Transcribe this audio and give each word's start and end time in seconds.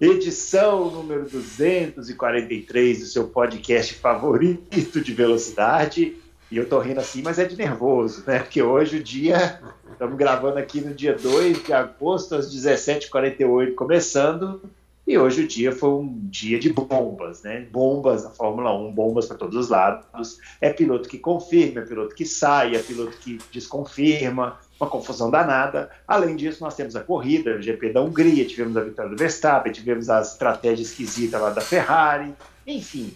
edição 0.00 0.90
número 0.90 1.28
243 1.28 3.00
do 3.00 3.04
seu 3.04 3.28
podcast 3.28 3.94
favorito 3.94 5.00
de 5.00 5.12
velocidade. 5.12 6.16
E 6.50 6.56
eu 6.56 6.66
tô 6.66 6.78
rindo 6.78 7.00
assim, 7.00 7.22
mas 7.22 7.38
é 7.38 7.44
de 7.44 7.54
nervoso, 7.54 8.24
né? 8.26 8.38
Porque 8.38 8.62
hoje 8.62 8.96
o 8.96 9.02
dia, 9.02 9.60
estamos 9.92 10.16
gravando 10.16 10.58
aqui 10.58 10.80
no 10.80 10.94
dia 10.94 11.14
2 11.14 11.64
de 11.64 11.72
agosto, 11.72 12.34
às 12.34 12.52
17h48, 12.52 13.74
começando. 13.74 14.62
E 15.06 15.18
hoje 15.18 15.42
o 15.42 15.48
dia 15.48 15.70
foi 15.70 15.90
um 15.90 16.18
dia 16.24 16.58
de 16.58 16.72
bombas, 16.72 17.42
né? 17.42 17.66
Bombas 17.70 18.24
na 18.24 18.30
Fórmula 18.30 18.74
1, 18.74 18.92
bombas 18.92 19.26
para 19.26 19.36
todos 19.36 19.56
os 19.56 19.68
lados. 19.68 20.38
É 20.60 20.72
piloto 20.72 21.08
que 21.08 21.18
confirma, 21.18 21.82
é 21.82 21.84
piloto 21.84 22.14
que 22.14 22.24
sai, 22.24 22.74
é 22.74 22.78
piloto 22.78 23.16
que 23.18 23.38
desconfirma, 23.52 24.58
uma 24.80 24.88
confusão 24.88 25.30
danada. 25.30 25.90
Além 26.08 26.34
disso, 26.34 26.64
nós 26.64 26.74
temos 26.74 26.96
a 26.96 27.00
corrida, 27.00 27.56
o 27.56 27.62
GP 27.62 27.92
da 27.92 28.00
Hungria, 28.00 28.46
tivemos 28.46 28.76
a 28.76 28.80
vitória 28.80 29.10
do 29.10 29.16
Verstappen, 29.16 29.72
tivemos 29.72 30.08
a 30.08 30.22
estratégia 30.22 30.82
esquisita 30.82 31.38
lá 31.38 31.50
da 31.50 31.60
Ferrari. 31.60 32.34
Enfim, 32.66 33.14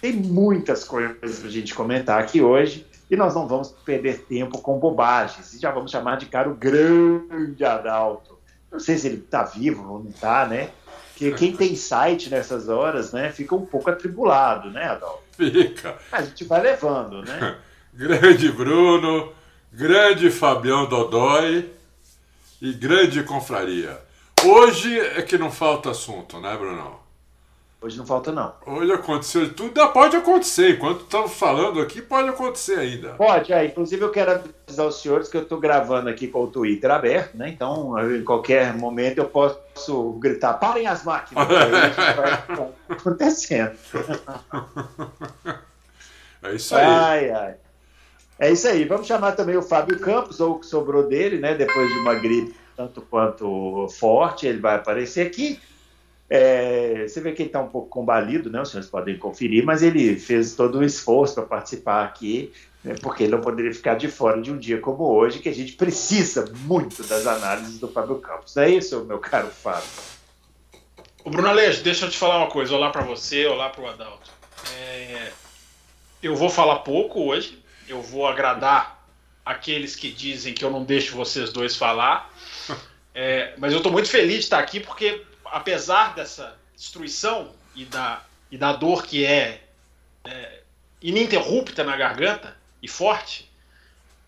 tem 0.00 0.12
muitas 0.12 0.84
coisas 0.84 1.38
para 1.38 1.48
a 1.48 1.52
gente 1.52 1.74
comentar 1.74 2.20
aqui 2.20 2.40
hoje 2.40 2.86
e 3.10 3.16
nós 3.16 3.34
não 3.34 3.48
vamos 3.48 3.70
perder 3.84 4.20
tempo 4.20 4.58
com 4.58 4.78
bobagens. 4.78 5.52
E 5.52 5.58
já 5.58 5.72
vamos 5.72 5.90
chamar 5.90 6.16
de 6.16 6.26
cara 6.26 6.48
o 6.48 6.54
grande 6.54 7.64
Adalto. 7.64 8.38
Não 8.70 8.78
sei 8.78 8.96
se 8.96 9.08
ele 9.08 9.16
está 9.16 9.42
vivo 9.42 9.90
ou 9.90 9.98
não 9.98 10.10
está, 10.10 10.46
né? 10.46 10.70
Porque 11.10 11.32
quem 11.32 11.54
tem 11.54 11.74
site 11.74 12.30
nessas 12.30 12.68
horas, 12.68 13.12
né, 13.12 13.30
fica 13.30 13.54
um 13.54 13.66
pouco 13.66 13.90
atribulado, 13.90 14.70
né, 14.70 14.84
Adalto? 14.84 15.22
Fica. 15.32 15.98
A 16.10 16.22
gente 16.22 16.44
vai 16.44 16.62
levando, 16.62 17.22
né? 17.22 17.56
grande 17.92 18.50
Bruno, 18.52 19.32
grande 19.72 20.30
Fabião 20.30 20.86
Dodói 20.86 21.70
e 22.60 22.72
grande 22.72 23.22
confraria. 23.22 23.98
Hoje 24.44 24.98
é 24.98 25.22
que 25.22 25.38
não 25.38 25.50
falta 25.50 25.90
assunto, 25.90 26.40
né, 26.40 26.56
Bruno? 26.56 26.98
Hoje 27.82 27.96
não 27.96 28.04
falta, 28.04 28.30
não. 28.30 28.52
Hoje 28.66 28.92
aconteceu 28.92 29.54
tudo, 29.54 29.88
pode 29.88 30.14
acontecer. 30.14 30.74
Enquanto 30.76 31.00
estamos 31.00 31.32
falando 31.32 31.80
aqui, 31.80 32.02
pode 32.02 32.28
acontecer 32.28 32.78
ainda. 32.78 33.14
Pode, 33.14 33.54
é. 33.54 33.64
Inclusive, 33.64 34.02
eu 34.02 34.10
quero 34.10 34.42
avisar 34.66 34.86
os 34.86 35.00
senhores 35.00 35.28
que 35.28 35.36
eu 35.38 35.42
estou 35.42 35.58
gravando 35.58 36.10
aqui 36.10 36.28
com 36.28 36.44
o 36.44 36.46
Twitter 36.46 36.90
aberto, 36.90 37.38
né? 37.38 37.48
Então, 37.48 37.94
em 38.14 38.22
qualquer 38.22 38.76
momento 38.76 39.18
eu 39.18 39.24
posso 39.24 40.12
gritar: 40.18 40.54
parem 40.54 40.86
as 40.86 41.04
máquinas. 41.04 41.46
Vai 41.48 42.70
acontecendo. 42.90 43.72
É 46.42 46.54
isso 46.54 46.76
aí. 46.76 46.84
Ai, 46.84 47.30
ai. 47.30 47.54
É 48.40 48.50
isso 48.50 48.66
aí. 48.66 48.86
Vamos 48.86 49.06
chamar 49.06 49.32
também 49.32 49.56
o 49.56 49.62
Fábio 49.62 50.00
Campos, 50.00 50.40
ou 50.40 50.52
o 50.52 50.58
que 50.58 50.64
sobrou 50.64 51.06
dele, 51.06 51.38
né? 51.38 51.54
Depois 51.54 51.92
de 51.92 51.98
uma 51.98 52.14
gripe 52.14 52.54
tanto 52.74 53.02
quanto 53.02 53.86
forte, 53.90 54.46
ele 54.46 54.58
vai 54.58 54.76
aparecer 54.76 55.26
aqui. 55.26 55.60
É, 56.30 57.06
você 57.06 57.20
vê 57.20 57.32
que 57.32 57.42
ele 57.42 57.50
está 57.50 57.60
um 57.60 57.68
pouco 57.68 57.88
combalido, 57.88 58.50
né? 58.50 58.62
Os 58.62 58.70
senhores 58.70 58.88
podem 58.88 59.18
conferir, 59.18 59.62
mas 59.62 59.82
ele 59.82 60.18
fez 60.18 60.54
todo 60.54 60.78
o 60.78 60.84
esforço 60.84 61.34
para 61.34 61.42
participar 61.42 62.04
aqui, 62.04 62.50
né? 62.82 62.94
porque 63.02 63.24
ele 63.24 63.32
não 63.32 63.42
poderia 63.42 63.74
ficar 63.74 63.96
de 63.96 64.08
fora 64.08 64.40
de 64.40 64.50
um 64.50 64.56
dia 64.56 64.78
como 64.80 65.04
hoje, 65.04 65.40
que 65.40 65.48
a 65.50 65.54
gente 65.54 65.72
precisa 65.72 66.50
muito 66.60 67.02
das 67.02 67.26
análises 67.26 67.78
do 67.78 67.88
Fábio 67.88 68.16
Campos. 68.20 68.56
É 68.56 68.70
isso, 68.70 69.04
meu 69.04 69.18
caro 69.18 69.48
Fábio? 69.48 69.90
O 71.22 71.28
Bruno 71.28 71.48
Aleixo, 71.48 71.82
deixa 71.82 72.06
eu 72.06 72.10
te 72.10 72.16
falar 72.16 72.38
uma 72.38 72.50
coisa. 72.50 72.74
Olá 72.74 72.88
para 72.88 73.02
você, 73.02 73.44
olá 73.44 73.68
para 73.68 73.82
o 73.82 73.86
Adalto. 73.86 74.30
É, 74.78 75.32
eu 76.22 76.34
vou 76.34 76.48
falar 76.48 76.76
pouco 76.76 77.20
hoje, 77.24 77.60
eu 77.90 78.02
vou 78.02 78.26
agradar 78.26 79.04
aqueles 79.44 79.96
que 79.96 80.10
dizem 80.10 80.54
que 80.54 80.64
eu 80.64 80.70
não 80.70 80.84
deixo 80.84 81.16
vocês 81.16 81.52
dois 81.52 81.76
falar. 81.76 82.30
É, 83.12 83.54
mas 83.58 83.72
eu 83.72 83.78
estou 83.78 83.90
muito 83.90 84.08
feliz 84.08 84.34
de 84.34 84.44
estar 84.44 84.60
aqui 84.60 84.78
porque, 84.78 85.26
apesar 85.44 86.14
dessa 86.14 86.56
destruição 86.76 87.52
e 87.74 87.84
da, 87.84 88.24
e 88.52 88.56
da 88.56 88.72
dor 88.72 89.04
que 89.04 89.26
é, 89.26 89.64
é 90.24 90.60
ininterrupta 91.02 91.82
na 91.82 91.96
garganta 91.96 92.56
e 92.80 92.86
forte, 92.86 93.50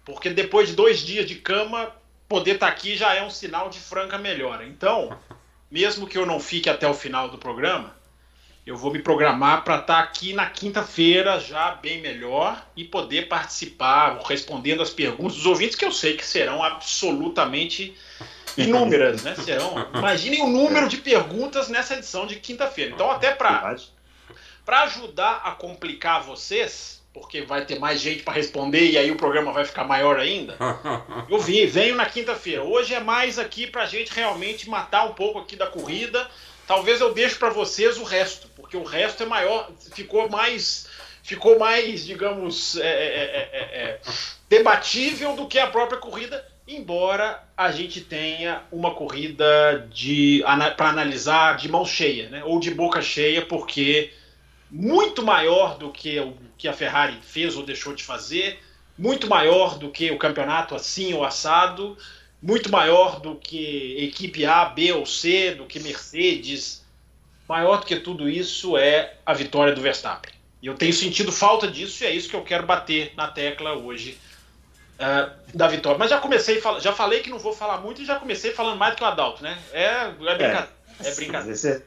porque 0.04 0.30
depois 0.30 0.68
de 0.68 0.74
dois 0.74 0.98
dias 0.98 1.28
de 1.28 1.36
cama, 1.36 1.94
poder 2.28 2.56
estar 2.56 2.66
aqui 2.66 2.96
já 2.96 3.14
é 3.14 3.22
um 3.22 3.30
sinal 3.30 3.70
de 3.70 3.78
franca 3.78 4.18
melhora. 4.18 4.66
Então, 4.66 5.16
mesmo 5.70 6.06
que 6.06 6.18
eu 6.18 6.26
não 6.26 6.40
fique 6.40 6.68
até 6.68 6.88
o 6.88 6.92
final 6.92 7.28
do 7.28 7.38
programa, 7.38 7.94
eu 8.64 8.76
vou 8.76 8.92
me 8.92 9.00
programar 9.00 9.64
para 9.64 9.78
estar 9.78 9.98
aqui 9.98 10.32
na 10.32 10.48
quinta-feira 10.48 11.40
já 11.40 11.72
bem 11.72 12.00
melhor 12.00 12.64
e 12.76 12.84
poder 12.84 13.28
participar, 13.28 14.20
respondendo 14.24 14.82
as 14.82 14.90
perguntas 14.90 15.36
dos 15.36 15.46
ouvintes, 15.46 15.74
que 15.74 15.84
eu 15.84 15.90
sei 15.90 16.16
que 16.16 16.24
serão 16.24 16.62
absolutamente 16.62 17.96
inúmeras, 18.56 19.22
né? 19.24 19.34
Serão. 19.34 19.88
Imaginem 19.92 20.42
o 20.42 20.46
número 20.46 20.88
de 20.88 20.98
perguntas 20.98 21.68
nessa 21.68 21.94
edição 21.94 22.24
de 22.24 22.36
quinta-feira. 22.36 22.92
Então, 22.92 23.10
até 23.10 23.32
para 23.32 23.76
para 24.64 24.82
ajudar 24.82 25.42
a 25.44 25.50
complicar 25.50 26.22
vocês, 26.22 27.02
porque 27.12 27.42
vai 27.42 27.66
ter 27.66 27.80
mais 27.80 28.00
gente 28.00 28.22
para 28.22 28.34
responder 28.34 28.90
e 28.90 28.96
aí 28.96 29.10
o 29.10 29.16
programa 29.16 29.52
vai 29.52 29.64
ficar 29.64 29.82
maior 29.82 30.20
ainda. 30.20 30.56
Eu 31.28 31.40
vi, 31.40 31.66
venho 31.66 31.96
na 31.96 32.06
quinta-feira. 32.06 32.62
Hoje 32.62 32.94
é 32.94 33.00
mais 33.00 33.40
aqui 33.40 33.66
para 33.66 33.82
a 33.82 33.86
gente 33.86 34.12
realmente 34.14 34.70
matar 34.70 35.04
um 35.04 35.14
pouco 35.14 35.40
aqui 35.40 35.56
da 35.56 35.66
corrida 35.66 36.30
Talvez 36.66 37.00
eu 37.00 37.12
deixe 37.12 37.34
para 37.34 37.50
vocês 37.50 37.98
o 37.98 38.04
resto, 38.04 38.48
porque 38.56 38.76
o 38.76 38.84
resto 38.84 39.22
é 39.22 39.26
maior, 39.26 39.70
ficou 39.94 40.28
mais, 40.28 40.86
ficou 41.22 41.58
mais, 41.58 42.04
digamos, 42.04 42.76
é, 42.76 42.88
é, 42.88 43.50
é, 43.52 44.00
debatível 44.48 45.34
do 45.34 45.46
que 45.46 45.58
a 45.58 45.66
própria 45.66 45.98
corrida, 45.98 46.46
embora 46.66 47.42
a 47.56 47.70
gente 47.72 48.00
tenha 48.00 48.62
uma 48.70 48.94
corrida 48.94 49.86
de 49.92 50.42
para 50.76 50.88
analisar 50.88 51.56
de 51.56 51.68
mão 51.68 51.84
cheia, 51.84 52.28
né? 52.30 52.44
Ou 52.44 52.60
de 52.60 52.70
boca 52.70 53.02
cheia, 53.02 53.44
porque 53.44 54.12
muito 54.70 55.22
maior 55.22 55.76
do 55.76 55.90
que 55.90 56.18
o 56.20 56.34
que 56.56 56.68
a 56.68 56.72
Ferrari 56.72 57.18
fez 57.22 57.56
ou 57.56 57.64
deixou 57.64 57.94
de 57.94 58.04
fazer, 58.04 58.60
muito 58.96 59.28
maior 59.28 59.76
do 59.76 59.90
que 59.90 60.10
o 60.10 60.18
campeonato 60.18 60.74
assim 60.74 61.12
ou 61.12 61.24
assado 61.24 61.96
muito 62.42 62.70
maior 62.70 63.20
do 63.20 63.36
que 63.36 63.96
equipe 63.98 64.44
A, 64.44 64.64
B 64.64 64.92
ou 64.92 65.06
C, 65.06 65.54
do 65.54 65.64
que 65.64 65.78
Mercedes. 65.78 66.82
Maior 67.48 67.80
do 67.80 67.86
que 67.86 67.96
tudo 67.96 68.28
isso 68.28 68.76
é 68.76 69.14
a 69.24 69.32
vitória 69.32 69.74
do 69.74 69.80
Verstappen. 69.80 70.32
E 70.60 70.66
eu 70.66 70.74
tenho 70.74 70.92
sentido 70.92 71.30
falta 71.30 71.68
disso 71.68 72.02
e 72.02 72.06
é 72.06 72.10
isso 72.10 72.28
que 72.28 72.36
eu 72.36 72.42
quero 72.42 72.66
bater 72.66 73.12
na 73.16 73.28
tecla 73.28 73.74
hoje 73.74 74.18
uh, 74.98 75.30
da 75.54 75.68
vitória. 75.68 75.98
Mas 75.98 76.10
já 76.10 76.18
comecei, 76.18 76.60
já 76.80 76.92
falei 76.92 77.20
que 77.20 77.30
não 77.30 77.38
vou 77.38 77.52
falar 77.52 77.78
muito 77.78 78.02
e 78.02 78.04
já 78.04 78.18
comecei 78.18 78.52
falando 78.52 78.78
mais 78.78 78.94
do 78.94 78.98
que 78.98 79.04
o 79.04 79.06
Adalto, 79.06 79.42
né? 79.42 79.58
É, 79.72 79.84
é 79.84 80.10
brincadeira. 80.10 80.68
É, 81.00 81.08
é 81.08 81.14
brincadeira 81.14 81.82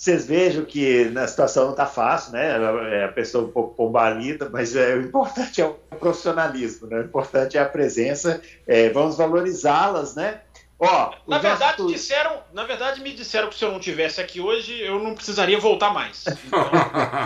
vocês 0.00 0.24
vejam 0.24 0.64
que 0.64 1.10
na 1.10 1.28
situação 1.28 1.64
não 1.64 1.70
está 1.72 1.84
fácil, 1.84 2.32
né? 2.32 2.56
É 3.00 3.04
a 3.04 3.12
pessoa 3.12 3.44
um 3.44 3.50
pouco 3.50 3.74
pombalida, 3.74 4.48
mas 4.48 4.74
é, 4.74 4.94
o 4.94 5.02
importante 5.02 5.60
é 5.60 5.66
o 5.66 5.74
profissionalismo, 5.74 6.86
né? 6.86 7.00
O 7.00 7.04
importante 7.04 7.58
é 7.58 7.60
a 7.60 7.66
presença. 7.66 8.40
É, 8.66 8.88
vamos 8.88 9.18
valorizá-las, 9.18 10.14
né? 10.14 10.40
Ó, 10.80 11.12
na 11.28 11.38
verdade 11.38 11.78
nossos... 11.78 11.92
disseram, 11.92 12.38
na 12.54 12.64
verdade 12.64 13.02
me 13.02 13.12
disseram 13.12 13.48
que 13.48 13.54
se 13.54 13.62
eu 13.62 13.70
não 13.70 13.78
tivesse 13.78 14.18
aqui 14.18 14.40
hoje 14.40 14.80
eu 14.80 14.98
não 14.98 15.14
precisaria 15.14 15.58
voltar 15.58 15.92
mais. 15.92 16.24
Então... 16.26 16.70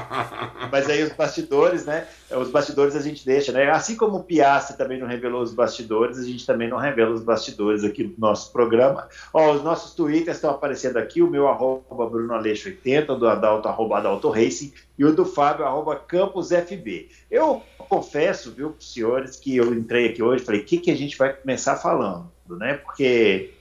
Mas 0.72 0.90
aí 0.90 1.04
os 1.04 1.12
bastidores, 1.12 1.86
né? 1.86 2.08
Os 2.32 2.50
bastidores 2.50 2.96
a 2.96 3.00
gente 3.00 3.24
deixa, 3.24 3.52
né? 3.52 3.70
Assim 3.70 3.94
como 3.94 4.16
o 4.16 4.24
Piastri 4.24 4.76
também 4.76 4.98
não 4.98 5.06
revelou 5.06 5.40
os 5.40 5.54
bastidores, 5.54 6.18
a 6.18 6.24
gente 6.24 6.44
também 6.44 6.68
não 6.68 6.78
revela 6.78 7.12
os 7.12 7.22
bastidores 7.22 7.84
aqui 7.84 8.02
do 8.02 8.20
nosso 8.20 8.50
programa. 8.52 9.08
Ó, 9.32 9.52
os 9.52 9.62
nossos 9.62 9.94
twitters 9.94 10.38
estão 10.38 10.50
aparecendo 10.50 10.96
aqui, 10.96 11.22
o 11.22 11.30
meu 11.30 11.46
arroba 11.46 12.06
Bruno 12.06 12.34
Aleixo 12.34 12.68
80, 12.68 13.12
o 13.12 13.16
do 13.16 13.28
Adalto 13.28 13.68
arroba 13.68 13.98
Adalto 13.98 14.30
Racing 14.30 14.74
e 14.98 15.04
o 15.04 15.14
do 15.14 15.24
Fábio 15.24 15.64
arroba 15.64 15.94
Campos 15.94 16.48
FB. 16.48 17.08
Eu 17.30 17.62
confesso, 17.78 18.50
viu, 18.50 18.70
para 18.70 18.80
os 18.80 18.92
senhores, 18.92 19.36
que 19.36 19.56
eu 19.56 19.72
entrei 19.72 20.08
aqui 20.08 20.22
hoje 20.24 20.42
e 20.42 20.46
falei, 20.46 20.60
o 20.62 20.64
que, 20.64 20.78
que 20.78 20.90
a 20.90 20.96
gente 20.96 21.16
vai 21.16 21.32
começar 21.32 21.76
falando? 21.76 22.33
Né? 22.48 22.74
Porque 22.74 23.52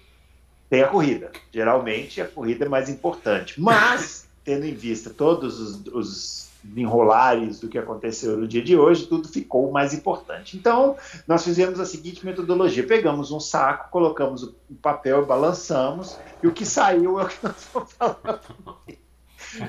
tem 0.70 0.82
a 0.82 0.88
corrida. 0.88 1.32
Geralmente 1.52 2.22
a 2.22 2.28
corrida 2.28 2.66
é 2.66 2.70
mais 2.70 2.90
importante. 2.90 3.60
Mas, 3.62 4.28
tendo 4.44 4.66
em 4.66 4.74
vista 4.74 5.10
todos 5.10 5.60
os, 5.60 5.86
os 5.88 6.50
enrolares 6.76 7.60
do 7.60 7.68
que 7.68 7.78
aconteceu 7.78 8.38
no 8.38 8.48
dia 8.48 8.64
de 8.64 8.78
hoje, 8.78 9.06
tudo 9.06 9.28
ficou 9.28 9.72
mais 9.72 9.94
importante. 9.94 10.58
Então, 10.58 10.96
nós 11.28 11.44
fizemos 11.44 11.80
a 11.80 11.86
seguinte 11.86 12.26
metodologia: 12.26 12.86
pegamos 12.86 13.32
um 13.32 13.40
saco, 13.40 13.92
colocamos 13.92 14.44
o 14.44 14.56
papel, 14.82 15.26
balançamos, 15.26 16.18
e 16.42 16.48
o 16.48 16.52
que 16.52 16.66
saiu 16.66 17.20
é 17.20 17.24
o 17.24 17.28
que 17.28 17.38
nós 17.44 17.68
vamos 17.74 17.94
falar. 17.94 18.42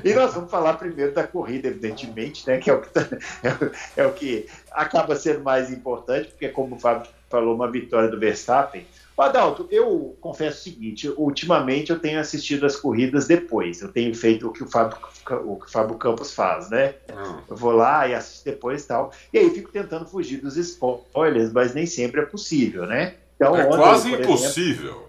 E 0.02 0.14
nós 0.14 0.32
vamos 0.34 0.50
falar 0.50 0.75
primeiro 0.75 1.12
da 1.12 1.26
corrida, 1.26 1.69
evidentemente, 1.69 2.46
né? 2.46 2.58
Que 2.58 2.70
é 2.70 2.75
o 2.75 2.81
que, 2.81 2.88
tá, 2.88 3.06
é, 3.43 4.02
é 4.02 4.06
o 4.06 4.12
que 4.12 4.46
acaba 4.70 5.14
sendo 5.17 5.43
mais 5.43 5.70
importante, 5.70 6.31
porque, 6.31 6.49
como 6.49 6.76
o 6.76 6.78
Fábio 6.78 7.10
falou, 7.28 7.55
uma 7.55 7.70
vitória 7.70 8.08
do 8.08 8.19
Verstappen. 8.19 8.87
Adalto, 9.16 9.69
eu 9.70 10.16
confesso 10.20 10.58
o 10.58 10.62
seguinte: 10.62 11.08
ultimamente 11.16 11.93
eu 11.93 11.99
tenho 11.99 12.19
assistido 12.19 12.66
as 12.66 12.75
corridas 12.75 13.26
depois. 13.26 13.81
Eu 13.81 13.93
tenho 13.93 14.12
feito 14.14 14.49
o 14.49 14.52
que 14.52 14.64
o 14.64 14.69
Fábio, 14.69 14.99
o 15.44 15.56
que 15.56 15.66
o 15.66 15.70
Fábio 15.70 15.96
Campos 15.96 16.34
faz, 16.34 16.69
né? 16.69 16.94
Hum. 17.11 17.38
Eu 17.49 17.56
vou 17.56 17.70
lá 17.70 18.08
e 18.08 18.14
assisto 18.14 18.44
depois 18.44 18.82
e 18.82 18.88
tal. 18.88 19.12
E 19.32 19.38
aí 19.38 19.50
fico 19.50 19.70
tentando 19.70 20.06
fugir 20.06 20.38
dos 20.38 20.56
spoilers, 20.56 21.52
mas 21.52 21.72
nem 21.75 21.87
sempre 21.87 22.22
é 22.22 22.25
possível, 22.25 22.87
né? 22.87 23.14
Então, 23.37 23.56
é 23.56 23.66
ontem, 23.66 23.76
quase 23.76 24.12
impossível. 24.12 24.90
Exemplo, 24.90 25.08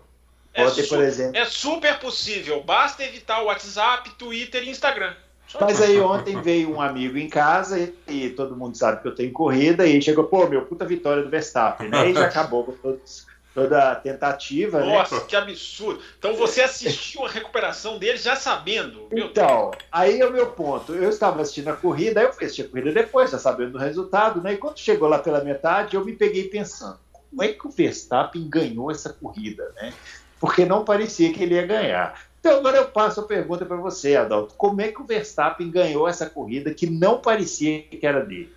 é, 0.53 0.67
ontem, 0.67 0.87
por 0.87 1.01
exemplo, 1.01 1.37
é 1.37 1.45
super 1.45 1.99
possível. 1.99 2.63
Basta 2.63 3.03
evitar 3.03 3.41
o 3.41 3.45
WhatsApp, 3.45 4.11
Twitter 4.17 4.63
e 4.63 4.69
Instagram. 4.69 5.13
Mas 5.59 5.81
aí 5.81 5.99
ontem 5.99 6.41
veio 6.41 6.75
um 6.75 6.81
amigo 6.81 7.17
em 7.17 7.29
casa 7.29 7.79
e, 7.79 7.93
e, 8.07 8.29
todo 8.31 8.57
mundo 8.57 8.75
sabe 8.75 9.01
que 9.01 9.07
eu 9.07 9.15
tenho 9.15 9.31
corrida 9.31 9.85
e 9.85 10.01
chegou, 10.01 10.25
pô, 10.25 10.47
meu, 10.47 10.63
puta 10.63 10.85
vitória 10.85 11.23
do 11.23 11.29
Verstappen, 11.29 11.87
né? 11.87 12.09
E 12.09 12.13
já 12.13 12.25
acabou 12.25 12.63
com 12.63 12.71
todos 12.73 13.25
toda 13.55 13.91
a 13.91 13.95
tentativa. 13.95 14.81
Né? 14.81 14.97
Nossa, 14.97 15.15
né? 15.15 15.21
que 15.25 15.35
absurdo. 15.35 16.01
Então 16.19 16.35
você 16.35 16.61
assistiu 16.61 17.25
a 17.25 17.29
recuperação 17.29 17.97
dele 17.97 18.17
já 18.17 18.35
sabendo. 18.35 19.07
então, 19.13 19.71
aí 19.89 20.19
é 20.19 20.27
o 20.27 20.33
meu 20.33 20.51
ponto. 20.51 20.93
Eu 20.93 21.09
estava 21.09 21.41
assistindo 21.41 21.69
a 21.69 21.75
corrida, 21.75 22.19
aí 22.19 22.25
eu 22.25 22.33
fui 22.33 22.43
assistir 22.43 22.63
a 22.63 22.67
corrida 22.67 22.91
depois, 22.91 23.31
já 23.31 23.39
sabendo 23.39 23.71
do 23.71 23.77
resultado, 23.77 24.41
né? 24.41 24.53
E 24.53 24.57
quando 24.57 24.77
chegou 24.77 25.07
lá 25.07 25.17
pela 25.17 25.41
metade, 25.41 25.95
eu 25.95 26.03
me 26.03 26.11
peguei 26.11 26.49
pensando, 26.49 26.99
como 27.11 27.41
é 27.41 27.47
que 27.47 27.65
o 27.65 27.71
Verstappen 27.71 28.47
ganhou 28.49 28.91
essa 28.91 29.13
corrida, 29.13 29.71
né? 29.77 29.93
Porque 30.37 30.65
não 30.65 30.83
parecia 30.83 31.31
que 31.31 31.41
ele 31.41 31.55
ia 31.55 31.65
ganhar. 31.65 32.21
Então 32.41 32.57
agora 32.57 32.77
eu 32.77 32.85
passo 32.89 33.21
a 33.21 33.23
pergunta 33.23 33.65
para 33.65 33.77
você, 33.77 34.17
Adalto. 34.17 34.53
Como 34.55 34.81
é 34.81 34.89
que 34.89 35.01
o 35.01 35.05
Verstappen 35.05 35.71
ganhou 35.71 36.07
essa 36.07 36.29
corrida 36.29 36.73
que 36.73 36.87
não 36.87 37.19
parecia 37.19 37.81
que 37.83 38.05
era 38.05 38.19
dele? 38.19 38.53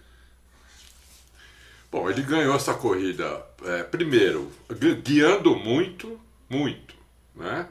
Bom, 1.90 2.08
ele 2.10 2.22
ganhou 2.22 2.54
essa 2.54 2.74
corrida, 2.74 3.46
é, 3.64 3.82
primeiro, 3.82 4.52
guiando 5.02 5.56
muito, 5.56 6.20
muito, 6.48 6.94
né? 7.34 7.66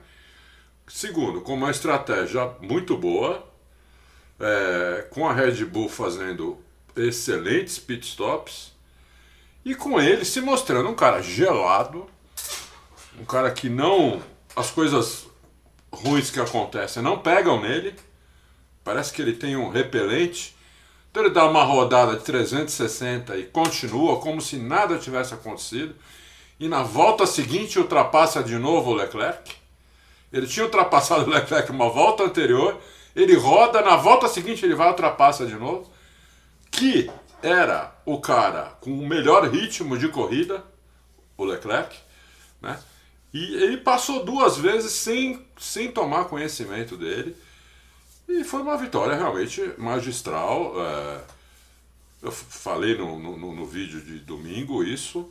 Segundo, 0.88 1.42
com 1.42 1.54
uma 1.54 1.70
estratégia 1.70 2.48
muito 2.60 2.98
boa, 2.98 3.48
é, 4.40 5.08
com 5.12 5.28
a 5.28 5.34
Red 5.34 5.64
Bull 5.66 5.88
fazendo 5.88 6.58
excelentes 6.96 7.78
pitstops 7.78 8.74
e 9.64 9.76
com 9.76 10.02
ele 10.02 10.26
se 10.26 10.42
mostrando 10.42 10.90
um 10.90 10.96
cara 10.96 11.22
gelado, 11.22 12.10
um 13.20 13.26
cara 13.26 13.52
que 13.52 13.70
não. 13.70 14.22
as 14.56 14.72
coisas 14.72 15.28
ruins 15.92 16.32
que 16.32 16.40
acontecem 16.40 17.04
não 17.04 17.20
pegam 17.20 17.62
nele, 17.62 17.94
parece 18.84 19.14
que 19.14 19.22
ele 19.22 19.34
tem 19.34 19.56
um 19.56 19.70
repelente 19.70 20.57
então 21.10 21.24
ele 21.24 21.34
dá 21.34 21.46
uma 21.46 21.64
rodada 21.64 22.16
de 22.16 22.24
360 22.24 23.38
e 23.38 23.44
continua 23.44 24.20
como 24.20 24.42
se 24.42 24.58
nada 24.58 24.98
tivesse 24.98 25.34
acontecido. 25.34 25.96
E 26.60 26.68
na 26.68 26.84
volta 26.84 27.26
seguinte 27.26 27.80
ultrapassa 27.80 28.44
de 28.44 28.58
novo 28.58 28.92
o 28.92 28.94
Leclerc. 28.94 29.56
Ele 30.32 30.48
tinha 30.48 30.66
ultrapassado 30.66 31.26
o 31.26 31.30
Leclerc 31.30 31.72
uma 31.72 31.90
volta 31.90 32.24
anterior. 32.24 32.80
Ele 33.16 33.36
roda, 33.36 33.82
na 33.82 33.96
volta 33.96 34.28
seguinte 34.28 34.66
ele 34.66 34.76
vai 34.76 34.90
ultrapassa 34.90 35.46
de 35.46 35.56
novo. 35.56 35.90
Que 36.70 37.10
era 37.42 37.96
o 38.06 38.20
cara 38.20 38.78
com 38.82 38.92
o 38.92 39.08
melhor 39.08 39.48
ritmo 39.50 39.98
de 39.98 40.10
corrida, 40.10 40.64
o 41.38 41.46
Leclerc, 41.46 41.96
né? 42.62 42.80
E 43.34 43.56
ele 43.56 43.78
passou 43.78 44.26
duas 44.26 44.58
vezes 44.58 44.92
sem, 44.92 45.46
sem 45.58 45.92
tomar 45.92 46.26
conhecimento 46.26 46.98
dele. 46.98 47.36
E 48.28 48.44
foi 48.44 48.62
uma 48.62 48.78
vitória 48.78 49.16
realmente 49.16 49.74
magistral. 49.78 50.74
É, 50.78 51.22
eu 52.22 52.32
falei 52.32 52.98
no, 52.98 53.18
no, 53.18 53.56
no, 53.56 53.66
vídeo 53.66 54.02
de 54.02 54.20
domingo 54.20 54.84
isso. 54.84 55.30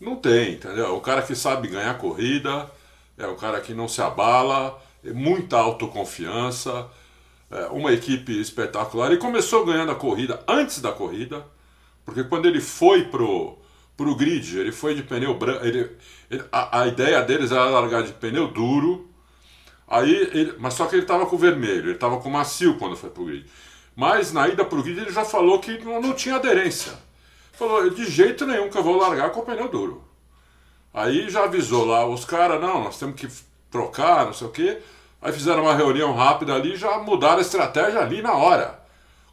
Não 0.00 0.16
tem, 0.16 0.54
entendeu? 0.54 0.96
O 0.96 1.00
cara 1.00 1.22
que 1.22 1.34
sabe 1.36 1.68
ganhar 1.68 1.96
corrida, 1.98 2.70
é 3.16 3.26
o 3.26 3.36
cara 3.36 3.60
que 3.60 3.72
não 3.72 3.86
se 3.88 4.02
abala, 4.02 4.82
é 5.04 5.12
muita 5.12 5.56
autoconfiança, 5.56 6.88
é 7.50 7.66
uma 7.66 7.92
equipe 7.92 8.38
espetacular. 8.40 9.06
Ele 9.06 9.20
começou 9.20 9.64
ganhando 9.64 9.92
a 9.92 9.96
corrida 9.96 10.42
antes 10.48 10.80
da 10.80 10.90
corrida, 10.92 11.46
porque 12.04 12.24
quando 12.24 12.46
ele 12.46 12.60
foi 12.60 13.04
pro, 13.04 13.56
pro 13.96 14.16
grid, 14.16 14.58
ele 14.58 14.72
foi 14.72 14.94
de 14.94 15.02
pneu 15.02 15.34
branco. 15.38 15.64
Ele, 15.64 15.90
ele, 16.30 16.44
a, 16.50 16.82
a 16.82 16.86
ideia 16.88 17.22
deles 17.22 17.52
era 17.52 17.70
largar 17.70 18.02
de 18.02 18.12
pneu 18.12 18.48
duro 18.48 19.08
Aí 19.88 20.12
ele, 20.12 20.54
mas 20.58 20.74
só 20.74 20.86
que 20.86 20.96
ele 20.96 21.02
estava 21.02 21.26
com 21.26 21.36
vermelho, 21.36 21.86
ele 21.86 21.92
estava 21.92 22.18
com 22.18 22.28
macio 22.28 22.76
quando 22.78 22.96
foi 22.96 23.10
pro 23.10 23.24
grid. 23.24 23.46
Mas 23.94 24.32
na 24.32 24.48
ida 24.48 24.64
pro 24.64 24.82
grid 24.82 25.00
ele 25.00 25.12
já 25.12 25.24
falou 25.24 25.60
que 25.60 25.78
não, 25.84 26.00
não 26.00 26.12
tinha 26.12 26.36
aderência. 26.36 26.92
Falou, 27.52 27.88
de 27.88 28.04
jeito 28.04 28.46
nenhum 28.46 28.68
que 28.68 28.76
eu 28.76 28.82
vou 28.82 28.96
largar 28.96 29.30
com 29.30 29.40
o 29.40 29.44
pneu 29.44 29.68
duro. 29.68 30.04
Aí 30.92 31.30
já 31.30 31.44
avisou 31.44 31.84
lá 31.84 32.06
os 32.06 32.24
caras, 32.24 32.60
não, 32.60 32.84
nós 32.84 32.98
temos 32.98 33.20
que 33.20 33.28
trocar, 33.70 34.26
não 34.26 34.32
sei 34.32 34.46
o 34.46 34.50
quê. 34.50 34.78
Aí 35.22 35.32
fizeram 35.32 35.62
uma 35.62 35.74
reunião 35.74 36.14
rápida 36.14 36.54
ali 36.54 36.74
e 36.74 36.76
já 36.76 36.98
mudaram 36.98 37.38
a 37.38 37.42
estratégia 37.42 38.00
ali 38.00 38.20
na 38.20 38.34
hora. 38.34 38.80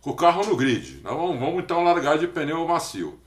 Com 0.01 0.11
o 0.11 0.15
carro 0.15 0.45
no 0.45 0.55
grid. 0.55 1.01
Nós 1.03 1.15
vamos, 1.15 1.39
vamos 1.39 1.63
então 1.63 1.83
largar 1.83 2.17
de 2.17 2.27
pneu 2.27 2.65
macio. 2.67 3.19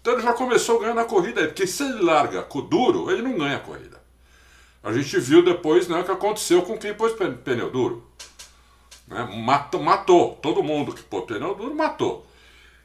Então 0.00 0.12
ele 0.12 0.22
já 0.22 0.34
começou 0.34 0.80
ganhando 0.80 1.00
a 1.00 1.04
corrida 1.04 1.40
aí, 1.40 1.46
porque 1.46 1.66
se 1.66 1.82
ele 1.82 2.02
larga 2.02 2.42
com 2.42 2.58
o 2.58 2.62
duro, 2.62 3.10
ele 3.10 3.22
não 3.22 3.38
ganha 3.38 3.56
a 3.56 3.60
corrida. 3.60 4.03
A 4.84 4.92
gente 4.92 5.18
viu 5.18 5.42
depois 5.42 5.88
né, 5.88 5.98
o 5.98 6.04
que 6.04 6.10
aconteceu 6.10 6.60
com 6.60 6.76
quem 6.76 6.92
pôs 6.92 7.14
pneu 7.42 7.70
duro. 7.70 8.06
Né? 9.08 9.26
Matou, 9.42 9.82
matou, 9.82 10.34
todo 10.42 10.62
mundo 10.62 10.92
que 10.92 11.02
pôs 11.02 11.24
pneu 11.24 11.54
duro 11.54 11.74
matou. 11.74 12.26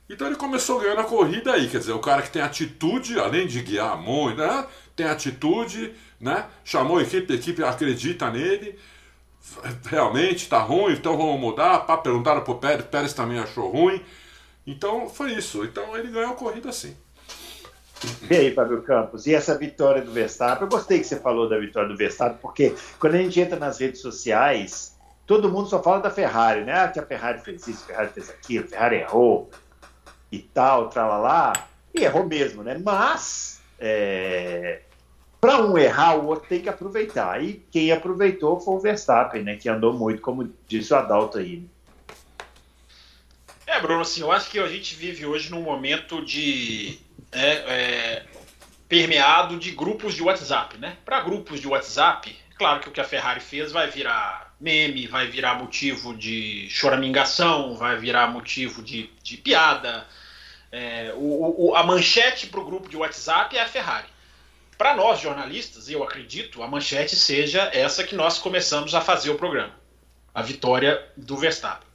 Então 0.09 0.25
ele 0.25 0.37
começou 0.37 0.79
ganhando 0.79 1.01
a 1.01 1.03
corrida 1.03 1.53
aí, 1.53 1.69
quer 1.69 1.79
dizer, 1.79 1.91
o 1.91 1.99
cara 1.99 2.21
que 2.21 2.31
tem 2.31 2.41
atitude, 2.41 3.19
além 3.19 3.45
de 3.45 3.61
guiar 3.61 3.97
muito, 3.97 4.37
né? 4.37 4.65
tem 4.95 5.05
atitude, 5.05 5.93
né? 6.19 6.45
chamou 6.63 6.97
a 6.97 7.03
equipe, 7.03 7.33
a 7.33 7.35
equipe 7.35 7.63
acredita 7.63 8.31
nele, 8.31 8.79
realmente 9.85 10.43
está 10.43 10.59
ruim, 10.59 10.93
então 10.93 11.17
vamos 11.17 11.39
mudar. 11.39 11.79
Pá, 11.79 11.97
perguntaram 11.97 12.41
pro 12.41 12.55
Pérez, 12.55 12.85
Pérez 12.85 13.13
também 13.13 13.39
achou 13.39 13.69
ruim. 13.69 14.01
Então 14.65 15.09
foi 15.09 15.33
isso. 15.33 15.63
Então 15.63 15.97
ele 15.97 16.09
ganhou 16.09 16.31
a 16.31 16.35
corrida 16.35 16.71
sim. 16.71 16.95
E 18.29 18.35
aí, 18.35 18.53
Fábio 18.53 18.81
Campos, 18.83 19.27
e 19.27 19.33
essa 19.33 19.57
vitória 19.57 20.01
do 20.01 20.11
Verstappen? 20.11 20.63
Eu 20.63 20.69
gostei 20.69 20.99
que 20.99 21.05
você 21.05 21.19
falou 21.19 21.49
da 21.49 21.57
vitória 21.57 21.89
do 21.89 21.97
Verstappen, 21.97 22.37
porque 22.41 22.73
quando 22.97 23.15
a 23.15 23.17
gente 23.17 23.39
entra 23.39 23.59
nas 23.59 23.79
redes 23.79 24.01
sociais, 24.01 24.97
todo 25.25 25.49
mundo 25.49 25.67
só 25.67 25.83
fala 25.83 25.99
da 25.99 26.09
Ferrari, 26.09 26.63
né? 26.63 26.73
Ah, 26.73 26.87
que 26.87 26.99
a 26.99 27.05
Ferrari 27.05 27.41
fez 27.41 27.67
isso, 27.67 27.83
a 27.83 27.87
Ferrari 27.87 28.09
fez 28.09 28.29
aquilo, 28.29 28.65
a 28.65 28.67
Ferrari 28.67 28.95
errou 28.97 29.49
e 30.31 30.39
tal, 30.39 30.89
tralalá. 30.89 31.53
E 31.93 32.03
errou 32.03 32.25
mesmo, 32.25 32.63
né? 32.63 32.79
Mas, 32.81 33.61
é... 33.77 34.81
para 35.41 35.61
um 35.61 35.77
errar, 35.77 36.15
o 36.15 36.27
outro 36.27 36.47
tem 36.47 36.61
que 36.61 36.69
aproveitar. 36.69 37.43
E 37.43 37.65
quem 37.69 37.91
aproveitou 37.91 38.59
foi 38.59 38.75
o 38.75 38.79
Verstappen, 38.79 39.43
né? 39.43 39.57
Que 39.57 39.67
andou 39.67 39.91
muito, 39.91 40.21
como 40.21 40.49
disse 40.67 40.93
o 40.93 40.95
Adalto 40.95 41.37
aí. 41.37 41.67
É, 43.67 43.79
Bruno, 43.81 44.01
assim, 44.01 44.21
eu 44.21 44.31
acho 44.31 44.49
que 44.49 44.57
a 44.57 44.67
gente 44.67 44.95
vive 44.95 45.25
hoje 45.25 45.51
num 45.51 45.61
momento 45.61 46.23
de 46.23 46.99
é, 47.31 47.51
é, 47.51 48.25
permeado 48.87 49.57
de 49.57 49.71
grupos 49.71 50.15
de 50.15 50.23
WhatsApp, 50.23 50.77
né? 50.77 50.97
Para 51.05 51.21
grupos 51.21 51.59
de 51.59 51.67
WhatsApp, 51.67 52.35
claro 52.57 52.79
que 52.79 52.89
o 52.89 52.91
que 52.91 53.01
a 53.01 53.05
Ferrari 53.05 53.39
fez 53.39 53.71
vai 53.71 53.89
virar 53.89 54.53
meme, 54.59 55.07
vai 55.07 55.27
virar 55.27 55.55
motivo 55.55 56.15
de 56.15 56.67
choramingação, 56.69 57.75
vai 57.75 57.97
virar 57.97 58.27
motivo 58.27 58.81
de, 58.81 59.09
de 59.23 59.37
piada. 59.37 60.05
É, 60.71 61.13
o, 61.15 61.69
o, 61.69 61.75
a 61.75 61.83
manchete 61.83 62.47
para 62.47 62.59
o 62.59 62.65
grupo 62.65 62.89
de 62.89 62.97
WhatsApp 62.97 63.55
é 63.57 63.61
a 63.61 63.67
Ferrari. 63.67 64.07
Para 64.77 64.95
nós 64.95 65.19
jornalistas, 65.19 65.89
eu 65.89 66.03
acredito, 66.03 66.63
a 66.63 66.67
manchete 66.67 67.15
seja 67.15 67.69
essa 67.73 68.03
que 68.03 68.15
nós 68.15 68.37
começamos 68.37 68.95
a 68.95 69.01
fazer 69.01 69.29
o 69.29 69.35
programa: 69.35 69.73
a 70.33 70.41
vitória 70.41 71.01
do 71.15 71.37
Verstappen. 71.37 71.87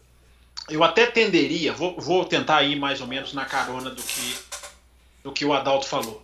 Eu 0.69 0.83
até 0.83 1.07
tenderia, 1.07 1.73
vou, 1.73 1.99
vou 2.01 2.25
tentar 2.25 2.63
ir 2.63 2.77
mais 2.77 3.01
ou 3.01 3.07
menos 3.07 3.35
na 3.35 3.45
carona 3.45 3.91
do 3.91 4.03
que 4.03 4.37
do 5.25 5.33
que 5.33 5.45
o 5.45 5.55
Adalto 5.55 5.89
falou. 5.89 6.23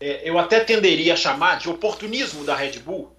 É, 0.00 0.28
eu 0.28 0.38
até 0.38 0.60
tenderia 0.60 1.14
a 1.14 1.16
chamar 1.16 1.58
de 1.58 1.70
oportunismo 1.70 2.44
da 2.44 2.56
Red 2.56 2.80
Bull, 2.80 3.14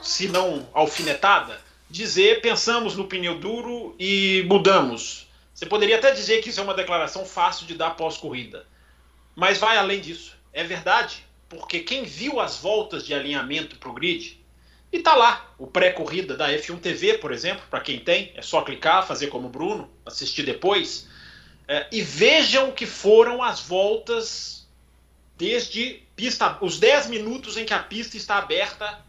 se 0.00 0.28
não 0.28 0.68
alfinetada, 0.72 1.60
dizer 1.90 2.40
pensamos 2.40 2.96
no 2.96 3.06
pneu 3.06 3.38
duro 3.38 3.94
e 3.98 4.44
mudamos. 4.48 5.28
Você 5.54 5.66
poderia 5.66 5.98
até 5.98 6.10
dizer 6.10 6.40
que 6.40 6.48
isso 6.48 6.60
é 6.60 6.62
uma 6.62 6.74
declaração 6.74 7.24
fácil 7.24 7.66
de 7.66 7.74
dar 7.74 7.90
pós-corrida. 7.90 8.66
Mas 9.34 9.58
vai 9.58 9.76
além 9.76 10.00
disso. 10.00 10.34
É 10.52 10.64
verdade, 10.64 11.24
porque 11.48 11.80
quem 11.80 12.04
viu 12.04 12.40
as 12.40 12.56
voltas 12.56 13.04
de 13.04 13.12
alinhamento 13.12 13.76
para 13.76 13.90
o 13.90 13.92
grid, 13.92 14.42
e 14.90 15.00
tá 15.00 15.14
lá, 15.14 15.52
o 15.58 15.66
pré-corrida 15.66 16.36
da 16.36 16.50
F1 16.50 16.80
TV, 16.80 17.18
por 17.18 17.32
exemplo, 17.32 17.64
para 17.68 17.80
quem 17.80 17.98
tem, 17.98 18.32
é 18.34 18.40
só 18.40 18.62
clicar, 18.62 19.06
fazer 19.06 19.26
como 19.26 19.48
o 19.48 19.50
Bruno, 19.50 19.90
assistir 20.06 20.44
depois 20.44 21.08
é, 21.68 21.86
e 21.90 22.02
vejam 22.02 22.70
que 22.70 22.86
foram 22.86 23.42
as 23.42 23.60
voltas 23.60 24.66
desde 25.36 26.02
pista, 26.14 26.56
os 26.60 26.78
10 26.78 27.08
minutos 27.08 27.56
em 27.56 27.64
que 27.64 27.74
a 27.74 27.78
pista 27.78 28.16
está 28.16 28.38
aberta 28.38 29.04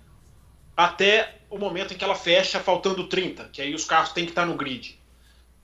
até 0.75 1.35
o 1.49 1.57
momento 1.57 1.93
em 1.93 1.97
que 1.97 2.03
ela 2.03 2.15
fecha, 2.15 2.59
faltando 2.59 3.07
30, 3.07 3.45
que 3.45 3.61
aí 3.61 3.73
os 3.73 3.85
carros 3.85 4.11
têm 4.11 4.25
que 4.25 4.31
estar 4.31 4.45
no 4.45 4.55
grid. 4.55 4.99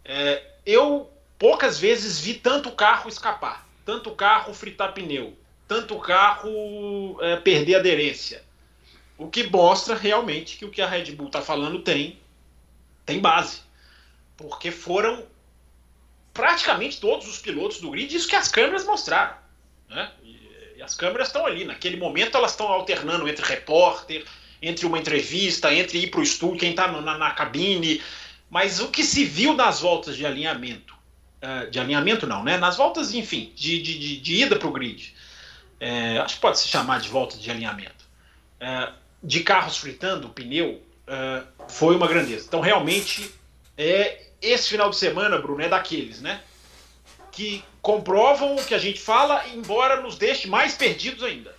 É, 0.06 0.44
eu 0.66 1.12
poucas 1.38 1.80
vezes 1.80 2.20
vi 2.20 2.36
tanto 2.36 2.72
carro 2.72 3.10
escapar, 3.10 3.68
tanto 3.86 4.12
carro 4.12 4.54
fritar 4.54 4.94
pneu, 4.94 5.38
tanto 5.68 5.98
carro 6.00 7.18
é, 7.22 7.36
perder 7.38 7.76
aderência. 7.76 8.44
O 9.18 9.28
que 9.28 9.44
mostra 9.44 9.96
realmente 9.96 10.58
que 10.58 10.66
o 10.66 10.72
que 10.72 10.82
a 10.82 10.88
Red 10.88 11.12
Bull 11.12 11.28
está 11.28 11.42
falando 11.42 11.82
tem, 11.82 12.20
tem 13.06 13.20
base. 13.20 13.62
Porque 14.36 14.72
foram 14.72 15.24
praticamente 16.34 17.00
todos 17.00 17.28
os 17.28 17.38
pilotos 17.38 17.80
do 17.80 17.92
grid, 17.92 18.16
isso 18.16 18.28
que 18.28 18.36
as 18.36 18.48
câmeras 18.48 18.86
mostraram. 18.86 19.36
Né? 19.90 20.12
E, 20.24 20.78
e 20.78 20.82
as 20.82 20.96
câmeras 20.96 21.28
estão 21.28 21.46
ali. 21.46 21.63
Naquele 21.66 21.98
momento 21.98 22.38
elas 22.38 22.52
estão 22.52 22.68
alternando 22.68 23.28
entre 23.28 23.46
repórter, 23.46 24.25
entre 24.62 24.86
uma 24.86 24.98
entrevista, 24.98 25.74
entre 25.74 26.00
ir 26.00 26.08
para 26.08 26.22
o 26.22 26.24
estúdio, 26.24 26.60
quem 26.60 26.72
está 26.72 26.88
na, 26.88 27.18
na, 27.18 27.32
cabine. 27.32 28.02
Mas 28.50 28.80
o 28.80 28.88
que 28.88 29.04
se 29.04 29.25
viu 29.25 29.54
nas 29.54 29.82
voltas 29.82 30.16
de 30.16 30.25
alinhamento, 30.25 30.96
uh, 31.44 31.70
de 31.70 31.80
alinhamento 31.80 32.25
não, 32.25 32.44
né? 32.44 32.58
Nas 32.58 32.78
voltas, 32.78 33.13
enfim, 33.13 33.52
de, 33.56 33.82
de, 33.82 34.00
de, 34.00 34.18
de 34.18 34.36
ida 34.44 34.56
para 34.56 34.68
o 34.68 34.72
grid, 34.72 35.13
é, 35.80 36.18
acho 36.20 36.36
que 36.36 36.42
pode 36.42 36.60
se 36.60 36.68
chamar 36.70 37.02
de 37.02 37.10
volta 37.10 37.38
de 37.38 37.52
alinhamento, 37.52 38.06
é, 38.60 38.90
de 39.22 39.42
carros 39.42 39.78
fritando 39.78 40.30
pneu, 40.30 40.82
é, 41.06 41.44
foi 41.68 41.96
uma 41.96 42.08
grandeza. 42.08 42.46
Então, 42.48 42.62
realmente, 42.62 43.30
é, 43.78 44.28
esse 44.44 44.70
final 44.70 44.90
de 44.90 44.98
semana, 44.98 45.38
Bruno, 45.38 45.62
é 45.62 45.70
daqueles, 45.70 46.22
né? 46.22 46.42
Que 47.32 47.64
comprovam 47.82 48.56
o 48.56 48.64
que 48.64 48.76
a 48.76 48.78
gente 48.78 49.00
fala, 49.00 49.48
embora 49.48 50.02
nos 50.02 50.18
deixe 50.18 50.48
mais 50.48 50.76
perdidos 50.76 51.24
ainda. 51.24 51.56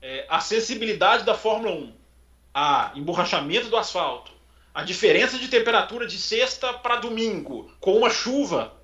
É, 0.00 0.24
a 0.28 0.40
sensibilidade 0.40 1.24
da 1.24 1.34
Fórmula 1.34 1.74
1, 1.74 1.92
a 2.54 2.92
emborrachamento 2.94 3.68
do 3.68 3.76
asfalto, 3.76 4.32
a 4.74 4.82
diferença 4.82 5.38
de 5.38 5.48
temperatura 5.48 6.06
de 6.06 6.18
sexta 6.18 6.72
para 6.72 6.96
domingo, 6.96 7.70
com 7.80 7.96
uma 7.96 8.10
chuva, 8.10 8.74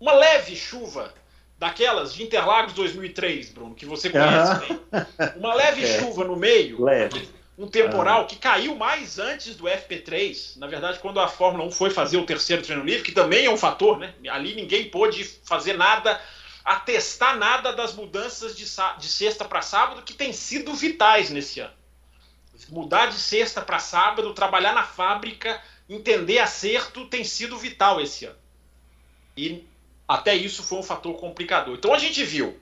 uma 0.00 0.12
leve 0.12 0.56
chuva, 0.56 1.12
daquelas 1.58 2.14
de 2.14 2.22
Interlagos 2.22 2.72
2003, 2.74 3.50
Bruno, 3.50 3.74
que 3.74 3.86
você 3.86 4.10
conhece 4.10 4.60
bem. 4.60 4.80
Uma 5.36 5.54
leve 5.54 5.84
é. 5.86 6.00
chuva 6.00 6.24
no 6.24 6.36
meio, 6.36 6.82
leve. 6.84 7.28
Um 7.58 7.66
temporal 7.66 8.26
que 8.26 8.36
caiu 8.36 8.74
mais 8.76 9.18
antes 9.18 9.56
do 9.56 9.64
FP3. 9.64 10.58
Na 10.58 10.66
verdade, 10.66 10.98
quando 10.98 11.18
a 11.18 11.28
Fórmula 11.28 11.64
1 11.64 11.70
foi 11.70 11.90
fazer 11.90 12.18
o 12.18 12.26
terceiro 12.26 12.62
treino 12.62 12.84
livre, 12.84 13.02
que 13.02 13.12
também 13.12 13.46
é 13.46 13.50
um 13.50 13.56
fator, 13.56 13.98
né? 13.98 14.14
Ali 14.28 14.54
ninguém 14.54 14.90
pôde 14.90 15.24
fazer 15.24 15.74
nada, 15.74 16.20
atestar 16.64 17.38
nada 17.38 17.72
das 17.72 17.94
mudanças 17.94 18.54
de, 18.54 18.64
de 18.98 19.08
sexta 19.08 19.44
para 19.44 19.62
sábado 19.62 20.02
que 20.02 20.12
têm 20.12 20.32
sido 20.32 20.74
vitais 20.74 21.30
nesse 21.30 21.60
ano. 21.60 21.72
Mudar 22.68 23.06
de 23.06 23.16
sexta 23.16 23.62
para 23.62 23.78
sábado, 23.78 24.34
trabalhar 24.34 24.74
na 24.74 24.82
fábrica, 24.82 25.60
entender 25.88 26.38
acerto 26.38 27.06
tem 27.06 27.24
sido 27.24 27.56
vital 27.56 28.00
esse 28.00 28.26
ano. 28.26 28.36
E 29.36 29.64
até 30.06 30.34
isso 30.34 30.62
foi 30.62 30.78
um 30.78 30.82
fator 30.82 31.14
complicador. 31.14 31.74
Então 31.74 31.94
a 31.94 31.98
gente 31.98 32.22
viu, 32.22 32.58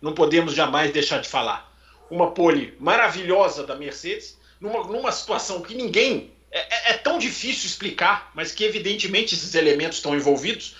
não 0.00 0.14
podemos 0.14 0.54
jamais 0.54 0.90
deixar 0.90 1.18
de 1.18 1.28
falar, 1.28 1.70
uma 2.10 2.30
pole 2.30 2.76
maravilhosa 2.80 3.66
da 3.66 3.74
Mercedes, 3.74 4.37
numa, 4.60 4.84
numa 4.84 5.12
situação 5.12 5.62
que 5.62 5.74
ninguém. 5.74 6.32
É, 6.50 6.60
é, 6.60 6.90
é 6.92 6.94
tão 6.94 7.18
difícil 7.18 7.66
explicar, 7.66 8.30
mas 8.34 8.52
que 8.52 8.64
evidentemente 8.64 9.34
esses 9.34 9.54
elementos 9.54 9.98
estão 9.98 10.16
envolvidos. 10.16 10.76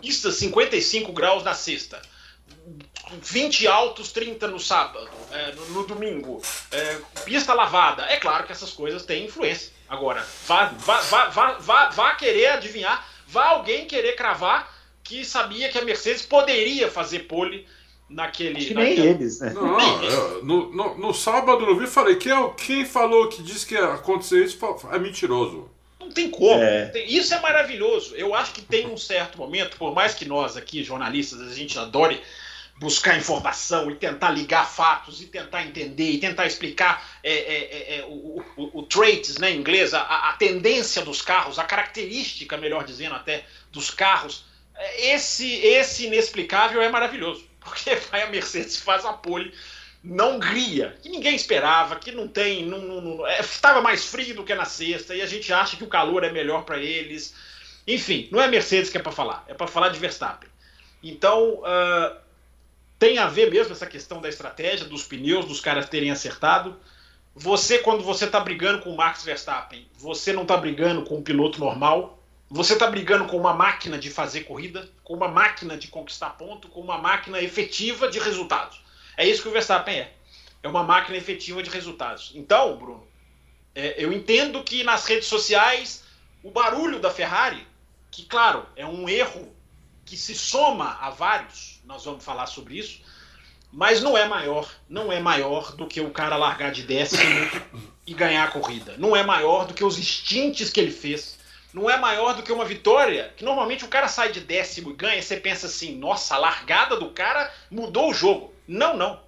Pista 0.00 0.32
55 0.32 1.12
graus 1.12 1.44
na 1.44 1.54
sexta. 1.54 2.02
20 3.20 3.66
altos, 3.66 4.10
30 4.12 4.48
no 4.48 4.58
sábado, 4.58 5.08
é, 5.30 5.52
no, 5.52 5.66
no, 5.70 5.86
domingo, 5.86 6.40
é, 6.70 6.98
pista 7.24 7.52
lavada. 7.52 8.04
É 8.04 8.16
claro 8.16 8.46
que 8.46 8.52
essas 8.52 8.72
coisas 8.72 9.04
têm 9.04 9.26
influência. 9.26 9.70
Agora, 9.88 10.26
vá, 10.46 10.66
vá, 10.66 11.00
vá, 11.02 11.28
vá, 11.28 11.52
vá, 11.58 11.88
vá 11.90 12.14
querer 12.14 12.46
adivinhar, 12.46 13.06
vá 13.26 13.48
alguém 13.48 13.86
querer 13.86 14.16
cravar 14.16 14.72
que 15.04 15.24
sabia 15.24 15.68
que 15.68 15.78
a 15.78 15.84
Mercedes 15.84 16.22
poderia 16.22 16.90
fazer 16.90 17.20
pole 17.20 17.68
naquele. 18.12 18.58
Acho 18.58 18.68
que 18.68 18.74
nem 18.74 18.98
eles, 18.98 19.40
né? 19.40 19.52
Não, 19.54 20.02
eu, 20.02 20.44
no, 20.44 20.72
no, 20.72 20.98
no, 20.98 21.14
sábado 21.14 21.64
eu 21.64 21.76
vi 21.76 21.86
falei 21.86 22.16
que 22.16 22.30
é, 22.30 22.50
quem 22.56 22.84
falou 22.84 23.28
que 23.28 23.42
disse 23.42 23.66
que 23.66 23.74
ia 23.74 23.94
acontecer 23.94 24.44
isso 24.44 24.58
é 24.90 24.98
mentiroso. 24.98 25.70
Não 25.98 26.10
tem 26.10 26.30
como. 26.30 26.62
É. 26.62 26.92
Isso 27.06 27.34
é 27.34 27.40
maravilhoso. 27.40 28.14
Eu 28.14 28.34
acho 28.34 28.52
que 28.52 28.62
tem 28.62 28.86
um 28.86 28.96
certo 28.96 29.38
momento, 29.38 29.76
por 29.76 29.94
mais 29.94 30.14
que 30.14 30.24
nós 30.24 30.56
aqui, 30.56 30.82
jornalistas, 30.82 31.40
a 31.40 31.54
gente 31.54 31.78
adore 31.78 32.20
buscar 32.78 33.16
informação 33.16 33.90
e 33.90 33.94
tentar 33.94 34.30
ligar 34.30 34.68
fatos 34.68 35.22
e 35.22 35.26
tentar 35.26 35.64
entender 35.64 36.10
e 36.10 36.18
tentar 36.18 36.46
explicar 36.46 37.06
é, 37.22 37.32
é, 37.32 37.36
é, 37.36 37.98
é 37.98 38.04
o, 38.04 38.42
o, 38.56 38.80
o, 38.80 38.82
traits, 38.82 39.38
né, 39.38 39.52
em 39.52 39.58
inglês, 39.58 39.94
a, 39.94 40.00
a 40.00 40.32
tendência 40.32 41.02
dos 41.02 41.22
carros, 41.22 41.58
a 41.60 41.64
característica, 41.64 42.56
melhor 42.56 42.82
dizendo 42.84 43.14
até, 43.14 43.44
dos 43.70 43.90
carros 43.90 44.44
esse, 44.98 45.54
esse 45.60 46.06
inexplicável 46.06 46.82
é 46.82 46.88
maravilhoso, 46.88 47.44
porque 47.64 47.94
vai 48.10 48.22
a 48.22 48.30
Mercedes 48.30 48.76
faz 48.76 49.04
a 49.04 49.12
pole 49.12 49.52
na 50.02 50.26
Hungria, 50.26 50.96
que 51.00 51.08
ninguém 51.08 51.36
esperava, 51.36 51.96
que 51.96 52.10
não 52.10 52.26
tem. 52.26 52.66
Não, 52.66 52.78
não, 52.78 53.28
estava 53.28 53.78
é, 53.78 53.82
mais 53.82 54.04
frio 54.04 54.34
do 54.34 54.44
que 54.44 54.54
na 54.54 54.64
sexta, 54.64 55.14
e 55.14 55.22
a 55.22 55.26
gente 55.26 55.52
acha 55.52 55.76
que 55.76 55.84
o 55.84 55.88
calor 55.88 56.24
é 56.24 56.32
melhor 56.32 56.64
para 56.64 56.78
eles. 56.78 57.34
Enfim, 57.86 58.28
não 58.30 58.40
é 58.40 58.48
Mercedes 58.48 58.90
que 58.90 58.98
é 58.98 59.02
para 59.02 59.12
falar, 59.12 59.44
é 59.46 59.54
para 59.54 59.66
falar 59.66 59.90
de 59.90 59.98
Verstappen. 59.98 60.48
Então, 61.02 61.60
uh, 61.60 62.16
tem 62.98 63.18
a 63.18 63.26
ver 63.26 63.50
mesmo 63.50 63.72
essa 63.72 63.86
questão 63.86 64.20
da 64.20 64.28
estratégia, 64.28 64.86
dos 64.86 65.04
pneus, 65.04 65.46
dos 65.46 65.60
caras 65.60 65.88
terem 65.88 66.10
acertado. 66.10 66.76
Você, 67.34 67.78
quando 67.78 68.04
você 68.04 68.26
está 68.26 68.38
brigando 68.38 68.82
com 68.82 68.90
o 68.90 68.96
Max 68.96 69.24
Verstappen, 69.24 69.86
você 69.96 70.32
não 70.32 70.42
está 70.42 70.56
brigando 70.56 71.02
com 71.02 71.16
um 71.16 71.22
piloto 71.22 71.58
normal, 71.58 72.21
você 72.54 72.74
está 72.74 72.86
brigando 72.86 73.24
com 73.24 73.38
uma 73.38 73.54
máquina 73.54 73.98
de 73.98 74.10
fazer 74.10 74.42
corrida, 74.42 74.86
com 75.02 75.14
uma 75.14 75.26
máquina 75.26 75.74
de 75.74 75.88
conquistar 75.88 76.30
ponto, 76.30 76.68
com 76.68 76.80
uma 76.80 76.98
máquina 76.98 77.40
efetiva 77.40 78.10
de 78.10 78.18
resultados. 78.18 78.78
É 79.16 79.26
isso 79.26 79.40
que 79.40 79.48
o 79.48 79.52
Verstappen 79.52 79.98
é. 79.98 80.12
É 80.62 80.68
uma 80.68 80.84
máquina 80.84 81.16
efetiva 81.16 81.62
de 81.62 81.70
resultados. 81.70 82.30
Então, 82.34 82.76
Bruno, 82.76 83.06
é, 83.74 83.94
eu 83.96 84.12
entendo 84.12 84.62
que 84.62 84.84
nas 84.84 85.06
redes 85.06 85.28
sociais 85.28 86.04
o 86.42 86.50
barulho 86.50 87.00
da 87.00 87.10
Ferrari, 87.10 87.66
que 88.10 88.26
claro, 88.26 88.66
é 88.76 88.86
um 88.86 89.08
erro 89.08 89.50
que 90.04 90.14
se 90.14 90.34
soma 90.34 90.98
a 91.00 91.08
vários, 91.08 91.80
nós 91.86 92.04
vamos 92.04 92.22
falar 92.22 92.46
sobre 92.46 92.78
isso, 92.78 93.00
mas 93.72 94.02
não 94.02 94.14
é 94.14 94.28
maior, 94.28 94.70
não 94.90 95.10
é 95.10 95.18
maior 95.18 95.74
do 95.74 95.86
que 95.86 96.02
o 96.02 96.10
cara 96.10 96.36
largar 96.36 96.70
de 96.70 96.82
décimo 96.82 97.22
e 98.06 98.12
ganhar 98.12 98.44
a 98.44 98.50
corrida. 98.50 98.94
Não 98.98 99.16
é 99.16 99.22
maior 99.22 99.66
do 99.66 99.72
que 99.72 99.82
os 99.82 99.98
instintos 99.98 100.68
que 100.68 100.78
ele 100.78 100.90
fez 100.90 101.40
não 101.72 101.88
é 101.88 101.96
maior 101.96 102.34
do 102.34 102.42
que 102.42 102.52
uma 102.52 102.64
vitória, 102.64 103.32
que 103.36 103.44
normalmente 103.44 103.84
o 103.84 103.88
cara 103.88 104.08
sai 104.08 104.30
de 104.30 104.40
décimo 104.40 104.90
e 104.90 104.94
ganha, 104.94 105.18
e 105.18 105.22
você 105.22 105.36
pensa 105.36 105.66
assim, 105.66 105.96
nossa, 105.96 106.34
a 106.34 106.38
largada 106.38 106.96
do 106.96 107.10
cara 107.10 107.50
mudou 107.70 108.10
o 108.10 108.14
jogo. 108.14 108.54
Não, 108.68 108.96
não. 108.96 109.20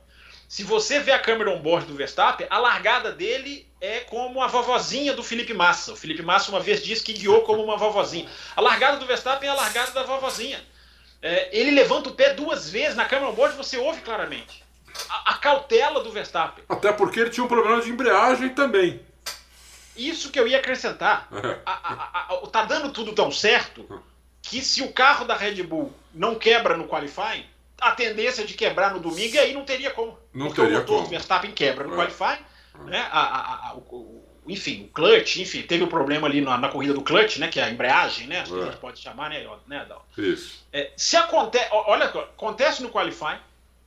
Se 0.46 0.62
você 0.62 1.00
vê 1.00 1.10
a 1.10 1.18
câmera 1.18 1.50
on-board 1.50 1.86
do 1.86 1.94
Verstappen, 1.94 2.46
a 2.50 2.58
largada 2.58 3.10
dele 3.10 3.66
é 3.80 4.00
como 4.00 4.42
a 4.42 4.46
vovozinha 4.46 5.14
do 5.14 5.22
Felipe 5.22 5.54
Massa. 5.54 5.92
O 5.92 5.96
Felipe 5.96 6.22
Massa 6.22 6.50
uma 6.50 6.60
vez 6.60 6.82
disse 6.82 7.02
que 7.02 7.12
guiou 7.12 7.40
como 7.42 7.62
uma 7.62 7.76
vovozinha. 7.76 8.28
A 8.54 8.60
largada 8.60 8.98
do 8.98 9.06
Verstappen 9.06 9.48
é 9.48 9.52
a 9.52 9.54
largada 9.54 9.90
da 9.92 10.02
vovozinha. 10.02 10.62
É, 11.20 11.48
ele 11.58 11.70
levanta 11.70 12.10
o 12.10 12.14
pé 12.14 12.34
duas 12.34 12.68
vezes 12.68 12.94
na 12.94 13.06
câmera 13.06 13.30
on-board, 13.30 13.56
você 13.56 13.78
ouve 13.78 14.02
claramente. 14.02 14.62
A, 15.08 15.32
a 15.32 15.34
cautela 15.38 16.02
do 16.04 16.12
Verstappen. 16.12 16.62
Até 16.68 16.92
porque 16.92 17.20
ele 17.20 17.30
tinha 17.30 17.44
um 17.44 17.48
problema 17.48 17.80
de 17.80 17.90
embreagem 17.90 18.50
também. 18.50 19.00
Isso 19.96 20.30
que 20.30 20.38
eu 20.38 20.46
ia 20.46 20.58
acrescentar. 20.58 21.28
A, 21.64 21.72
a, 21.72 22.34
a, 22.34 22.46
tá 22.48 22.64
dando 22.64 22.92
tudo 22.92 23.12
tão 23.12 23.30
certo 23.30 24.02
que 24.42 24.60
se 24.60 24.82
o 24.82 24.92
carro 24.92 25.24
da 25.24 25.36
Red 25.36 25.62
Bull 25.62 25.92
não 26.12 26.34
quebra 26.34 26.76
no 26.76 26.86
qualifying, 26.86 27.46
a 27.80 27.92
tendência 27.92 28.44
de 28.44 28.54
quebrar 28.54 28.92
no 28.92 29.00
domingo, 29.00 29.34
e 29.34 29.38
aí 29.38 29.52
não 29.52 29.64
teria 29.64 29.90
como. 29.90 30.18
Não 30.32 30.46
porque 30.46 30.60
teria 30.60 30.76
o 30.76 30.80
motor 30.80 30.96
como. 30.96 31.06
do 31.06 31.10
Verstappen 31.10 31.52
quebra 31.52 31.86
no 31.86 31.94
é. 31.94 31.96
qualifying, 31.96 32.44
é. 32.86 32.90
né? 32.90 33.08
A, 33.10 33.74
o, 33.74 34.22
enfim, 34.46 34.84
o 34.84 34.88
clutch, 34.88 35.38
enfim, 35.38 35.62
teve 35.62 35.82
o 35.82 35.86
um 35.86 35.88
problema 35.90 36.26
ali 36.26 36.40
na, 36.40 36.58
na, 36.58 36.68
corrida 36.68 36.92
do 36.92 37.02
clutch, 37.02 37.38
né? 37.38 37.48
Que 37.48 37.58
é 37.58 37.64
a 37.64 37.70
embreagem, 37.70 38.26
né? 38.26 38.40
Acho 38.40 38.54
é. 38.54 38.58
que 38.58 38.62
a 38.62 38.70
gente 38.70 38.80
pode 38.80 39.00
chamar, 39.00 39.30
né, 39.30 39.46
né 39.66 39.78
Adalto? 39.78 40.20
Isso. 40.20 40.64
É, 40.72 40.92
se 40.96 41.16
acontece, 41.16 41.68
olha, 41.72 42.06
acontece 42.06 42.82
no 42.82 42.90
qualifying, 42.90 43.40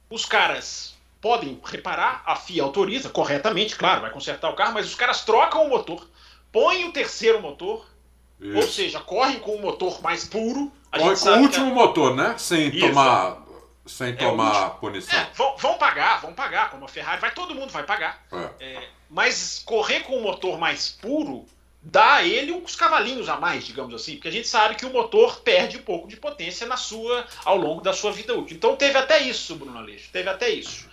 os 0.09 0.25
caras 0.25 0.96
podem 1.21 1.59
reparar, 1.63 2.23
a 2.25 2.35
FIA 2.35 2.63
autoriza 2.63 3.09
corretamente, 3.09 3.75
claro, 3.75 4.01
vai 4.01 4.11
consertar 4.11 4.49
o 4.49 4.55
carro, 4.55 4.73
mas 4.73 4.85
os 4.85 4.95
caras 4.95 5.23
trocam 5.23 5.65
o 5.65 5.69
motor, 5.69 6.07
põem 6.51 6.85
o 6.85 6.91
terceiro 6.91 7.41
motor, 7.41 7.85
Isso. 8.39 8.55
ou 8.55 8.63
seja, 8.63 8.99
correm 8.99 9.39
com 9.39 9.55
o 9.55 9.61
motor 9.61 10.01
mais 10.01 10.25
puro. 10.25 10.71
Corre 10.91 11.17
com 11.17 11.29
o 11.29 11.41
último 11.41 11.73
motor, 11.73 12.15
né? 12.15 12.35
Sem 12.37 12.69
Isso. 12.69 12.87
tomar, 12.87 13.37
sem 13.85 14.09
é 14.09 14.13
tomar 14.13 14.69
punição. 14.71 15.17
É, 15.17 15.29
vão, 15.33 15.57
vão, 15.57 15.77
pagar, 15.77 16.21
vão 16.21 16.33
pagar, 16.33 16.69
como 16.69 16.85
a 16.85 16.87
Ferrari, 16.87 17.19
vai, 17.19 17.31
todo 17.31 17.55
mundo 17.55 17.71
vai 17.71 17.83
pagar. 17.83 18.23
É. 18.31 18.65
é 18.65 18.89
mas 19.09 19.61
correr 19.65 20.01
com 20.01 20.17
o 20.17 20.21
motor 20.21 20.59
mais 20.59 20.89
puro 20.89 21.45
dá 21.81 22.15
a 22.15 22.23
ele 22.23 22.51
uns 22.51 22.75
cavalinhos 22.75 23.29
a 23.29 23.37
mais, 23.37 23.65
digamos 23.65 23.93
assim, 23.93 24.15
porque 24.15 24.27
a 24.27 24.31
gente 24.31 24.47
sabe 24.47 24.75
que 24.75 24.85
o 24.85 24.91
motor 24.91 25.39
perde 25.39 25.77
um 25.77 25.81
pouco 25.81 26.07
de 26.07 26.17
potência 26.17 26.67
na 26.67 26.75
sua 26.75 27.25
ao 27.45 27.55
longo 27.55 27.81
da 27.81 27.93
sua 27.93 28.11
vida 28.11 28.37
útil. 28.37 28.57
Então 28.57 28.75
teve 28.75 28.97
até 28.97 29.21
isso, 29.21 29.55
Bruno 29.55 29.77
Aleixo, 29.77 30.09
teve 30.11 30.29
até 30.29 30.49
isso. 30.49 30.87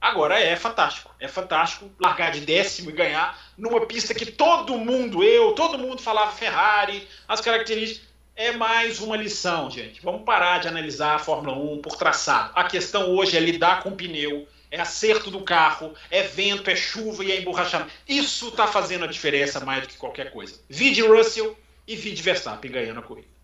Agora 0.00 0.38
é 0.38 0.54
fantástico, 0.56 1.14
é 1.18 1.26
fantástico 1.26 1.90
largar 1.98 2.30
de 2.30 2.40
décimo 2.40 2.90
e 2.90 2.92
ganhar 2.92 3.38
numa 3.56 3.84
pista 3.86 4.14
que 4.14 4.26
todo 4.26 4.76
mundo, 4.76 5.24
eu, 5.24 5.52
todo 5.52 5.78
mundo 5.78 6.00
falava 6.00 6.32
Ferrari, 6.32 7.06
as 7.26 7.40
características. 7.40 8.06
É 8.38 8.52
mais 8.52 9.00
uma 9.00 9.16
lição, 9.16 9.70
gente. 9.70 10.02
Vamos 10.02 10.22
parar 10.22 10.58
de 10.58 10.68
analisar 10.68 11.14
a 11.14 11.18
Fórmula 11.18 11.56
1 11.56 11.80
por 11.80 11.96
traçado. 11.96 12.52
A 12.54 12.64
questão 12.64 13.16
hoje 13.16 13.34
é 13.34 13.40
lidar 13.40 13.82
com 13.82 13.88
o 13.88 13.96
pneu, 13.96 14.46
é 14.70 14.78
acerto 14.78 15.30
do 15.30 15.40
carro, 15.40 15.94
é 16.10 16.22
vento, 16.22 16.68
é 16.68 16.76
chuva 16.76 17.24
e 17.24 17.32
é 17.32 17.40
emborrachamento. 17.40 17.92
Isso 18.06 18.48
está 18.48 18.66
fazendo 18.66 19.04
a 19.04 19.08
diferença 19.08 19.58
mais 19.60 19.82
do 19.82 19.88
que 19.88 19.96
qualquer 19.96 20.30
coisa. 20.30 20.60
Vide 20.68 21.00
Russell 21.00 21.58
e 21.86 21.96
vide 21.96 22.20
Verstappen 22.20 22.70
ganhando 22.70 23.00
a 23.00 23.02
corrida. 23.02 23.35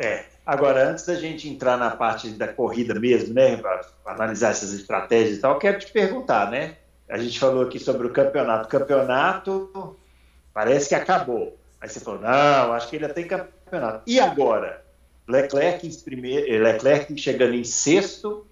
É. 0.00 0.24
Agora, 0.46 0.88
antes 0.88 1.04
da 1.04 1.14
gente 1.14 1.46
entrar 1.46 1.76
na 1.76 1.90
parte 1.90 2.30
da 2.30 2.48
corrida 2.48 2.98
mesmo, 2.98 3.34
né, 3.34 3.58
para 3.58 3.82
analisar 4.06 4.50
essas 4.50 4.72
estratégias 4.72 5.36
e 5.36 5.40
tal, 5.40 5.58
quero 5.58 5.78
te 5.78 5.92
perguntar, 5.92 6.50
né? 6.50 6.76
A 7.06 7.18
gente 7.18 7.38
falou 7.38 7.62
aqui 7.64 7.78
sobre 7.78 8.06
o 8.06 8.10
campeonato. 8.12 8.64
O 8.64 8.70
campeonato 8.70 9.96
parece 10.54 10.88
que 10.88 10.94
acabou. 10.94 11.58
Aí 11.80 11.88
você 11.88 12.00
falou, 12.00 12.20
não, 12.20 12.72
acho 12.72 12.88
que 12.88 12.96
ainda 12.96 13.10
tem 13.10 13.26
campeonato. 13.26 14.02
E 14.06 14.18
agora? 14.18 14.82
Leclerc, 15.28 15.86
em 15.86 15.94
primeiro, 16.02 16.62
Leclerc 16.62 17.16
chegando 17.18 17.54
em 17.54 17.64
sexto 17.64 18.46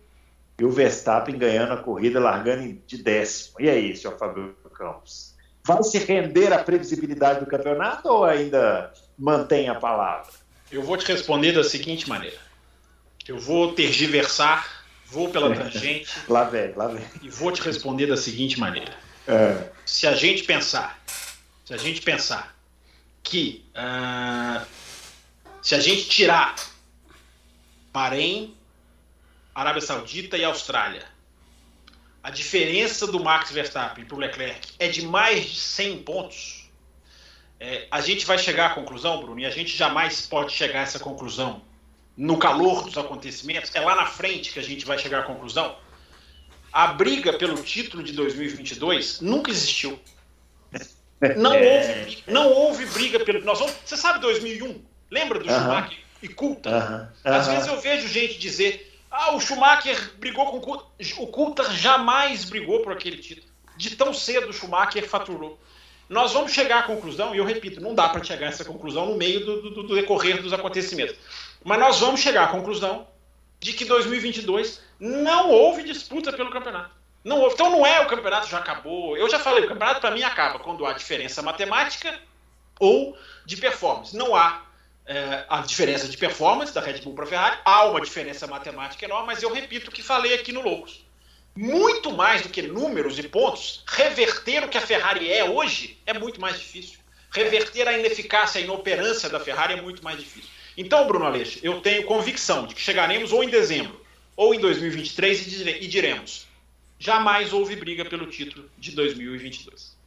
e 0.58 0.64
o 0.64 0.70
Verstappen 0.70 1.38
ganhando 1.38 1.72
a 1.72 1.78
corrida, 1.78 2.20
largando 2.20 2.78
de 2.86 3.02
décimo. 3.02 3.60
E 3.60 3.70
aí, 3.70 3.96
senhor 3.96 4.18
Fábio 4.18 4.54
Campos? 4.74 5.34
Vai 5.64 5.82
se 5.82 5.98
render 5.98 6.52
a 6.52 6.62
previsibilidade 6.62 7.40
do 7.40 7.46
campeonato 7.46 8.08
ou 8.08 8.24
ainda 8.24 8.92
mantém 9.18 9.68
a 9.68 9.74
palavra? 9.74 10.32
Eu 10.70 10.82
vou 10.82 10.96
te 10.96 11.06
responder 11.06 11.52
da 11.52 11.64
seguinte 11.64 12.08
maneira. 12.08 12.36
Eu 13.26 13.38
vou 13.38 13.72
tergiversar, 13.72 14.84
vou 15.06 15.30
pela 15.30 15.54
tangente. 15.56 16.10
lá 16.28 16.44
vem, 16.44 16.72
lá 16.74 16.88
vem. 16.88 17.04
E 17.22 17.28
vou 17.28 17.52
te 17.52 17.60
responder 17.62 18.06
da 18.06 18.16
seguinte 18.16 18.58
maneira. 18.58 18.92
É. 19.26 19.70
Se 19.84 20.06
a 20.06 20.14
gente 20.14 20.44
pensar, 20.44 21.02
se 21.64 21.74
a 21.74 21.76
gente 21.76 22.00
pensar 22.00 22.56
que 23.22 23.64
uh, 23.74 24.64
se 25.60 25.74
a 25.74 25.80
gente 25.80 26.08
tirar 26.08 26.54
Bahrein, 27.92 28.56
Arábia 29.54 29.82
Saudita 29.82 30.36
e 30.38 30.44
Austrália, 30.44 31.04
a 32.22 32.30
diferença 32.30 33.06
do 33.06 33.22
Max 33.22 33.50
Verstappen 33.50 34.04
para 34.04 34.16
o 34.16 34.18
Leclerc 34.18 34.68
é 34.78 34.88
de 34.88 35.02
mais 35.02 35.44
de 35.44 35.60
100 35.60 36.02
pontos 36.02 36.57
é, 37.60 37.86
a 37.90 38.00
gente 38.00 38.24
vai 38.24 38.38
chegar 38.38 38.66
à 38.66 38.74
conclusão, 38.74 39.20
Bruno, 39.20 39.40
e 39.40 39.46
a 39.46 39.50
gente 39.50 39.76
jamais 39.76 40.26
pode 40.26 40.52
chegar 40.52 40.80
a 40.80 40.82
essa 40.82 40.98
conclusão 40.98 41.62
no 42.16 42.36
calor 42.36 42.84
dos 42.84 42.96
acontecimentos, 42.96 43.74
é 43.74 43.80
lá 43.80 43.94
na 43.94 44.06
frente 44.06 44.52
que 44.52 44.58
a 44.58 44.62
gente 44.62 44.84
vai 44.84 44.98
chegar 44.98 45.20
à 45.20 45.22
conclusão. 45.22 45.76
A 46.72 46.88
briga 46.88 47.32
pelo 47.32 47.62
título 47.62 48.02
de 48.02 48.12
2022 48.12 49.20
nunca 49.20 49.50
existiu. 49.50 49.98
Não 51.36 51.52
é. 51.52 51.78
houve, 51.78 52.04
briga, 52.04 52.22
não 52.28 52.52
houve 52.52 52.86
briga 52.86 53.24
pelo. 53.24 53.44
Nós 53.44 53.58
vamos, 53.58 53.74
você 53.84 53.96
sabe 53.96 54.20
2001? 54.20 54.80
Lembra 55.10 55.38
do 55.40 55.46
uh 55.46 55.48
-huh. 55.48 55.58
Schumacher 55.58 55.98
e 56.22 56.28
Coulter? 56.28 56.72
Uh 56.72 56.76
-huh. 56.76 57.02
Uh 57.02 57.08
-huh. 57.24 57.34
Às 57.34 57.48
vezes 57.48 57.66
eu 57.66 57.80
vejo 57.80 58.06
gente 58.06 58.38
dizer: 58.38 59.00
ah, 59.10 59.34
o 59.34 59.40
Schumacher 59.40 60.12
brigou 60.18 60.46
com 60.46 60.58
o 60.58 60.60
Coulter. 60.60 60.86
O 61.18 61.26
Coulter 61.26 61.72
jamais 61.72 62.44
brigou 62.44 62.82
por 62.82 62.92
aquele 62.92 63.16
título. 63.16 63.48
De 63.76 63.96
tão 63.96 64.14
cedo 64.14 64.50
o 64.50 64.52
Schumacher 64.52 65.08
faturou 65.08 65.58
nós 66.08 66.32
vamos 66.32 66.52
chegar 66.52 66.78
à 66.78 66.82
conclusão, 66.84 67.34
e 67.34 67.38
eu 67.38 67.44
repito, 67.44 67.80
não 67.80 67.94
dá 67.94 68.08
para 68.08 68.24
chegar 68.24 68.46
a 68.46 68.48
essa 68.48 68.64
conclusão 68.64 69.06
no 69.06 69.16
meio 69.16 69.44
do, 69.44 69.62
do, 69.62 69.82
do, 69.82 69.94
decorrer 69.94 70.42
dos 70.42 70.52
acontecimentos, 70.52 71.16
mas 71.62 71.78
nós 71.78 72.00
vamos 72.00 72.20
chegar 72.20 72.44
à 72.44 72.48
conclusão 72.48 73.06
de 73.60 73.72
que 73.72 73.84
2022 73.84 74.80
não 74.98 75.50
houve 75.50 75.82
disputa 75.82 76.32
pelo 76.32 76.50
campeonato. 76.50 76.90
Não 77.24 77.40
houve. 77.40 77.54
Então 77.54 77.70
não 77.70 77.84
é 77.84 78.00
o 78.00 78.06
campeonato 78.06 78.48
já 78.48 78.58
acabou. 78.58 79.16
Eu 79.16 79.28
já 79.28 79.38
falei, 79.38 79.64
o 79.64 79.68
campeonato 79.68 80.00
para 80.00 80.12
mim 80.12 80.22
acaba 80.22 80.58
quando 80.60 80.86
há 80.86 80.92
diferença 80.92 81.42
matemática 81.42 82.18
ou 82.78 83.18
de 83.44 83.56
performance. 83.56 84.16
Não 84.16 84.34
há 84.34 84.62
é, 85.04 85.44
a 85.48 85.60
diferença 85.60 86.06
de 86.08 86.16
performance 86.16 86.72
da 86.72 86.80
Red 86.80 87.00
Bull 87.00 87.14
para 87.14 87.24
a 87.24 87.26
Ferrari, 87.26 87.58
há 87.64 87.84
uma 87.86 88.00
diferença 88.00 88.46
matemática 88.46 89.04
enorme, 89.04 89.26
mas 89.26 89.42
eu 89.42 89.52
repito 89.52 89.90
o 89.90 89.92
que 89.92 90.02
falei 90.02 90.34
aqui 90.34 90.52
no 90.52 90.62
Loucos 90.62 91.07
muito 91.58 92.12
mais 92.12 92.42
do 92.42 92.48
que 92.50 92.62
números 92.62 93.18
e 93.18 93.22
pontos, 93.24 93.82
reverter 93.88 94.62
o 94.62 94.68
que 94.68 94.78
a 94.78 94.80
Ferrari 94.80 95.32
é 95.32 95.42
hoje 95.42 95.98
é 96.06 96.16
muito 96.16 96.40
mais 96.40 96.56
difícil. 96.56 97.00
Reverter 97.32 97.88
a 97.88 97.98
ineficácia, 97.98 98.60
a 98.60 98.64
inoperância 98.64 99.28
da 99.28 99.40
Ferrari 99.40 99.74
é 99.74 99.82
muito 99.82 100.02
mais 100.04 100.20
difícil. 100.20 100.48
Então, 100.76 101.04
Bruno 101.08 101.24
Aleixo, 101.24 101.58
eu 101.60 101.80
tenho 101.80 102.06
convicção 102.06 102.64
de 102.64 102.76
que 102.76 102.80
chegaremos 102.80 103.32
ou 103.32 103.42
em 103.42 103.48
dezembro 103.48 104.00
ou 104.36 104.54
em 104.54 104.60
2023 104.60 105.62
e 105.82 105.88
diremos: 105.88 106.46
jamais 106.96 107.52
houve 107.52 107.74
briga 107.74 108.04
pelo 108.04 108.26
título 108.26 108.70
de 108.78 108.92
2022. 108.92 109.98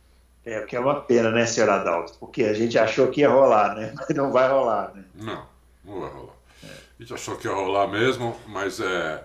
É, 0.46 0.62
o 0.62 0.66
que 0.66 0.78
é 0.78 0.80
uma 0.80 1.02
pena, 1.02 1.32
né, 1.32 1.46
senhor 1.46 1.70
Adalto? 1.70 2.14
Porque 2.18 2.46
a 2.46 2.54
gente 2.54 2.80
achou 2.80 3.10
que 3.10 3.20
ia 3.20 3.30
rolar, 3.30 3.76
né? 3.76 3.92
Mas 4.00 4.16
não 4.16 4.32
vai 4.32 4.50
rolar, 4.50 4.94
né? 4.96 5.04
Não, 5.16 5.46
não 5.84 6.00
vai 6.00 6.10
rolar. 6.10 6.36
É. 6.64 6.68
A 6.68 7.02
gente 7.04 7.14
achou 7.14 7.36
que 7.36 7.46
ia 7.46 7.54
rolar 7.54 7.88
mesmo, 7.88 8.40
mas 8.48 8.80
é 8.80 9.22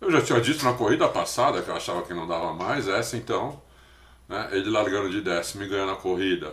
eu 0.00 0.10
já 0.10 0.20
tinha 0.22 0.40
dito 0.40 0.64
na 0.64 0.72
corrida 0.72 1.08
passada 1.08 1.62
que 1.62 1.68
eu 1.68 1.76
achava 1.76 2.02
que 2.02 2.14
não 2.14 2.26
dava 2.26 2.52
mais, 2.52 2.88
essa 2.88 3.16
então, 3.16 3.60
né, 4.28 4.48
ele 4.52 4.70
largando 4.70 5.10
de 5.10 5.20
décimo 5.20 5.64
e 5.64 5.68
ganhando 5.68 5.92
a 5.92 5.96
corrida, 5.96 6.52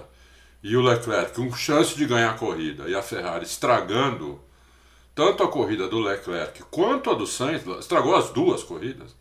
e 0.64 0.76
o 0.76 0.82
Leclerc 0.82 1.34
com 1.36 1.54
chance 1.54 1.96
de 1.96 2.06
ganhar 2.06 2.32
a 2.32 2.38
corrida, 2.38 2.90
e 2.90 2.96
a 2.96 3.02
Ferrari 3.02 3.46
estragando 3.46 4.40
tanto 5.14 5.44
a 5.44 5.48
corrida 5.48 5.88
do 5.88 6.00
Leclerc 6.00 6.64
quanto 6.70 7.10
a 7.10 7.14
do 7.14 7.26
Sainz, 7.26 7.66
estragou 7.80 8.16
as 8.16 8.32
duas 8.32 8.62
corridas. 8.64 9.16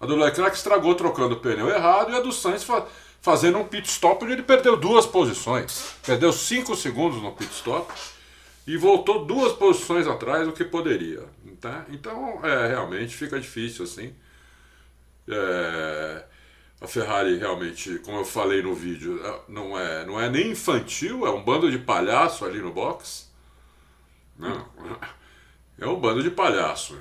A 0.00 0.06
do 0.06 0.14
Leclerc 0.14 0.56
estragou 0.56 0.94
trocando 0.94 1.34
o 1.34 1.40
pneu 1.40 1.68
errado 1.68 2.12
e 2.12 2.16
a 2.16 2.20
do 2.20 2.32
Sainz 2.32 2.62
fa 2.62 2.86
fazendo 3.20 3.58
um 3.58 3.64
pit 3.64 3.88
stop 3.88 4.24
onde 4.24 4.32
ele 4.32 4.42
perdeu 4.42 4.76
duas 4.76 5.06
posições. 5.06 5.94
Perdeu 6.04 6.32
cinco 6.32 6.74
segundos 6.74 7.22
no 7.22 7.30
pit 7.32 7.52
stop 7.52 7.92
e 8.66 8.76
voltou 8.76 9.24
duas 9.24 9.52
posições 9.52 10.08
atrás 10.08 10.44
do 10.44 10.52
que 10.52 10.64
poderia. 10.64 11.22
Tá? 11.62 11.86
Então, 11.90 12.44
é, 12.44 12.66
realmente 12.66 13.14
fica 13.14 13.38
difícil 13.38 13.84
assim. 13.84 14.12
É, 15.28 16.24
a 16.80 16.88
Ferrari 16.88 17.38
realmente, 17.38 18.00
como 18.00 18.18
eu 18.18 18.24
falei 18.24 18.60
no 18.60 18.74
vídeo, 18.74 19.24
é, 19.24 19.40
não 19.46 19.78
é, 19.78 20.04
não 20.04 20.20
é 20.20 20.28
nem 20.28 20.50
infantil, 20.50 21.24
é 21.24 21.30
um 21.30 21.40
bando 21.40 21.70
de 21.70 21.78
palhaço 21.78 22.44
ali 22.44 22.58
no 22.58 22.72
box. 22.72 23.30
Não, 24.36 24.68
é 25.82 25.86
um 25.88 25.98
bando 25.98 26.22
de 26.22 26.30
palhaço. 26.30 26.96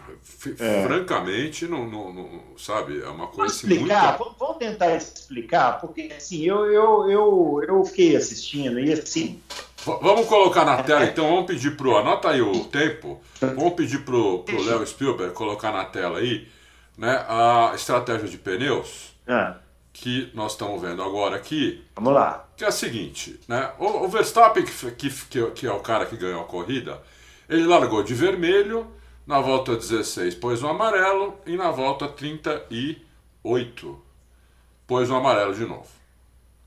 É. 0.59 0.83
Francamente, 0.83 1.67
não, 1.67 1.87
não, 1.87 2.13
não, 2.13 2.41
sabe, 2.57 3.01
é 3.01 3.07
uma 3.07 3.27
coisa 3.27 3.53
assim, 3.53 3.67
explicar, 3.67 4.17
muito... 4.17 4.35
Vamos 4.39 4.57
tentar 4.57 4.95
explicar, 4.95 5.79
porque 5.79 6.13
assim, 6.15 6.43
eu, 6.43 6.65
eu, 6.65 7.09
eu, 7.09 7.63
eu 7.67 7.85
fiquei 7.85 8.15
assistindo 8.15 8.79
e 8.79 8.93
assim, 8.93 9.41
Vamos 9.83 10.27
colocar 10.27 10.63
na 10.63 10.83
tela, 10.83 11.05
então 11.05 11.27
vamos 11.27 11.45
pedir 11.47 11.75
pro. 11.75 11.97
Anota 11.97 12.29
aí 12.29 12.41
o 12.41 12.65
tempo. 12.65 13.19
Vamos 13.39 13.73
pedir 13.73 14.03
pro 14.05 14.45
Léo 14.47 14.85
Spielberg 14.85 15.33
colocar 15.33 15.71
na 15.71 15.85
tela 15.85 16.19
aí 16.19 16.47
né, 16.97 17.25
a 17.27 17.71
estratégia 17.73 18.27
de 18.27 18.37
pneus 18.37 19.15
é. 19.25 19.53
que 19.91 20.29
nós 20.35 20.51
estamos 20.51 20.79
vendo 20.79 21.01
agora 21.01 21.35
aqui. 21.35 21.83
Vamos 21.95 22.13
lá. 22.13 22.47
Que 22.55 22.63
é 22.63 22.67
a 22.67 22.71
seguinte, 22.71 23.39
né? 23.47 23.71
O, 23.79 24.05
o 24.05 24.07
Verstappen, 24.07 24.63
que, 24.63 25.09
que, 25.09 25.51
que 25.51 25.65
é 25.65 25.71
o 25.71 25.79
cara 25.79 26.05
que 26.05 26.15
ganhou 26.15 26.41
a 26.41 26.45
corrida, 26.45 27.01
ele 27.51 27.67
largou 27.67 28.01
de 28.01 28.13
vermelho, 28.13 28.87
na 29.27 29.41
volta 29.41 29.75
16 29.75 30.35
pôs 30.35 30.63
o 30.63 30.67
amarelo 30.67 31.37
e 31.45 31.57
na 31.57 31.69
volta 31.69 32.07
38 32.07 34.01
pôs 34.87 35.09
o 35.09 35.15
amarelo 35.15 35.53
de 35.53 35.65
novo. 35.65 35.89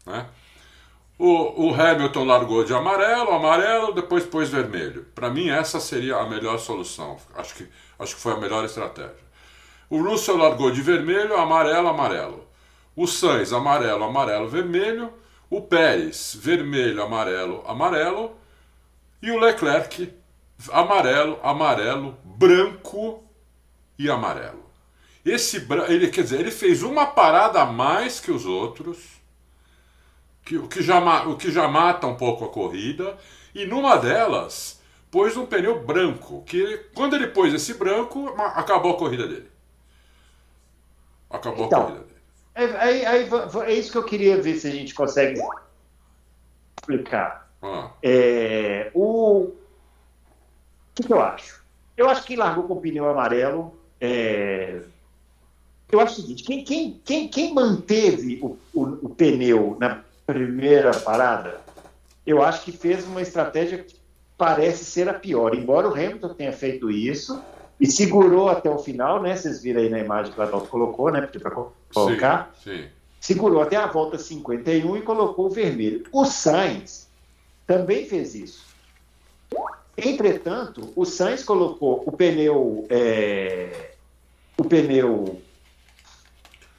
Né? 0.05 0.27
O, 1.18 1.68
o 1.68 1.75
Hamilton 1.75 2.25
largou 2.25 2.64
de 2.64 2.75
amarelo, 2.75 3.31
amarelo, 3.31 3.92
depois 3.94 4.27
pôs 4.27 4.51
vermelho. 4.51 5.07
Para 5.14 5.31
mim, 5.31 5.49
essa 5.49 5.81
seria 5.81 6.16
a 6.16 6.29
melhor 6.29 6.59
solução. 6.59 7.16
Acho 7.35 7.55
que, 7.55 7.66
acho 7.99 8.16
que 8.16 8.20
foi 8.20 8.35
a 8.35 8.37
melhor 8.37 8.62
estratégia. 8.64 9.25
O 9.88 10.03
Russell 10.03 10.37
largou 10.37 10.70
de 10.70 10.83
vermelho, 10.83 11.37
amarelo, 11.37 11.88
amarelo. 11.88 12.47
O 12.94 13.07
Sainz, 13.07 13.55
amarelo, 13.55 14.05
amarelo, 14.05 14.49
vermelho. 14.49 15.14
O 15.49 15.62
Pérez, 15.62 16.37
vermelho, 16.38 17.03
amarelo, 17.03 17.64
amarelo. 17.66 18.37
E 19.23 19.31
o 19.31 19.38
Leclerc, 19.38 20.12
amarelo, 20.72 21.38
amarelo, 21.42 22.16
branco 22.24 23.22
e 23.98 24.11
amarelo. 24.11 24.64
Esse 25.24 25.66
ele 25.88 26.09
quer 26.09 26.22
dizer, 26.22 26.40
ele 26.40 26.50
fez 26.50 26.83
uma 26.83 27.07
parada 27.07 27.62
a 27.62 27.66
mais 27.66 28.20
que 28.20 28.31
os 28.31 28.44
outros 28.44 29.14
que, 30.44 30.59
o, 30.59 30.68
que 30.68 30.83
já, 30.83 31.27
o 31.27 31.37
que 31.37 31.50
já 31.50 31.66
mata 31.66 32.07
um 32.07 32.16
pouco 32.16 32.44
a 32.44 32.48
corrida, 32.48 33.16
e 33.55 33.64
numa 33.64 33.96
delas 33.96 34.81
pôs 35.11 35.37
um 35.37 35.46
pneu 35.46 35.83
branco, 35.83 36.42
que 36.44 36.90
quando 36.94 37.16
ele 37.16 37.29
pôs 37.29 37.55
esse 37.55 37.74
branco, 37.74 38.35
acabou 38.37 38.92
a 38.92 38.98
corrida 38.98 39.27
dele. 39.27 39.48
Acabou 41.31 41.66
então, 41.66 41.81
a 41.81 41.83
corrida 41.85 42.05
dele. 42.05 42.14
É, 42.55 42.64
aí, 42.79 43.07
aí, 43.07 43.31
é 43.66 43.72
isso 43.72 43.90
que 43.90 43.98
eu 43.98 44.05
queria 44.05 44.40
ver 44.40 44.57
se 44.57 44.68
a 44.68 44.70
gente 44.70 44.94
consegue 44.94 45.40
explicar. 46.79 47.48
Ah. 47.62 47.90
É, 48.03 48.90
o... 48.94 49.53
o 50.94 51.02
que, 51.02 51.02
que, 51.02 51.12
eu 51.12 51.20
acho? 51.20 51.61
Eu 51.96 52.09
acho 52.09 52.22
que 52.22 52.37
largou 52.37 52.64
com 52.64 52.74
o 52.74 52.80
pneu 52.80 53.11
amarelo. 53.11 53.76
É... 54.00 54.80
eu 55.90 55.98
acho 55.98 56.12
o 56.12 56.22
seguinte: 56.22 56.44
quem, 56.44 56.62
quem, 56.62 57.00
quem, 57.04 57.28
quem 57.28 57.52
manteve 57.52 58.38
o, 58.40 58.57
o, 58.72 58.83
o 59.07 59.09
pneu 59.09 59.76
na 59.80 60.04
primeira 60.24 60.92
parada, 61.00 61.61
eu 62.24 62.40
acho 62.40 62.62
que 62.62 62.70
fez 62.70 63.04
uma 63.04 63.20
estratégia 63.20 63.78
que 63.78 63.96
parece 64.38 64.85
ser 64.85 65.09
a 65.09 65.14
pior. 65.14 65.52
Embora 65.52 65.88
o 65.88 65.92
Hamilton 65.92 66.28
tenha 66.35 66.52
feito 66.52 66.88
isso 66.88 67.42
e 67.80 67.88
segurou 67.88 68.48
até 68.48 68.70
o 68.70 68.78
final, 68.78 69.20
né? 69.20 69.35
Vocês 69.35 69.61
viram 69.61 69.80
aí 69.80 69.88
na 69.88 69.98
imagem 69.98 70.33
que 70.33 70.38
o 70.38 70.42
Adolfo 70.42 70.68
colocou, 70.68 71.11
né? 71.11 71.22
Porque 71.22 71.40
para 71.40 71.50
colocar. 71.92 72.54
Sim, 72.62 72.76
sim. 72.76 72.88
Segurou 73.18 73.62
até 73.62 73.74
a 73.74 73.87
volta 73.87 74.16
51 74.16 74.96
e 74.96 75.02
colocou 75.02 75.46
o 75.46 75.50
vermelho. 75.50 76.04
O 76.12 76.24
Sainz 76.24 77.09
também 77.66 78.07
fez 78.07 78.37
isso. 78.37 78.64
Entretanto, 79.96 80.92
o 80.96 81.04
Sainz 81.04 81.44
colocou 81.44 82.02
o 82.07 82.12
pneu, 82.12 82.87
é, 82.90 83.92
o 84.57 84.64
pneu 84.64 85.40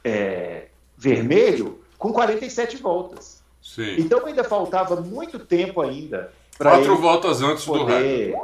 é, 0.04 0.66
vermelho 0.96 1.80
com 1.96 2.12
47 2.12 2.76
voltas. 2.76 3.42
Sim. 3.62 3.96
Então 3.98 4.24
ainda 4.26 4.44
faltava 4.44 5.00
muito 5.00 5.38
tempo 5.38 5.80
ainda 5.80 6.30
Quatro 6.58 6.96
voltas 6.96 7.42
antes 7.42 7.64
do 7.66 7.74
Hamilton. 7.74 8.42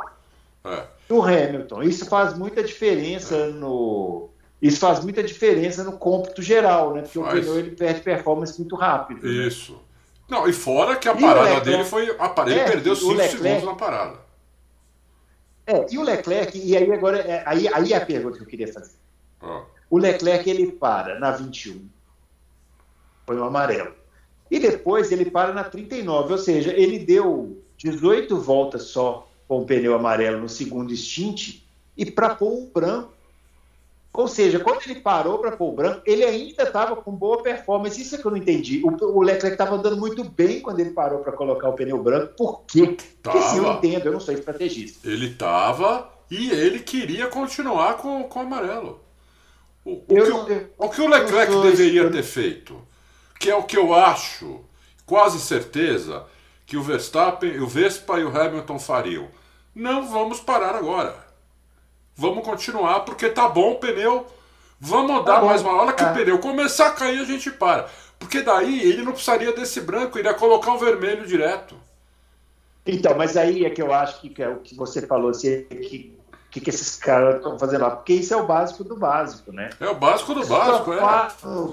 É. 0.65 0.85
Do 1.09 1.23
Hamilton. 1.23 1.83
Isso 1.83 2.07
faz 2.07 2.37
muita 2.37 2.63
diferença 2.63 3.35
é. 3.35 3.47
no. 3.49 4.29
Isso 4.61 4.79
faz 4.79 5.03
muita 5.03 5.23
diferença 5.23 5.83
no 5.83 5.93
cômputo 5.93 6.41
geral, 6.41 6.95
né? 6.95 7.03
Porque 7.03 7.19
faz. 7.19 7.39
o 7.39 7.41
pneu 7.41 7.59
ele 7.59 7.71
perde 7.73 8.01
performance 8.01 8.59
muito 8.59 8.77
rápido. 8.77 9.27
Né? 9.27 9.47
Isso. 9.47 9.73
Né? 9.73 9.79
Não, 10.29 10.49
e 10.49 10.53
fora 10.53 10.97
que 10.97 11.09
a 11.09 11.15
e 11.15 11.21
parada 11.21 11.43
Leclerc, 11.43 11.71
dele 11.71 11.85
foi. 11.85 12.17
A, 12.19 12.35
ele 12.47 12.61
é, 12.61 12.65
perdeu 12.65 12.95
5 12.95 13.23
segundos 13.23 13.65
na 13.65 13.75
parada. 13.75 14.19
É, 15.67 15.87
e 15.91 15.99
o 15.99 16.03
Leclerc, 16.03 16.59
e 16.59 16.77
aí 16.77 16.93
agora, 16.93 17.19
é, 17.19 17.43
aí, 17.47 17.69
aí 17.69 17.93
é 17.93 17.97
a 17.97 18.05
pergunta 18.05 18.37
que 18.37 18.43
eu 18.43 18.49
queria 18.49 18.73
fazer. 18.73 18.97
Ah. 19.41 19.65
O 19.89 19.99
Leclerc 19.99 20.49
ele 20.49 20.73
para 20.73 21.19
na 21.19 21.31
21. 21.31 21.89
Foi 23.27 23.39
o 23.39 23.45
amarelo. 23.45 23.95
E 24.51 24.59
depois 24.59 25.13
ele 25.13 25.31
para 25.31 25.53
na 25.53 25.65
39, 25.65 26.33
ou 26.33 26.39
seja, 26.39 26.73
ele 26.73 26.99
deu 26.99 27.63
18 27.77 28.37
voltas 28.39 28.85
só 28.85 29.29
com 29.47 29.61
o 29.61 29.67
pneu 29.67 29.95
amarelo 29.95 30.41
no 30.41 30.49
segundo 30.49 30.95
stint 30.97 31.63
e 31.97 32.11
para 32.11 32.35
pôr 32.35 32.53
o 32.53 32.71
branco. 32.73 33.13
Ou 34.15 34.29
seja, 34.29 34.61
quando 34.61 34.83
ele 34.83 35.01
parou 35.01 35.39
para 35.39 35.53
pôr 35.53 35.71
o 35.71 35.75
branco, 35.75 36.03
ele 36.05 36.23
ainda 36.23 36.65
estava 36.65 36.95
com 36.95 37.11
boa 37.13 37.43
performance. 37.43 38.01
Isso 38.01 38.15
é 38.15 38.19
que 38.19 38.27
eu 38.27 38.31
não 38.31 38.37
entendi. 38.37 38.83
O, 38.85 39.19
o 39.19 39.23
Leclerc 39.23 39.55
estava 39.55 39.75
andando 39.75 39.97
muito 39.97 40.23
bem 40.23 40.61
quando 40.61 40.81
ele 40.81 40.91
parou 40.91 41.21
para 41.21 41.33
colocar 41.33 41.71
o 41.71 41.73
pneu 41.73 42.03
branco. 42.03 42.35
Por 42.37 42.63
quê? 42.67 42.97
Tava. 43.23 43.39
Porque 43.39 43.39
assim, 43.39 43.59
eu 43.59 43.73
entendo, 43.73 44.07
eu 44.07 44.13
não 44.13 44.21
sou 44.21 44.35
estrategista. 44.35 45.09
Ele 45.09 45.29
estava 45.29 46.11
e 46.31 46.51
ele 46.51 46.81
queria 46.81 47.29
continuar 47.29 47.95
com, 47.95 48.25
com 48.25 48.41
o 48.41 48.43
amarelo. 48.43 49.01
O, 49.83 49.93
o, 49.93 50.05
eu, 50.11 50.45
que, 50.45 50.53
o, 50.53 50.87
o 50.87 50.89
que 50.91 51.01
o 51.01 51.09
Leclerc 51.09 51.63
deveria 51.63 52.11
ter 52.11 52.23
feito, 52.23 52.81
que 53.41 53.51
é 53.51 53.57
o 53.57 53.65
que 53.65 53.79
eu 53.79 53.95
acho, 53.95 54.61
quase 55.07 55.41
certeza, 55.41 56.27
que 56.67 56.77
o 56.77 56.83
Verstappen, 56.83 57.59
o 57.61 57.67
Vespa 57.67 58.21
e 58.21 58.25
o 58.25 58.29
Hamilton 58.29 58.79
fariam. 58.79 59.29
Não 59.75 60.07
vamos 60.07 60.39
parar 60.39 60.75
agora. 60.75 61.32
Vamos 62.23 62.45
continuar 62.45 63.01
porque 63.01 63.29
tá 63.29 63.49
bom 63.49 63.73
o 63.73 63.75
pneu. 63.81 64.25
Vamos 64.79 65.25
dar 65.25 65.41
tá 65.41 65.45
mais 65.45 65.61
uma 65.61 65.75
hora 65.75 65.93
que 65.93 66.05
é. 66.05 66.07
o 66.09 66.15
pneu 66.15 66.39
começar 66.39 66.87
a 66.87 66.93
cair 66.93 67.19
a 67.19 67.25
gente 67.25 67.51
para. 67.51 67.89
Porque 68.17 68.43
daí 68.43 68.81
ele 68.81 69.03
não 69.03 69.11
precisaria 69.11 69.53
desse 69.53 69.81
branco, 69.81 70.17
ele 70.17 70.29
ia 70.29 70.35
colocar 70.35 70.73
o 70.73 70.79
vermelho 70.79 71.27
direto. 71.27 71.75
Então, 72.87 73.17
mas 73.17 73.37
aí 73.37 73.65
é 73.65 73.71
que 73.71 73.83
eu 73.83 73.93
acho 73.93 74.21
que, 74.21 74.41
é 74.41 74.49
o 74.49 74.61
que 74.61 74.73
você 74.77 75.05
falou, 75.05 75.31
assim, 75.31 75.65
que 75.65 76.17
que, 76.49 76.61
que 76.61 76.71
esses 76.71 76.97
caras 76.97 77.37
estão 77.37 77.59
fazendo 77.59 77.81
lá? 77.81 77.91
Porque 77.91 78.13
isso 78.13 78.35
é 78.35 78.37
o 78.37 78.47
básico 78.47 78.85
do 78.85 78.95
básico, 78.95 79.51
né? 79.51 79.71
É 79.81 79.89
o 79.89 79.95
básico 79.95 80.35
do 80.35 80.47
básico, 80.47 80.93
é. 80.93 80.99
Quatro 80.99 81.73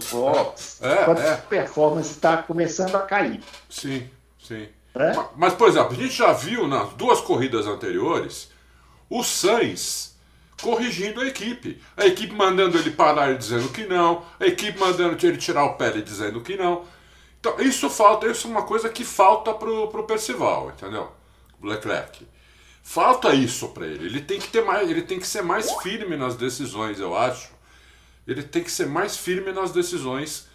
é, 0.82 0.96
quando 1.04 1.20
é. 1.20 1.34
a 1.34 1.38
performance 1.38 2.12
está 2.12 2.38
começando 2.38 2.96
a 2.96 3.02
cair. 3.02 3.42
Sim, 3.70 4.10
sim. 4.42 4.70
É? 4.96 5.14
Mas, 5.14 5.28
mas, 5.36 5.54
por 5.54 5.68
exemplo, 5.68 5.92
a 5.92 5.96
gente 5.96 6.16
já 6.16 6.32
viu 6.32 6.66
nas 6.66 6.94
duas 6.94 7.20
corridas 7.20 7.68
anteriores 7.68 8.50
o 9.10 9.22
Sainz 9.22 10.18
corrigindo 10.62 11.22
a 11.22 11.28
equipe. 11.28 11.82
A 11.96 12.06
equipe 12.06 12.34
mandando 12.34 12.78
ele 12.78 12.92
parar 12.92 13.36
dizendo 13.36 13.70
que 13.70 13.86
não, 13.86 14.26
a 14.40 14.46
equipe 14.46 14.80
mandando 14.80 15.18
ele 15.26 15.38
tirar 15.38 15.66
o 15.66 15.76
pé 15.76 15.96
e 15.98 16.02
dizendo 16.02 16.42
que 16.42 16.56
não. 16.56 16.86
Então, 17.40 17.60
isso 17.60 17.90
falta, 17.90 18.28
isso 18.28 18.48
é 18.48 18.52
uma 18.52 18.64
coisa 18.64 18.90
que 18.90 19.04
falta 19.04 19.54
pro, 19.54 19.88
pro 19.88 20.04
Percival, 20.04 20.72
entendeu? 20.76 21.12
O 21.62 21.68
Leclerc. 21.68 22.28
Falta 22.84 23.34
isso 23.34 23.70
para 23.70 23.86
ele. 23.86 24.06
Ele 24.06 24.22
tem 24.22 24.40
que 24.40 24.50
ter 24.50 24.64
mais, 24.64 24.90
ele 24.90 25.04
tem 25.04 25.20
que 25.20 25.28
ser 25.28 25.42
mais 25.42 25.72
firme 25.82 26.18
nas 26.18 26.36
decisões, 26.36 27.00
eu 27.00 27.16
acho. 27.16 27.52
Ele 28.28 28.44
tem 28.44 28.64
que 28.64 28.72
ser 28.72 28.88
mais 28.88 29.16
firme 29.16 29.52
nas 29.52 29.72
decisões 29.72 30.48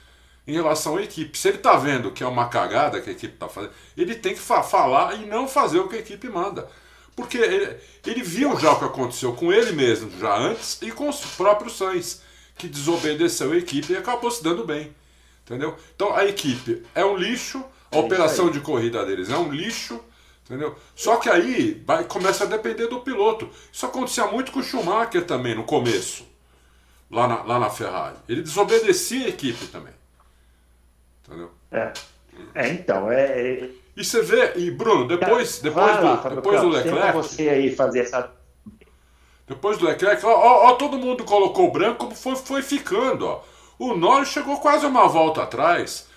em 0.46 0.52
relação 0.52 0.96
à 0.96 1.02
equipe. 1.02 1.36
Se 1.38 1.48
ele 1.48 1.56
está 1.56 1.76
vendo 1.76 2.10
que 2.10 2.22
é 2.22 2.26
uma 2.26 2.48
cagada 2.48 3.00
que 3.00 3.08
a 3.08 3.12
equipe 3.12 3.34
está 3.34 3.48
fazendo, 3.48 3.72
ele 3.96 4.14
tem 4.14 4.34
que 4.34 4.40
fa 4.40 4.62
falar 4.62 5.14
e 5.14 5.26
não 5.26 5.48
fazer 5.48 5.78
o 5.78 5.88
que 5.88 5.96
a 5.96 6.00
equipe 6.00 6.28
manda. 6.28 6.68
Porque 7.16 7.38
ele, 7.38 7.76
ele, 8.04 8.22
viu 8.22 8.58
já 8.58 8.72
o 8.72 8.78
que 8.78 8.84
aconteceu 8.84 9.32
com 9.34 9.52
ele 9.52 9.72
mesmo, 9.72 10.10
já 10.18 10.36
antes, 10.36 10.80
e 10.82 10.90
com 10.90 11.08
os 11.08 11.20
próprios 11.20 11.76
Sainz, 11.76 12.22
que 12.58 12.66
desobedeceu 12.68 13.52
a 13.52 13.56
equipe 13.56 13.92
e 13.92 13.96
acabou 13.96 14.30
se 14.30 14.42
dando 14.42 14.64
bem. 14.64 14.94
Entendeu? 15.44 15.76
Então 15.94 16.14
a 16.14 16.24
equipe 16.24 16.84
é 16.94 17.04
um 17.04 17.16
lixo, 17.16 17.64
a 17.92 17.96
é 17.96 18.00
operação 18.00 18.50
de 18.50 18.60
corrida 18.60 19.04
deles 19.04 19.30
é 19.30 19.36
um 19.36 19.52
lixo, 19.52 20.02
entendeu? 20.44 20.76
Só 20.96 21.16
que 21.16 21.28
aí 21.28 21.82
vai, 21.86 22.04
começa 22.04 22.44
a 22.44 22.46
depender 22.48 22.88
do 22.88 23.00
piloto. 23.00 23.48
Isso 23.72 23.86
acontecia 23.86 24.26
muito 24.26 24.50
com 24.50 24.60
o 24.60 24.62
Schumacher 24.62 25.24
também 25.24 25.54
no 25.54 25.64
começo, 25.64 26.26
lá 27.10 27.28
na, 27.28 27.42
lá 27.42 27.58
na 27.60 27.70
Ferrari. 27.70 28.16
Ele 28.28 28.42
desobedecia 28.42 29.26
a 29.26 29.28
equipe 29.28 29.66
também. 29.66 29.94
Entendeu? 31.22 31.50
É. 31.70 31.92
É, 32.54 32.68
então, 32.68 33.10
é, 33.10 33.22
é. 33.22 33.70
E 33.96 34.04
você 34.04 34.22
vê, 34.22 34.54
e 34.56 34.70
Bruno, 34.70 35.06
depois, 35.06 35.60
depois, 35.60 35.96
do, 35.96 36.34
depois 36.34 36.60
do 36.60 36.68
Leclerc. 36.68 37.12
você 37.12 37.48
aí 37.48 37.74
fazer 37.74 38.00
essa. 38.00 38.32
Depois 39.46 39.78
do 39.78 39.86
Leclerc, 39.86 40.24
ó, 40.24 40.68
ó, 40.68 40.72
todo 40.74 40.98
mundo 40.98 41.22
colocou 41.22 41.70
branco, 41.70 42.12
foi, 42.14 42.34
foi 42.34 42.62
ficando, 42.62 43.26
ó. 43.26 43.42
O 43.78 43.94
Norris 43.94 44.28
chegou 44.28 44.58
quase 44.58 44.86
uma 44.86 45.06
volta 45.06 45.42
atrás, 45.42 46.08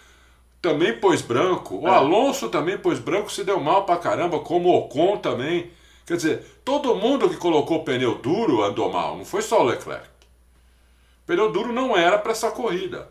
também 0.62 1.00
pôs 1.00 1.22
branco. 1.22 1.76
O 1.76 1.88
é. 1.88 1.92
Alonso 1.92 2.50
também 2.50 2.78
pôs 2.78 3.00
branco, 3.00 3.32
se 3.32 3.44
deu 3.44 3.60
mal 3.60 3.86
pra 3.86 3.98
caramba, 3.98 4.40
como 4.40 4.70
o 4.70 4.78
Ocon 4.78 5.18
também. 5.18 5.72
Quer 6.06 6.16
dizer, 6.16 6.62
todo 6.64 6.96
mundo 6.96 7.30
que 7.30 7.36
colocou 7.36 7.84
pneu 7.84 8.16
duro 8.16 8.64
andou 8.64 8.92
mal, 8.92 9.18
não 9.18 9.26
foi 9.26 9.42
só 9.42 9.62
o 9.62 9.66
Leclerc. 9.66 10.08
Pneu 11.26 11.52
duro 11.52 11.74
não 11.74 11.96
era 11.96 12.18
para 12.18 12.32
essa 12.32 12.50
corrida. 12.50 13.10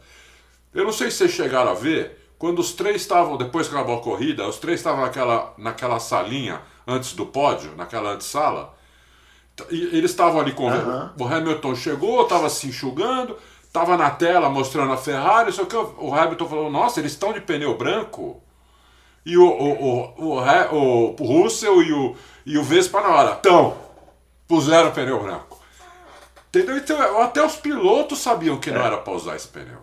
Eu 0.74 0.84
não 0.84 0.92
sei 0.92 1.10
se 1.10 1.18
vocês 1.18 1.32
chegaram 1.32 1.70
a 1.70 1.74
ver, 1.74 2.18
quando 2.38 2.58
os 2.58 2.72
três 2.72 2.96
estavam, 2.96 3.36
depois 3.36 3.68
que 3.68 3.74
acabou 3.74 3.96
a 3.96 4.02
corrida, 4.02 4.46
os 4.46 4.58
três 4.58 4.80
estavam 4.80 5.02
naquela, 5.02 5.54
naquela 5.56 5.98
salinha 5.98 6.60
antes 6.86 7.14
do 7.14 7.26
pódio, 7.26 7.74
naquela 7.76 8.12
antessala, 8.12 8.74
e 9.70 9.96
eles 9.96 10.10
estavam 10.10 10.40
ali 10.40 10.52
com 10.52 10.66
uhum. 10.68 11.10
o 11.18 11.24
Hamilton 11.24 11.74
chegou, 11.74 12.22
estava 12.22 12.48
se 12.50 12.68
enxugando, 12.68 13.36
estava 13.64 13.96
na 13.96 14.10
tela 14.10 14.50
mostrando 14.50 14.92
a 14.92 14.96
Ferrari, 14.96 15.50
só 15.50 15.64
que 15.64 15.76
o 15.76 16.14
Hamilton 16.14 16.48
falou, 16.48 16.70
nossa, 16.70 17.00
eles 17.00 17.12
estão 17.12 17.32
de 17.32 17.40
pneu 17.40 17.76
branco. 17.76 18.42
E 19.24 19.36
o, 19.36 19.44
o, 19.44 20.14
o, 20.18 20.38
o, 20.38 21.16
o 21.18 21.42
Russell 21.42 21.82
e 21.82 21.92
o, 21.92 22.16
e 22.44 22.58
o 22.58 22.62
Vespa 22.62 23.00
na 23.00 23.08
hora, 23.08 23.32
estão, 23.32 23.76
puseram 24.46 24.92
pneu 24.92 25.20
branco. 25.20 25.58
Entendeu? 26.48 26.76
Então, 26.76 27.20
até 27.20 27.44
os 27.44 27.56
pilotos 27.56 28.18
sabiam 28.18 28.58
que 28.58 28.70
é. 28.70 28.72
não 28.72 28.80
era 28.80 28.98
para 28.98 29.12
usar 29.12 29.36
esse 29.36 29.48
pneu? 29.48 29.78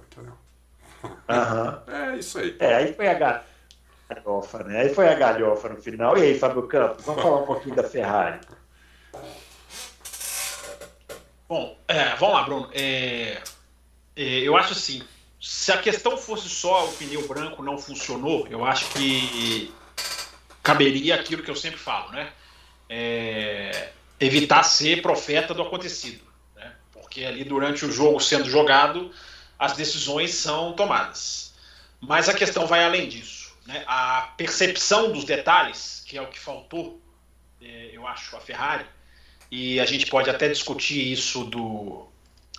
Uhum. 1.03 1.93
É 1.93 2.17
isso 2.17 2.39
aí. 2.39 2.55
É, 2.59 2.75
aí 2.75 2.93
foi 2.93 3.07
a 3.07 3.41
galhofa, 4.09 4.63
né? 4.63 4.81
Aí 4.81 4.93
foi 4.93 5.07
a 5.07 5.15
galhofa 5.15 5.69
no 5.69 5.81
final. 5.81 6.17
E 6.17 6.21
aí, 6.21 6.39
Fábio 6.39 6.67
Campos, 6.67 7.05
vamos 7.05 7.21
falar 7.21 7.41
um 7.41 7.45
pouquinho 7.45 7.75
da 7.75 7.83
Ferrari. 7.83 8.39
Bom, 11.47 11.77
é, 11.87 12.15
vamos 12.15 12.35
lá, 12.35 12.43
Bruno. 12.43 12.69
É, 12.73 13.41
é, 14.15 14.23
eu 14.39 14.55
acho 14.55 14.73
assim, 14.73 15.03
se 15.39 15.71
a 15.71 15.77
questão 15.77 16.17
fosse 16.17 16.49
só 16.49 16.85
o 16.85 16.93
pneu 16.93 17.27
branco 17.27 17.61
não 17.61 17.77
funcionou, 17.77 18.47
eu 18.49 18.63
acho 18.65 18.89
que 18.93 19.73
caberia 20.61 21.15
aquilo 21.15 21.43
que 21.43 21.51
eu 21.51 21.55
sempre 21.55 21.77
falo, 21.77 22.11
né? 22.11 22.31
É, 22.89 23.89
evitar 24.19 24.63
ser 24.63 25.01
profeta 25.01 25.53
do 25.53 25.61
acontecido. 25.61 26.23
Né? 26.55 26.71
Porque 26.91 27.25
ali 27.25 27.43
durante 27.43 27.85
o 27.85 27.91
jogo 27.91 28.19
sendo 28.19 28.49
jogado, 28.49 29.11
as 29.63 29.71
decisões 29.77 30.33
são 30.33 30.73
tomadas. 30.73 31.53
Mas 32.01 32.27
a 32.27 32.33
questão 32.33 32.67
vai 32.67 32.83
além 32.83 33.07
disso. 33.07 33.55
Né? 33.65 33.81
A 33.87 34.33
percepção 34.35 35.13
dos 35.13 35.23
detalhes, 35.23 36.03
que 36.05 36.17
é 36.17 36.21
o 36.21 36.27
que 36.27 36.37
faltou, 36.37 36.99
é, 37.61 37.91
eu 37.93 38.05
acho, 38.05 38.35
a 38.35 38.41
Ferrari, 38.41 38.85
e 39.49 39.79
a 39.79 39.85
gente 39.85 40.07
pode 40.07 40.29
até 40.29 40.49
discutir 40.49 41.13
isso 41.13 41.45
do. 41.45 42.05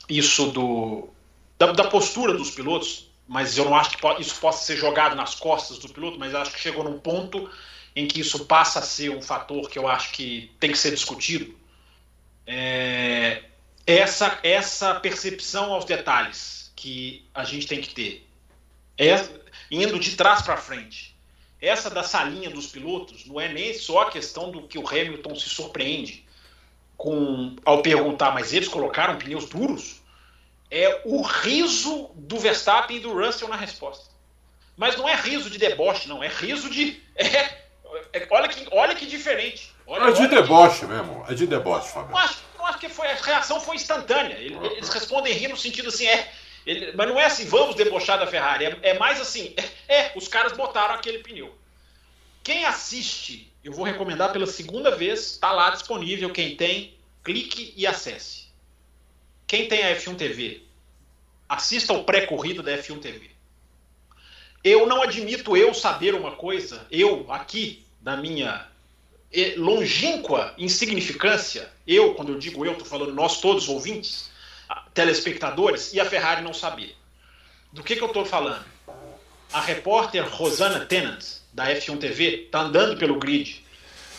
isso 0.08 0.46
do. 0.46 1.10
da, 1.58 1.72
da 1.72 1.84
postura 1.88 2.32
dos 2.32 2.50
pilotos, 2.50 3.10
mas 3.28 3.58
eu 3.58 3.66
não 3.66 3.76
acho 3.76 3.90
que 3.90 4.22
isso 4.22 4.40
possa 4.40 4.64
ser 4.64 4.78
jogado 4.78 5.14
nas 5.14 5.34
costas 5.34 5.76
do 5.76 5.90
piloto, 5.90 6.18
mas 6.18 6.34
acho 6.34 6.52
que 6.52 6.60
chegou 6.60 6.84
num 6.84 6.98
ponto 6.98 7.50
em 7.94 8.08
que 8.08 8.20
isso 8.20 8.46
passa 8.46 8.78
a 8.78 8.82
ser 8.82 9.10
um 9.10 9.20
fator 9.20 9.68
que 9.68 9.78
eu 9.78 9.86
acho 9.86 10.10
que 10.10 10.50
tem 10.58 10.72
que 10.72 10.78
ser 10.78 10.92
discutido. 10.92 11.54
É, 12.46 13.42
essa, 13.86 14.38
essa 14.42 14.94
percepção 14.94 15.70
aos 15.74 15.84
detalhes 15.84 16.63
que 16.74 17.24
a 17.34 17.44
gente 17.44 17.66
tem 17.66 17.80
que 17.80 17.94
ter. 17.94 18.26
É, 18.98 19.16
indo 19.70 19.98
de 19.98 20.16
trás 20.16 20.42
para 20.42 20.56
frente. 20.56 21.14
Essa 21.60 21.88
da 21.88 22.02
salinha 22.02 22.50
dos 22.50 22.66
pilotos 22.66 23.24
não 23.26 23.40
é 23.40 23.52
nem 23.52 23.72
só 23.74 24.02
a 24.02 24.10
questão 24.10 24.50
do 24.50 24.62
que 24.62 24.78
o 24.78 24.86
Hamilton 24.86 25.34
se 25.34 25.48
surpreende 25.48 26.24
com 26.96 27.56
ao 27.64 27.82
perguntar, 27.82 28.32
mas 28.32 28.52
eles 28.52 28.68
colocaram 28.68 29.16
pneus 29.16 29.46
duros? 29.46 30.02
É 30.70 31.02
o 31.04 31.22
riso 31.22 32.10
do 32.14 32.38
Verstappen 32.38 32.96
e 32.96 33.00
do 33.00 33.12
Russell 33.12 33.48
na 33.48 33.56
resposta. 33.56 34.12
Mas 34.76 34.96
não 34.96 35.08
é 35.08 35.14
riso 35.14 35.48
de 35.48 35.58
deboche, 35.58 36.08
não. 36.08 36.22
É 36.22 36.28
riso 36.28 36.68
de. 36.68 37.02
É, 37.16 37.64
é, 38.12 38.26
olha, 38.30 38.48
que, 38.48 38.66
olha 38.72 38.94
que 38.94 39.06
diferente. 39.06 39.72
Olha, 39.86 40.10
é 40.10 40.12
de 40.12 40.26
deboche 40.26 40.80
que... 40.80 40.86
mesmo. 40.86 41.24
É 41.28 41.34
de 41.34 41.46
deboche, 41.46 41.92
Fábio. 41.92 42.10
Não 42.10 42.18
acho, 42.18 42.38
acho 42.64 42.78
que 42.78 42.88
foi, 42.88 43.06
a 43.06 43.14
reação 43.14 43.60
foi 43.60 43.76
instantânea. 43.76 44.34
Eles, 44.34 44.58
eles 44.72 44.88
respondem 44.88 45.32
rindo 45.32 45.50
no 45.50 45.56
sentido 45.56 45.88
assim, 45.88 46.06
é. 46.06 46.32
Ele, 46.66 46.92
mas 46.92 47.08
não 47.08 47.18
é 47.18 47.26
assim, 47.26 47.44
vamos 47.46 47.74
debochar 47.74 48.18
da 48.18 48.26
Ferrari. 48.26 48.64
É, 48.64 48.78
é 48.82 48.98
mais 48.98 49.20
assim, 49.20 49.54
é, 49.56 49.94
é, 49.94 50.12
os 50.16 50.28
caras 50.28 50.52
botaram 50.52 50.94
aquele 50.94 51.18
pneu. 51.18 51.54
Quem 52.42 52.64
assiste, 52.64 53.52
eu 53.62 53.72
vou 53.72 53.84
recomendar 53.84 54.32
pela 54.32 54.46
segunda 54.46 54.94
vez, 54.94 55.32
está 55.32 55.52
lá 55.52 55.70
disponível. 55.70 56.30
Quem 56.30 56.56
tem, 56.56 56.94
clique 57.22 57.72
e 57.76 57.86
acesse. 57.86 58.44
Quem 59.46 59.68
tem 59.68 59.82
a 59.82 59.96
F1 59.96 60.16
TV, 60.16 60.62
assista 61.48 61.92
o 61.92 62.04
pré-corrida 62.04 62.62
da 62.62 62.76
F1 62.78 63.00
TV. 63.00 63.30
Eu 64.62 64.86
não 64.86 65.02
admito 65.02 65.56
eu 65.56 65.74
saber 65.74 66.14
uma 66.14 66.32
coisa, 66.32 66.86
eu 66.90 67.30
aqui, 67.30 67.84
da 68.00 68.16
minha 68.16 68.66
longínqua 69.56 70.54
insignificância, 70.56 71.70
eu, 71.86 72.14
quando 72.14 72.32
eu 72.32 72.38
digo 72.38 72.64
eu, 72.64 72.72
estou 72.72 72.86
falando 72.86 73.12
nós 73.12 73.40
todos 73.40 73.68
ouvintes, 73.68 74.30
telespectadores, 74.94 75.92
e 75.92 76.00
a 76.00 76.04
Ferrari 76.04 76.42
não 76.42 76.54
saber. 76.54 76.96
Do 77.72 77.82
que, 77.82 77.96
que 77.96 78.02
eu 78.02 78.08
estou 78.08 78.24
falando? 78.24 78.64
A 79.52 79.60
repórter 79.60 80.26
Rosana 80.28 80.86
Tennant, 80.86 81.24
da 81.52 81.66
F1 81.66 81.98
TV, 81.98 82.44
está 82.46 82.60
andando 82.60 82.96
pelo 82.96 83.18
grid, 83.18 83.64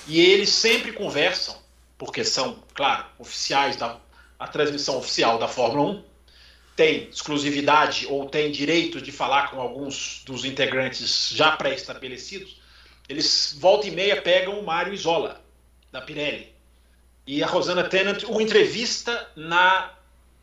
e 0.08 0.20
eles 0.20 0.50
sempre 0.50 0.92
conversam, 0.92 1.58
porque 1.98 2.24
são, 2.24 2.64
claro, 2.74 3.06
oficiais 3.18 3.76
da 3.78 3.98
a 4.38 4.48
transmissão 4.48 4.98
oficial 4.98 5.40
da 5.40 5.48
Fórmula 5.48 5.92
1, 5.92 6.04
tem 6.76 7.08
exclusividade 7.10 8.06
ou 8.08 8.28
tem 8.28 8.52
direito 8.52 9.02
de 9.02 9.12
falar 9.12 9.50
com 9.50 9.62
alguns 9.62 10.24
dos 10.26 10.44
integrantes 10.44 11.30
já 11.30 11.54
pré-estabelecidos, 11.54 12.60
eles 13.08 13.56
volta 13.58 13.88
e 13.88 13.92
meia 13.92 14.22
pegam 14.22 14.60
o 14.60 14.66
Mário 14.66 14.94
Isola, 14.94 15.42
da 15.92 16.02
Pirelli. 16.02 16.54
E 17.26 17.42
a 17.42 17.48
Rosana 17.48 17.86
Tennant 17.86 18.24
o 18.28 18.42
entrevista 18.42 19.32
na 19.36 19.95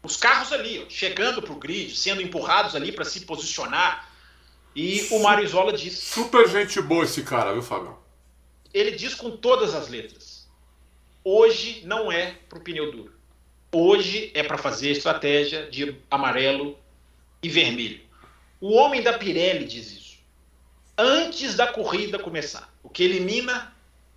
os 0.02 0.16
carros 0.16 0.52
ali, 0.52 0.82
ó, 0.84 0.90
chegando 0.90 1.40
para 1.40 1.52
o 1.52 1.58
grid, 1.58 1.94
sendo 1.96 2.20
empurrados 2.20 2.74
ali 2.74 2.92
para 2.92 3.04
se 3.04 3.20
posicionar. 3.20 4.10
E 4.74 5.06
o 5.10 5.20
Mário 5.20 5.44
Isola 5.44 5.72
diz. 5.72 5.98
Super 5.98 6.48
gente 6.48 6.80
boa 6.80 7.04
esse 7.04 7.22
cara, 7.22 7.52
viu, 7.52 7.62
Fábio? 7.62 7.96
Ele 8.72 8.92
diz 8.92 9.14
com 9.14 9.36
todas 9.36 9.74
as 9.74 9.88
letras: 9.88 10.48
hoje 11.22 11.82
não 11.84 12.10
é 12.10 12.36
para 12.48 12.58
o 12.58 12.62
pneu 12.62 12.90
duro. 12.90 13.12
Hoje 13.74 14.30
é 14.34 14.42
para 14.42 14.58
fazer 14.58 14.90
estratégia 14.90 15.70
de 15.70 15.96
amarelo 16.10 16.78
e 17.42 17.48
vermelho. 17.48 18.00
O 18.60 18.74
homem 18.74 19.02
da 19.02 19.18
Pirelli 19.18 19.64
diz 19.64 19.90
isso. 19.90 20.18
Antes 20.96 21.54
da 21.54 21.66
corrida 21.66 22.18
começar. 22.18 22.72
O 22.82 22.90
que 22.90 23.02
elimina 23.02 23.74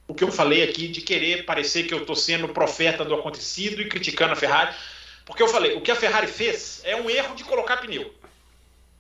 o 0.08 0.14
que 0.14 0.24
eu 0.24 0.32
falei 0.32 0.64
aqui 0.64 0.88
de 0.88 1.02
querer 1.02 1.46
parecer 1.46 1.84
que 1.84 1.94
eu 1.94 2.00
estou 2.00 2.16
sendo 2.16 2.50
profeta 2.50 3.04
do 3.04 3.16
acontecido 3.16 3.82
e 3.82 3.90
criticando 3.90 4.34
a 4.34 4.36
Ferrari. 4.36 4.76
Porque 5.26 5.42
eu 5.42 5.48
falei, 5.48 5.76
o 5.76 5.82
que 5.82 5.92
a 5.92 5.96
Ferrari 5.96 6.28
fez 6.28 6.82
é 6.84 6.96
um 6.96 7.10
erro 7.10 7.36
de 7.36 7.44
colocar 7.44 7.78
pneu. 7.78 8.14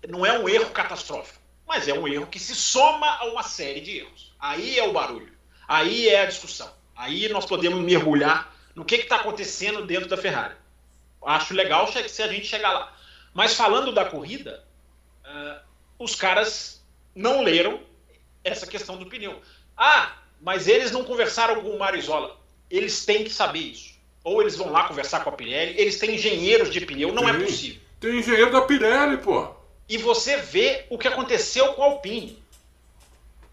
Não 0.09 0.25
é 0.25 0.38
um 0.38 0.49
erro 0.49 0.71
catastrófico, 0.71 1.39
mas 1.67 1.88
é 1.88 1.93
um 1.93 2.07
erro 2.07 2.27
que 2.27 2.39
se 2.39 2.55
soma 2.55 3.07
a 3.07 3.25
uma 3.25 3.43
série 3.43 3.81
de 3.81 3.99
erros. 3.99 4.33
Aí 4.39 4.77
é 4.77 4.83
o 4.83 4.93
barulho. 4.93 5.33
Aí 5.67 6.09
é 6.09 6.21
a 6.21 6.25
discussão. 6.25 6.71
Aí 6.95 7.29
nós 7.29 7.45
podemos 7.45 7.83
mergulhar 7.83 8.53
no 8.73 8.85
que 8.85 8.95
está 8.95 9.17
acontecendo 9.17 9.85
dentro 9.85 10.07
da 10.07 10.17
Ferrari. 10.17 10.55
Acho 11.23 11.53
legal 11.53 11.91
se 11.91 12.21
a 12.21 12.27
gente 12.27 12.45
chegar 12.45 12.71
lá. 12.71 12.95
Mas 13.33 13.55
falando 13.55 13.91
da 13.91 14.05
corrida, 14.05 14.63
uh, 15.25 15.59
os 15.97 16.15
caras 16.15 16.83
não 17.15 17.41
leram 17.41 17.81
essa 18.43 18.67
questão 18.67 18.97
do 18.97 19.07
pneu. 19.07 19.41
Ah, 19.75 20.13
mas 20.39 20.67
eles 20.67 20.91
não 20.91 21.03
conversaram 21.03 21.61
com 21.61 21.69
o 21.69 21.79
Marizola. 21.79 22.39
Eles 22.69 23.05
têm 23.05 23.23
que 23.23 23.29
saber 23.29 23.59
isso. 23.59 23.94
Ou 24.25 24.41
eles 24.41 24.57
vão 24.57 24.69
lá 24.69 24.83
conversar 24.89 25.23
com 25.23 25.29
a 25.29 25.33
Pirelli, 25.33 25.79
eles 25.79 25.97
têm 25.97 26.15
engenheiros 26.15 26.69
de 26.69 26.81
pneu, 26.81 27.13
não 27.13 27.29
é 27.29 27.31
tem, 27.31 27.41
é 27.43 27.45
possível. 27.45 27.81
Tem 28.01 28.19
engenheiro 28.19 28.51
da 28.51 28.61
Pirelli, 28.61 29.17
pô. 29.19 29.47
E 29.88 29.97
você 29.97 30.35
vê 30.35 30.85
o 30.89 30.97
que 30.97 31.07
aconteceu 31.07 31.73
com 31.73 31.83
a 31.83 31.85
Alpine. 31.85 32.43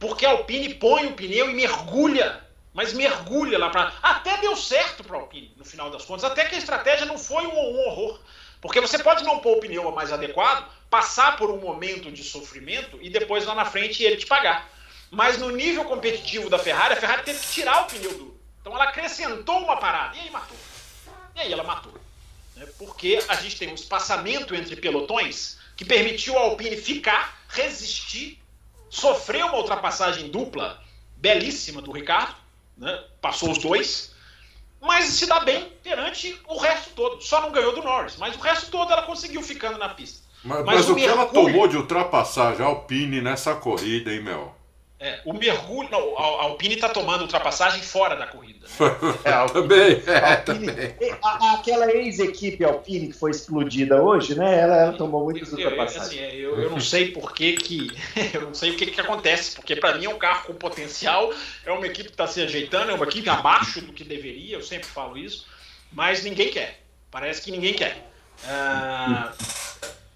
Porque 0.00 0.26
a 0.26 0.30
Alpine 0.30 0.74
põe 0.74 1.06
o 1.06 1.12
pneu 1.12 1.48
e 1.48 1.54
mergulha 1.54 2.42
mas 2.74 2.92
mergulha 2.92 3.58
lá 3.58 3.70
para. 3.70 3.92
Até 4.02 4.38
deu 4.38 4.56
certo 4.56 5.04
para 5.04 5.16
a 5.16 5.20
Alpine, 5.20 5.52
no 5.56 5.64
final 5.64 5.90
das 5.90 6.04
contas. 6.04 6.24
Até 6.24 6.44
que 6.44 6.54
a 6.54 6.58
estratégia 6.58 7.06
não 7.06 7.18
foi 7.18 7.46
um, 7.46 7.54
um, 7.54 7.87
horror. 7.87 8.20
Porque 8.61 8.80
você 8.80 8.98
pode 8.98 9.24
não 9.24 9.40
pôr 9.40 9.58
o 9.58 9.61
pneu 9.61 9.90
mais 9.90 10.12
adequado, 10.12 10.70
passar 10.88 11.37
por 11.37 11.50
um 11.50 11.58
momento 11.58 12.11
de 12.12 12.22
sofrimento 12.22 12.96
e 13.02 13.11
depois 13.11 13.44
lá 13.44 13.54
na 13.54 13.64
frente 13.64 14.02
ele 14.02 14.16
te 14.16 14.26
pagar. 14.26 14.70
Mas 15.11 15.37
no 15.37 15.50
nível 15.50 15.85
competitivo 15.85 16.48
da 16.48 16.58
Ferrari, 16.58 16.94
a 16.94 16.96
Ferrari 16.96 17.24
teve 17.24 17.40
que 17.40 17.48
tirar 17.48 17.82
o 17.82 17.87
pneu 17.87 18.14
duro. 18.14 18.32
Então 18.62 18.75
ela 18.75 18.85
acrescentou 18.85 19.59
uma 19.59 19.77
parada 19.77 20.16
e 20.16 20.20
aí 20.20 20.31
matou. 20.31 20.57
E 21.35 21.40
aí 21.40 21.53
ela 21.53 21.64
matou. 21.64 21.92
Né? 22.57 22.66
Porque 22.79 23.22
a 23.29 23.35
gente 23.35 23.59
tem 23.59 23.68
um 23.68 23.75
espaçamento 23.75 24.55
entre 24.55 24.77
pelotões 24.77 25.59
que 25.77 25.85
permitiu 25.85 26.38
a 26.38 26.42
Alpine 26.42 26.77
ficar, 26.77 27.42
resistir, 27.48 28.40
sofrer 28.88 29.44
uma 29.44 29.59
ultrapassagem 29.59 30.31
dupla 30.31 30.83
belíssima 31.16 31.83
do 31.83 31.90
Ricardo 31.92 32.37
né? 32.77 33.05
passou 33.20 33.51
os 33.51 33.59
dois, 33.59 34.14
mas 34.81 35.07
se 35.07 35.27
dá 35.27 35.40
bem 35.40 35.72
perante 35.83 36.40
o 36.46 36.59
resto 36.59 36.90
todo. 36.94 37.20
Só 37.20 37.40
não 37.40 37.53
ganhou 37.53 37.75
do 37.75 37.83
Norris, 37.83 38.16
mas 38.16 38.37
o 38.37 38.40
resto 38.40 38.70
todo 38.70 38.92
ela 38.92 39.03
conseguiu 39.03 39.42
ficando 39.42 39.79
na 39.79 39.88
pista. 39.88 40.22
Mas, 40.44 40.64
mas, 40.64 40.77
mas 40.77 40.88
o, 40.88 40.92
o 40.92 40.96
que 40.96 41.05
ela 41.05 41.27
tomou 41.27 41.68
de 41.68 41.77
ultrapassagem 41.77 42.64
a 42.64 42.68
Alpine 42.68 43.20
nessa 43.20 43.55
corrida, 43.55 44.12
hein, 44.12 44.22
Mel? 44.22 44.57
É, 45.02 45.18
o 45.24 45.32
mergulho. 45.32 45.90
Não, 45.90 46.16
a 46.16 46.44
Alpine 46.44 46.76
está 46.76 46.88
tomando 46.88 47.22
ultrapassagem 47.22 47.82
fora 47.82 48.14
da 48.14 48.24
corrida. 48.24 48.60
Né? 48.62 48.72
É, 49.24 49.32
Alpine, 49.32 49.62
também, 49.62 50.02
é, 50.06 50.34
Alpine, 50.34 50.66
também. 50.68 51.16
A, 51.20 51.54
aquela 51.54 51.90
ex-equipe 51.90 52.64
Alpine 52.64 53.08
que 53.08 53.12
foi 53.12 53.32
explodida 53.32 54.00
hoje, 54.00 54.36
né? 54.36 54.60
Ela, 54.60 54.76
ela 54.76 54.92
tomou 54.92 55.24
muitas 55.24 55.50
eu, 55.50 55.58
ultrapassagens. 55.58 56.06
Assim, 56.06 56.18
é, 56.20 56.36
eu, 56.36 56.56
eu, 56.56 56.70
não 56.70 56.78
sei 56.78 57.10
por 57.10 57.34
que, 57.34 57.54
que 57.54 57.90
eu 58.32 58.42
não 58.42 58.54
sei 58.54 58.70
o 58.70 58.76
que, 58.76 58.86
que 58.86 59.00
acontece, 59.00 59.56
porque 59.56 59.74
para 59.74 59.98
mim 59.98 60.04
é 60.04 60.08
um 60.08 60.18
carro 60.18 60.46
com 60.46 60.54
potencial, 60.54 61.32
é 61.66 61.72
uma 61.72 61.86
equipe 61.86 62.08
que 62.08 62.14
está 62.14 62.28
se 62.28 62.40
ajeitando, 62.40 62.92
é 62.92 62.94
uma 62.94 63.04
equipe 63.04 63.28
abaixo 63.28 63.80
do 63.80 63.92
que 63.92 64.04
deveria, 64.04 64.56
eu 64.56 64.62
sempre 64.62 64.86
falo 64.86 65.18
isso, 65.18 65.48
mas 65.90 66.22
ninguém 66.22 66.50
quer. 66.50 66.80
Parece 67.10 67.42
que 67.42 67.50
ninguém 67.50 67.74
quer. 67.74 68.08
Ah, 68.46 69.32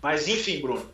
mas 0.01 0.29
enfim, 0.29 0.61
Bruno, 0.61 0.89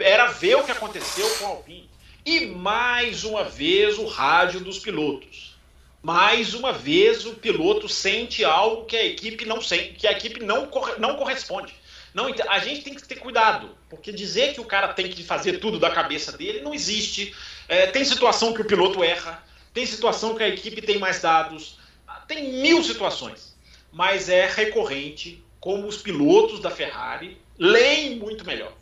era 0.00 0.26
ver 0.26 0.56
o 0.56 0.64
que 0.64 0.72
aconteceu 0.72 1.28
com 1.36 1.46
a 1.46 1.48
Alpine. 1.50 1.87
E 2.30 2.44
mais 2.44 3.24
uma 3.24 3.42
vez 3.42 3.96
o 3.96 4.04
rádio 4.04 4.60
dos 4.60 4.78
pilotos. 4.78 5.56
Mais 6.02 6.52
uma 6.52 6.74
vez 6.74 7.24
o 7.24 7.32
piloto 7.32 7.88
sente 7.88 8.44
algo 8.44 8.84
que 8.84 8.94
a 8.94 9.02
equipe 9.02 9.46
não 9.46 9.62
sente, 9.62 9.94
que 9.94 10.06
a 10.06 10.12
equipe 10.12 10.44
não, 10.44 10.70
não 10.98 11.16
corresponde. 11.16 11.74
Não, 12.12 12.26
a 12.50 12.58
gente 12.58 12.82
tem 12.82 12.94
que 12.94 13.08
ter 13.08 13.14
cuidado, 13.14 13.74
porque 13.88 14.12
dizer 14.12 14.52
que 14.52 14.60
o 14.60 14.66
cara 14.66 14.88
tem 14.88 15.08
que 15.08 15.24
fazer 15.24 15.54
tudo 15.54 15.78
da 15.78 15.90
cabeça 15.90 16.30
dele 16.36 16.60
não 16.60 16.74
existe. 16.74 17.34
É, 17.66 17.86
tem 17.86 18.04
situação 18.04 18.52
que 18.52 18.60
o 18.60 18.66
piloto 18.66 19.02
erra, 19.02 19.42
tem 19.72 19.86
situação 19.86 20.34
que 20.34 20.42
a 20.42 20.48
equipe 20.48 20.82
tem 20.82 20.98
mais 20.98 21.22
dados, 21.22 21.78
tem 22.26 22.60
mil 22.60 22.84
situações. 22.84 23.56
Mas 23.90 24.28
é 24.28 24.46
recorrente 24.46 25.42
como 25.58 25.86
os 25.86 25.96
pilotos 25.96 26.60
da 26.60 26.70
Ferrari 26.70 27.40
leem 27.58 28.16
muito 28.16 28.44
melhor. 28.44 28.74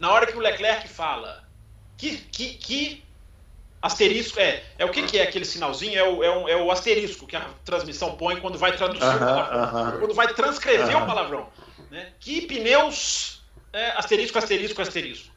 Na 0.00 0.10
hora 0.10 0.26
que 0.26 0.36
o 0.36 0.40
Leclerc 0.40 0.88
fala 0.88 1.46
que, 1.98 2.16
que, 2.16 2.54
que 2.54 3.04
asterisco 3.82 4.40
é, 4.40 4.62
é 4.78 4.84
o 4.84 4.90
que, 4.90 5.02
que 5.02 5.18
é 5.18 5.24
aquele 5.24 5.44
sinalzinho? 5.44 5.98
É 5.98 6.02
o, 6.02 6.24
é, 6.24 6.30
o, 6.30 6.48
é 6.48 6.56
o 6.56 6.70
asterisco 6.70 7.26
que 7.26 7.36
a 7.36 7.44
transmissão 7.64 8.16
põe 8.16 8.40
quando 8.40 8.56
vai 8.56 8.74
traduzir 8.76 9.04
uh 9.04 9.10
-huh, 9.10 9.16
o 9.16 9.18
palavrão, 9.18 9.82
uh 9.82 9.92
-huh. 9.92 9.98
quando 9.98 10.14
vai 10.14 10.32
transcrever 10.32 10.86
uh 10.86 11.00
-huh. 11.00 11.02
o 11.02 11.06
palavrão. 11.06 11.48
Né? 11.90 12.12
Que 12.20 12.42
pneus 12.42 13.42
é, 13.72 13.90
asterisco, 13.90 14.38
asterisco, 14.38 14.80
asterisco. 14.80 15.34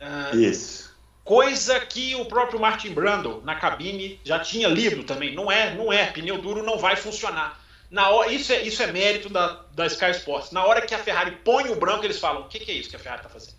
Uh, 0.00 0.36
Isso. 0.36 0.88
Coisa 1.24 1.78
que 1.80 2.14
o 2.14 2.24
próprio 2.24 2.58
Martin 2.58 2.94
Brundle 2.94 3.42
na 3.44 3.54
cabine 3.54 4.18
já 4.24 4.38
tinha 4.38 4.66
lido 4.66 5.04
também. 5.04 5.34
Não 5.34 5.52
é, 5.52 5.74
não 5.74 5.92
é. 5.92 6.06
Pneu 6.06 6.38
duro 6.38 6.62
não 6.62 6.78
vai 6.78 6.96
funcionar. 6.96 7.60
Na 7.90 8.08
hora, 8.08 8.32
isso, 8.32 8.50
é, 8.50 8.62
isso 8.62 8.82
é 8.82 8.86
mérito 8.86 9.28
da, 9.28 9.62
da 9.72 9.86
Sky 9.86 10.12
Sports. 10.12 10.52
Na 10.52 10.64
hora 10.64 10.80
que 10.80 10.94
a 10.94 10.98
Ferrari 10.98 11.32
põe 11.44 11.68
o 11.68 11.76
branco, 11.76 12.04
eles 12.04 12.18
falam: 12.18 12.42
o 12.42 12.48
que, 12.48 12.58
que 12.58 12.70
é 12.70 12.74
isso 12.74 12.88
que 12.88 12.96
a 12.96 12.98
Ferrari 12.98 13.20
está 13.20 13.28
fazendo? 13.28 13.57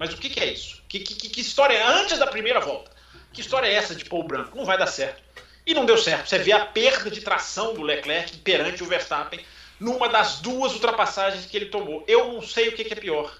Mas 0.00 0.14
o 0.14 0.16
que, 0.16 0.30
que 0.30 0.40
é 0.40 0.50
isso? 0.50 0.82
Que, 0.88 1.00
que, 1.00 1.28
que, 1.28 1.40
história 1.42 1.74
é 1.74 1.82
antes 1.82 2.18
da 2.18 2.26
primeira 2.26 2.58
volta? 2.58 2.90
Que 3.34 3.42
história 3.42 3.66
é 3.66 3.74
essa 3.74 3.94
de 3.94 4.06
o 4.10 4.22
branco? 4.22 4.56
Não 4.56 4.64
vai 4.64 4.78
dar 4.78 4.86
certo. 4.86 5.22
E 5.66 5.74
não 5.74 5.84
deu 5.84 5.98
certo. 5.98 6.26
Você 6.26 6.38
vê 6.38 6.52
a 6.52 6.64
perda 6.64 7.10
de 7.10 7.20
tração 7.20 7.74
do 7.74 7.82
Leclerc 7.82 8.38
perante 8.38 8.82
o 8.82 8.86
Verstappen 8.86 9.44
numa 9.78 10.08
das 10.08 10.40
duas 10.40 10.72
ultrapassagens 10.72 11.44
que 11.44 11.54
ele 11.54 11.66
tomou. 11.66 12.02
Eu 12.08 12.32
não 12.32 12.40
sei 12.40 12.68
o 12.68 12.72
que, 12.72 12.82
que 12.82 12.94
é 12.94 12.96
pior. 12.96 13.30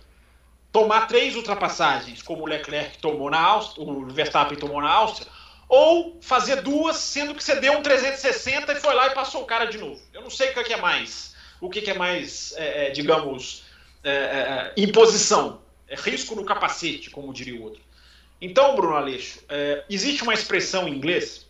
tomar 0.70 1.08
três 1.08 1.34
ultrapassagens, 1.34 2.20
como 2.20 2.42
o 2.42 2.46
Leclerc 2.46 2.98
tomou 2.98 3.30
na 3.30 3.40
Áustria, 3.40 3.86
o 3.86 4.06
Verstappen 4.10 4.58
tomou 4.58 4.82
na 4.82 4.90
Áustria, 4.90 5.26
ou 5.66 6.18
fazer 6.20 6.60
duas, 6.60 6.96
sendo 6.96 7.34
que 7.34 7.42
você 7.42 7.56
deu 7.56 7.72
um 7.72 7.82
360 7.82 8.70
e 8.70 8.80
foi 8.80 8.94
lá 8.94 9.06
e 9.06 9.14
passou 9.14 9.42
o 9.42 9.46
cara 9.46 9.64
de 9.64 9.78
novo. 9.78 9.98
Eu 10.12 10.20
não 10.20 10.30
sei 10.30 10.50
o 10.50 10.62
que 10.62 10.74
é 10.74 10.76
mais, 10.76 11.34
o 11.58 11.70
que 11.70 11.90
é 11.90 11.94
mais, 11.94 12.52
é, 12.58 12.88
é, 12.88 12.90
digamos, 12.90 13.64
é, 14.04 14.10
é, 14.10 14.72
imposição, 14.76 15.60
é 15.90 15.96
risco 15.96 16.34
no 16.36 16.44
capacete, 16.44 17.10
como 17.10 17.32
diria 17.32 17.60
o 17.60 17.64
outro. 17.64 17.82
Então, 18.40 18.74
Bruno 18.74 18.96
Aleixo, 18.96 19.40
é, 19.48 19.84
existe 19.90 20.22
uma 20.22 20.32
expressão 20.32 20.88
em 20.88 20.94
inglês 20.94 21.46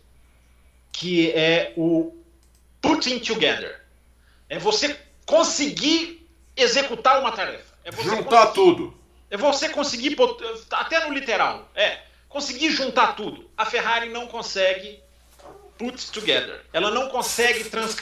que 0.91 1.31
é 1.31 1.71
o 1.77 2.13
putting 2.81 3.19
together. 3.19 3.79
É 4.49 4.59
você 4.59 4.99
conseguir 5.25 6.27
executar 6.57 7.21
uma 7.21 7.31
tarefa. 7.31 7.71
É 7.85 7.91
Juntar 7.91 8.47
tudo. 8.47 8.93
É 9.29 9.37
você 9.37 9.69
conseguir, 9.69 10.17
até 10.71 11.07
no 11.07 11.13
literal, 11.13 11.71
é, 11.73 11.99
conseguir 12.27 12.71
juntar 12.71 13.15
tudo. 13.15 13.49
A 13.55 13.65
Ferrari 13.65 14.09
não 14.09 14.27
consegue 14.27 14.99
put 15.77 16.11
together. 16.11 16.61
Ela 16.73 16.91
não 16.91 17.07
consegue 17.09 17.63
trans, 17.63 17.95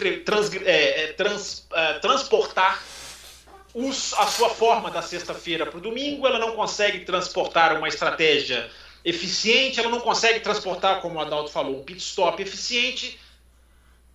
é, 0.66 1.04
é, 1.04 1.14
trans, 1.14 1.68
é, 1.72 1.94
transportar 2.00 2.82
os, 3.74 4.14
a 4.14 4.26
sua 4.28 4.50
forma 4.50 4.90
da 4.90 5.02
sexta-feira 5.02 5.66
para 5.66 5.78
o 5.78 5.82
domingo, 5.82 6.26
ela 6.26 6.40
não 6.40 6.56
consegue 6.56 7.02
transportar 7.02 7.78
uma 7.78 7.88
estratégia 7.88 8.70
eficiente, 9.04 9.80
ela 9.80 9.90
não 9.90 10.00
consegue 10.00 10.40
transportar, 10.40 11.02
como 11.02 11.16
o 11.16 11.22
Adalto 11.22 11.52
falou, 11.52 11.80
um 11.80 11.84
pit 11.84 12.00
stop 12.00 12.42
eficiente, 12.42 13.20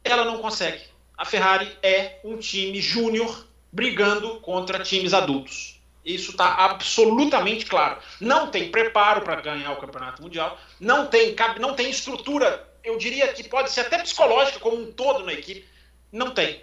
ela 0.03 0.25
não 0.25 0.39
consegue. 0.39 0.83
A 1.17 1.25
Ferrari 1.25 1.71
é 1.83 2.19
um 2.25 2.37
time 2.37 2.81
júnior 2.81 3.47
brigando 3.73 4.41
contra 4.41 4.83
times 4.83 5.15
adultos. 5.15 5.81
Isso 6.05 6.33
está 6.33 6.55
absolutamente 6.55 7.65
claro. 7.65 7.99
Não 8.21 8.51
tem 8.51 8.71
preparo 8.71 9.23
para 9.23 9.41
ganhar 9.41 9.73
o 9.73 9.81
campeonato 9.81 10.23
mundial, 10.23 10.59
não 10.79 11.07
tem, 11.07 11.35
não 11.59 11.75
tem 11.75 11.89
estrutura, 11.89 12.69
eu 12.83 12.99
diria 12.99 13.33
que 13.33 13.49
pode 13.49 13.71
ser 13.71 13.81
até 13.81 13.99
psicológica 13.99 14.61
como 14.61 14.77
um 14.77 14.93
todo 14.93 15.25
na 15.25 15.33
equipe. 15.33 15.67
Não 16.13 16.33
tem. 16.33 16.63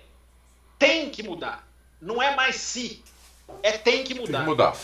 Tem 0.78 1.10
que 1.10 1.24
mudar. 1.24 1.71
Não 2.02 2.22
é 2.22 2.36
mais 2.36 2.56
se, 2.56 3.04
é 3.62 3.74
tem 3.74 4.04
que 4.04 4.14
mudar. 4.14 4.32
Tem 4.32 4.42
que 4.42 4.50
mudar. 4.50 4.76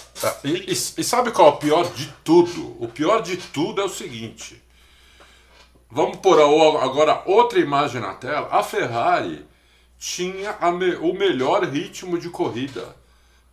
E, 0.43 0.49
e, 0.49 0.71
e, 0.71 1.03
sabe 1.03 1.31
qual 1.31 1.47
é 1.47 1.51
o 1.51 1.57
pior 1.57 1.91
de 1.93 2.13
tudo? 2.23 2.75
O 2.79 2.87
pior 2.87 3.21
de 3.21 3.37
tudo 3.37 3.81
é 3.81 3.83
o 3.83 3.89
seguinte. 3.89 4.61
Vamos 5.89 6.17
pôr 6.17 6.39
agora 6.39 7.23
outra 7.25 7.59
imagem 7.59 8.01
na 8.01 8.13
tela. 8.13 8.49
A 8.51 8.61
Ferrari 8.61 9.45
tinha 9.97 10.55
me, 10.71 10.95
o 10.95 11.13
melhor 11.13 11.63
ritmo 11.63 12.19
de 12.19 12.29
corrida. 12.29 12.95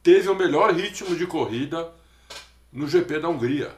Teve 0.03 0.29
o 0.29 0.35
melhor 0.35 0.72
ritmo 0.74 1.16
de 1.16 1.27
corrida 1.27 1.90
no 2.72 2.87
GP 2.87 3.20
da 3.20 3.29
Hungria. 3.29 3.72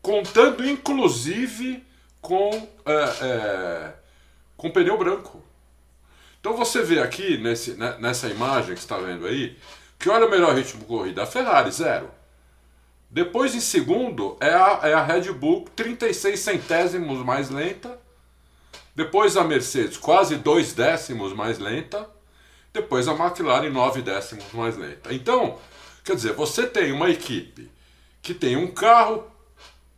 Contando 0.00 0.68
inclusive 0.68 1.84
com, 2.20 2.50
é, 2.84 2.92
é, 3.22 3.94
com 4.56 4.70
pneu 4.70 4.96
branco. 4.96 5.42
Então 6.40 6.56
você 6.56 6.82
vê 6.82 7.00
aqui 7.00 7.36
nesse, 7.36 7.74
né, 7.74 7.96
nessa 8.00 8.28
imagem 8.28 8.74
que 8.74 8.80
está 8.80 8.96
vendo 8.96 9.26
aí, 9.26 9.56
que 9.98 10.08
olha 10.08 10.26
o 10.26 10.30
melhor 10.30 10.54
ritmo 10.54 10.84
corrida, 10.86 11.22
a 11.22 11.26
Ferrari, 11.26 11.70
zero. 11.70 12.10
Depois 13.10 13.54
em 13.54 13.60
segundo 13.60 14.36
é 14.40 14.54
a, 14.54 14.80
é 14.84 14.94
a 14.94 15.04
Red 15.04 15.32
Bull, 15.32 15.66
36 15.76 16.38
centésimos 16.40 17.24
mais 17.24 17.50
lenta. 17.50 17.98
Depois 18.94 19.36
a 19.36 19.44
Mercedes, 19.44 19.98
quase 19.98 20.36
dois 20.36 20.72
décimos 20.72 21.34
mais 21.34 21.58
lenta. 21.58 22.08
Depois 22.72 23.08
a 23.08 23.12
McLaren, 23.12 23.68
nove 23.68 24.00
décimos 24.00 24.52
mais 24.52 24.76
lenta. 24.76 25.12
Então, 25.12 25.58
quer 26.04 26.14
dizer, 26.14 26.32
você 26.32 26.66
tem 26.66 26.92
uma 26.92 27.10
equipe 27.10 27.70
que 28.22 28.32
tem 28.32 28.56
um 28.56 28.68
carro 28.68 29.30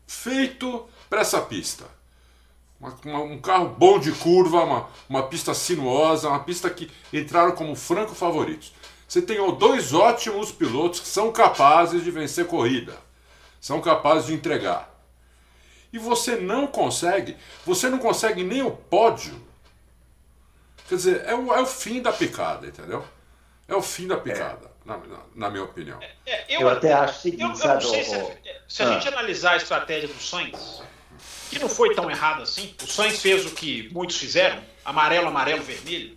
feito 0.07 0.89
para 1.09 1.21
essa 1.21 1.41
pista. 1.41 1.85
Uma, 2.83 2.99
uma, 3.05 3.21
um 3.21 3.41
carro 3.41 3.69
bom 3.69 4.01
de 4.01 4.11
curva, 4.11 4.65
uma, 4.65 4.89
uma 5.09 5.23
pista 5.29 5.55
sinuosa, 5.55 6.29
uma 6.29 6.43
pista 6.43 6.69
que 6.69 6.91
entraram 7.13 7.53
como 7.53 7.77
franco 7.77 8.13
favoritos. 8.13 8.75
Você 9.07 9.23
tem 9.23 9.39
dois 9.57 9.95
ótimos 9.95 10.51
pilotos 10.51 10.99
que 10.99 11.07
são 11.07 11.31
capazes 11.31 12.03
de 12.03 12.11
vencer 12.11 12.47
corrida, 12.47 12.99
são 13.61 13.81
capazes 13.81 14.27
de 14.27 14.35
entregar. 14.35 14.91
E 15.93 15.99
você 15.99 16.35
não 16.37 16.67
consegue, 16.67 17.37
você 17.65 17.89
não 17.89 17.99
consegue 17.99 18.43
nem 18.43 18.63
o 18.63 18.73
pódio. 18.73 19.41
Quer 20.89 20.97
dizer, 20.97 21.25
é 21.25 21.35
o, 21.35 21.55
é 21.55 21.61
o 21.61 21.67
fim 21.67 22.03
da 22.03 22.13
picada, 22.13 22.67
entendeu? 22.67 23.05
É 23.69 23.77
o 23.77 23.83
fim 23.83 24.09
da 24.09 24.17
picada, 24.17 24.67
é. 24.67 24.89
na, 24.89 24.97
na, 24.97 25.19
na, 25.37 25.51
minha 25.51 25.63
opinião. 25.63 26.01
É, 26.03 26.15
é 26.27 26.57
eu, 26.57 26.63
eu, 26.63 26.69
até 26.71 26.93
acho 26.93 27.19
o 27.19 27.23
seguinte, 27.23 27.61
eu, 27.63 27.69
eu 27.69 27.75
não 27.75 27.81
sei 27.81 28.03
se, 28.03 28.39
se 28.67 28.83
a 28.83 28.89
ah. 28.89 28.93
gente 28.95 29.09
analisar 29.09 29.53
a 29.53 29.57
estratégia 29.57 30.09
do 30.09 30.21
Sainz, 30.21 30.83
que 31.53 31.59
não 31.59 31.69
foi 31.69 31.95
tão 31.95 32.11
errado 32.11 32.43
assim, 32.43 32.75
o 32.83 32.87
Sainz 32.87 33.21
fez 33.21 33.47
o 33.47 33.51
que 33.51 33.89
muitos 33.93 34.17
fizeram, 34.17 34.63
amarelo, 34.85 35.29
amarelo, 35.29 35.63
vermelho. 35.63 36.17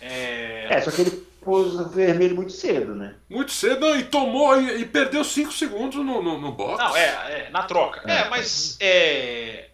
É, 0.00 0.66
é 0.70 0.80
só 0.82 0.90
que 0.90 1.00
ele 1.00 1.26
pôs 1.42 1.94
vermelho 1.94 2.34
muito 2.34 2.52
cedo, 2.52 2.94
né? 2.94 3.14
Muito 3.30 3.52
cedo 3.52 3.96
e 3.96 4.04
tomou 4.04 4.60
e, 4.60 4.82
e 4.82 4.84
perdeu 4.84 5.22
5 5.22 5.52
segundos 5.52 6.04
no, 6.04 6.22
no, 6.22 6.38
no 6.38 6.52
box. 6.52 6.82
Não, 6.82 6.96
é, 6.96 7.46
é 7.46 7.50
na 7.50 7.62
troca. 7.62 8.02
É, 8.10 8.22
é 8.22 8.28
mas 8.28 8.76
é, 8.80 9.68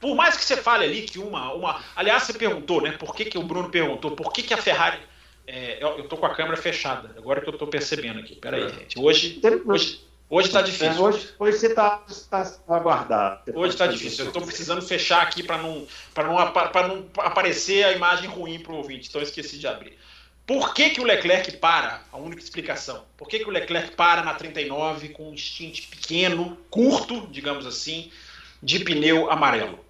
por 0.00 0.14
mais 0.14 0.36
que 0.36 0.44
você 0.44 0.56
fale 0.56 0.84
ali 0.84 1.02
que 1.02 1.18
uma, 1.18 1.52
uma. 1.52 1.82
Aliás, 1.94 2.22
você 2.22 2.32
perguntou, 2.32 2.80
né? 2.80 2.92
Por 2.92 3.14
que, 3.14 3.24
que 3.24 3.38
o 3.38 3.42
Bruno 3.42 3.68
perguntou? 3.70 4.12
Por 4.12 4.32
que, 4.32 4.42
que 4.42 4.54
a 4.54 4.58
Ferrari. 4.58 4.98
É, 5.46 5.78
eu, 5.80 5.98
eu 5.98 6.08
tô 6.08 6.16
com 6.16 6.26
a 6.26 6.34
câmera 6.34 6.56
fechada, 6.56 7.14
agora 7.16 7.40
que 7.40 7.48
eu 7.48 7.56
tô 7.56 7.68
percebendo 7.68 8.18
aqui. 8.18 8.34
Peraí, 8.34 8.64
é. 8.64 8.68
gente. 8.68 8.98
Hoje. 8.98 9.40
Hoje, 9.64 10.00
hoje 10.28 10.50
tá 10.50 10.62
difícil. 10.62 10.88
É, 10.88 11.00
hoje, 11.00 11.28
hoje 11.38 11.58
você 11.58 11.74
tá, 11.74 12.02
tá 12.30 12.54
aguardado. 12.68 13.52
Hoje 13.54 13.76
tá 13.76 13.86
difícil. 13.86 14.26
Eu 14.26 14.32
tô 14.32 14.40
precisando 14.40 14.82
fechar 14.82 15.22
aqui 15.22 15.42
para 15.42 15.58
não, 15.58 15.86
não, 16.16 16.34
não 16.88 17.06
aparecer 17.18 17.84
a 17.84 17.92
imagem 17.92 18.28
ruim 18.28 18.58
pro 18.58 18.76
ouvinte. 18.76 19.08
Então 19.08 19.20
eu 19.20 19.26
esqueci 19.26 19.58
de 19.58 19.66
abrir. 19.66 19.98
Por 20.46 20.74
que, 20.74 20.90
que 20.90 21.00
o 21.00 21.04
Leclerc 21.04 21.56
para? 21.56 22.02
A 22.12 22.16
única 22.16 22.40
explicação. 22.40 23.04
Por 23.16 23.26
que, 23.26 23.40
que 23.40 23.48
o 23.48 23.50
Leclerc 23.50 23.96
para 23.96 24.22
na 24.22 24.32
39 24.32 25.08
com 25.08 25.30
um 25.30 25.36
stint 25.36 25.88
pequeno, 25.88 26.56
curto, 26.70 27.26
digamos 27.32 27.66
assim, 27.66 28.12
de 28.62 28.78
pneu 28.78 29.28
amarelo? 29.28 29.84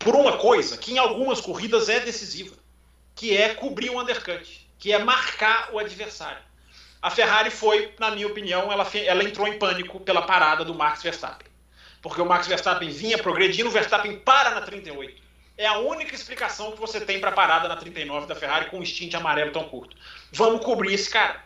Por 0.00 0.16
uma 0.16 0.36
coisa 0.38 0.76
que 0.76 0.94
em 0.94 0.98
algumas 0.98 1.40
corridas 1.40 1.88
é 1.88 2.00
decisiva, 2.00 2.56
que 3.14 3.36
é 3.36 3.54
cobrir 3.54 3.90
o 3.90 4.00
undercut, 4.00 4.66
que 4.80 4.92
é 4.92 4.98
marcar 4.98 5.70
o 5.72 5.78
adversário. 5.78 6.42
A 7.02 7.10
Ferrari 7.10 7.50
foi, 7.50 7.94
na 7.98 8.10
minha 8.10 8.26
opinião, 8.26 8.70
ela, 8.70 8.86
ela 8.94 9.24
entrou 9.24 9.48
em 9.48 9.58
pânico 9.58 10.00
pela 10.00 10.22
parada 10.22 10.64
do 10.64 10.74
Max 10.74 11.02
Verstappen. 11.02 11.48
Porque 12.02 12.20
o 12.20 12.26
Max 12.26 12.46
Verstappen 12.46 12.90
vinha 12.90 13.18
progredindo, 13.18 13.68
o 13.68 13.72
Verstappen 13.72 14.18
para 14.18 14.50
na 14.50 14.60
38 14.60 15.30
é 15.60 15.66
a 15.66 15.76
única 15.76 16.14
explicação 16.14 16.72
que 16.72 16.80
você 16.80 16.98
tem 17.02 17.20
para 17.20 17.28
a 17.28 17.34
parada 17.34 17.68
na 17.68 17.76
39 17.76 18.26
da 18.26 18.34
Ferrari 18.34 18.70
com 18.70 18.78
um 18.78 18.84
stint 18.84 19.12
amarelo 19.12 19.52
tão 19.52 19.64
curto. 19.64 19.94
Vamos 20.32 20.64
cobrir 20.64 20.94
esse 20.94 21.10
cara. 21.10 21.44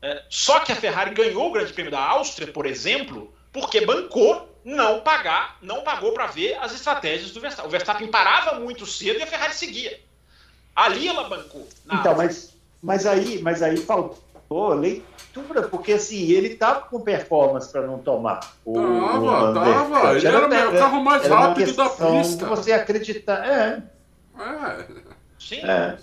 É, 0.00 0.22
só 0.30 0.60
que 0.60 0.70
a 0.70 0.76
Ferrari 0.76 1.12
ganhou 1.12 1.48
o 1.48 1.52
Grande 1.52 1.72
Prêmio 1.72 1.90
da 1.90 2.00
Áustria, 2.00 2.46
por 2.46 2.64
exemplo, 2.64 3.34
porque 3.52 3.84
bancou 3.84 4.56
não 4.64 5.00
pagar, 5.00 5.58
não 5.60 5.82
pagou 5.82 6.12
para 6.12 6.26
ver 6.28 6.56
as 6.60 6.72
estratégias 6.72 7.32
do 7.32 7.40
Verstappen. 7.40 7.66
O 7.66 7.70
Verstappen 7.70 8.06
parava 8.06 8.60
muito 8.60 8.86
cedo 8.86 9.18
e 9.18 9.22
a 9.24 9.26
Ferrari 9.26 9.52
seguia. 9.52 9.98
Ali 10.74 11.08
ela 11.08 11.28
bancou. 11.28 11.68
Então, 11.92 12.14
mas, 12.14 12.54
mas 12.80 13.04
aí, 13.04 13.42
mas 13.42 13.64
aí 13.64 13.78
faltou 13.78 14.22
leitura, 14.50 15.62
porque 15.68 15.92
assim, 15.92 16.30
ele 16.30 16.54
tava 16.54 16.82
com 16.82 17.00
performance 17.00 17.70
para 17.70 17.82
não 17.82 17.98
tomar. 17.98 18.40
O, 18.64 18.74
tava, 18.74 19.50
o 19.50 19.54
tava. 19.54 20.16
Ele 20.16 20.26
era, 20.26 20.54
era, 20.54 20.70
o 20.70 20.78
carro 20.78 21.02
mais 21.02 21.26
rápido 21.26 21.74
da 21.74 21.88
pista. 21.88 22.46
Você 22.46 22.72
acreditar. 22.72 23.44
É. 23.46 23.82
É. 24.38 24.86
Sim. 25.38 25.60
É, 25.60 25.96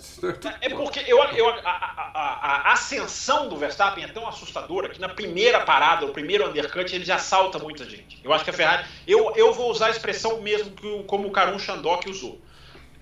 é 0.62 0.68
porque 0.70 1.00
eu, 1.06 1.18
eu, 1.18 1.48
a, 1.48 1.70
a, 2.14 2.68
a, 2.68 2.72
ascensão 2.72 3.48
do 3.48 3.56
Verstappen 3.56 4.04
é 4.04 4.08
tão 4.08 4.26
assustadora 4.28 4.88
que 4.88 5.00
na 5.00 5.08
primeira 5.08 5.60
parada, 5.60 6.06
o 6.06 6.12
primeiro 6.12 6.48
undercut, 6.48 6.94
ele 6.94 7.04
já 7.04 7.18
salta 7.18 7.58
muita 7.58 7.84
gente. 7.84 8.20
Eu 8.22 8.32
acho 8.32 8.44
que 8.44 8.50
a 8.50 8.54
Ferrari. 8.54 8.86
Eu, 9.06 9.32
eu 9.36 9.52
vou 9.52 9.70
usar 9.70 9.88
a 9.88 9.90
expressão 9.90 10.40
mesmo 10.40 10.70
que, 10.70 11.02
como 11.04 11.28
o 11.28 11.32
Karun 11.32 11.58
Chandok 11.58 12.08
usou: 12.08 12.40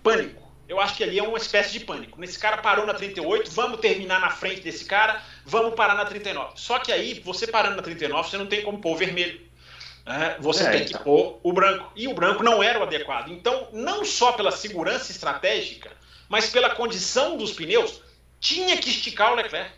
pânico 0.03 0.42
eu 0.73 0.81
acho 0.81 0.97
que 0.97 1.05
ali 1.05 1.19
é 1.19 1.23
uma 1.23 1.37
espécie 1.37 1.71
de 1.71 1.81
pânico. 1.81 2.19
Nesse 2.19 2.39
cara 2.39 2.57
parou 2.57 2.87
na 2.87 2.95
38, 2.95 3.51
vamos 3.51 3.79
terminar 3.79 4.19
na 4.19 4.31
frente 4.31 4.63
desse 4.63 4.87
cara, 4.87 5.21
vamos 5.45 5.75
parar 5.75 5.95
na 5.95 6.07
39. 6.07 6.53
Só 6.57 6.79
que 6.79 6.91
aí, 6.91 7.21
você 7.23 7.47
parando 7.47 7.77
na 7.77 7.83
39, 7.83 8.31
você 8.31 8.39
não 8.39 8.47
tem 8.47 8.63
como 8.63 8.79
pôr 8.79 8.93
o 8.93 8.97
vermelho. 8.97 9.39
Né? 10.07 10.37
Você 10.41 10.65
é, 10.65 10.71
tem 10.71 10.83
então. 10.85 10.99
que 10.99 11.05
pôr 11.05 11.39
o 11.43 11.53
branco. 11.53 11.93
E 11.95 12.09
o 12.09 12.15
branco 12.15 12.43
não 12.43 12.63
era 12.63 12.81
o 12.81 12.85
adequado. 12.85 13.29
Então, 13.29 13.69
não 13.71 14.03
só 14.03 14.33
pela 14.33 14.51
segurança 14.51 15.13
estratégica, 15.13 15.91
mas 16.27 16.49
pela 16.49 16.71
condição 16.71 17.37
dos 17.37 17.53
pneus, 17.53 18.01
tinha 18.41 18.75
que 18.79 18.89
esticar 18.89 19.33
o 19.33 19.35
Leclerc. 19.35 19.71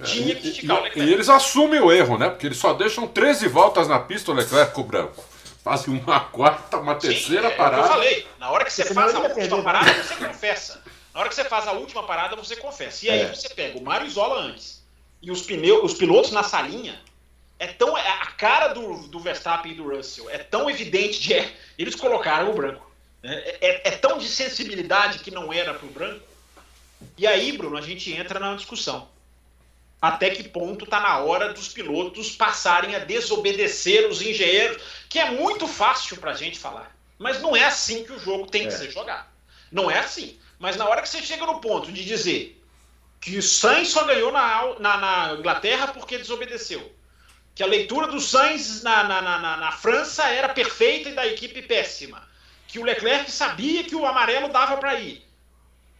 É, 0.00 0.02
tinha 0.02 0.34
que 0.34 0.48
esticar 0.48 0.78
e, 0.78 0.80
o 0.80 0.82
Leclerc. 0.82 1.10
E 1.10 1.14
eles 1.14 1.28
assumem 1.28 1.78
o 1.78 1.92
erro, 1.92 2.18
né? 2.18 2.28
Porque 2.28 2.46
eles 2.46 2.58
só 2.58 2.74
deixam 2.74 3.06
13 3.06 3.46
voltas 3.46 3.86
na 3.86 4.00
pista 4.00 4.32
o 4.32 4.34
Leclerc 4.34 4.74
com 4.74 4.80
o 4.80 4.84
branco 4.84 5.29
fazem 5.70 5.94
uma 5.94 6.18
quarta, 6.18 6.78
uma 6.78 6.96
terceira 6.96 7.48
Sim, 7.48 7.54
é, 7.54 7.56
parada. 7.56 7.82
É 7.82 7.84
eu 7.84 7.88
falei, 7.88 8.26
na 8.40 8.50
hora 8.50 8.64
que 8.64 8.72
você, 8.72 8.82
você 8.82 8.92
faz 8.92 9.14
a 9.14 9.20
última 9.20 9.62
parada, 9.62 10.02
você 10.02 10.16
confessa. 10.16 10.82
Na 11.14 11.20
hora 11.20 11.28
que 11.28 11.34
você 11.34 11.44
faz 11.44 11.68
a 11.68 11.72
última 11.72 12.02
parada, 12.02 12.34
você 12.34 12.56
confessa. 12.56 13.06
E 13.06 13.10
aí 13.10 13.20
é. 13.20 13.28
você 13.28 13.48
pega 13.50 13.78
o 13.78 13.82
Mário 13.82 14.06
Isola 14.06 14.40
antes 14.40 14.82
e 15.22 15.30
os, 15.30 15.42
pneus, 15.42 15.92
os 15.92 15.94
pilotos 15.94 16.32
na 16.32 16.42
salinha, 16.42 17.00
é 17.56 17.68
tão 17.68 17.96
é 17.96 18.08
a 18.08 18.26
cara 18.26 18.68
do, 18.68 19.06
do 19.06 19.20
Verstappen 19.20 19.70
e 19.70 19.74
do 19.76 19.88
Russell 19.88 20.28
é 20.30 20.38
tão 20.38 20.68
evidente 20.68 21.20
de 21.20 21.34
é, 21.34 21.54
eles 21.78 21.94
colocaram 21.94 22.50
o 22.50 22.54
branco. 22.54 22.90
É, 23.22 23.58
é, 23.60 23.88
é, 23.88 23.90
tão 23.92 24.18
de 24.18 24.26
sensibilidade 24.26 25.20
que 25.20 25.30
não 25.30 25.52
era 25.52 25.74
para 25.74 25.86
o 25.86 25.90
branco. 25.90 26.26
E 27.16 27.26
aí, 27.26 27.52
Bruno, 27.52 27.76
a 27.76 27.82
gente 27.82 28.12
entra 28.12 28.40
na 28.40 28.56
discussão. 28.56 29.08
Até 30.00 30.30
que 30.30 30.48
ponto 30.48 30.84
está 30.84 30.98
na 30.98 31.18
hora 31.18 31.52
dos 31.52 31.68
pilotos 31.68 32.32
passarem 32.32 32.94
a 32.94 33.00
desobedecer 33.00 34.08
os 34.08 34.22
engenheiros, 34.22 34.82
que 35.08 35.18
é 35.18 35.30
muito 35.30 35.66
fácil 35.66 36.16
para 36.16 36.30
a 36.30 36.34
gente 36.34 36.58
falar. 36.58 36.96
Mas 37.18 37.42
não 37.42 37.54
é 37.54 37.64
assim 37.64 38.02
que 38.04 38.12
o 38.12 38.18
jogo 38.18 38.46
tem 38.46 38.62
que 38.62 38.74
é. 38.74 38.78
ser 38.78 38.90
jogado. 38.90 39.28
Não 39.70 39.90
é 39.90 39.98
assim. 39.98 40.38
Mas 40.58 40.76
na 40.76 40.88
hora 40.88 41.02
que 41.02 41.08
você 41.08 41.20
chega 41.20 41.44
no 41.44 41.60
ponto 41.60 41.92
de 41.92 42.04
dizer 42.04 42.58
que 43.20 43.36
o 43.36 43.42
Sainz 43.42 43.88
só 43.88 44.04
ganhou 44.04 44.32
na, 44.32 44.78
na, 44.78 44.96
na 44.96 45.34
Inglaterra 45.34 45.88
porque 45.88 46.16
desobedeceu, 46.16 46.90
que 47.54 47.62
a 47.62 47.66
leitura 47.66 48.06
do 48.06 48.18
Sainz 48.18 48.82
na, 48.82 49.04
na, 49.04 49.20
na, 49.20 49.56
na, 49.58 49.72
França 49.72 50.26
era 50.28 50.48
perfeita 50.48 51.10
e 51.10 51.14
da 51.14 51.26
equipe 51.26 51.60
péssima, 51.60 52.26
que 52.66 52.78
o 52.78 52.84
Leclerc 52.84 53.30
sabia 53.30 53.84
que 53.84 53.94
o 53.94 54.06
amarelo 54.06 54.48
dava 54.48 54.78
para 54.78 54.94
ir. 54.94 55.22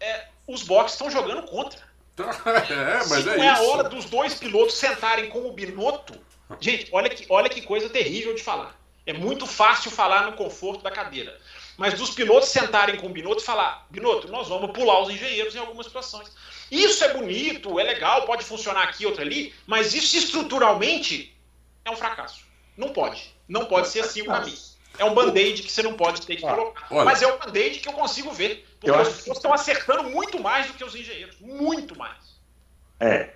É, 0.01 0.28
os 0.46 0.62
boxes 0.62 0.94
estão 0.94 1.11
jogando 1.11 1.42
contra. 1.42 1.89
É, 2.70 2.96
mas 3.08 3.24
Se 3.24 3.28
é 3.28 3.36
não 3.36 3.44
é 3.44 3.52
isso. 3.52 3.62
a 3.62 3.66
hora 3.66 3.88
dos 3.88 4.04
dois 4.06 4.34
pilotos 4.34 4.74
sentarem 4.74 5.28
com 5.28 5.46
o 5.46 5.52
Binotto. 5.52 6.14
Gente, 6.60 6.88
olha 6.92 7.08
que, 7.08 7.26
olha 7.28 7.48
que 7.48 7.62
coisa 7.62 7.88
terrível 7.88 8.34
de 8.34 8.42
falar. 8.42 8.78
É 9.06 9.12
muito 9.12 9.46
fácil 9.46 9.90
falar 9.90 10.26
no 10.26 10.36
conforto 10.36 10.82
da 10.82 10.90
cadeira. 10.90 11.38
Mas 11.76 11.94
dos 11.94 12.10
pilotos 12.10 12.48
sentarem 12.50 12.96
com 12.96 13.06
o 13.06 13.10
Binotto 13.10 13.42
e 13.42 13.46
falar: 13.46 13.86
Binotto, 13.90 14.28
nós 14.28 14.48
vamos 14.48 14.70
pular 14.72 15.00
os 15.00 15.10
engenheiros 15.10 15.54
em 15.54 15.58
algumas 15.58 15.86
situações. 15.86 16.30
Isso 16.70 17.02
é 17.04 17.14
bonito, 17.14 17.80
é 17.80 17.82
legal, 17.82 18.26
pode 18.26 18.44
funcionar 18.44 18.82
aqui, 18.84 19.06
outra 19.06 19.22
ali, 19.22 19.54
mas 19.66 19.94
isso 19.94 20.16
estruturalmente 20.16 21.34
é 21.84 21.90
um 21.90 21.96
fracasso. 21.96 22.44
Não 22.76 22.90
pode. 22.90 23.34
Não 23.48 23.64
pode 23.64 23.88
ser 23.88 24.00
assim 24.00 24.22
o 24.22 24.26
caminho. 24.26 24.56
É 24.99 25.05
um 25.05 25.14
band-aid 25.14 25.62
que 25.62 25.72
você 25.72 25.82
não 25.82 25.95
pode 25.95 26.26
ter 26.26 26.36
que 26.36 26.43
colocar. 26.43 26.86
Olha, 26.91 27.05
Mas 27.05 27.22
é 27.22 27.26
um 27.26 27.38
band-aid 27.38 27.80
que 27.80 27.88
eu 27.88 27.93
consigo 27.93 28.30
ver. 28.32 28.66
Porque 28.78 28.91
as 28.95 29.09
pessoas 29.09 29.36
estão 29.38 29.53
acertando 29.53 30.05
muito 30.05 30.41
mais 30.41 30.66
do 30.66 30.74
que 30.74 30.84
os 30.84 30.95
engenheiros. 30.95 31.36
Muito 31.41 31.97
mais. 31.99 32.41
É. 32.99 33.30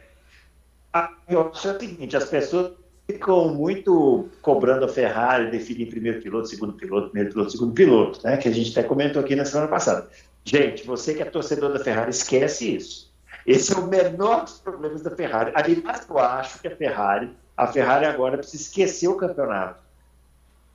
Eu 1.28 1.50
acho 1.50 1.68
o 1.68 1.78
seguinte, 1.78 2.16
as 2.16 2.28
pessoas 2.28 2.72
ficam 3.06 3.48
muito 3.48 4.28
cobrando 4.40 4.84
a 4.84 4.88
Ferrari 4.88 5.50
definir 5.50 5.86
primeiro 5.86 6.22
piloto, 6.22 6.48
segundo 6.48 6.72
piloto, 6.74 7.08
primeiro 7.08 7.32
piloto, 7.32 7.50
segundo 7.50 7.72
piloto, 7.72 8.20
né? 8.24 8.36
Que 8.36 8.48
a 8.48 8.52
gente 8.52 8.78
até 8.78 8.86
comentou 8.86 9.22
aqui 9.22 9.34
na 9.34 9.44
semana 9.44 9.68
passada. 9.68 10.08
Gente, 10.44 10.86
você 10.86 11.14
que 11.14 11.22
é 11.22 11.24
torcedor 11.24 11.72
da 11.72 11.82
Ferrari, 11.82 12.10
esquece 12.10 12.76
isso. 12.76 13.12
Esse 13.46 13.72
é 13.72 13.76
o 13.76 13.86
menor 13.86 14.44
dos 14.44 14.58
problemas 14.58 15.02
da 15.02 15.10
Ferrari. 15.10 15.52
Aliás, 15.54 16.06
eu 16.08 16.18
acho 16.18 16.60
que 16.60 16.68
a 16.68 16.76
Ferrari 16.76 17.30
a 17.56 17.66
Ferrari 17.68 18.04
agora 18.06 18.38
precisa 18.38 18.62
esquecer 18.64 19.08
o 19.08 19.16
campeonato. 19.16 19.82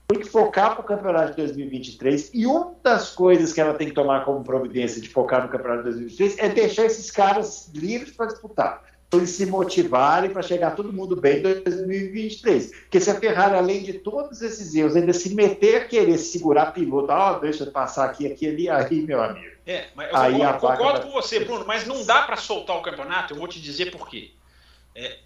Tem 0.10 0.22
que 0.22 0.28
focar 0.28 0.72
para 0.72 0.82
o 0.82 0.84
campeonato 0.84 1.36
de 1.36 1.38
2023. 1.38 2.32
E 2.34 2.48
uma 2.48 2.74
das 2.82 3.12
coisas 3.12 3.54
que 3.54 3.62
ela 3.62 3.76
tem 3.76 3.90
que 3.90 3.94
tomar 3.94 4.26
como 4.26 4.44
providência 4.44 5.00
de 5.00 5.08
focar 5.08 5.44
no 5.44 5.50
campeonato 5.50 5.84
de 5.84 5.90
2023 5.92 6.40
é 6.40 6.50
deixar 6.50 6.86
esses 6.86 7.12
caras 7.12 7.70
livres 7.76 8.16
para 8.16 8.26
disputar. 8.26 8.84
Para 9.08 9.20
eles 9.20 9.30
se 9.30 9.46
motivarem 9.46 10.32
para 10.32 10.42
chegar 10.42 10.76
todo 10.76 10.92
mundo 10.92 11.16
bem 11.16 11.38
em 11.38 11.62
2023. 11.62 12.72
Porque 12.72 13.00
se 13.00 13.12
a 13.12 13.20
Ferrari, 13.20 13.56
além 13.56 13.84
de 13.84 13.94
todos 13.94 14.42
esses 14.42 14.74
erros, 14.74 14.96
ainda 14.96 15.14
se 15.14 15.36
meter 15.36 15.84
a 15.84 15.86
querer 15.86 16.18
segurar 16.18 16.74
piloto, 16.74 17.14
oh, 17.14 17.40
deixa 17.40 17.64
eu 17.64 17.72
passar 17.72 18.06
aqui, 18.06 18.26
aqui, 18.26 18.48
ali, 18.48 18.68
aí, 18.68 19.04
meu 19.04 19.22
amigo. 19.22 19.54
É, 19.64 19.90
mas 19.94 20.10
eu 20.10 20.18
aí 20.18 20.34
concordo, 20.34 20.60
concordo 20.60 21.02
com 21.02 21.12
você, 21.12 21.40
Bruno, 21.42 21.66
mas 21.68 21.86
não 21.86 22.04
dá 22.04 22.24
para 22.24 22.36
soltar 22.36 22.76
o 22.76 22.82
campeonato, 22.82 23.36
eu 23.36 23.38
vou 23.38 23.48
te 23.48 23.62
dizer 23.62 23.92
por 23.92 24.10
quê. 24.10 24.32
É, 24.96 25.18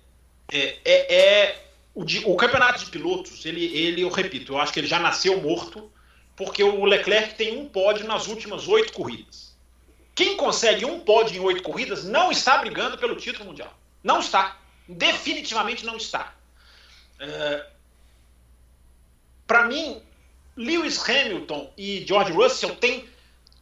é, 0.52 0.78
é, 0.84 1.16
é 1.16 1.64
o, 1.96 2.04
de, 2.04 2.24
o, 2.26 2.36
campeonato 2.36 2.84
de 2.84 2.90
pilotos, 2.90 3.46
ele, 3.46 3.66
ele, 3.66 4.02
eu 4.02 4.10
repito, 4.10 4.54
eu 4.54 4.60
acho 4.60 4.74
que 4.74 4.80
ele 4.80 4.88
já 4.88 5.00
nasceu 5.00 5.40
morto, 5.42 5.92
porque 6.36 6.64
o 6.64 6.86
Leclerc 6.86 7.36
tem 7.36 7.58
um 7.58 7.70
pódio 7.70 8.08
nas 8.08 8.28
últimas 8.28 8.68
oito 8.68 8.94
corridas. 8.94 9.56
Quem 10.16 10.36
consegue 10.36 10.86
um 10.86 11.00
pódio 11.00 11.38
em 11.38 11.46
oito 11.46 11.62
corridas 11.64 12.04
não 12.04 12.32
está 12.32 12.58
brigando 12.58 12.98
pelo 12.98 13.16
título 13.16 13.46
mundial. 13.46 13.74
Não 14.04 14.20
está. 14.20 14.58
Definitivamente 14.88 15.86
não 15.86 15.98
está. 15.98 16.36
É, 17.20 17.66
Para 19.46 19.66
mim, 19.66 20.02
Lewis 20.58 20.98
Hamilton 21.08 21.72
e 21.78 22.06
George 22.08 22.32
Russell 22.32 22.76
têm 22.76 23.08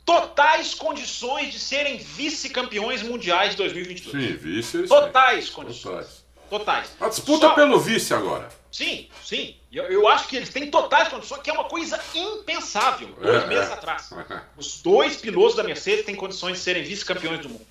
totais 0.06 0.74
condições 0.74 1.52
de 1.54 1.60
serem 1.60 1.98
vice-campeões 1.98 3.02
mundiais 3.04 3.52
de 3.52 3.58
2022. 3.58 4.26
Sim, 4.26 4.38
vice. 4.38 4.88
Totais 4.88 5.50
condições. 5.50 5.84
Totais 5.84 6.21
totais. 6.52 6.92
A 7.00 7.08
disputa 7.08 7.48
Só... 7.48 7.56
pelo 7.56 7.80
vice 7.80 8.14
agora. 8.14 8.50
Sim, 8.70 9.08
sim. 9.24 9.56
Eu, 9.72 9.86
eu, 9.86 10.08
acho 10.10 10.28
que 10.28 10.36
eles 10.36 10.50
têm 10.50 10.70
totais 10.70 11.08
condições, 11.08 11.42
que 11.42 11.50
é 11.50 11.54
uma 11.54 11.64
coisa 11.64 11.98
impensável 12.14 13.08
dois 13.22 13.44
é, 13.44 13.48
meses 13.48 13.70
é. 13.70 13.74
atrás. 13.74 14.10
Os 14.58 14.82
dois 14.82 15.16
pilotos 15.16 15.56
da 15.56 15.64
Mercedes 15.64 16.06
têm 16.06 16.14
condições 16.14 16.58
de 16.58 16.60
serem 16.60 16.84
vice-campeões 16.84 17.40
do 17.40 17.50
mundo. 17.50 17.66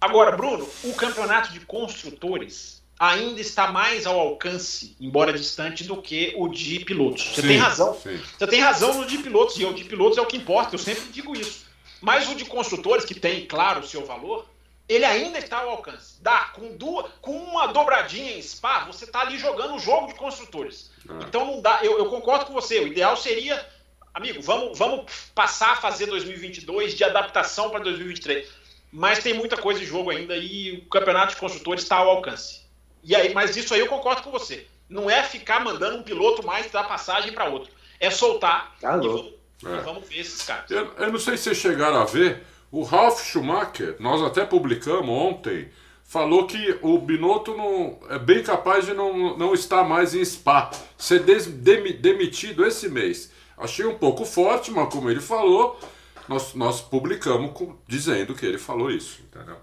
Agora, 0.00 0.34
Bruno, 0.34 0.66
o 0.82 0.94
campeonato 0.94 1.52
de 1.52 1.60
construtores 1.60 2.82
ainda 2.98 3.40
está 3.40 3.70
mais 3.70 4.06
ao 4.06 4.18
alcance, 4.18 4.96
embora 4.98 5.32
distante, 5.32 5.84
do 5.84 6.00
que 6.00 6.32
o 6.36 6.48
de 6.48 6.80
pilotos. 6.80 7.32
Você 7.34 7.42
sim, 7.42 7.48
tem 7.48 7.56
razão. 7.58 7.94
Sim. 8.02 8.20
Você 8.38 8.46
tem 8.46 8.60
razão 8.60 8.94
no 8.94 9.06
de 9.06 9.18
pilotos, 9.18 9.58
e 9.58 9.64
o 9.64 9.74
de 9.74 9.84
pilotos 9.84 10.16
é 10.16 10.22
o 10.22 10.26
que 10.26 10.36
importa, 10.36 10.74
eu 10.74 10.78
sempre 10.78 11.04
digo 11.12 11.36
isso. 11.36 11.66
Mas 12.00 12.28
o 12.28 12.34
de 12.34 12.44
construtores, 12.46 13.04
que 13.04 13.14
tem, 13.14 13.46
claro, 13.46 13.80
o 13.80 13.86
seu 13.86 14.04
valor, 14.04 14.46
ele 14.92 15.04
ainda 15.04 15.38
está 15.38 15.58
ao 15.58 15.70
alcance. 15.70 16.20
Dá, 16.20 16.50
com, 16.54 16.76
duas, 16.76 17.06
com 17.20 17.36
uma 17.36 17.68
dobradinha 17.68 18.36
em 18.36 18.42
Spa, 18.42 18.80
você 18.80 19.04
está 19.04 19.20
ali 19.20 19.38
jogando 19.38 19.74
o 19.74 19.78
jogo 19.78 20.08
de 20.08 20.14
construtores. 20.14 20.90
Ah. 21.08 21.20
Então 21.26 21.46
não 21.46 21.60
dá, 21.60 21.80
eu, 21.82 21.98
eu, 21.98 22.06
concordo 22.06 22.46
com 22.46 22.52
você, 22.52 22.80
o 22.80 22.86
ideal 22.86 23.16
seria, 23.16 23.64
amigo, 24.12 24.42
vamos, 24.42 24.78
vamos 24.78 25.10
passar 25.34 25.72
a 25.72 25.76
fazer 25.76 26.06
2022 26.06 26.94
de 26.94 27.04
adaptação 27.04 27.70
para 27.70 27.80
2023. 27.80 28.48
Mas 28.92 29.20
tem 29.20 29.32
muita 29.32 29.56
coisa 29.56 29.82
em 29.82 29.86
jogo 29.86 30.10
ainda 30.10 30.36
e 30.36 30.78
o 30.78 30.88
campeonato 30.88 31.34
de 31.34 31.40
construtores 31.40 31.82
está 31.82 31.96
ao 31.96 32.10
alcance. 32.10 32.60
E 33.02 33.16
aí, 33.16 33.32
mas 33.32 33.56
isso 33.56 33.72
aí 33.72 33.80
eu 33.80 33.88
concordo 33.88 34.22
com 34.22 34.30
você. 34.30 34.66
Não 34.88 35.10
é 35.10 35.22
ficar 35.22 35.60
mandando 35.60 35.96
um 35.96 36.02
piloto 36.02 36.44
mais 36.44 36.70
dar 36.70 36.84
passagem 36.84 37.32
para 37.32 37.48
outro. 37.48 37.72
É 37.98 38.10
soltar 38.10 38.76
tá 38.80 38.98
e, 38.98 39.08
vamos, 39.08 39.32
é. 39.64 39.80
vamos, 39.80 40.08
ver 40.08 40.18
esses 40.18 40.42
caras. 40.42 40.70
Eu, 40.70 40.92
eu 40.98 41.10
não 41.10 41.18
sei 41.18 41.36
se 41.36 41.44
vocês 41.44 41.56
chegaram 41.56 41.96
a 41.96 42.04
ver, 42.04 42.44
o 42.72 42.82
Ralf 42.82 43.22
Schumacher, 43.22 43.96
nós 44.00 44.22
até 44.22 44.46
publicamos 44.46 45.10
ontem, 45.10 45.68
falou 46.02 46.46
que 46.46 46.78
o 46.80 46.98
Binotto 46.98 47.54
não, 47.54 47.98
é 48.08 48.18
bem 48.18 48.42
capaz 48.42 48.86
de 48.86 48.94
não, 48.94 49.36
não 49.36 49.52
estar 49.52 49.84
mais 49.84 50.14
em 50.14 50.24
Spa, 50.24 50.70
ser 50.96 51.22
des, 51.22 51.46
dem, 51.46 51.92
demitido 51.92 52.64
esse 52.64 52.88
mês. 52.88 53.30
Achei 53.58 53.84
um 53.84 53.98
pouco 53.98 54.24
forte, 54.24 54.70
mas 54.70 54.90
como 54.90 55.10
ele 55.10 55.20
falou, 55.20 55.78
nós, 56.26 56.54
nós 56.54 56.80
publicamos 56.80 57.52
com, 57.52 57.76
dizendo 57.86 58.34
que 58.34 58.46
ele 58.46 58.58
falou 58.58 58.90
isso, 58.90 59.20
entendeu? 59.22 59.56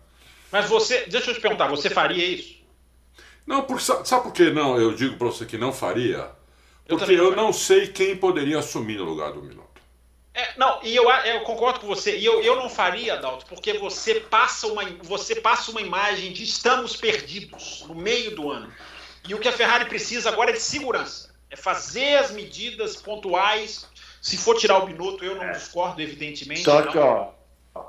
Mas 0.51 0.69
você, 0.69 1.05
deixa 1.07 1.31
eu 1.31 1.35
te 1.35 1.41
perguntar, 1.41 1.67
você 1.67 1.89
faria 1.89 2.23
isso? 2.23 2.59
Não, 3.45 3.63
por, 3.63 3.81
sabe 3.81 4.23
por 4.23 4.31
que 4.31 4.51
não? 4.51 4.79
Eu 4.79 4.93
digo 4.93 5.17
para 5.17 5.27
você 5.27 5.45
que 5.45 5.57
não 5.57 5.73
faria? 5.73 6.29
Porque 6.87 7.11
eu, 7.11 7.25
eu 7.25 7.35
não 7.35 7.51
sei 7.51 7.87
quem 7.87 8.15
poderia 8.15 8.59
assumir 8.59 8.97
no 8.97 9.05
lugar 9.05 9.31
do 9.31 9.41
Binotto. 9.41 9.68
É, 10.39 10.53
não, 10.55 10.79
e 10.83 10.95
eu, 10.95 11.09
eu 11.09 11.41
concordo 11.41 11.81
com 11.81 11.87
você. 11.87 12.17
E 12.17 12.23
eu, 12.23 12.41
eu 12.41 12.55
não 12.55 12.69
faria, 12.69 13.15
Adalto, 13.15 13.45
porque 13.45 13.73
você 13.73 14.21
passa, 14.21 14.67
uma, 14.67 14.85
você 15.03 15.35
passa 15.35 15.69
uma 15.69 15.81
imagem 15.81 16.31
de 16.31 16.43
estamos 16.43 16.95
perdidos 16.95 17.83
no 17.85 17.93
meio 17.93 18.33
do 18.33 18.49
ano. 18.49 18.73
E 19.27 19.35
o 19.35 19.39
que 19.39 19.49
a 19.49 19.51
Ferrari 19.51 19.85
precisa 19.85 20.29
agora 20.29 20.51
é 20.51 20.53
de 20.53 20.61
segurança. 20.61 21.35
É 21.49 21.57
fazer 21.57 22.19
as 22.19 22.31
medidas 22.31 22.95
pontuais. 22.95 23.85
Se 24.21 24.37
for 24.37 24.57
tirar 24.57 24.77
o 24.77 24.85
Binotto, 24.85 25.25
eu 25.25 25.35
não 25.35 25.43
é. 25.43 25.51
discordo, 25.51 26.01
evidentemente. 26.01 26.63
Só 26.63 26.83
que, 26.83 26.97
ó. 26.97 27.31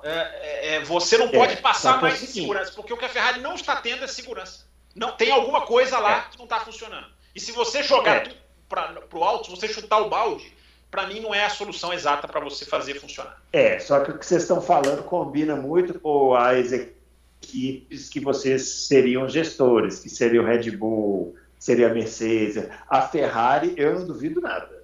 É, 0.03 0.11
é, 0.11 0.75
é 0.75 0.81
você 0.81 1.17
não 1.17 1.29
pode 1.29 1.57
passar 1.59 2.03
mais 2.03 2.19
de 2.19 2.27
segurança, 2.27 2.73
porque 2.73 2.93
o 2.93 2.97
que 2.97 3.05
a 3.05 3.09
Ferrari 3.09 3.41
não 3.41 3.55
está 3.55 3.77
tendo 3.77 4.03
é 4.03 4.09
segurança. 4.09 4.67
Não, 4.95 5.13
tem 5.13 5.31
alguma 5.31 5.61
coisa 5.63 6.01
lá 6.01 6.27
é. 6.27 6.31
que 6.33 6.37
não 6.37 6.47
está 6.47 6.59
funcionando. 6.61 7.07
E 7.33 7.39
se 7.39 7.53
você 7.53 7.83
jogar 7.85 8.27
é. 8.27 8.33
para 8.69 9.05
o 9.13 9.23
alto, 9.23 9.45
se 9.45 9.51
você 9.51 9.69
chutar 9.69 9.99
o 9.99 10.09
balde, 10.09 10.53
para 10.91 11.07
mim 11.07 11.21
não 11.21 11.35
é 11.35 11.45
a 11.45 11.51
solução 11.51 11.93
exata 11.93 12.27
para 12.27 12.41
você 12.41 12.65
fazer 12.65 12.95
funcionar. 13.01 13.41
É, 13.53 13.79
só 13.79 14.01
que 14.01 14.11
o 14.11 14.19
que 14.19 14.27
vocês 14.27 14.43
estão 14.43 14.61
falando 14.61 15.03
combina 15.05 15.55
muito 15.55 15.99
com 15.99 16.35
as 16.35 16.73
equipes 16.73 18.09
que 18.09 18.21
vocês 18.21 18.87
seriam 18.87 19.29
gestores, 19.29 20.01
que 20.01 20.09
seria 20.09 20.43
o 20.43 20.45
Red 20.45 20.71
Bull, 20.73 21.35
seria 21.59 21.91
a 21.91 21.95
Mercedes, 21.95 22.67
a 22.89 23.03
Ferrari, 23.03 23.75
eu 23.77 24.01
não 24.01 24.07
duvido 24.07 24.41
nada. 24.41 24.81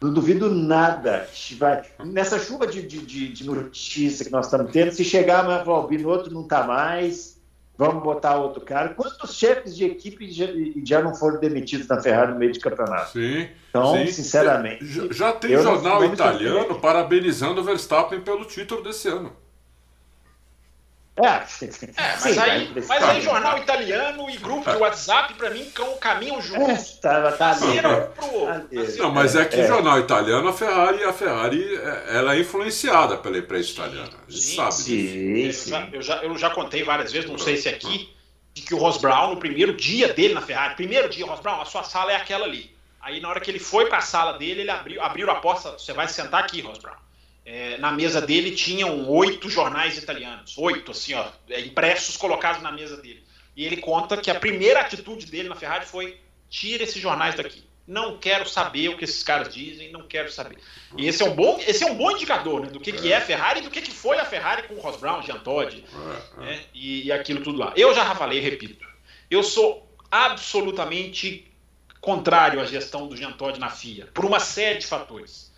Não 0.00 0.12
duvido 0.12 0.50
nada. 0.52 1.28
Nessa 2.04 2.38
chuva 2.38 2.66
de, 2.66 2.82
de, 2.82 3.28
de 3.28 3.44
notícia 3.44 4.24
que 4.24 4.30
nós 4.30 4.46
estamos 4.46 4.70
tendo, 4.70 4.92
se 4.92 5.04
chegar, 5.04 5.44
mas 5.44 5.66
o 5.66 5.82
Binotto 5.84 6.30
não 6.30 6.42
está 6.42 6.64
mais, 6.64 7.33
vamos 7.76 8.02
botar 8.02 8.36
outro 8.36 8.60
cara. 8.60 8.90
Quantos 8.90 9.34
chefes 9.34 9.76
de 9.76 9.84
equipe 9.84 10.30
já, 10.30 10.46
já 10.84 11.02
não 11.02 11.14
foram 11.14 11.38
demitidos 11.40 11.86
na 11.86 12.00
Ferrari 12.00 12.32
no 12.32 12.38
meio 12.38 12.52
de 12.52 12.60
campeonato? 12.60 13.12
Sim. 13.12 13.48
Então, 13.68 13.96
sim. 13.96 14.06
sinceramente. 14.06 14.86
Já, 14.86 15.06
já 15.10 15.32
tem 15.32 15.56
jornal 15.56 16.04
italiano 16.04 16.80
parabenizando 16.80 17.60
o 17.60 17.64
Verstappen 17.64 18.20
pelo 18.20 18.44
título 18.44 18.82
desse 18.82 19.08
ano. 19.08 19.32
É, 21.16 21.26
é 21.26 21.38
mas, 21.96 22.38
aí, 22.38 22.72
mas 22.88 23.02
aí 23.04 23.20
jornal 23.20 23.56
italiano 23.58 24.28
e 24.28 24.36
grupo 24.36 24.68
de 24.68 24.76
WhatsApp, 24.76 25.34
para 25.34 25.48
mim, 25.50 25.70
caminham 26.00 26.42
juntos. 26.42 26.98
É, 26.98 27.00
tá, 27.00 27.32
tá 27.32 27.56
pro, 28.16 28.98
Não, 28.98 29.12
mas 29.12 29.36
é 29.36 29.44
que 29.44 29.60
é. 29.60 29.66
jornal 29.66 30.00
italiano, 30.00 30.48
a 30.48 30.52
Ferrari, 30.52 31.04
a 31.04 31.12
Ferrari 31.12 31.80
ela 32.08 32.34
é 32.34 32.40
influenciada 32.40 33.16
pela 33.16 33.38
imprensa 33.38 33.70
italiana. 33.70 34.10
A 34.26 34.30
gente 34.30 34.42
sim, 34.42 34.56
sabe 34.56 34.74
sim, 34.74 35.34
disso. 35.34 35.68
Sim. 35.68 35.88
Eu, 35.92 36.02
já, 36.02 36.16
eu 36.16 36.36
já 36.36 36.50
contei 36.50 36.82
várias 36.82 37.12
vezes, 37.12 37.30
não 37.30 37.38
sei 37.38 37.58
se 37.58 37.68
aqui, 37.68 38.12
de 38.52 38.62
que 38.62 38.74
o 38.74 38.78
Ross 38.78 38.98
Brown, 38.98 39.34
no 39.34 39.36
primeiro 39.36 39.72
dia 39.72 40.12
dele 40.12 40.34
na 40.34 40.42
Ferrari, 40.42 40.74
primeiro 40.74 41.08
dia, 41.08 41.24
Ross 41.26 41.38
Brown, 41.38 41.60
a 41.60 41.64
sua 41.64 41.84
sala 41.84 42.10
é 42.10 42.16
aquela 42.16 42.44
ali. 42.44 42.74
Aí 43.00 43.20
na 43.20 43.28
hora 43.28 43.38
que 43.38 43.52
ele 43.52 43.60
foi 43.60 43.86
para 43.86 43.98
a 43.98 44.00
sala 44.00 44.32
dele, 44.32 44.62
ele 44.62 44.70
abriu, 44.70 45.00
abriu 45.00 45.30
a 45.30 45.36
porta, 45.36 45.78
você 45.78 45.92
vai 45.92 46.08
sentar 46.08 46.42
aqui, 46.42 46.60
Ross 46.60 46.78
Brown. 46.78 47.03
É, 47.44 47.76
na 47.78 47.92
mesa 47.92 48.22
dele 48.22 48.52
tinham 48.52 49.08
oito 49.10 49.50
jornais 49.50 49.98
italianos, 49.98 50.56
oito, 50.56 50.92
assim, 50.92 51.12
ó, 51.12 51.26
é, 51.50 51.60
impressos 51.60 52.16
colocados 52.16 52.62
na 52.62 52.72
mesa 52.72 52.96
dele. 52.96 53.22
E 53.56 53.64
ele 53.64 53.76
conta 53.76 54.16
que 54.16 54.30
a 54.30 54.34
primeira 54.34 54.80
atitude 54.80 55.26
dele 55.26 55.48
na 55.48 55.54
Ferrari 55.54 55.86
foi: 55.86 56.18
tira 56.48 56.82
esses 56.82 57.00
jornais 57.00 57.34
daqui. 57.34 57.64
Não 57.86 58.16
quero 58.16 58.48
saber 58.48 58.88
o 58.88 58.96
que 58.96 59.04
esses 59.04 59.22
caras 59.22 59.52
dizem, 59.52 59.92
não 59.92 60.08
quero 60.08 60.32
saber. 60.32 60.56
E 60.96 61.06
esse 61.06 61.22
é 61.22 61.26
um 61.26 61.34
bom, 61.34 61.60
esse 61.66 61.84
é 61.84 61.86
um 61.86 61.94
bom 61.94 62.12
indicador 62.12 62.62
né, 62.62 62.68
do 62.68 62.80
que, 62.80 62.92
que 62.92 63.12
é 63.12 63.16
a 63.18 63.20
Ferrari 63.20 63.60
e 63.60 63.62
do 63.62 63.70
que, 63.70 63.82
que 63.82 63.90
foi 63.90 64.18
a 64.18 64.24
Ferrari 64.24 64.66
com 64.66 64.74
o 64.74 64.80
Ross 64.80 64.96
Brown, 64.96 65.20
Jean 65.20 65.38
Todt 65.40 65.84
né, 66.38 66.60
e, 66.72 67.04
e 67.06 67.12
aquilo 67.12 67.42
tudo 67.42 67.58
lá. 67.58 67.74
Eu 67.76 67.94
já 67.94 68.14
falei, 68.14 68.40
repito, 68.40 68.86
eu 69.30 69.42
sou 69.42 69.86
absolutamente 70.10 71.52
contrário 72.00 72.58
à 72.58 72.64
gestão 72.64 73.06
do 73.06 73.16
Jean 73.16 73.32
Todt 73.32 73.60
na 73.60 73.68
FIA, 73.68 74.08
por 74.14 74.24
uma 74.24 74.40
série 74.40 74.78
de 74.78 74.86
fatores. 74.86 75.52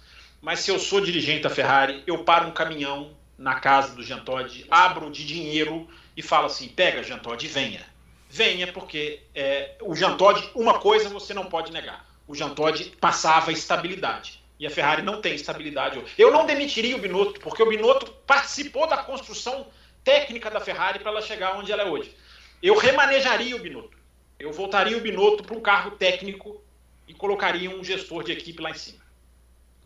Mas 0.46 0.60
se 0.60 0.70
eu 0.70 0.78
sou 0.78 1.00
dirigente 1.00 1.42
da 1.42 1.50
Ferrari, 1.50 2.04
eu 2.06 2.22
paro 2.22 2.46
um 2.46 2.52
caminhão 2.52 3.16
na 3.36 3.58
casa 3.58 3.96
do 3.96 4.02
Jean 4.04 4.20
Todt, 4.20 4.64
abro 4.70 5.10
de 5.10 5.26
dinheiro 5.26 5.88
e 6.16 6.22
falo 6.22 6.46
assim: 6.46 6.68
pega, 6.68 7.02
Jean 7.02 7.18
Todt, 7.18 7.44
venha. 7.48 7.84
Venha, 8.30 8.72
porque 8.72 9.22
é, 9.34 9.74
o 9.80 9.92
Jean 9.96 10.16
Todt, 10.16 10.48
uma 10.54 10.78
coisa 10.78 11.08
você 11.08 11.34
não 11.34 11.46
pode 11.46 11.72
negar: 11.72 12.06
o 12.28 12.34
Jean 12.36 12.50
Todt 12.50 12.96
passava 13.00 13.50
estabilidade. 13.50 14.40
E 14.56 14.64
a 14.64 14.70
Ferrari 14.70 15.02
não 15.02 15.20
tem 15.20 15.34
estabilidade 15.34 15.98
hoje. 15.98 16.14
Eu 16.16 16.30
não 16.30 16.46
demitiria 16.46 16.94
o 16.94 17.00
Binotto, 17.00 17.40
porque 17.40 17.64
o 17.64 17.68
Binotto 17.68 18.12
participou 18.24 18.86
da 18.86 18.98
construção 18.98 19.66
técnica 20.04 20.48
da 20.48 20.60
Ferrari 20.60 21.00
para 21.00 21.10
ela 21.10 21.22
chegar 21.22 21.58
onde 21.58 21.72
ela 21.72 21.82
é 21.82 21.86
hoje. 21.86 22.16
Eu 22.62 22.78
remanejaria 22.78 23.56
o 23.56 23.58
Binotto. 23.58 23.98
Eu 24.38 24.52
voltaria 24.52 24.96
o 24.96 25.00
Binotto 25.00 25.42
para 25.42 25.56
um 25.56 25.60
carro 25.60 25.90
técnico 25.90 26.62
e 27.08 27.12
colocaria 27.12 27.68
um 27.68 27.82
gestor 27.82 28.22
de 28.22 28.30
equipe 28.30 28.62
lá 28.62 28.70
em 28.70 28.74
cima. 28.74 29.04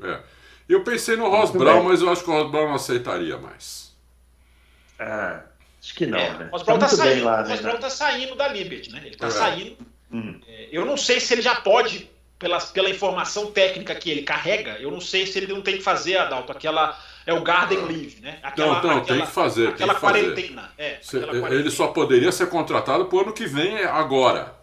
É. 0.02 0.39
Eu 0.70 0.84
pensei 0.84 1.16
no 1.16 1.28
Ross 1.28 1.50
Brown, 1.50 1.82
mas 1.82 2.00
eu 2.00 2.08
acho 2.10 2.22
que 2.22 2.30
o 2.30 2.32
Ross 2.32 2.48
Brown 2.48 2.68
não 2.68 2.74
aceitaria 2.76 3.36
mais. 3.36 3.92
Ah, 5.00 5.40
acho 5.82 5.94
que 5.96 6.06
não, 6.06 6.16
é, 6.16 6.38
né? 6.38 6.48
O 6.48 6.52
Ross 6.52 6.62
Brown 6.62 6.78
tá, 6.78 6.86
tá 6.86 6.96
saindo, 6.96 7.24
lá, 7.24 7.42
né? 7.42 7.56
Brown 7.56 7.78
tá 7.78 7.90
saindo 7.90 8.36
da 8.36 8.46
Liberty, 8.46 8.92
né? 8.92 9.02
Ele 9.04 9.16
tá 9.16 9.26
é. 9.26 9.30
saindo. 9.30 9.76
Hum. 10.12 10.40
É, 10.46 10.68
eu 10.70 10.84
não 10.84 10.96
sei 10.96 11.18
se 11.18 11.34
ele 11.34 11.42
já 11.42 11.56
pode, 11.56 12.08
pela, 12.38 12.60
pela 12.60 12.88
informação 12.88 13.50
técnica 13.50 13.96
que 13.96 14.10
ele 14.12 14.22
carrega, 14.22 14.78
eu 14.78 14.92
não 14.92 15.00
sei 15.00 15.26
se 15.26 15.38
ele 15.38 15.52
não 15.52 15.60
tem 15.60 15.76
que 15.78 15.82
fazer, 15.82 16.18
Adalto, 16.18 16.52
aquela. 16.52 16.96
É 17.26 17.34
o 17.34 17.42
Garden 17.42 17.84
Leave, 17.84 18.20
né? 18.20 18.38
Aquela, 18.42 18.80
não, 18.80 18.82
não, 18.82 18.98
aquela, 18.98 19.18
tem 19.18 19.26
que 19.26 19.32
fazer. 19.32 19.68
Aquela 19.68 19.94
que 19.94 20.00
quarentena. 20.00 20.72
É, 20.78 21.00
aquela 21.04 21.52
Ele 21.52 21.70
só 21.70 21.88
poderia 21.88 22.30
ser 22.30 22.48
contratado 22.48 23.06
pro 23.06 23.20
ano 23.20 23.32
que 23.32 23.46
vem 23.46 23.76
agora. 23.84 24.59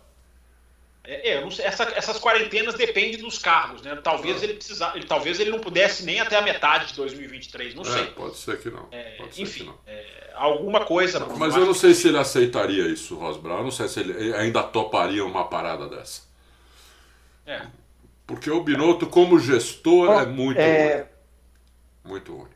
É, 1.09 1.35
é, 1.35 1.49
sei, 1.51 1.65
essa, 1.65 1.83
essas 1.95 2.19
quarentenas 2.19 2.75
dependem 2.75 3.17
dos 3.17 3.39
cargos, 3.39 3.81
né? 3.81 3.95
Talvez 4.03 4.41
ah. 4.41 4.43
ele 4.43 4.55
precisar, 4.55 4.93
ele, 4.93 5.05
talvez 5.05 5.39
ele 5.39 5.51
não 5.51 5.59
pudesse 5.59 6.03
nem 6.03 6.19
até 6.19 6.35
a 6.35 6.41
metade 6.41 6.87
de 6.87 6.95
2023, 6.95 7.75
não 7.75 7.83
é, 7.83 7.85
sei. 7.85 8.05
Pode 8.07 8.35
ser 8.35 8.59
que 8.59 8.69
não. 8.69 8.89
É, 8.91 9.17
enfim, 9.37 9.63
não. 9.63 9.79
É, 9.87 10.33
alguma 10.33 10.83
coisa. 10.83 11.19
Não, 11.19 11.37
mas 11.37 11.55
eu 11.55 11.65
não 11.65 11.73
sei 11.73 11.93
se 11.93 12.09
ele 12.09 12.17
aceitaria 12.17 12.85
isso, 12.87 13.15
Ross 13.15 13.37
Brown. 13.37 13.59
Eu 13.59 13.63
não 13.63 13.71
sei 13.71 13.87
se 13.87 14.01
ele 14.01 14.35
ainda 14.35 14.61
toparia 14.63 15.23
uma 15.23 15.45
parada 15.47 15.87
dessa. 15.87 16.23
É. 17.45 17.61
Porque 18.25 18.51
o 18.51 18.61
Binotto, 18.61 19.07
como 19.07 19.39
gestor, 19.39 20.07
Bom, 20.07 20.19
é 20.19 20.25
muito 20.25 20.59
é 20.59 20.93
ruim. 20.93 21.05
Muito 22.03 22.35
ruim. 22.35 22.49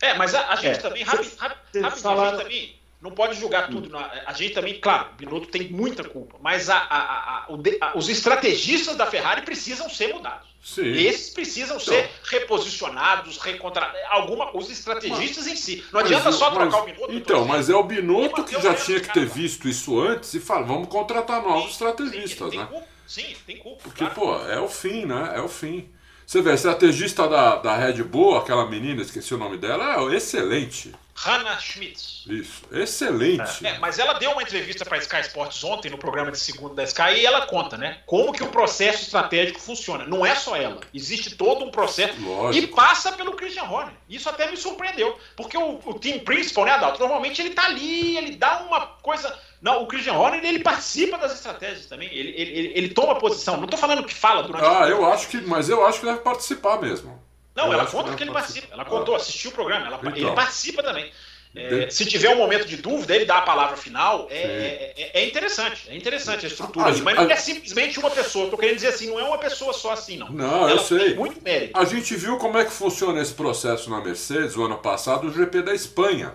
É, 0.00 0.14
mas 0.14 0.34
a, 0.34 0.48
a 0.48 0.56
gente 0.56 0.80
também, 0.80 1.02
rapidinho, 1.02 1.34
a 1.42 1.90
gente 1.90 2.38
também 2.38 2.77
não 3.00 3.12
pode 3.12 3.38
julgar 3.38 3.68
tudo. 3.68 3.96
A 3.96 4.32
gente 4.32 4.54
também, 4.54 4.80
claro, 4.80 5.10
o 5.12 5.14
Binotto 5.14 5.46
tem 5.46 5.68
muita 5.68 6.02
culpa, 6.02 6.36
mas 6.40 6.68
a, 6.68 6.76
a, 6.76 7.46
a, 7.46 7.92
os 7.94 8.08
estrategistas 8.08 8.96
da 8.96 9.06
Ferrari 9.06 9.42
precisam 9.42 9.88
ser 9.88 10.12
mudados. 10.12 10.48
Sim. 10.60 10.90
Esses 10.90 11.30
precisam 11.30 11.76
então. 11.76 11.94
ser 11.94 12.10
reposicionados, 12.24 13.38
recontra... 13.38 13.92
alguma 14.10 14.56
os 14.56 14.68
estrategistas 14.68 15.44
mas, 15.44 15.52
em 15.52 15.56
si. 15.56 15.84
Não 15.92 16.00
adianta 16.00 16.24
mas, 16.24 16.34
só 16.34 16.50
trocar 16.50 16.70
mas, 16.70 16.82
o 16.82 16.84
Binotto. 16.86 17.12
Então, 17.12 17.44
mas 17.44 17.70
é 17.70 17.74
o 17.74 17.84
Binotto 17.84 18.42
que 18.42 18.60
já 18.60 18.74
tinha 18.74 19.00
que 19.00 19.12
ter 19.12 19.26
visto 19.26 19.68
isso 19.68 20.00
antes 20.00 20.34
e 20.34 20.40
falar, 20.40 20.62
vamos 20.62 20.88
contratar 20.88 21.40
novos 21.40 21.66
sim, 21.66 21.70
estrategistas, 21.70 22.50
sim, 22.50 22.58
né? 22.58 22.66
Culpa. 22.66 22.86
Sim, 23.06 23.36
tem 23.46 23.56
culpa. 23.56 23.80
Porque, 23.84 24.04
claro. 24.04 24.14
pô, 24.14 24.50
é 24.50 24.60
o 24.60 24.68
fim, 24.68 25.06
né? 25.06 25.32
É 25.36 25.40
o 25.40 25.48
fim. 25.48 25.88
Você 26.26 26.42
vê, 26.42 26.50
a 26.50 26.54
estrategista 26.54 27.26
da, 27.26 27.56
da 27.56 27.74
Red 27.74 28.02
Bull, 28.02 28.36
aquela 28.36 28.68
menina, 28.68 29.00
esqueci 29.00 29.32
o 29.32 29.38
nome 29.38 29.56
dela, 29.56 30.12
é 30.12 30.16
excelente. 30.16 30.92
Hannah 31.20 31.58
Schmitz. 31.58 32.24
Isso, 32.28 32.62
excelente. 32.70 33.66
É, 33.66 33.76
mas 33.78 33.98
ela 33.98 34.12
deu 34.12 34.30
uma 34.30 34.42
entrevista 34.42 34.84
para 34.84 34.98
Sky 34.98 35.20
Sports 35.22 35.64
ontem, 35.64 35.90
no 35.90 35.98
programa 35.98 36.30
de 36.30 36.38
segunda 36.38 36.76
da 36.76 36.84
Sky, 36.84 37.14
e 37.16 37.26
ela 37.26 37.44
conta, 37.46 37.76
né? 37.76 37.98
Como 38.06 38.32
que 38.32 38.44
o 38.44 38.48
processo 38.48 39.02
estratégico 39.02 39.60
funciona. 39.60 40.04
Não 40.04 40.24
é 40.24 40.36
só 40.36 40.54
ela. 40.54 40.78
Existe 40.94 41.34
todo 41.34 41.64
um 41.64 41.72
processo. 41.72 42.14
Lógico. 42.20 42.64
E 42.64 42.68
passa 42.68 43.10
pelo 43.12 43.32
Christian 43.32 43.64
Horner. 43.64 43.94
Isso 44.08 44.28
até 44.28 44.48
me 44.48 44.56
surpreendeu. 44.56 45.18
Porque 45.36 45.58
o, 45.58 45.80
o 45.84 45.94
team 45.98 46.20
principal, 46.20 46.66
né, 46.66 46.72
Adalto? 46.72 47.00
Normalmente 47.00 47.42
ele 47.42 47.50
tá 47.50 47.64
ali, 47.64 48.16
ele 48.16 48.36
dá 48.36 48.60
uma 48.60 48.86
coisa. 49.02 49.36
Não, 49.60 49.82
o 49.82 49.86
Christian 49.88 50.14
Horner 50.14 50.44
ele 50.44 50.60
participa 50.60 51.18
das 51.18 51.34
estratégias 51.34 51.86
também. 51.86 52.08
Ele, 52.12 52.30
ele, 52.30 52.50
ele, 52.58 52.72
ele 52.76 52.88
toma 52.90 53.18
posição. 53.18 53.56
Não 53.56 53.66
tô 53.66 53.76
falando 53.76 54.04
que 54.04 54.14
fala 54.14 54.44
durante. 54.44 54.64
Ah, 54.64 54.88
eu 54.88 55.04
acho 55.12 55.26
que. 55.26 55.40
Mas 55.40 55.68
eu 55.68 55.84
acho 55.84 55.98
que 55.98 56.06
deve 56.06 56.20
participar 56.20 56.80
mesmo. 56.80 57.27
Não, 57.58 57.66
eu 57.66 57.72
ela 57.72 57.86
conta 57.86 58.14
que 58.14 58.22
ele 58.22 58.30
participa. 58.30 58.68
Ela 58.72 58.84
contou, 58.84 59.16
assistiu 59.16 59.50
o 59.50 59.54
programa, 59.54 59.86
ela, 59.86 59.98
então. 59.98 60.16
ele 60.16 60.30
participa 60.32 60.82
também. 60.82 61.10
É, 61.56 61.88
se 61.90 62.04
tiver 62.04 62.28
um 62.28 62.36
momento 62.36 62.66
de 62.66 62.76
dúvida, 62.76 63.16
ele 63.16 63.24
dá 63.24 63.38
a 63.38 63.42
palavra 63.42 63.76
final. 63.76 64.28
É, 64.30 64.36
é, 64.36 64.94
é, 64.96 65.22
é 65.22 65.26
interessante, 65.26 65.88
é 65.88 65.96
interessante 65.96 66.44
a 66.44 66.48
estrutura. 66.48 66.94
Mas 67.02 67.16
não 67.16 67.30
é 67.30 67.36
simplesmente 67.36 67.98
uma 67.98 68.10
pessoa. 68.10 68.44
Estou 68.44 68.58
querendo 68.58 68.76
dizer 68.76 68.88
assim, 68.88 69.08
não 69.08 69.18
é 69.18 69.24
uma 69.24 69.38
pessoa 69.38 69.72
só 69.72 69.92
assim, 69.92 70.18
não. 70.18 70.30
Não, 70.30 70.68
Ela 70.68 70.72
eu 70.72 70.78
sei. 70.78 71.14
muito 71.14 71.42
mérito. 71.42 71.76
A 71.76 71.84
gente 71.84 72.14
viu 72.14 72.36
como 72.36 72.58
é 72.58 72.64
que 72.64 72.70
funciona 72.70 73.20
esse 73.20 73.32
processo 73.32 73.90
na 73.90 74.00
Mercedes 74.00 74.56
o 74.56 74.64
ano 74.64 74.78
passado, 74.78 75.26
o 75.26 75.32
GP 75.32 75.62
da 75.62 75.74
Espanha. 75.74 76.34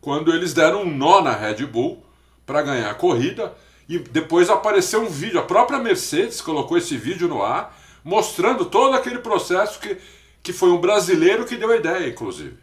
Quando 0.00 0.32
eles 0.32 0.54
deram 0.54 0.82
um 0.82 0.90
nó 0.90 1.20
na 1.20 1.32
Red 1.32 1.66
Bull 1.66 2.02
para 2.46 2.62
ganhar 2.62 2.90
a 2.90 2.94
corrida. 2.94 3.52
E 3.88 3.98
depois 3.98 4.48
apareceu 4.48 5.02
um 5.02 5.08
vídeo. 5.08 5.40
A 5.40 5.42
própria 5.42 5.78
Mercedes 5.78 6.40
colocou 6.40 6.78
esse 6.78 6.96
vídeo 6.96 7.28
no 7.28 7.42
ar, 7.42 7.76
mostrando 8.02 8.64
todo 8.64 8.94
aquele 8.94 9.18
processo 9.18 9.78
que 9.78 9.98
que 10.42 10.52
foi 10.52 10.70
um 10.70 10.80
brasileiro 10.80 11.44
que 11.44 11.56
deu 11.56 11.70
a 11.70 11.76
ideia, 11.76 12.08
inclusive, 12.08 12.58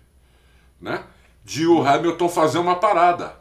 né? 0.81 1.03
de 1.49 1.65
o 1.65 1.85
Hamilton 1.85 2.29
fazer 2.29 2.59
uma 2.59 2.75
parada. 2.75 3.33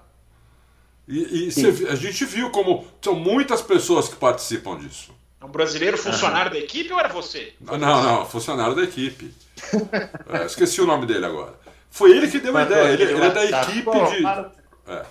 E, 1.07 1.49
e 1.49 1.53
cê, 1.53 1.89
a 1.91 1.95
gente 1.95 2.25
viu 2.25 2.51
como 2.51 2.87
são 3.03 3.15
muitas 3.15 3.61
pessoas 3.61 4.09
que 4.09 4.17
participam 4.17 4.79
disso. 4.79 5.15
É 5.41 5.45
um 5.45 5.51
brasileiro 5.51 5.99
funcionário 5.99 6.51
uhum. 6.51 6.59
da 6.59 6.65
equipe 6.65 6.91
ou 6.91 6.99
era 6.99 7.09
você? 7.09 7.53
Não, 7.61 7.77
não, 7.77 8.27
funcionário 8.27 8.75
da 8.75 8.83
equipe. 8.83 9.33
é, 10.33 10.47
esqueci 10.47 10.81
o 10.81 10.87
nome 10.87 11.05
dele 11.05 11.27
agora. 11.27 11.55
Foi 11.91 12.11
ele 12.11 12.29
que 12.29 12.39
deu 12.39 12.57
a 12.57 12.63
ideia. 12.63 12.93
Ele, 12.95 13.03
ele 13.05 13.21
é 13.21 13.31
da 13.31 13.45
equipe 13.45 13.91
de. 13.91 14.27
É. 14.91 15.05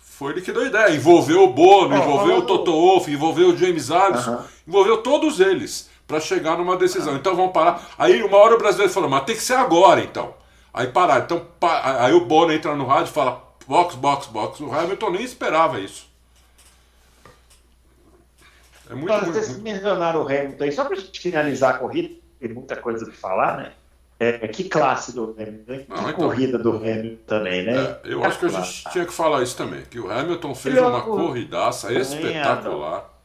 Foi 0.00 0.32
ele 0.32 0.40
que 0.40 0.52
deu 0.52 0.62
a 0.62 0.66
ideia. 0.66 0.94
Envolveu 0.94 1.44
o 1.44 1.52
Bono, 1.52 1.96
envolveu 1.96 2.38
o 2.38 2.42
Toto 2.42 2.72
Wolff, 2.72 3.10
envolveu 3.10 3.50
o 3.50 3.56
James 3.56 3.92
Allison, 3.92 4.44
envolveu 4.66 4.98
todos 4.98 5.38
eles 5.38 5.88
para 6.08 6.18
chegar 6.18 6.56
numa 6.56 6.76
decisão. 6.76 7.14
Então 7.14 7.36
vamos 7.36 7.52
parar. 7.52 7.86
Aí 7.98 8.22
uma 8.22 8.38
hora 8.38 8.54
o 8.54 8.58
brasileiro 8.58 8.92
falou, 8.92 9.10
mas 9.10 9.24
tem 9.24 9.36
que 9.36 9.42
ser 9.42 9.54
agora 9.54 10.00
então. 10.00 10.34
Aí 10.72 10.86
parar. 10.86 11.20
Então, 11.20 11.46
aí 11.60 12.12
o 12.14 12.24
Bono 12.24 12.52
entra 12.52 12.74
no 12.74 12.86
rádio 12.86 13.10
e 13.10 13.12
fala 13.12 13.44
box, 13.66 13.94
box, 13.94 14.26
box. 14.28 14.60
O 14.60 14.72
Hamilton 14.72 15.10
nem 15.10 15.22
esperava 15.22 15.78
isso. 15.78 16.08
É 18.90 18.94
muito, 18.94 19.26
vocês 19.26 19.50
muito... 19.50 19.62
mencionaram 19.62 20.22
o 20.22 20.24
Hamilton 20.24 20.64
aí, 20.64 20.72
só 20.72 20.84
para 20.86 20.96
a 20.96 21.00
gente 21.00 21.20
finalizar 21.20 21.74
a 21.74 21.78
corrida, 21.78 22.14
tem 22.40 22.48
muita 22.54 22.74
coisa 22.76 23.04
para 23.04 23.14
falar, 23.14 23.56
né? 23.58 23.72
É, 24.18 24.48
que 24.48 24.64
classe 24.64 25.14
do 25.14 25.36
Hamilton, 25.38 25.76
que 25.76 25.82
então, 25.82 26.12
corrida 26.14 26.58
do 26.58 26.76
Hamilton 26.76 27.22
também, 27.26 27.64
né? 27.64 27.98
É, 28.02 28.12
eu 28.14 28.24
acho 28.24 28.38
que 28.38 28.46
a 28.46 28.48
gente 28.48 28.90
tinha 28.90 29.04
que 29.04 29.12
falar 29.12 29.42
isso 29.42 29.56
também, 29.56 29.82
que 29.82 30.00
o 30.00 30.10
Hamilton 30.10 30.54
fez 30.54 30.74
Ele 30.74 30.86
uma 30.86 31.02
corridaça 31.02 31.92
espetacular 31.92 33.17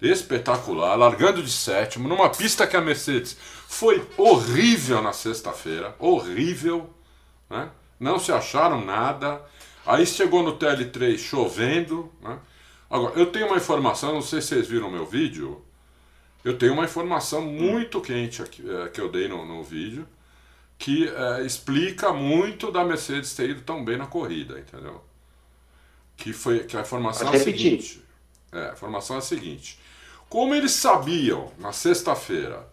espetacular, 0.00 0.96
largando 0.96 1.42
de 1.42 1.50
sétimo, 1.50 2.08
numa 2.08 2.30
pista 2.30 2.66
que 2.66 2.76
a 2.76 2.80
Mercedes 2.80 3.36
foi 3.66 4.06
horrível 4.16 5.02
na 5.02 5.12
sexta-feira, 5.12 5.94
horrível, 5.98 6.88
né? 7.50 7.70
não 7.98 8.18
se 8.18 8.32
acharam 8.32 8.84
nada. 8.84 9.42
Aí 9.84 10.06
chegou 10.06 10.42
no 10.42 10.58
TL3 10.58 11.18
chovendo. 11.18 12.12
Né? 12.20 12.38
Agora, 12.88 13.18
eu 13.18 13.26
tenho 13.26 13.46
uma 13.46 13.56
informação, 13.56 14.14
não 14.14 14.22
sei 14.22 14.40
se 14.40 14.48
vocês 14.48 14.68
viram 14.68 14.88
o 14.88 14.90
meu 14.90 15.04
vídeo, 15.04 15.62
eu 16.44 16.56
tenho 16.56 16.72
uma 16.72 16.84
informação 16.84 17.42
muito 17.42 18.00
quente 18.00 18.40
aqui, 18.40 18.64
é, 18.68 18.88
que 18.88 19.00
eu 19.00 19.10
dei 19.10 19.28
no, 19.28 19.44
no 19.44 19.62
vídeo, 19.62 20.06
que 20.78 21.08
é, 21.08 21.44
explica 21.44 22.12
muito 22.12 22.70
da 22.70 22.84
Mercedes 22.84 23.34
ter 23.34 23.50
ido 23.50 23.62
tão 23.62 23.84
bem 23.84 23.96
na 23.96 24.06
corrida, 24.06 24.58
entendeu? 24.58 25.02
Que 26.16 26.32
foi 26.32 26.60
que 26.60 26.76
a 26.76 26.80
informação 26.80 27.32
é 27.32 27.36
a 27.36 27.40
seguinte. 27.40 28.02
É, 28.52 28.70
a 28.70 28.72
informação 28.72 29.16
é 29.16 29.18
a 29.18 29.22
seguinte. 29.22 29.78
Como 30.28 30.54
eles 30.54 30.72
sabiam 30.72 31.52
na 31.58 31.72
sexta-feira 31.72 32.68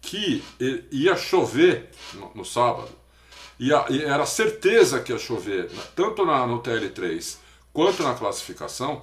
que 0.00 0.42
ia 0.90 1.16
chover 1.16 1.90
no, 2.14 2.30
no 2.36 2.44
sábado, 2.44 2.90
e, 3.58 3.72
a, 3.72 3.86
e, 3.90 4.02
era 4.02 4.24
certeza 4.24 5.00
que 5.00 5.12
ia 5.12 5.18
chover, 5.18 5.70
tanto 5.94 6.24
na, 6.24 6.46
no 6.46 6.62
TL3 6.62 7.36
quanto 7.72 8.02
na 8.02 8.14
classificação, 8.14 9.02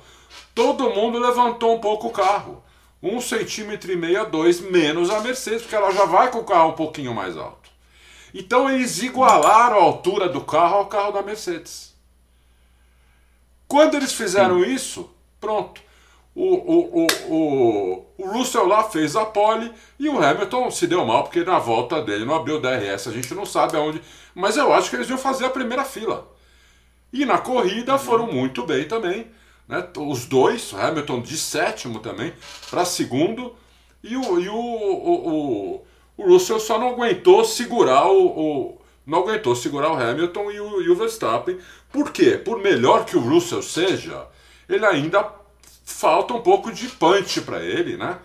todo 0.54 0.89
mundo 0.89 1.20
levantou 1.20 1.76
um 1.76 1.80
pouco 1.80 2.08
o 2.08 2.12
carro. 2.12 2.64
Um 3.02 3.22
centímetro 3.22 3.91
e 3.91 3.95
meio 3.95 4.22
a 4.22 4.26
dois 4.26 4.60
menos 4.60 5.12
a 5.12 5.20
Mercedes, 5.20 5.62
porque 5.62 5.76
ela 5.76 5.91
já 5.91 6.06
vai 6.06 6.32
com 6.32 6.39
o 6.39 6.43
carro 6.43 6.70
um 6.70 6.76
pouquinho 6.76 7.14
mais 7.14 7.38
alto. 7.38 7.70
Então 8.34 8.70
eles 8.70 9.02
igualaram 9.02 9.78
a 9.78 9.84
altura 9.84 10.28
do 10.28 10.41
carro 10.41 10.78
ao 10.78 10.88
carro 10.88 11.12
da 11.12 11.22
Mercedes. 11.22 11.95
Quando 13.68 13.95
eles 13.95 14.14
fizeram 14.14 14.64
isso, 14.64 15.10
pronto. 15.39 15.82
O, 16.39 16.53
o, 16.53 17.07
o, 17.33 18.05
o, 18.19 18.29
Russell 18.29 18.67
lá 18.67 18.83
fez 18.83 19.15
a 19.15 19.25
pole 19.25 19.73
e 19.97 20.07
o 20.07 20.23
Hamilton 20.23 20.69
se 20.69 20.85
deu 20.85 21.03
mal 21.03 21.23
porque 21.23 21.43
na 21.43 21.57
volta 21.57 21.99
dele 21.99 22.25
não 22.25 22.35
abriu 22.35 22.57
o 22.57 22.61
DRS, 22.61 23.07
a 23.07 23.11
gente 23.11 23.33
não 23.33 23.43
sabe 23.43 23.75
aonde. 23.75 23.99
Mas 24.35 24.55
eu 24.55 24.71
acho 24.71 24.88
que 24.88 24.97
eles 24.97 25.09
iam 25.09 25.17
fazer 25.17 25.45
a 25.45 25.49
primeira 25.49 25.83
fila. 25.83 26.31
E 27.11 27.25
na 27.25 27.39
corrida 27.39 27.93
uhum. 27.93 27.97
foram 27.97 28.31
muito 28.31 28.63
bem 28.67 28.88
também. 28.88 29.25
Né? 29.67 29.83
Os 29.97 30.25
dois, 30.25 30.75
Hamilton 30.75 31.21
de 31.21 31.35
sétimo 31.35 31.97
também, 31.97 32.31
para 32.69 32.85
segundo. 32.85 33.55
E 34.03 34.15
o, 34.15 34.39
e 34.39 34.47
o, 34.47 34.55
o, 34.55 35.85
o, 36.17 36.23
Russell 36.23 36.59
só 36.59 36.77
não 36.77 36.89
aguentou 36.89 37.43
segurar 37.45 38.05
o, 38.11 38.27
o, 38.27 38.81
não 39.07 39.21
aguentou 39.21 39.55
segurar 39.55 39.91
o 39.91 39.99
Hamilton 39.99 40.51
e 40.51 40.59
o, 40.59 40.81
e 40.83 40.89
o 40.91 40.95
Verstappen. 40.95 41.57
Por 41.91 42.11
quê? 42.11 42.38
Por 42.38 42.59
melhor 42.59 43.05
que 43.05 43.17
o 43.17 43.21
Russell 43.21 43.63
seja, 43.63 44.27
ele 44.69 44.85
ainda 44.85 45.35
falta 45.88 46.33
um 46.33 46.41
pouco 46.41 46.71
de 46.71 46.88
punch 46.89 47.41
para 47.41 47.63
ele, 47.63 47.95
né? 47.95 48.19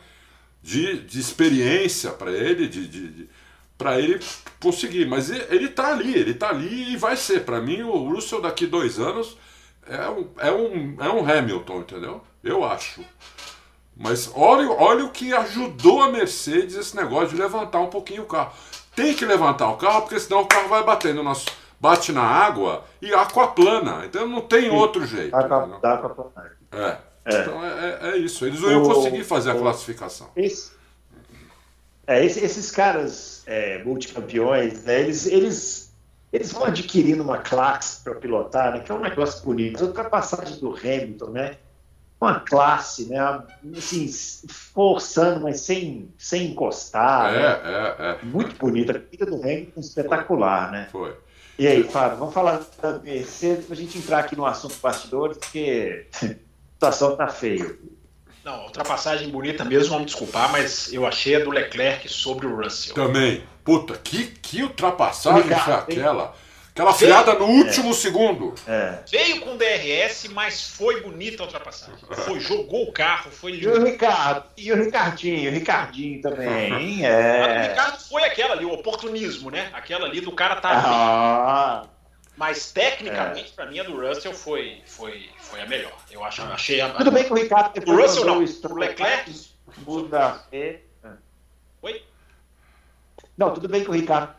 De, 0.61 1.01
de 1.01 1.21
experiência 1.21 2.11
para 2.11 2.31
ele, 2.31 2.69
de, 2.69 2.87
de, 2.87 3.09
de 3.09 3.31
para 3.79 3.99
ele 3.99 4.21
conseguir. 4.61 5.07
Mas 5.07 5.31
ele, 5.31 5.45
ele 5.49 5.69
tá 5.69 5.89
ali, 5.93 6.15
ele 6.15 6.35
tá 6.35 6.51
ali 6.51 6.93
e 6.93 6.97
vai 6.97 7.17
ser. 7.17 7.45
Para 7.45 7.61
mim, 7.61 7.83
o 7.83 8.13
Russell 8.13 8.41
daqui 8.41 8.67
dois 8.67 8.99
anos 8.99 9.37
é 9.87 10.09
um, 10.09 10.29
é 10.39 10.53
um, 10.53 10.97
é 11.01 11.09
um 11.09 11.29
Hamilton, 11.29 11.79
entendeu? 11.79 12.21
Eu 12.43 12.65
acho. 12.65 13.01
Mas 13.97 14.31
olha, 14.35 14.71
olha 14.71 15.05
o 15.05 15.11
que 15.11 15.33
ajudou 15.33 16.03
a 16.03 16.11
Mercedes 16.11 16.75
esse 16.75 16.97
negócio 16.97 17.29
de 17.29 17.37
levantar 17.41 17.81
um 17.81 17.89
pouquinho 17.89 18.23
o 18.23 18.27
carro. 18.27 18.53
Tem 18.95 19.15
que 19.15 19.25
levantar 19.25 19.71
o 19.71 19.77
carro, 19.77 20.03
porque 20.03 20.19
senão 20.19 20.43
o 20.43 20.47
carro 20.47 20.69
vai 20.69 20.83
batendo 20.83 21.23
nas, 21.23 21.47
bate 21.81 22.13
na 22.13 22.23
água 22.23 22.85
e 23.01 23.15
aquaplana. 23.15 24.05
Então 24.05 24.27
não 24.27 24.41
tem 24.41 24.63
Sim. 24.63 24.71
outro 24.71 25.07
jeito. 25.07 25.35
Aquaplana. 25.35 25.79
É. 26.73 27.12
É. 27.25 27.41
Então 27.41 27.65
é, 27.65 27.69
é, 27.69 28.11
é, 28.11 28.17
isso. 28.19 28.45
Eles 28.45 28.61
não 28.61 28.71
iam 28.71 28.83
conseguir 28.83 29.25
fazer 29.25 29.51
a 29.51 29.55
classificação. 29.55 30.31
Esse, 30.37 30.73
é, 32.07 32.25
esse, 32.25 32.41
esses 32.45 32.71
caras 32.71 33.43
é, 33.47 33.83
multicampeões, 33.85 34.83
né, 34.85 35.01
eles, 35.01 35.27
eles, 35.27 35.95
eles 36.33 36.53
vão 36.53 36.65
adquirindo 36.65 37.23
uma 37.23 37.39
classe 37.39 38.03
para 38.03 38.15
pilotar, 38.17 38.73
né, 38.73 38.81
que 38.81 38.91
é 38.91 38.95
um 38.95 39.01
negócio 39.01 39.45
bonito. 39.45 39.83
A 39.83 39.87
ultrapassagem 39.87 40.59
do 40.59 40.77
Hamilton, 40.77 41.31
né? 41.31 41.57
Uma 42.21 42.39
classe, 42.39 43.07
né? 43.07 43.19
Assim, 43.77 44.09
forçando, 44.49 45.41
mas 45.41 45.61
sem, 45.61 46.09
sem 46.17 46.53
encostar. 46.53 47.35
É, 47.35 47.39
né? 47.39 47.63
é, 47.65 48.11
é. 48.11 48.25
Muito 48.25 48.55
bonita. 48.57 48.93
A 48.93 49.01
corrida 49.01 49.27
do 49.27 49.43
Hamilton 49.43 49.81
espetacular, 49.81 50.71
né? 50.71 50.89
Foi. 50.93 51.17
E 51.59 51.67
aí, 51.67 51.83
Fábio, 51.83 52.19
vamos 52.19 52.33
falar 52.33 52.63
da 52.81 52.99
Mercedes 53.01 53.67
para 53.67 53.75
a 53.75 53.77
gente 53.77 53.99
entrar 53.99 54.21
aqui 54.21 54.37
no 54.37 54.47
assunto 54.47 54.77
bastidores, 54.81 55.37
porque 55.37 56.07
situação 56.83 57.17
tá 57.17 57.29
feia. 57.29 57.77
Não, 58.45 58.65
ultrapassagem 58.65 59.29
bonita 59.29 59.65
mesmo, 59.65 59.91
vamos 59.91 60.07
desculpar, 60.07 60.51
mas 60.51 60.93
eu 60.93 61.07
achei 61.07 61.37
a 61.37 61.39
do 61.39 61.51
Leclerc 61.51 62.09
sobre 62.09 62.47
o 62.47 62.57
Russell. 62.57 62.95
Também. 62.95 63.45
Puta, 63.63 63.95
que, 63.95 64.27
que 64.27 64.63
ultrapassagem 64.65 65.45
foi 65.45 65.75
aquela? 65.75 66.35
Aquela 66.73 66.95
freada 66.95 67.35
no 67.35 67.45
último 67.45 67.91
é. 67.91 67.93
segundo. 67.93 68.55
É. 68.67 68.99
Veio 69.09 69.43
com 69.43 69.59
DRS, 69.59 70.29
mas 70.33 70.71
foi 70.71 71.03
bonita 71.03 71.43
a 71.43 71.47
ultrapassagem. 71.47 71.95
Foi, 72.25 72.41
jogou 72.41 72.89
o 72.89 72.93
carro, 72.93 73.31
foi 73.31 73.53
lindo. 73.53 73.69
E 73.69 73.79
o 73.79 73.85
Ricardo, 73.85 74.45
e 74.57 74.73
o 74.73 74.77
Ricardinho, 74.83 75.51
o 75.51 75.55
Ricardinho 75.55 76.23
também. 76.23 77.05
É. 77.05 77.67
o 77.67 77.69
Ricardo 77.69 77.99
foi 78.01 78.25
aquela 78.25 78.55
ali, 78.55 78.65
o 78.65 78.73
oportunismo, 78.73 79.51
né? 79.51 79.71
Aquela 79.75 80.07
ali 80.07 80.21
do 80.23 80.33
cara 80.33 80.57
tá. 80.57 80.71
Ah. 80.73 81.85
Mas 82.37 82.73
tecnicamente, 82.73 83.51
é. 83.53 83.55
para 83.55 83.67
mim, 83.67 83.79
a 83.79 83.83
do 83.83 84.01
Russell 84.01 84.33
foi, 84.33 84.81
foi, 84.87 85.29
foi 85.39 85.61
a 85.61 85.67
melhor. 85.67 85.97
Eu 86.11 86.25
acho, 86.25 86.43
achei 86.43 86.81
a. 86.81 86.91
Tudo 86.91 87.11
bem 87.11 87.25
que 87.25 87.33
o 87.33 87.37
Ricardo 87.37 87.73
o 87.87 87.97
Russell 87.97 88.25
não, 88.25 88.43
o 88.43 88.75
Leclerc. 88.75 89.53
Muda. 89.87 90.43
Oi? 91.83 92.03
Não, 93.37 93.53
tudo 93.55 93.69
bem 93.69 93.85
que 93.85 93.91
o 93.91 93.93
Ricardo 93.93 94.35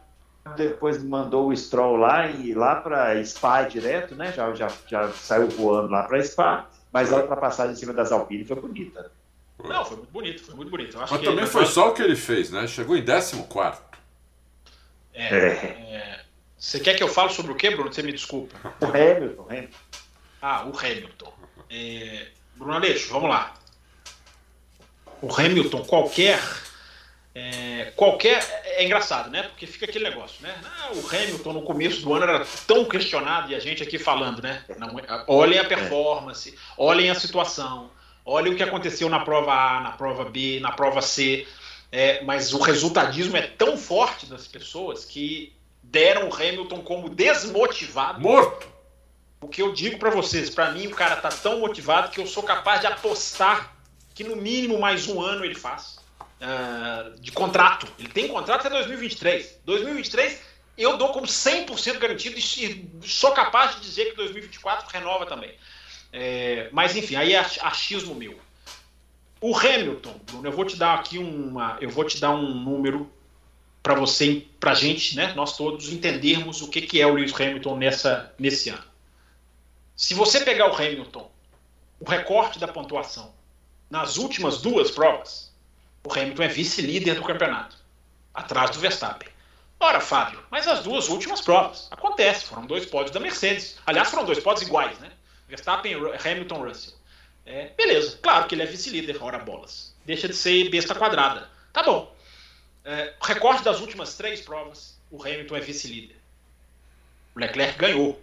depois 0.56 1.02
mandou 1.04 1.48
o 1.48 1.56
Stroll 1.56 1.96
lá 1.98 2.28
e 2.28 2.54
lá 2.54 2.76
para 2.76 3.24
Spa 3.24 3.64
direto, 3.64 4.16
né? 4.16 4.32
Já, 4.32 4.54
já, 4.54 4.72
já 4.88 5.10
saiu 5.14 5.48
voando 5.48 5.90
lá 5.90 6.04
para 6.04 6.22
Spa, 6.24 6.70
mas 6.92 7.14
a 7.14 7.18
ultrapassagem 7.18 7.74
em 7.74 7.78
cima 7.78 7.94
das 7.94 8.12
Alpine 8.12 8.44
foi 8.44 8.60
bonita. 8.60 9.12
Não, 9.64 9.86
foi 9.86 9.98
muito 9.98 10.12
bonito, 10.12 10.44
foi 10.44 10.56
muito 10.56 10.70
bonito. 10.70 10.98
mas 10.98 11.10
também 11.22 11.46
foi 11.46 11.66
só 11.66 11.90
o 11.90 11.94
que 11.94 12.02
ele 12.02 12.16
fez, 12.16 12.50
né? 12.50 12.68
Chegou 12.68 12.98
em 12.98 13.06
14. 13.06 13.82
É, 15.14 15.24
é. 15.24 15.48
é. 15.48 16.23
Você 16.64 16.80
quer 16.80 16.96
que 16.96 17.04
eu 17.04 17.10
fale 17.10 17.30
sobre 17.34 17.52
o 17.52 17.56
que, 17.56 17.70
Bruno? 17.72 17.92
Você 17.92 18.02
me 18.02 18.14
desculpa. 18.14 18.58
O 18.80 18.86
Hamilton, 18.86 19.46
Hamilton. 19.50 19.78
Ah, 20.42 20.66
o 20.66 20.80
Hamilton. 20.80 21.34
É... 21.70 22.28
Bruno 22.56 22.74
Aleixo, 22.74 23.10
vamos 23.10 23.30
lá. 23.30 23.54
O 25.22 25.30
Hamilton, 25.30 25.84
qualquer. 25.84 26.42
É, 27.36 27.92
qualquer. 27.98 28.42
É 28.64 28.86
engraçado, 28.86 29.30
né? 29.30 29.44
Porque 29.44 29.68
fica 29.68 29.84
aquele 29.84 30.10
negócio, 30.10 30.42
né? 30.42 30.56
Ah, 30.64 30.92
o 30.94 31.06
Hamilton 31.06 31.52
no 31.52 31.64
começo 31.64 32.02
do 32.02 32.14
ano 32.14 32.24
era 32.24 32.46
tão 32.66 32.86
questionado 32.86 33.52
e 33.52 33.56
a 33.56 33.60
gente 33.60 33.84
aqui 33.84 34.00
falando, 34.00 34.42
né? 34.42 34.64
Não, 34.78 34.96
olhem 35.28 35.60
a 35.60 35.66
performance, 35.66 36.58
olhem 36.78 37.10
a 37.10 37.16
situação, 37.16 37.92
olhem 38.24 38.54
o 38.54 38.56
que 38.56 38.64
aconteceu 38.64 39.10
na 39.10 39.20
prova 39.20 39.52
A, 39.52 39.82
na 39.82 39.92
prova 39.92 40.24
B, 40.24 40.62
na 40.62 40.72
prova 40.72 41.02
C. 41.02 41.46
É, 41.92 42.24
mas 42.24 42.54
o 42.54 42.62
resultadismo 42.62 43.36
é 43.36 43.42
tão 43.42 43.78
forte 43.78 44.28
das 44.28 44.48
pessoas 44.48 45.04
que 45.04 45.54
deram 45.94 46.28
o 46.28 46.34
Hamilton 46.34 46.82
como 46.82 47.08
desmotivado. 47.08 48.20
Morto! 48.20 48.68
O 49.40 49.48
que 49.48 49.62
eu 49.62 49.72
digo 49.72 50.00
para 50.00 50.10
vocês, 50.10 50.50
para 50.50 50.72
mim 50.72 50.88
o 50.88 50.96
cara 50.96 51.18
tá 51.18 51.30
tão 51.30 51.60
motivado 51.60 52.10
que 52.10 52.20
eu 52.20 52.26
sou 52.26 52.42
capaz 52.42 52.82
de 52.82 52.88
apostar 52.88 53.76
que 54.16 54.24
no 54.24 54.36
mínimo 54.36 54.80
mais 54.80 55.08
um 55.08 55.22
ano 55.22 55.46
ele 55.46 55.54
faz 55.54 56.00
uh, 56.42 57.20
de 57.20 57.32
contrato. 57.32 57.88
Ele 58.00 58.08
tem 58.08 58.28
contrato 58.28 58.62
até 58.62 58.72
2023. 58.72 59.60
2023 59.64 60.42
eu 60.76 60.98
dou 60.98 61.10
como 61.10 61.28
100% 61.28 62.00
garantido 62.00 62.40
e 62.40 63.08
sou 63.08 63.32
capaz 63.32 63.76
de 63.76 63.82
dizer 63.82 64.06
que 64.06 64.16
2024 64.16 64.90
renova 64.92 65.28
também. 65.28 65.54
É, 66.12 66.70
mas 66.72 66.96
enfim, 66.96 67.16
aí 67.16 67.34
é 67.34 67.40
achismo 67.40 68.16
meu. 68.16 68.40
O 69.40 69.56
Hamilton, 69.56 70.20
Bruno, 70.26 70.48
eu 70.48 70.52
vou 70.52 70.66
te 70.66 70.76
dar 70.76 70.96
aqui 70.96 71.20
uma, 71.20 71.78
eu 71.80 71.90
vou 71.90 72.04
te 72.04 72.20
dar 72.20 72.32
um 72.32 72.56
número 72.56 73.12
para 73.84 73.96
você, 73.96 74.48
para 74.62 74.72
a 74.72 74.76
gente, 74.76 75.16
né, 75.18 75.34
nós 75.34 75.58
todos 75.58 75.92
entendermos 75.92 76.62
o 76.62 76.70
que, 76.70 76.82
que 76.82 77.02
é 77.02 77.06
o 77.06 77.14
Lewis 77.14 77.34
Hamilton 77.34 77.76
nessa, 77.76 78.34
nesse 78.40 78.70
ano. 78.70 78.84
Se 79.94 80.14
você 80.14 80.40
pegar 80.40 80.72
o 80.72 80.76
Hamilton, 80.76 81.30
o 82.00 82.10
recorte 82.10 82.58
da 82.58 82.68
pontuação 82.68 83.34
nas 83.90 84.18
últimas 84.18 84.62
duas 84.62 84.90
provas, 84.90 85.54
o 86.04 86.12
Hamilton 86.12 86.44
é 86.44 86.48
vice-líder 86.48 87.16
do 87.16 87.24
campeonato, 87.24 87.76
atrás 88.34 88.72
do 88.72 88.80
Verstappen. 88.80 89.30
Ora, 89.80 90.00
Fábio, 90.00 90.42
mas 90.50 90.66
as 90.66 90.82
duas 90.82 91.10
últimas 91.10 91.42
provas 91.42 91.90
acontece, 91.92 92.46
foram 92.46 92.66
dois 92.66 92.86
pódios 92.86 93.12
da 93.12 93.20
Mercedes. 93.20 93.78
Aliás, 93.86 94.10
foram 94.10 94.24
dois 94.24 94.40
pódios 94.40 94.66
iguais, 94.66 94.98
né? 95.00 95.12
Verstappen, 95.48 95.94
Hamilton, 95.94 96.64
Russell. 96.64 96.94
É, 97.46 97.72
beleza, 97.78 98.18
claro 98.22 98.48
que 98.48 98.56
ele 98.56 98.64
é 98.64 98.66
vice-líder, 98.66 99.22
ora 99.22 99.40
bolas. 99.40 99.94
Deixa 100.06 100.30
de 100.30 100.34
ser 100.34 100.70
besta 100.70 100.96
quadrada. 100.96 101.50
Tá 101.74 101.84
bom. 101.84 102.13
É, 102.86 103.14
recorte 103.22 103.64
das 103.64 103.80
últimas 103.80 104.16
três 104.16 104.42
provas, 104.42 104.98
o 105.10 105.22
Hamilton 105.22 105.56
é 105.56 105.60
vice-líder. 105.60 106.18
O 107.36 107.40
Leclerc 107.40 107.78
ganhou. 107.78 108.22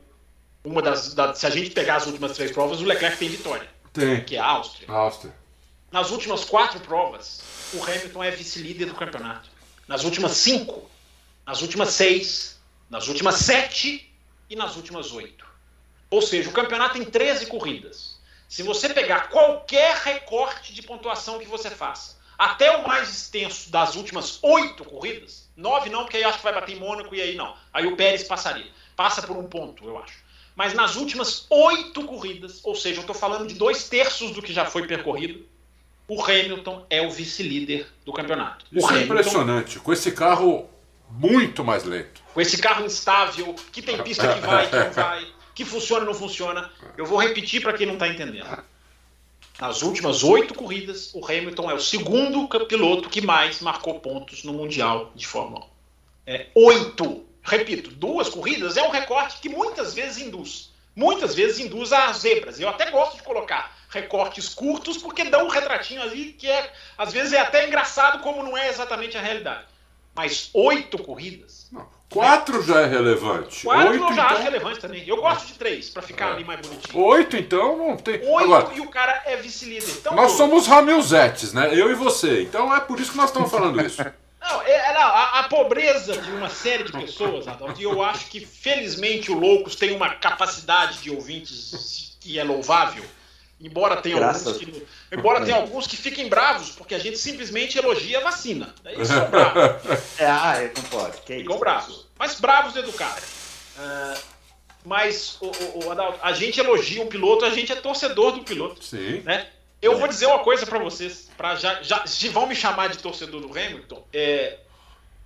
Uma 0.63 0.83
das, 0.83 1.15
da, 1.15 1.35
se 1.35 1.47
a 1.47 1.51
gente 1.51 1.71
pegar 1.71 1.97
as 1.97 2.07
últimas 2.07 2.33
três 2.33 2.53
provas, 2.53 2.81
o 2.81 2.85
Leclerc 2.85 3.17
tem 3.17 3.29
vitória. 3.29 3.69
Tem. 3.93 4.23
Que 4.23 4.37
é 4.37 4.39
a 4.39 4.47
Áustria. 4.47 4.91
Áustria. 4.91 5.35
Nas 5.91 6.11
últimas 6.11 6.45
quatro 6.45 6.79
provas, 6.81 7.43
o 7.73 7.83
Hamilton 7.83 8.23
é 8.23 8.31
vice-líder 8.31 8.87
do 8.87 8.95
campeonato. 8.95 9.49
Nas 9.89 10.05
últimas 10.05 10.33
cinco, 10.33 10.89
nas 11.47 11.63
últimas 11.63 11.89
seis, 11.91 12.61
nas 12.89 13.09
últimas 13.09 13.37
sete 13.37 14.13
e 14.49 14.55
nas 14.55 14.77
últimas 14.77 15.11
oito. 15.13 15.45
Ou 16.11 16.21
seja, 16.21 16.51
o 16.51 16.53
campeonato 16.53 16.95
tem 16.95 17.05
13 17.05 17.47
corridas. 17.47 18.19
Se 18.49 18.63
você 18.63 18.89
pegar 18.89 19.29
qualquer 19.29 19.97
recorte 19.97 20.75
de 20.75 20.83
pontuação 20.83 21.39
que 21.39 21.47
você 21.47 21.71
faça, 21.71 22.17
até 22.41 22.75
o 22.75 22.89
mais 22.89 23.11
extenso 23.11 23.71
das 23.71 23.97
últimas 23.97 24.39
oito 24.43 24.83
corridas, 24.83 25.51
nove 25.55 25.91
não, 25.91 26.05
porque 26.05 26.17
aí 26.17 26.25
acho 26.25 26.39
que 26.39 26.45
vai 26.45 26.55
bater 26.55 26.75
em 26.75 26.81
Mônaco 26.81 27.15
e 27.15 27.21
aí 27.21 27.37
não. 27.37 27.55
Aí 27.71 27.87
o 27.87 27.95
Pérez 27.95 28.23
passaria. 28.23 28.65
Passa 28.97 29.21
por 29.21 29.37
um 29.37 29.45
ponto, 29.45 29.87
eu 29.87 29.99
acho. 29.99 30.15
Mas 30.57 30.73
nas 30.73 30.97
últimas 30.97 31.45
oito 31.51 32.03
corridas, 32.05 32.61
ou 32.65 32.75
seja, 32.75 32.97
eu 32.97 33.03
estou 33.03 33.15
falando 33.15 33.47
de 33.47 33.57
dois 33.57 33.91
terços 33.91 34.31
do 34.31 34.41
que 34.41 34.55
já 34.55 34.65
foi 34.65 34.87
percorrido, 34.87 35.47
o 36.09 36.19
Hamilton 36.25 36.87
é 36.89 37.07
o 37.07 37.11
vice-líder 37.11 37.87
do 38.07 38.13
campeonato. 38.15 38.65
Isso 38.73 38.87
é 38.87 38.95
Hamilton, 38.95 39.13
impressionante. 39.13 39.79
Com 39.79 39.93
esse 39.93 40.11
carro 40.13 40.67
muito 41.11 41.63
mais 41.63 41.85
lento. 41.85 42.23
Com 42.33 42.41
esse 42.41 42.57
carro 42.57 42.87
instável, 42.87 43.55
que 43.71 43.83
tem 43.83 44.03
pista 44.03 44.33
que 44.33 44.41
vai, 44.41 44.67
que 44.67 44.77
não 44.77 44.93
vai, 44.93 45.27
que 45.55 45.65
funciona 45.67 46.07
ou 46.07 46.13
não 46.13 46.19
funciona. 46.19 46.73
Eu 46.97 47.05
vou 47.05 47.19
repetir 47.19 47.61
para 47.61 47.75
quem 47.75 47.87
não 47.87 47.95
está 47.95 48.09
entendendo. 48.09 48.49
Nas 49.61 49.83
últimas 49.83 50.25
oito 50.25 50.55
corridas, 50.55 51.11
o 51.13 51.23
Hamilton 51.23 51.71
é 51.71 51.75
o 51.75 51.81
segundo 51.81 52.49
piloto 52.67 53.11
que 53.11 53.21
mais 53.21 53.61
marcou 53.61 54.01
pontos 54.01 54.43
no 54.43 54.55
Mundial 54.55 55.13
de 55.15 55.27
Fórmula 55.27 55.67
1. 56.27 56.33
É 56.33 56.47
oito. 56.55 57.27
Repito, 57.43 57.91
duas 57.91 58.31
corridas 58.31 58.79
é 58.79 58.83
um 58.83 58.91
recorte 58.91 59.39
que 59.39 59.51
muitas 59.51 59.93
vezes 59.93 60.17
induz. 60.17 60.71
Muitas 60.97 61.35
vezes 61.35 61.59
induz 61.59 61.93
a 61.93 62.11
zebras. 62.15 62.59
Eu 62.59 62.71
até 62.71 62.91
gosto 62.91 63.17
de 63.17 63.23
colocar 63.23 63.77
recortes 63.91 64.49
curtos 64.49 64.97
porque 64.97 65.25
dão 65.25 65.45
um 65.45 65.51
retratinho 65.51 66.01
ali 66.01 66.33
que 66.33 66.49
é, 66.49 66.73
às 66.97 67.13
vezes 67.13 67.35
é 67.35 67.41
até 67.41 67.69
engraçado 67.69 68.23
como 68.23 68.43
não 68.43 68.57
é 68.57 68.71
exatamente 68.71 69.19
a 69.19 69.21
realidade. 69.21 69.67
Mas 70.15 70.49
oito 70.55 70.97
corridas. 71.03 71.60
Quatro 72.11 72.61
já 72.63 72.81
é 72.81 72.87
relevante. 72.87 73.63
Quatro 73.65 73.93
Oito, 73.93 74.03
eu 74.03 74.09
já 74.09 74.13
então... 74.13 74.27
acho 74.27 74.43
relevante 74.43 74.81
também. 74.81 75.05
Eu 75.09 75.17
gosto 75.19 75.47
de 75.47 75.55
três, 75.55 75.89
para 75.91 76.03
ficar 76.03 76.31
É. 76.31 76.33
ali 76.33 76.45
mais 76.45 76.61
bonitinho. 76.61 77.05
Oito, 77.05 77.37
então, 77.37 77.77
não 77.79 77.97
tem. 77.97 78.15
Oito 78.17 78.53
Agora, 78.53 78.75
e 78.75 78.81
o 78.81 78.89
cara 78.89 79.23
é 79.27 79.37
vice-líder. 79.37 79.89
Então, 80.01 80.15
nós 80.17 80.33
somos 80.33 80.67
Ramilzetes, 80.67 81.53
né? 81.53 81.71
Eu 81.73 81.91
e 81.91 81.95
você. 81.95 82.43
Então 82.43 82.75
é 82.75 82.81
por 82.81 82.99
isso 82.99 83.13
que 83.13 83.17
nós 83.17 83.31
estamos 83.31 83.51
falando 83.51 83.81
isso. 83.81 84.03
Não, 84.43 84.63
é, 84.63 84.71
é, 84.73 84.95
não, 84.95 85.03
a, 85.03 85.41
a 85.41 85.43
pobreza 85.45 86.17
de 86.17 86.31
uma 86.31 86.49
série 86.49 86.83
de 86.85 86.93
pessoas, 86.93 87.47
Adalto, 87.47 87.79
e 87.79 87.85
eu 87.85 88.03
acho 88.03 88.25
que 88.29 88.41
felizmente 88.41 89.31
o 89.31 89.39
Loucos 89.39 89.77
tem 89.77 89.95
uma 89.95 90.15
capacidade 90.15 90.99
de 91.03 91.11
ouvintes 91.11 92.17
que 92.19 92.39
é 92.39 92.43
louvável, 92.43 93.05
embora 93.61 93.97
tenha 93.99 94.17
Graças. 94.17 94.47
alguns 94.47 94.59
que, 94.59 94.87
embora 95.13 95.45
tenha 95.45 95.57
alguns 95.57 95.87
que 95.87 95.97
fiquem 95.97 96.29
bravos, 96.29 96.71
porque 96.71 96.95
a 96.95 96.99
gente 96.99 97.19
simplesmente 97.19 97.79
elogia 97.79 98.19
a 98.19 98.23
vacina. 98.23 98.75
Daí 98.83 98.95
eles 98.95 99.09
são 99.09 99.29
bravos, 99.29 99.83
É, 100.19 100.27
ah, 100.27 100.55
é, 100.57 100.73
não 100.75 100.83
pode. 100.85 101.21
Que 101.23 101.39
ficam 101.39 101.55
isso? 101.55 101.61
bravos. 101.61 102.07
Mas 102.19 102.41
bravos 102.41 102.77
educados. 102.77 103.25
Ah, 103.79 104.15
mas, 104.85 105.37
o, 105.41 105.47
o, 105.47 105.87
o 105.87 105.91
Adalto, 105.91 106.19
a 106.23 106.33
gente 106.33 106.59
elogia 106.59 107.03
o 107.03 107.07
piloto, 107.07 107.45
a 107.45 107.51
gente 107.51 107.71
é 107.71 107.77
torcedor 107.77 108.33
do 108.33 108.43
piloto 108.43 108.83
Sim. 108.83 109.21
né? 109.21 109.47
Eu 109.83 109.99
vou 109.99 110.09
dizer 110.09 110.27
uma 110.27 110.41
coisa 110.41 110.67
pra 110.67 110.79
vocês, 110.79 111.31
para 111.37 111.55
já, 111.55 111.83
já 111.83 112.07
se 112.07 112.29
vão 112.29 112.47
me 112.47 112.55
chamar 112.55 112.89
de 112.89 112.99
torcedor 112.99 113.41
do 113.41 113.49
Hamilton, 113.49 114.05
é, 114.13 114.59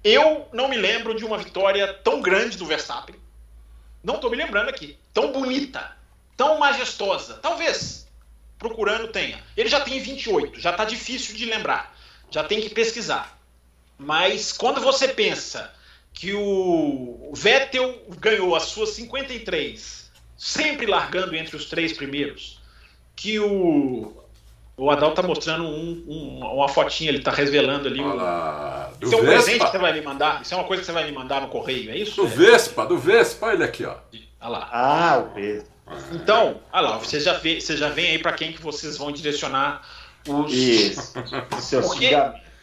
eu 0.03 0.49
não 0.53 0.69
me 0.69 0.77
lembro 0.77 1.15
de 1.15 1.25
uma 1.25 1.39
vitória 1.39 1.93
tão 1.93 2.21
grande 2.21 2.57
do 2.57 2.67
Verstappen. 2.67 3.17
Não 4.03 4.19
tô 4.19 4.29
me 4.31 4.37
lembrando 4.37 4.69
aqui. 4.69 4.97
Tão 5.13 5.33
bonita, 5.33 5.97
tão 6.37 6.59
majestosa. 6.59 7.39
Talvez 7.43 8.04
procurando 8.59 9.09
tenha. 9.09 9.39
Ele 9.57 9.69
já 9.69 9.81
tem 9.81 9.99
28, 10.01 10.61
já 10.61 10.73
tá 10.73 10.85
difícil 10.85 11.35
de 11.37 11.45
lembrar. 11.47 11.95
Já 12.31 12.43
tem 12.45 12.61
que 12.61 12.69
pesquisar. 12.71 13.39
Mas 13.99 14.53
quando 14.53 14.81
você 14.81 15.09
pensa 15.09 15.73
que 16.13 16.33
o 16.33 17.31
Vettel 17.35 18.01
ganhou 18.19 18.55
as 18.57 18.65
suas 18.65 18.91
53, 18.91 20.11
sempre 20.37 20.87
largando 20.87 21.35
entre 21.35 21.57
os 21.57 21.67
três 21.67 21.93
primeiros, 21.93 22.61
que 23.17 23.39
o 23.39 24.21
o 24.77 24.91
Adal 24.91 25.13
tá 25.15 25.23
mostrando 25.23 25.63
um- 25.63 26.05
um- 26.09 26.39
uma 26.57 26.67
fotinha, 26.69 27.09
ele 27.09 27.21
tá 27.21 27.31
revelando 27.31 27.87
ali. 27.87 28.01
Olha 28.01 28.13
Um, 28.13 28.17
lá. 28.17 28.93
Do 28.99 29.07
isso 29.07 29.15
é 29.15 29.19
um 29.19 29.25
presente 29.25 29.45
que 29.53 29.59
Vespa. 29.61 29.71
você 29.71 29.79
vai 29.79 29.93
me 29.93 30.01
mandar? 30.01 30.43
Isso 30.43 30.53
é 30.53 30.57
uma 30.57 30.65
coisa 30.67 30.81
que 30.81 30.87
você 30.87 30.91
vai 30.93 31.05
me 31.05 31.13
mandar 31.13 31.41
no 31.43 31.47
correio, 31.49 31.93
é 31.93 31.97
isso? 31.97 32.17
Do 32.17 32.27
É. 32.27 32.31
Vespa, 32.31 32.85
do 32.85 32.99
Vespa. 32.99 33.47
Olha 33.47 33.67
aqui, 33.67 33.85
ó. 33.85 33.95
Olha 34.41 34.49
lá. 34.51 34.69
Ah, 34.73 35.19
o 35.19 35.31
peso. 35.33 35.67
Então, 36.13 36.61
olha 36.73 36.89
lá, 36.89 36.99
você 36.99 37.21
já 37.21 37.35
vê, 37.35 37.61
você 37.61 37.77
já 37.77 37.91
vem 37.91 38.11
aí 38.11 38.19
para 38.19 38.33
quem 38.33 38.53
que 38.53 38.63
vocês 38.63 38.97
vão 38.97 39.13
direcionar 39.13 39.87
os. 40.27 40.53
Isso. 40.53 41.13
Seu 41.61 41.83
Porque-. 41.83 42.15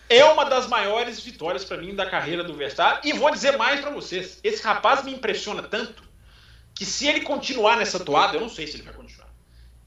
É 0.09 0.25
uma 0.25 0.43
das 0.43 0.67
maiores 0.67 1.21
vitórias 1.21 1.63
para 1.63 1.77
mim 1.77 1.95
da 1.95 2.05
carreira 2.05 2.43
do 2.43 2.53
Verstappen. 2.53 3.09
E 3.09 3.17
vou 3.17 3.31
dizer 3.31 3.57
mais 3.57 3.79
para 3.79 3.91
vocês: 3.91 4.39
esse 4.43 4.61
rapaz 4.61 5.03
me 5.03 5.13
impressiona 5.13 5.63
tanto 5.63 6.03
que 6.75 6.85
se 6.85 7.07
ele 7.07 7.21
continuar 7.21 7.77
nessa 7.77 7.99
toada, 7.99 8.35
eu 8.35 8.41
não 8.41 8.49
sei 8.49 8.67
se 8.67 8.75
ele 8.75 8.83
vai 8.83 8.93
continuar. 8.93 9.29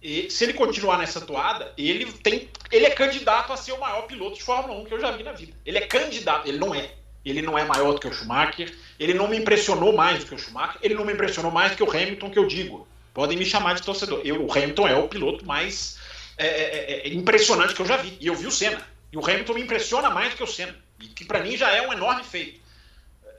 E 0.01 0.30
se 0.30 0.45
ele 0.45 0.53
continuar 0.53 0.99
nessa 0.99 1.20
toada, 1.20 1.72
ele 1.76 2.11
tem, 2.12 2.49
ele 2.70 2.87
é 2.87 2.91
candidato 2.91 3.53
a 3.53 3.57
ser 3.57 3.72
o 3.72 3.80
maior 3.80 4.03
piloto 4.03 4.37
de 4.37 4.43
Fórmula 4.43 4.78
1 4.80 4.85
que 4.85 4.95
eu 4.95 5.01
já 5.01 5.11
vi 5.11 5.22
na 5.22 5.32
vida. 5.32 5.53
Ele 5.64 5.78
é 5.78 5.87
candidato, 5.87 6.47
ele 6.47 6.59
não 6.59 6.74
é. 6.74 6.91
Ele 7.24 7.41
não 7.41 7.59
é 7.59 7.64
maior 7.64 7.93
do 7.93 8.01
que 8.01 8.07
o 8.07 8.12
Schumacher, 8.12 8.74
ele 8.99 9.14
não 9.14 9.28
me 9.28 9.39
impressionou 9.39 9.95
mais 9.95 10.20
do 10.20 10.26
que 10.26 10.35
o 10.35 10.39
Schumacher, 10.39 10.78
ele 10.82 10.95
não 10.95 11.07
me 11.07 11.14
impressionou 11.14 11.51
mais 11.51 11.72
do 11.72 11.76
que 11.78 11.82
o 11.82 11.91
Hamilton 11.91 12.30
que 12.30 12.39
eu 12.39 12.47
digo. 12.47 12.87
Podem 13.14 13.38
me 13.38 13.46
chamar 13.46 13.74
de 13.74 13.82
torcedor. 13.82 14.20
Eu, 14.24 14.44
o 14.44 14.52
Hamilton 14.52 14.88
é 14.88 14.96
o 14.96 15.08
piloto 15.08 15.46
mais 15.46 15.96
é, 16.36 16.46
é, 16.46 17.08
é, 17.08 17.14
impressionante 17.14 17.72
que 17.72 17.80
eu 17.80 17.86
já 17.86 17.96
vi. 17.96 18.18
E 18.20 18.26
eu 18.26 18.34
vi 18.34 18.46
o 18.46 18.50
Senna. 18.50 18.84
E 19.12 19.16
o 19.16 19.24
Hamilton 19.24 19.54
me 19.54 19.62
impressiona 19.62 20.10
mais 20.10 20.30
do 20.30 20.36
que 20.36 20.42
o 20.42 20.46
Senna. 20.48 20.76
E 21.00 21.06
que 21.06 21.24
para 21.24 21.40
mim 21.40 21.56
já 21.56 21.70
é 21.70 21.86
um 21.86 21.92
enorme 21.92 22.24
feito. 22.24 22.60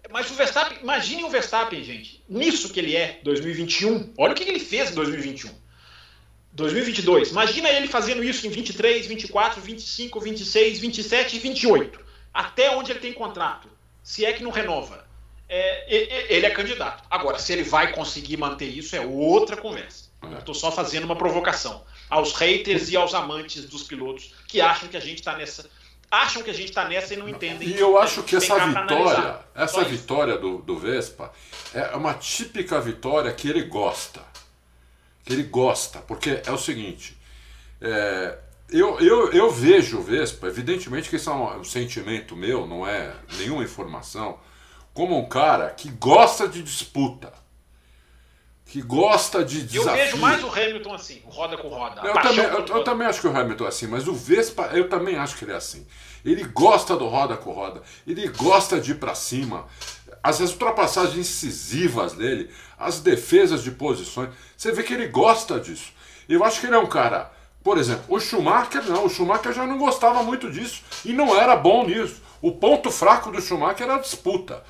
Mas 0.09 0.31
o 0.31 0.33
Verstappen, 0.35 0.77
imaginem 0.81 1.25
o 1.25 1.29
Verstappen, 1.29 1.83
gente, 1.83 2.23
nisso 2.29 2.71
que 2.71 2.79
ele 2.79 2.95
é, 2.95 3.19
2021. 3.23 4.13
Olha 4.17 4.31
o 4.31 4.35
que 4.35 4.43
ele 4.43 4.59
fez 4.59 4.91
em 4.91 4.95
2021. 4.95 5.51
2022. 6.53 7.31
Imagina 7.31 7.69
ele 7.69 7.87
fazendo 7.87 8.23
isso 8.23 8.47
em 8.47 8.49
23, 8.49 9.07
24, 9.07 9.61
25, 9.61 10.19
26, 10.21 10.79
27 10.79 11.35
e 11.35 11.39
28. 11.39 11.99
Até 12.33 12.73
onde 12.73 12.91
ele 12.91 12.99
tem 12.99 13.11
contrato. 13.11 13.67
Se 14.01 14.23
é 14.23 14.31
que 14.31 14.43
não 14.43 14.51
renova. 14.51 15.04
É, 15.47 16.33
ele 16.33 16.45
é 16.45 16.49
candidato. 16.49 17.03
Agora, 17.09 17.37
se 17.37 17.53
ele 17.53 17.63
vai 17.63 17.91
conseguir 17.91 18.37
manter 18.37 18.65
isso, 18.65 18.95
é 18.95 19.01
outra 19.01 19.55
conversa. 19.55 20.05
É. 20.23 20.39
Estou 20.39 20.55
só 20.55 20.71
fazendo 20.71 21.03
uma 21.03 21.15
provocação 21.15 21.83
aos 22.09 22.33
haters 22.33 22.89
e 22.89 22.95
aos 22.95 23.13
amantes 23.13 23.65
dos 23.65 23.83
pilotos 23.83 24.33
que 24.47 24.61
acham 24.61 24.89
que 24.89 24.97
a 24.97 24.99
gente 24.99 25.19
está 25.19 25.35
nessa. 25.37 25.69
Acham 26.09 26.43
que 26.43 26.49
a 26.49 26.53
gente 26.53 26.69
está 26.69 26.87
nessa 26.87 27.13
e 27.13 27.17
não 27.17 27.27
entendem. 27.27 27.67
E 27.67 27.79
eu 27.79 27.97
acho 27.97 28.23
que 28.23 28.35
essa 28.35 28.57
vitória, 28.67 29.39
essa 29.53 29.83
vitória 29.83 30.37
do, 30.37 30.59
do 30.59 30.77
Vespa 30.77 31.31
é 31.73 31.95
uma 31.95 32.13
típica 32.13 32.79
vitória 32.79 33.33
que 33.33 33.49
ele 33.49 33.63
gosta. 33.63 34.21
Que 35.23 35.33
ele 35.33 35.43
gosta, 35.43 35.99
porque 35.99 36.41
é 36.45 36.51
o 36.51 36.57
seguinte, 36.57 37.17
é, 37.81 38.37
eu, 38.69 38.99
eu, 38.99 39.31
eu 39.31 39.51
vejo 39.51 39.97
o 39.97 40.03
Vespa, 40.03 40.47
evidentemente 40.47 41.09
que 41.09 41.15
isso 41.15 41.29
é 41.29 41.33
um, 41.33 41.59
um 41.59 41.63
sentimento 41.63 42.35
meu, 42.35 42.67
não 42.67 42.87
é 42.87 43.13
nenhuma 43.37 43.63
informação, 43.63 44.39
como 44.95 45.19
um 45.19 45.25
cara 45.27 45.69
que 45.71 45.89
gosta 45.89 46.47
de 46.47 46.63
disputa, 46.63 47.31
que 48.65 48.81
gosta 48.81 49.43
de 49.43 49.59
Eu 49.59 49.65
desafio. 49.65 49.93
vejo 50.05 50.17
mais 50.17 50.41
o 50.41 50.47
Hamilton 50.47 50.93
assim, 50.93 51.21
o 51.25 51.29
roda 51.29 51.57
com 51.57 51.67
roda. 51.67 52.01
Eu 52.01 52.13
também, 52.13 52.45
eu, 52.45 52.65
eu 52.65 52.83
também 52.83 53.05
acho 53.05 53.19
que 53.19 53.27
o 53.27 53.37
Hamilton 53.37 53.65
é 53.65 53.67
assim, 53.67 53.87
mas 53.87 54.07
o 54.07 54.13
Vespa, 54.15 54.69
eu 54.73 54.87
também 54.89 55.17
acho 55.17 55.35
que 55.35 55.43
ele 55.43 55.51
é 55.51 55.55
assim. 55.55 55.85
Ele 56.23 56.45
gosta 56.45 56.95
do 56.95 57.07
roda 57.07 57.35
com 57.35 57.51
roda, 57.51 57.83
ele 58.07 58.25
gosta 58.29 58.79
de 58.79 58.91
ir 58.91 58.95
pra 58.95 59.13
cima. 59.13 59.67
As, 60.23 60.39
as 60.39 60.51
ultrapassagens 60.51 61.17
incisivas 61.17 62.13
dele, 62.13 62.49
as 62.79 63.01
defesas 63.01 63.61
de 63.63 63.71
posições, 63.71 64.29
você 64.55 64.71
vê 64.71 64.81
que 64.81 64.93
ele 64.93 65.07
gosta 65.07 65.59
disso. 65.59 65.91
Eu 66.27 66.41
acho 66.43 66.61
que 66.61 66.67
ele 66.67 66.75
é 66.75 66.79
um 66.79 66.87
cara, 66.87 67.31
por 67.61 67.77
exemplo, 67.77 68.05
o 68.07 68.17
Schumacher 68.19 68.81
não, 68.85 69.05
o 69.05 69.09
Schumacher 69.09 69.51
já 69.51 69.67
não 69.67 69.77
gostava 69.77 70.23
muito 70.23 70.49
disso 70.49 70.81
e 71.03 71.11
não 71.11 71.35
era 71.37 71.53
bom 71.57 71.85
nisso. 71.85 72.23
O 72.41 72.53
ponto 72.53 72.89
fraco 72.89 73.29
do 73.31 73.41
Schumacher 73.41 73.83
era 73.83 73.95
a 73.95 73.99
disputa. 73.99 74.63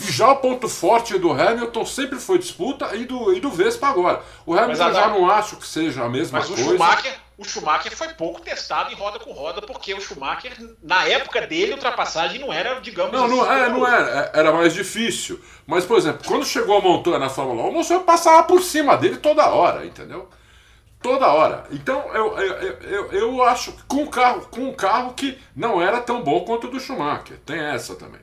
E 0.00 0.12
já 0.12 0.30
o 0.30 0.36
ponto 0.36 0.68
forte 0.68 1.18
do 1.18 1.32
Hamilton 1.32 1.84
sempre 1.86 2.18
foi 2.18 2.38
disputa 2.38 2.94
e 2.94 3.04
do, 3.04 3.32
e 3.32 3.40
do 3.40 3.50
Vespa 3.50 3.88
agora. 3.88 4.22
O 4.44 4.54
Hamilton 4.54 4.84
Mas, 4.84 4.94
já 4.94 5.08
não 5.08 5.30
acho 5.30 5.56
que 5.56 5.66
seja 5.66 6.04
a 6.04 6.08
mesma 6.08 6.38
Mas 6.38 6.48
o 6.50 6.54
coisa. 6.54 6.70
Schumacher, 6.70 7.14
o 7.38 7.44
Schumacher 7.44 7.96
foi 7.96 8.08
pouco 8.08 8.40
testado 8.40 8.92
em 8.92 8.94
roda 8.94 9.18
com 9.18 9.32
roda, 9.32 9.62
porque 9.62 9.94
o 9.94 10.00
Schumacher, 10.00 10.52
na 10.82 11.06
época 11.06 11.46
dele, 11.46 11.72
a 11.72 11.76
ultrapassagem 11.76 12.38
não 12.40 12.52
era, 12.52 12.80
digamos 12.80 13.12
Não, 13.12 13.26
não, 13.28 13.42
assim, 13.42 13.52
é, 13.62 13.68
não 13.68 13.86
era. 13.86 14.30
é- 14.34 14.38
Era 14.40 14.52
mais 14.52 14.74
difícil. 14.74 15.40
Mas, 15.66 15.84
por 15.84 15.96
exemplo, 15.98 16.26
quando 16.26 16.44
chegou 16.44 16.78
a 16.78 16.80
Montoya 16.80 17.18
na 17.18 17.28
Fórmula 17.30 17.62
1, 17.64 17.68
o 17.68 17.72
Montoya 17.72 18.00
passava 18.00 18.42
por 18.44 18.60
cima 18.62 18.96
dele 18.96 19.16
toda 19.18 19.46
hora, 19.48 19.84
entendeu? 19.86 20.28
Toda 21.02 21.26
hora. 21.28 21.64
Então, 21.70 22.04
eu, 22.14 22.36
eu, 22.38 22.78
eu, 22.80 23.12
eu- 23.12 23.42
acho 23.44 23.72
que 23.72 23.82
com 23.84 24.02
um, 24.02 24.06
carro, 24.06 24.48
com 24.50 24.62
um 24.62 24.72
carro 24.74 25.12
que 25.14 25.38
não 25.54 25.80
era 25.80 26.00
tão 26.00 26.22
bom 26.22 26.40
quanto 26.40 26.66
o 26.66 26.70
do 26.70 26.80
Schumacher. 26.80 27.38
Tem 27.46 27.60
essa 27.60 27.94
também. 27.94 28.20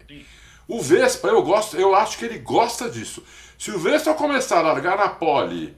O 0.67 0.81
Vespa, 0.81 1.27
eu 1.27 1.41
gosto, 1.43 1.77
eu 1.77 1.93
acho 1.93 2.17
que 2.17 2.25
ele 2.25 2.39
gosta 2.39 2.89
disso. 2.89 3.23
Se 3.57 3.71
o 3.71 3.79
Vespa 3.79 4.13
começar 4.13 4.59
a 4.59 4.61
largar 4.61 4.97
na 4.97 5.09
pole, 5.09 5.75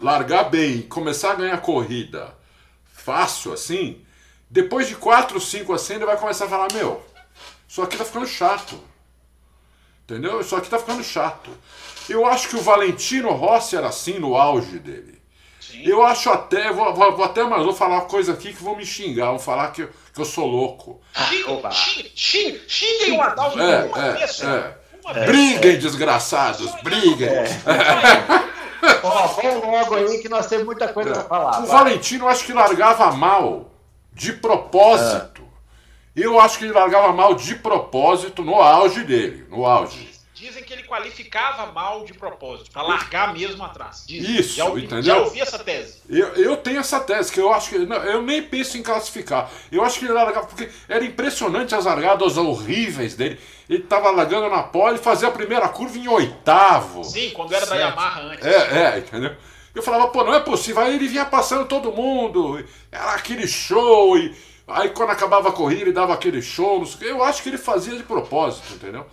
largar 0.00 0.44
bem, 0.44 0.82
começar 0.82 1.32
a 1.32 1.36
ganhar 1.36 1.60
corrida 1.60 2.34
fácil 2.84 3.52
assim, 3.52 4.00
depois 4.48 4.88
de 4.88 4.96
4, 4.96 5.38
5 5.38 5.72
assim, 5.72 5.94
ele 5.94 6.06
vai 6.06 6.16
começar 6.16 6.46
a 6.46 6.48
falar, 6.48 6.72
meu, 6.72 7.04
isso 7.68 7.82
aqui 7.82 7.96
tá 7.96 8.04
ficando 8.04 8.26
chato. 8.26 8.80
Entendeu? 10.04 10.40
Isso 10.40 10.54
aqui 10.54 10.68
tá 10.68 10.78
ficando 10.78 11.02
chato. 11.02 11.50
Eu 12.08 12.26
acho 12.26 12.48
que 12.48 12.56
o 12.56 12.60
Valentino 12.60 13.30
Rossi 13.32 13.76
era 13.76 13.88
assim 13.88 14.18
no 14.18 14.36
auge 14.36 14.78
dele. 14.78 15.20
Sim. 15.60 15.82
Eu 15.84 16.04
acho 16.04 16.30
até, 16.30 16.72
vou, 16.72 16.94
vou, 16.94 17.16
vou, 17.16 17.24
até, 17.24 17.42
mas 17.42 17.64
vou 17.64 17.74
falar 17.74 17.96
uma 17.96 18.04
coisa 18.04 18.32
aqui 18.32 18.52
que 18.52 18.62
vão 18.62 18.76
me 18.76 18.84
xingar, 18.84 19.30
vão 19.30 19.38
falar 19.38 19.72
que, 19.72 19.88
que 20.14 20.20
eu 20.20 20.24
sou 20.24 20.46
louco. 20.46 21.00
Xinguem, 22.14 22.60
xinguem 22.68 23.18
o 23.18 23.20
Adalto 23.20 23.60
é, 23.60 23.90
é, 23.96 25.20
é. 25.20 25.26
Briguem, 25.26 25.78
desgraçados, 25.78 26.72
briguem. 26.82 27.28
É. 27.28 27.44
Ó, 29.02 29.26
vamos 29.26 29.66
logo 29.66 29.94
aí 29.96 30.18
que 30.18 30.28
nós 30.28 30.46
temos 30.46 30.64
muita 30.64 30.88
coisa 30.88 31.10
é. 31.10 31.12
para 31.14 31.24
falar. 31.24 31.62
O 31.62 31.66
vai. 31.66 31.84
Valentino 31.84 32.28
acho 32.28 32.44
que 32.44 32.52
largava 32.52 33.10
mal, 33.12 33.70
de 34.12 34.32
propósito. 34.32 35.42
Eu 36.14 36.38
acho 36.38 36.58
que 36.58 36.64
ele 36.64 36.72
largava 36.72 37.12
mal 37.12 37.34
de 37.34 37.56
propósito 37.56 38.44
no 38.44 38.54
auge 38.54 39.02
dele, 39.02 39.46
no 39.50 39.66
auge. 39.66 40.13
Dizem 40.44 40.62
que 40.62 40.74
ele 40.74 40.82
qualificava 40.82 41.72
mal 41.72 42.04
de 42.04 42.12
propósito, 42.12 42.70
para 42.70 42.82
largar 42.82 43.32
mesmo 43.32 43.64
atrás. 43.64 44.04
Dizem. 44.06 44.36
Isso, 44.36 44.56
já 44.56 44.66
ouvi, 44.66 44.84
entendeu? 44.84 45.02
Já 45.02 45.18
ouvi 45.20 45.40
essa 45.40 45.58
tese. 45.58 46.02
Eu, 46.06 46.34
eu 46.34 46.54
tenho 46.58 46.80
essa 46.80 47.00
tese, 47.00 47.32
que 47.32 47.40
eu 47.40 47.50
acho 47.50 47.70
que. 47.70 47.78
Não, 47.78 47.96
eu 47.96 48.20
nem 48.20 48.42
penso 48.42 48.76
em 48.76 48.82
classificar. 48.82 49.50
Eu 49.72 49.82
acho 49.82 49.98
que 49.98 50.04
ele 50.04 50.12
largava, 50.12 50.46
porque 50.46 50.68
era 50.86 51.02
impressionante 51.02 51.74
as 51.74 51.86
largadas 51.86 52.36
horríveis 52.36 53.14
dele. 53.14 53.40
Ele 53.70 53.84
estava 53.84 54.10
largando 54.10 54.50
na 54.50 54.62
pole 54.62 54.96
e 54.96 55.02
fazia 55.02 55.28
a 55.28 55.30
primeira 55.30 55.66
curva 55.66 55.96
em 55.96 56.06
oitavo. 56.08 57.04
Sim, 57.04 57.30
quando 57.30 57.54
era 57.54 57.64
certo. 57.64 57.80
da 57.80 57.88
Yamaha 57.88 58.20
antes. 58.20 58.44
É, 58.46 58.96
é, 58.96 58.98
entendeu? 58.98 59.34
Eu 59.74 59.82
falava, 59.82 60.08
pô, 60.08 60.24
não 60.24 60.34
é 60.34 60.40
possível. 60.40 60.82
Aí 60.82 60.94
ele 60.94 61.08
vinha 61.08 61.24
passando 61.24 61.64
todo 61.64 61.90
mundo, 61.90 62.62
era 62.92 63.14
aquele 63.14 63.48
show, 63.48 64.18
e 64.18 64.36
aí 64.68 64.90
quando 64.90 65.08
acabava 65.08 65.48
a 65.48 65.52
corrida 65.52 65.80
ele 65.80 65.92
dava 65.92 66.12
aquele 66.12 66.42
show. 66.42 66.86
Eu 67.00 67.24
acho 67.24 67.42
que 67.42 67.48
ele 67.48 67.56
fazia 67.56 67.96
de 67.96 68.02
propósito, 68.02 68.74
entendeu? 68.74 69.06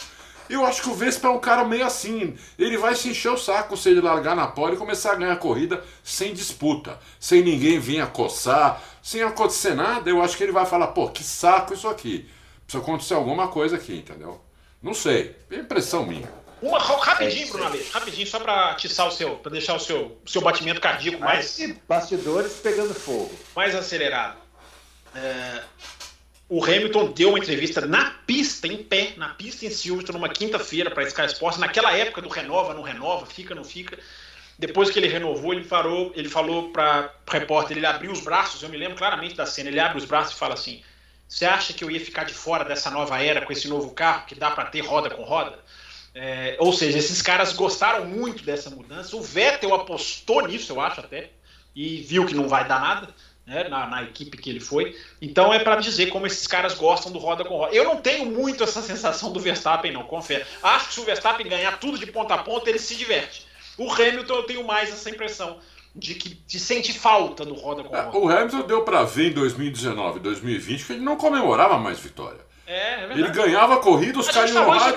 Eu 0.52 0.66
acho 0.66 0.82
que 0.82 0.90
o 0.90 0.94
Vespa 0.94 1.28
é 1.28 1.32
um 1.32 1.40
cara 1.40 1.64
meio 1.64 1.86
assim. 1.86 2.38
Ele 2.60 2.78
vai 2.78 2.94
se 2.94 3.10
encher 3.10 3.32
o 3.32 3.38
saco 3.38 3.78
se 3.78 3.90
ele 3.90 4.02
largar 4.02 4.36
na 4.36 4.48
pole 4.48 4.76
e 4.76 4.78
começar 4.78 5.14
a 5.14 5.16
ganhar 5.16 5.34
a 5.34 5.38
corrida 5.38 5.82
sem 6.04 6.34
disputa, 6.34 7.00
sem 7.20 7.42
ninguém 7.42 7.80
vir 7.80 8.02
a 8.02 8.08
coçar, 8.08 8.82
sem 9.02 9.24
acontecer 9.24 9.74
nada. 9.74 10.10
Eu 10.10 10.22
acho 10.22 10.36
que 10.36 10.44
ele 10.44 10.52
vai 10.52 10.66
falar, 10.66 10.88
pô, 10.88 11.10
que 11.10 11.24
saco 11.24 11.74
isso 11.74 11.88
aqui. 11.88 12.30
Precisa 12.66 12.84
acontecer 12.84 13.14
alguma 13.14 13.48
coisa 13.48 13.78
aqui, 13.78 13.96
entendeu? 13.96 14.42
Não 14.84 14.94
sei. 14.94 15.36
É 15.50 15.56
impressão 15.56 16.06
minha. 16.06 16.30
Uma 16.62 16.80
rapidinho, 16.80 17.48
Bruno 17.48 17.66
Aleixo, 17.66 17.92
rapidinho, 17.92 18.28
só 18.28 18.40
para 18.40 18.72
atiçar 18.72 19.08
o 19.08 19.12
seu, 19.12 19.36
para 19.38 19.52
deixar 19.52 19.76
o 19.76 19.80
seu, 19.80 20.20
seu 20.28 20.42
batimento 20.42 20.80
cardíaco 20.80 21.20
mais. 21.20 21.58
Bastidores 21.88 22.54
pegando 22.54 22.94
fogo. 22.94 23.32
Mais 23.56 23.74
acelerado. 23.74 24.38
É, 25.16 25.64
o 26.52 26.62
Hamilton 26.62 27.14
deu 27.14 27.30
uma 27.30 27.40
entrevista 27.40 27.80
na 27.80 28.12
pista, 28.28 28.68
em 28.68 28.84
pé, 28.84 29.14
na 29.16 29.30
pista 29.30 29.66
em 29.66 29.70
Silverstone, 29.70 30.20
numa 30.20 30.28
quinta-feira 30.28 30.92
para 30.92 31.08
Sky 31.08 31.28
Sports, 31.28 31.58
naquela 31.58 31.96
época 31.96 32.22
do 32.22 32.28
renova, 32.28 32.74
não 32.74 32.82
renova, 32.82 33.26
fica, 33.26 33.56
não 33.56 33.64
fica. 33.64 33.98
Depois 34.60 34.90
que 34.90 35.00
ele 35.00 35.08
renovou, 35.08 35.54
ele 35.54 35.64
falou, 35.64 36.12
ele 36.14 36.28
falou 36.28 36.70
para 36.74 37.10
repórter, 37.26 37.78
ele 37.78 37.86
abriu 37.86 38.12
os 38.12 38.20
braços, 38.20 38.62
eu 38.62 38.68
me 38.68 38.76
lembro 38.76 38.98
claramente 38.98 39.34
da 39.34 39.46
cena, 39.46 39.70
ele 39.70 39.80
abre 39.80 39.98
os 39.98 40.04
braços 40.04 40.36
e 40.36 40.38
fala 40.38 40.56
assim: 40.56 40.82
"Você 41.26 41.46
acha 41.46 41.72
que 41.72 41.86
eu 41.86 41.90
ia 41.90 42.02
ficar 42.02 42.26
de 42.26 42.34
fora 42.34 42.66
dessa 42.66 42.92
nova 42.92 43.24
era 43.24 43.46
com 43.46 43.54
esse 43.54 43.70
novo 43.70 43.92
carro 43.92 44.26
que 44.26 44.36
dá 44.36 44.52
para 44.52 44.66
ter 44.66 44.82
roda 44.82 45.10
com 45.10 45.24
roda?" 45.24 45.58
É, 46.14 46.58
ou 46.60 46.74
seja, 46.74 46.98
esses 46.98 47.22
caras 47.22 47.54
gostaram 47.54 48.06
muito 48.06 48.44
dessa 48.44 48.70
mudança. 48.70 49.16
O 49.16 49.22
Vettel 49.22 49.74
apostou 49.74 50.46
nisso, 50.46 50.74
eu 50.74 50.82
acho 50.82 51.00
até, 51.00 51.30
e 51.74 52.02
viu 52.02 52.26
que 52.26 52.36
não 52.36 52.50
vai 52.50 52.68
dar 52.68 52.82
nada 52.82 53.08
né, 53.46 53.68
na, 53.68 53.88
na, 53.88 54.04
equipe 54.04 54.38
que 54.38 54.50
ele 54.50 54.60
foi. 54.60 54.96
Então 55.22 55.54
é 55.54 55.60
para 55.60 55.76
dizer 55.78 56.08
como 56.08 56.28
esses 56.28 56.48
caras 56.48 56.74
gostam 56.74 57.12
do 57.12 57.20
roda 57.20 57.44
com 57.44 57.58
roda. 57.58 57.74
Eu 57.74 57.84
não 57.84 57.98
tenho 57.98 58.26
muito 58.26 58.64
essa 58.64 58.82
sensação 58.82 59.32
do 59.32 59.40
Verstappen, 59.40 59.92
não, 59.92 60.04
confere. 60.04 60.46
Acho 60.62 60.88
que 60.88 60.94
se 60.94 61.00
o 61.00 61.04
Verstappen 61.04 61.48
ganhar 61.48 61.80
tudo 61.80 61.98
de 61.98 62.06
ponta 62.08 62.36
a 62.36 62.40
ponta, 62.40 62.70
ele 62.70 62.80
se 62.80 62.96
diverte. 62.96 63.46
O 63.78 63.92
Hamilton 63.92 64.36
eu 64.36 64.44
tenho 64.44 64.66
mais 64.66 64.90
essa 64.90 65.10
impressão 65.10 65.60
de 65.96 66.16
que 66.16 66.30
de 66.48 66.60
sente 66.60 66.98
falta 66.98 67.44
do 67.44 67.54
roda 67.54 67.84
com 67.84 67.96
é, 67.96 68.02
roda. 68.02 68.18
o 68.18 68.30
Hamilton 68.30 68.62
deu 68.62 68.84
para 68.84 69.04
ver 69.04 69.32
em 69.32 69.34
2019, 69.34 70.20
2020 70.20 70.86
que 70.86 70.94
ele 70.94 71.02
não 71.02 71.18
comemorava 71.18 71.78
mais 71.78 72.00
vitória. 72.00 72.40
É, 72.66 73.04
é 73.04 73.10
ele 73.12 73.30
ganhava 73.30 73.76
a 73.76 73.78
corrida, 73.80 74.20
os 74.20 74.30
caras 74.30 74.52
iam 74.52 74.68
lá. 74.68 74.94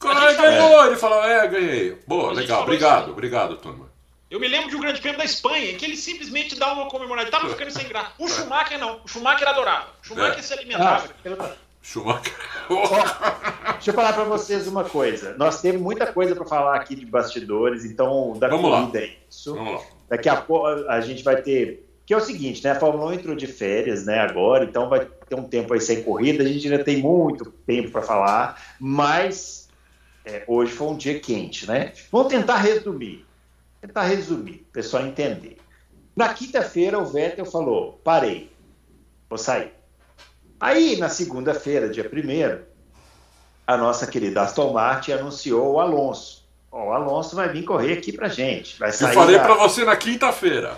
Ganhou! 0.00 0.86
Ele 0.86 0.96
falou, 0.96 1.24
é, 1.24 1.48
ganhei. 1.48 1.98
Boa, 2.06 2.32
legal, 2.32 2.62
obrigado, 2.62 3.10
obrigado, 3.10 3.56
turma. 3.56 3.87
Eu 4.30 4.38
me 4.38 4.46
lembro 4.46 4.68
de 4.68 4.76
um 4.76 4.80
grande 4.80 5.00
prêmio 5.00 5.18
da 5.18 5.24
Espanha, 5.24 5.74
que 5.74 5.84
ele 5.86 5.96
simplesmente 5.96 6.54
dá 6.58 6.72
uma 6.74 6.86
comemorada. 6.88 7.30
Tava 7.30 7.48
ficando 7.48 7.70
sem 7.70 7.88
graça. 7.88 8.12
O 8.18 8.28
Schumacher 8.28 8.78
não. 8.78 9.00
O 9.02 9.08
Schumacher 9.08 9.48
adorava. 9.48 9.88
O 10.02 10.06
Schumacher 10.06 10.38
é. 10.38 10.42
se 10.42 10.52
alimentava. 10.52 11.08
Ah, 11.38 11.52
Schumacher. 11.80 12.34
deixa 13.74 13.90
eu 13.90 13.94
falar 13.94 14.12
para 14.12 14.24
vocês 14.24 14.66
uma 14.66 14.84
coisa. 14.84 15.34
Nós 15.38 15.62
temos 15.62 15.80
muita 15.80 16.12
coisa 16.12 16.34
para 16.34 16.44
falar 16.44 16.76
aqui 16.76 16.94
de 16.94 17.06
bastidores, 17.06 17.86
então 17.86 18.38
da 18.38 18.48
Vamos 18.48 18.70
corrida 18.70 18.98
lá. 18.98 19.04
é 19.04 19.10
isso. 19.30 19.54
Vamos 19.54 19.74
lá. 19.74 19.80
Daqui 20.10 20.28
a 20.28 20.36
pouco 20.36 20.66
a 20.66 21.00
gente 21.00 21.24
vai 21.24 21.40
ter. 21.40 21.86
Que 22.04 22.12
é 22.12 22.16
o 22.16 22.20
seguinte, 22.20 22.62
né? 22.64 22.72
A 22.72 22.80
Fórmula 22.80 23.10
1 23.10 23.12
entrou 23.14 23.34
de 23.34 23.46
férias, 23.46 24.04
né? 24.04 24.20
Agora, 24.20 24.64
então 24.64 24.90
vai 24.90 25.06
ter 25.06 25.34
um 25.36 25.44
tempo 25.44 25.72
aí 25.72 25.80
sem 25.80 26.02
corrida. 26.02 26.42
A 26.44 26.46
gente 26.46 26.70
ainda 26.70 26.84
tem 26.84 26.98
muito 26.98 27.50
tempo 27.66 27.90
para 27.90 28.02
falar, 28.02 28.62
mas 28.78 29.68
é, 30.24 30.44
hoje 30.46 30.72
foi 30.72 30.88
um 30.88 30.96
dia 30.96 31.18
quente, 31.18 31.66
né? 31.66 31.92
Vamos 32.10 32.28
tentar 32.28 32.56
resumir 32.56 33.27
tentar 33.80 34.02
resumir, 34.02 34.66
o 34.68 34.72
pessoal 34.72 35.06
entender. 35.06 35.58
Na 36.16 36.32
quinta-feira, 36.34 36.98
o 36.98 37.06
Vettel 37.06 37.44
falou: 37.44 38.00
parei, 38.04 38.50
vou 39.28 39.38
sair. 39.38 39.72
Aí, 40.60 40.96
na 40.96 41.08
segunda-feira, 41.08 41.88
dia 41.88 42.10
1 42.12 42.66
a 43.68 43.76
nossa 43.76 44.06
querida 44.06 44.40
Aston 44.40 44.72
Martin 44.72 45.12
anunciou 45.12 45.74
o 45.74 45.80
Alonso. 45.80 46.48
o 46.72 46.90
Alonso 46.90 47.36
vai 47.36 47.50
vir 47.50 47.64
correr 47.64 47.92
aqui 47.98 48.10
pra 48.10 48.26
gente. 48.26 48.78
Vai 48.78 48.90
sair 48.90 49.10
eu 49.10 49.14
falei 49.14 49.36
da... 49.36 49.44
para 49.44 49.54
você 49.54 49.84
na 49.84 49.94
quinta-feira. 49.94 50.76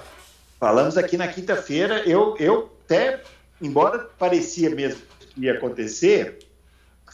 Falamos 0.59 0.99
aqui 0.99 1.17
na 1.17 1.29
quinta-feira. 1.29 2.01
Eu, 2.01 2.37
eu 2.39 2.71
até, 2.85 3.23
embora 3.63 4.11
parecia 4.19 4.71
mesmo 4.71 5.01
que 5.17 5.43
ia 5.43 5.55
acontecer, 5.55 6.41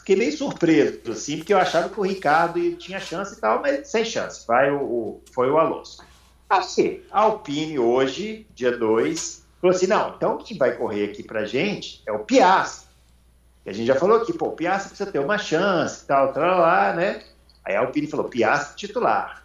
fiquei 0.07 0.15
meio 0.15 0.37
surpreso, 0.37 1.11
assim, 1.11 1.37
porque 1.37 1.53
eu 1.53 1.57
achava 1.57 1.89
que 1.89 1.99
o 1.99 2.03
Ricardo 2.03 2.77
tinha 2.77 2.97
chance 2.97 3.35
e 3.35 3.41
tal, 3.41 3.61
mas 3.61 3.89
sem 3.89 4.05
chance. 4.05 4.47
Vai 4.47 4.71
o, 4.71 4.81
o 4.81 5.21
foi 5.33 5.51
o 5.51 5.57
Alonso. 5.57 6.01
Assim, 6.49 7.01
a 7.11 7.19
Alpine 7.23 7.77
hoje, 7.77 8.47
dia 8.55 8.77
2, 8.77 9.45
falou 9.59 9.75
assim: 9.75 9.87
não, 9.87 10.15
então 10.15 10.37
quem 10.37 10.57
vai 10.57 10.77
correr 10.77 11.09
aqui 11.09 11.23
pra 11.23 11.43
gente 11.43 12.01
é 12.05 12.11
o 12.13 12.19
Piastri. 12.19 12.87
Que 13.65 13.69
a 13.69 13.73
gente 13.73 13.85
já 13.85 13.95
falou 13.95 14.21
aqui, 14.21 14.31
pô, 14.31 14.45
o 14.45 14.51
Piastri 14.53 14.89
precisa 14.91 15.11
ter 15.11 15.19
uma 15.19 15.37
chance 15.37 16.05
e 16.05 16.07
tal, 16.07 16.31
tal, 16.31 16.59
lá, 16.59 16.93
né? 16.93 17.21
Aí 17.65 17.75
a 17.75 17.81
Alpine 17.81 18.07
falou: 18.07 18.29
Piastri 18.29 18.87
titular. 18.87 19.43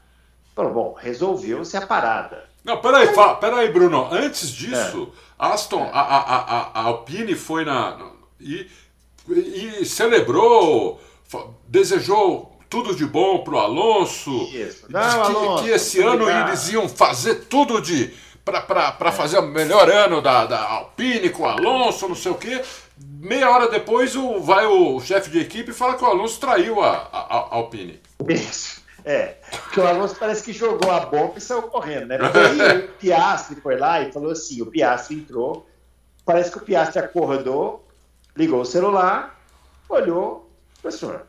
Falou: 0.54 0.72
bom, 0.72 0.96
resolveu-se 0.96 1.76
a 1.76 1.84
parada. 1.84 2.44
Não, 2.62 2.80
peraí, 2.80 3.08
aí, 3.08 3.36
peraí, 3.40 3.72
Bruno. 3.72 4.06
Antes 4.12 4.50
disso, 4.50 5.12
é. 5.40 5.44
Aston, 5.44 5.90
a, 5.92 6.00
a, 6.00 6.18
a, 6.18 6.60
a 6.72 6.82
Alpine 6.84 7.34
foi 7.34 7.64
na. 7.64 8.12
E 8.40 8.70
e 9.28 9.84
celebrou, 9.84 11.00
desejou 11.68 12.52
tudo 12.68 12.94
de 12.94 13.04
bom 13.04 13.44
pro 13.44 13.58
Alonso. 13.58 14.30
Isso. 14.52 14.86
Não, 14.88 15.00
que, 15.00 15.36
Alonso, 15.36 15.64
que 15.64 15.70
esse 15.70 16.00
ano 16.00 16.22
obrigado. 16.22 16.48
eles 16.48 16.72
iam 16.72 16.88
fazer 16.88 17.34
tudo 17.44 17.80
de 17.80 18.14
para 18.44 18.96
é. 19.00 19.12
fazer 19.12 19.38
o 19.38 19.42
melhor 19.42 19.88
ano 19.88 20.20
da, 20.20 20.46
da 20.46 20.60
Alpine 20.60 21.30
com 21.30 21.44
o 21.44 21.46
Alonso, 21.46 22.08
não 22.08 22.14
sei 22.14 22.32
o 22.32 22.36
quê. 22.36 22.60
Meia 22.98 23.50
hora 23.50 23.68
depois 23.68 24.16
o, 24.16 24.40
vai 24.40 24.66
o 24.66 25.00
chefe 25.00 25.30
de 25.30 25.40
equipe 25.40 25.70
e 25.70 25.74
fala 25.74 25.94
que 25.94 26.04
o 26.04 26.06
Alonso 26.06 26.40
traiu 26.40 26.82
a, 26.82 27.08
a, 27.12 27.18
a 27.18 27.54
Alpine. 27.56 28.00
Isso. 28.28 28.82
É, 29.04 29.36
porque 29.50 29.80
o 29.80 29.86
Alonso 29.86 30.16
parece 30.16 30.42
que 30.42 30.52
jogou 30.52 30.90
a 30.90 31.00
bomba 31.00 31.34
e 31.36 31.40
saiu 31.40 31.62
correndo, 31.62 32.06
né? 32.06 32.18
Porque 32.18 32.38
aí 32.38 32.78
o 32.78 32.88
Piastri 32.98 33.60
foi 33.60 33.76
lá 33.76 34.00
e 34.00 34.12
falou 34.12 34.30
assim: 34.30 34.62
o 34.62 34.66
Piastri 34.66 35.16
entrou, 35.16 35.66
parece 36.24 36.52
que 36.52 36.58
o 36.58 36.62
Piastri 36.62 37.00
acordou, 37.00 37.84
ligou 38.36 38.60
o 38.60 38.66
celular, 38.66 39.40
olhou, 39.88 40.50
professor, 40.80 41.26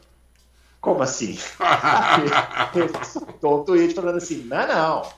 como 0.79 1.03
assim? 1.03 1.37
Ele 2.75 3.05
soltou 3.05 3.61
um 3.61 3.65
tweet 3.65 3.93
falando 3.93 4.17
assim, 4.17 4.43
não, 4.43 4.67
não, 4.67 5.11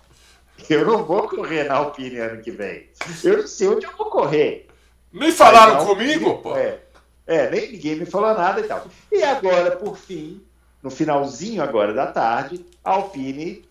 eu 0.69 0.85
não 0.85 1.03
vou 1.03 1.27
correr 1.27 1.65
na 1.65 1.75
Alpine 1.75 2.17
ano 2.17 2.41
que 2.41 2.51
vem. 2.51 2.89
Eu 3.23 3.39
não 3.39 3.47
sei 3.47 3.67
onde 3.67 3.85
eu 3.85 3.95
vou 3.97 4.09
correr. 4.09 4.67
Nem 5.11 5.31
falaram 5.31 5.85
comigo, 5.85 6.37
pô. 6.39 6.55
É, 6.55 6.79
é, 7.27 7.49
nem 7.49 7.71
ninguém 7.71 7.95
me 7.95 8.05
falou 8.05 8.33
nada 8.33 8.61
e 8.61 8.63
tal. 8.63 8.85
E 9.11 9.23
agora, 9.23 9.75
por 9.75 9.97
fim, 9.97 10.43
no 10.81 10.89
finalzinho 10.89 11.63
agora 11.63 11.93
da 11.93 12.07
tarde, 12.07 12.65
a 12.83 12.91
Alpine 12.91 13.65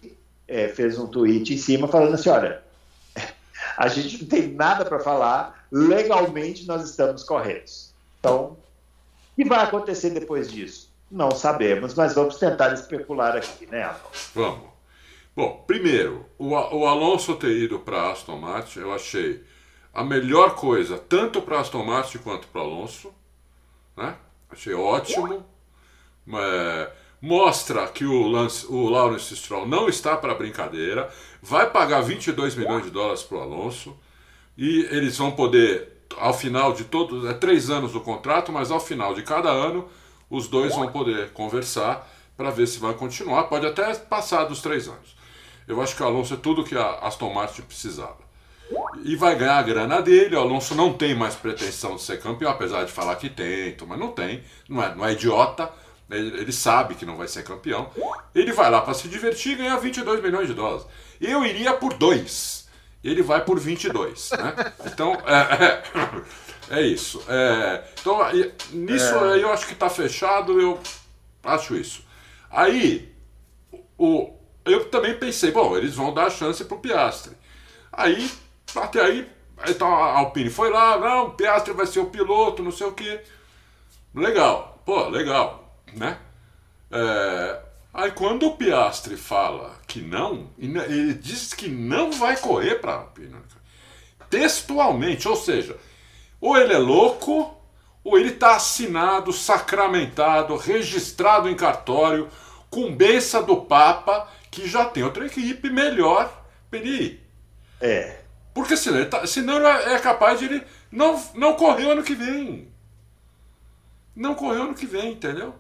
é, 0.48 0.68
fez 0.68 0.98
um 0.98 1.06
tweet 1.06 1.54
em 1.54 1.58
cima 1.58 1.86
falando 1.86 2.14
assim, 2.14 2.28
olha, 2.28 2.62
a 3.76 3.88
gente 3.88 4.22
não 4.22 4.28
tem 4.28 4.48
nada 4.48 4.84
para 4.84 4.98
falar, 4.98 5.66
legalmente 5.70 6.66
nós 6.66 6.88
estamos 6.88 7.22
corretos. 7.22 7.93
Então, 8.24 8.56
o 9.32 9.36
que 9.36 9.44
vai 9.44 9.62
acontecer 9.62 10.08
depois 10.10 10.50
disso? 10.50 10.90
Não 11.10 11.30
sabemos, 11.30 11.94
mas 11.94 12.14
vamos 12.14 12.36
tentar 12.36 12.72
especular 12.72 13.36
aqui, 13.36 13.66
né, 13.66 13.82
Alonso? 13.82 14.30
Vamos. 14.34 14.70
Bom, 15.36 15.62
primeiro, 15.66 16.24
o, 16.38 16.50
o 16.52 16.86
Alonso 16.86 17.36
ter 17.36 17.52
ido 17.52 17.78
para 17.80 18.10
Aston 18.10 18.38
Martin, 18.38 18.78
eu 18.78 18.94
achei 18.94 19.44
a 19.92 20.02
melhor 20.02 20.54
coisa, 20.54 20.96
tanto 20.96 21.42
para 21.42 21.60
Aston 21.60 21.84
Martin 21.84 22.18
quanto 22.18 22.48
para 22.48 22.62
Alonso. 22.62 23.12
Né? 23.94 24.16
Achei 24.50 24.72
ótimo. 24.72 25.44
É, 26.32 26.90
mostra 27.20 27.86
que 27.88 28.06
o, 28.06 28.26
Lance, 28.26 28.66
o 28.66 28.88
Lawrence 28.88 29.36
Stroll 29.36 29.68
não 29.68 29.86
está 29.86 30.16
para 30.16 30.34
brincadeira, 30.34 31.10
vai 31.42 31.68
pagar 31.70 32.00
22 32.00 32.54
milhões 32.54 32.84
de 32.84 32.90
dólares 32.90 33.22
para 33.22 33.38
o 33.38 33.42
Alonso 33.42 33.94
e 34.56 34.86
eles 34.90 35.18
vão 35.18 35.32
poder, 35.32 35.93
ao 36.18 36.34
final 36.34 36.72
de 36.72 36.84
todos, 36.84 37.24
é 37.24 37.34
três 37.34 37.70
anos 37.70 37.94
o 37.94 38.00
contrato, 38.00 38.52
mas 38.52 38.70
ao 38.70 38.80
final 38.80 39.14
de 39.14 39.22
cada 39.22 39.50
ano, 39.50 39.88
os 40.30 40.48
dois 40.48 40.74
vão 40.74 40.90
poder 40.90 41.30
conversar 41.32 42.10
para 42.36 42.50
ver 42.50 42.66
se 42.66 42.78
vai 42.78 42.94
continuar. 42.94 43.44
Pode 43.44 43.66
até 43.66 43.94
passar 43.94 44.44
dos 44.44 44.60
três 44.60 44.88
anos. 44.88 45.16
Eu 45.66 45.80
acho 45.80 45.96
que 45.96 46.02
o 46.02 46.06
Alonso 46.06 46.34
é 46.34 46.36
tudo 46.36 46.64
que 46.64 46.76
a 46.76 46.98
Aston 47.00 47.32
Martin 47.32 47.62
precisava. 47.62 48.24
E 49.02 49.14
vai 49.16 49.36
ganhar 49.36 49.58
a 49.58 49.62
grana 49.62 50.02
dele. 50.02 50.36
O 50.36 50.40
Alonso 50.40 50.74
não 50.74 50.92
tem 50.92 51.14
mais 51.14 51.34
pretensão 51.34 51.96
de 51.96 52.02
ser 52.02 52.20
campeão, 52.20 52.50
apesar 52.50 52.84
de 52.84 52.92
falar 52.92 53.16
que 53.16 53.28
tem, 53.28 53.76
mas 53.86 53.98
não 53.98 54.08
tem. 54.08 54.42
Não 54.68 54.82
é, 54.82 54.94
não 54.94 55.04
é 55.04 55.12
idiota 55.12 55.70
ele, 56.10 56.52
sabe 56.52 56.94
que 56.94 57.06
não 57.06 57.16
vai 57.16 57.28
ser 57.28 57.42
campeão. 57.42 57.90
Ele 58.34 58.52
vai 58.52 58.70
lá 58.70 58.80
para 58.80 58.94
se 58.94 59.08
divertir 59.08 59.52
e 59.52 59.56
ganhar 59.56 59.76
22 59.76 60.22
milhões 60.22 60.48
de 60.48 60.54
dólares. 60.54 60.86
Eu 61.20 61.44
iria 61.44 61.72
por 61.74 61.94
dois. 61.94 62.63
Ele 63.04 63.22
vai 63.22 63.44
por 63.44 63.60
22. 63.60 64.30
Né? 64.30 64.72
Então, 64.86 65.12
é, 65.26 65.82
é, 66.70 66.80
é 66.80 66.82
isso. 66.82 67.22
É, 67.28 67.84
então, 68.00 68.18
nisso 68.72 69.14
é. 69.26 69.42
eu 69.42 69.52
acho 69.52 69.66
que 69.66 69.74
está 69.74 69.90
fechado. 69.90 70.60
Eu 70.60 70.80
acho 71.42 71.76
isso. 71.76 72.02
Aí, 72.50 73.12
o, 73.98 74.32
eu 74.64 74.86
também 74.86 75.18
pensei, 75.18 75.50
bom, 75.50 75.76
eles 75.76 75.94
vão 75.94 76.14
dar 76.14 76.26
a 76.26 76.30
chance 76.30 76.64
para 76.64 76.76
o 76.76 76.80
Piastre. 76.80 77.36
Aí, 77.92 78.30
até 78.74 79.00
aí, 79.00 79.28
então 79.68 79.94
a 79.94 80.18
Alpine 80.18 80.50
foi 80.50 80.70
lá, 80.70 80.98
não, 80.98 81.26
o 81.26 81.30
Piastre 81.32 81.74
vai 81.74 81.86
ser 81.86 82.00
o 82.00 82.06
piloto, 82.06 82.62
não 82.62 82.72
sei 82.72 82.86
o 82.86 82.92
que. 82.92 83.20
Legal, 84.14 84.82
pô, 84.84 85.08
legal 85.08 85.64
né? 85.96 86.18
É, 86.90 87.60
aí 87.94 88.10
quando 88.10 88.46
o 88.46 88.56
Piastre 88.56 89.16
fala 89.16 89.76
que 89.86 90.02
não, 90.02 90.50
ele 90.58 91.14
diz 91.14 91.54
que 91.54 91.68
não 91.68 92.10
vai 92.10 92.36
correr 92.36 92.80
para 92.80 92.92
a 92.92 92.96
Alpine. 92.96 93.36
Textualmente, 94.28 95.28
ou 95.28 95.36
seja, 95.36 95.78
ou 96.40 96.56
ele 96.56 96.74
é 96.74 96.78
louco, 96.78 97.56
ou 98.02 98.18
ele 98.18 98.30
está 98.30 98.56
assinado, 98.56 99.32
sacramentado, 99.32 100.56
registrado 100.56 101.48
em 101.48 101.54
cartório, 101.54 102.28
com 102.68 102.94
benção 102.94 103.44
do 103.44 103.62
Papa, 103.62 104.28
que 104.50 104.68
já 104.68 104.84
tem 104.84 105.02
outra 105.02 105.26
equipe 105.26 105.70
melhor 105.70 106.44
para 106.68 106.80
ele 106.80 106.90
ir. 106.90 107.24
É. 107.80 108.20
Porque 108.52 108.76
senão, 108.76 108.98
ele 108.98 109.06
tá, 109.06 109.26
senão 109.26 109.66
é 109.66 109.98
capaz 109.98 110.38
de 110.38 110.46
ele 110.46 110.62
não, 110.90 111.20
não 111.34 111.54
correr 111.54 111.90
ano 111.90 112.02
que 112.02 112.14
vem. 112.14 112.68
Não 114.14 114.34
correr 114.34 114.58
o 114.58 114.64
ano 114.64 114.74
que 114.74 114.86
vem, 114.86 115.12
entendeu? 115.12 115.54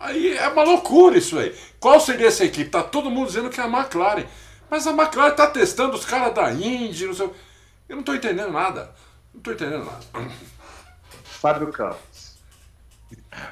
Aí 0.00 0.34
é 0.34 0.48
uma 0.48 0.62
loucura 0.62 1.18
isso 1.18 1.38
aí. 1.38 1.54
Qual 1.78 2.00
seria 2.00 2.28
essa 2.28 2.42
equipe? 2.42 2.70
Tá 2.70 2.82
todo 2.82 3.10
mundo 3.10 3.26
dizendo 3.26 3.50
que 3.50 3.60
é 3.60 3.64
a 3.64 3.68
McLaren. 3.68 4.24
Mas 4.70 4.86
a 4.86 4.92
McLaren 4.92 5.34
tá 5.34 5.46
testando 5.46 5.94
os 5.94 6.06
caras 6.06 6.34
da 6.34 6.50
Indy, 6.50 7.06
não 7.06 7.14
sei. 7.14 7.30
Eu 7.86 7.96
não 7.96 8.02
tô 8.02 8.14
entendendo 8.14 8.50
nada. 8.50 8.90
Não 9.34 9.42
tô 9.42 9.52
entendendo 9.52 9.84
nada. 9.84 10.30
Fábio 11.24 11.70
Campos. 11.70 12.30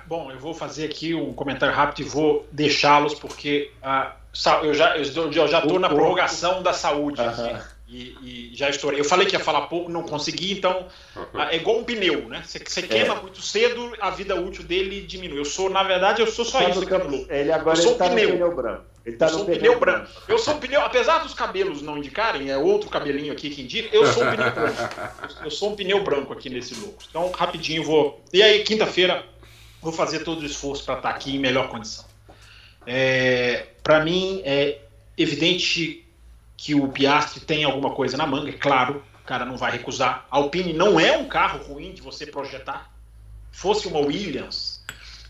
Bom, 0.07 0.30
eu 0.32 0.38
vou 0.38 0.55
fazer 0.55 0.86
aqui 0.86 1.14
um 1.14 1.34
comentário 1.34 1.74
rápido 1.74 2.07
e 2.07 2.09
vou 2.09 2.46
deixá-los 2.51 3.14
porque 3.14 3.70
ah, 3.82 4.16
eu 4.62 4.72
já 4.72 4.96
eu, 4.96 5.32
já 5.32 5.59
estou 5.59 5.78
na 5.78 5.88
prorrogação 5.88 6.62
da 6.62 6.72
saúde. 6.72 7.20
Uh 7.20 7.24
-huh. 7.24 7.62
E, 7.91 8.51
e, 8.51 8.51
já 8.53 8.68
estourei. 8.68 9.01
Eu 9.01 9.05
falei 9.05 9.26
que 9.26 9.34
ia 9.34 9.41
falar 9.41 9.62
pouco, 9.62 9.91
não 9.91 10.03
consegui, 10.03 10.53
então 10.53 10.89
é 11.51 11.57
igual 11.57 11.78
um 11.78 11.84
pneu, 11.84 12.28
né? 12.28 12.43
Você, 12.45 12.59
você 12.59 12.82
queima 12.82 13.14
é. 13.14 13.22
muito 13.22 13.41
cedo, 13.41 13.95
a 13.99 14.11
vida 14.11 14.36
útil 14.36 14.62
dele 14.62 15.01
diminui. 15.01 15.39
Eu 15.39 15.47
sou, 15.47 15.70
na 15.70 15.82
verdade, 15.82 16.20
eu 16.20 16.26
sou 16.26 16.45
só 16.45 16.68
isso. 16.68 16.86
Campo, 16.86 17.26
ele 17.30 17.51
agora 17.51 17.78
eu 17.78 17.82
sou 17.82 17.95
tá 17.95 18.11
pneu. 18.11 18.32
pneu 18.32 18.55
branco. 18.55 18.84
Ele 19.07 19.16
tá 19.16 19.24
eu 19.24 19.30
sou 19.30 19.41
um 19.41 19.45
pneu, 19.47 19.59
pneu 19.59 19.80
branco. 19.80 20.05
branco. 20.05 20.22
Eu 20.28 20.39
sou 20.39 20.55
um 20.55 20.59
pneu, 20.59 20.82
apesar 20.82 21.20
dos 21.20 21.32
cabelos 21.32 21.80
não 21.80 21.97
indicarem, 21.97 22.51
é 22.51 22.59
outro 22.59 22.91
cabelinho 22.91 23.32
aqui 23.32 23.49
que 23.49 23.62
indica, 23.62 23.97
eu 23.97 24.05
sou 24.12 24.22
um 24.22 24.30
pneu 24.32 24.51
branco. 24.53 24.78
Eu 25.43 25.51
sou 25.51 25.70
um 25.70 25.76
pneu 25.76 26.05
branco 26.05 26.32
aqui 26.32 26.51
nesse 26.51 26.74
louco. 26.74 27.03
Então, 27.09 27.30
rapidinho, 27.30 27.82
vou. 27.84 28.22
E 28.32 28.43
aí, 28.43 28.62
quinta-feira, 28.64 29.24
vou 29.80 29.93
fazer 29.93 30.20
todo 30.20 30.43
o 30.43 30.45
esforço 30.45 30.84
para 30.84 30.97
estar 30.97 31.09
tá 31.09 31.14
aqui 31.14 31.34
em 31.34 31.39
melhor 31.39 31.68
condição. 31.70 32.05
É, 32.86 33.66
para 33.82 34.05
mim, 34.05 34.43
é 34.45 34.80
evidente 35.16 36.05
que 36.59 36.75
o 36.75 36.89
Piastri 36.89 37.41
tem 37.41 37.63
alguma 37.63 37.95
coisa 37.95 38.17
na 38.17 38.27
manga, 38.27 38.51
é 38.51 38.53
claro, 38.53 39.03
o 39.23 39.25
cara 39.25 39.45
não 39.45 39.57
vai 39.57 39.71
recusar. 39.71 40.27
A 40.29 40.37
Alpine 40.39 40.73
não 40.73 40.99
é 40.99 41.17
um 41.17 41.29
carro 41.29 41.63
ruim 41.63 41.93
de 41.93 42.03
você 42.03 42.27
projetar. 42.27 42.93
Fosse 43.53 43.87
uma 43.87 44.01
Williams, 44.01 44.85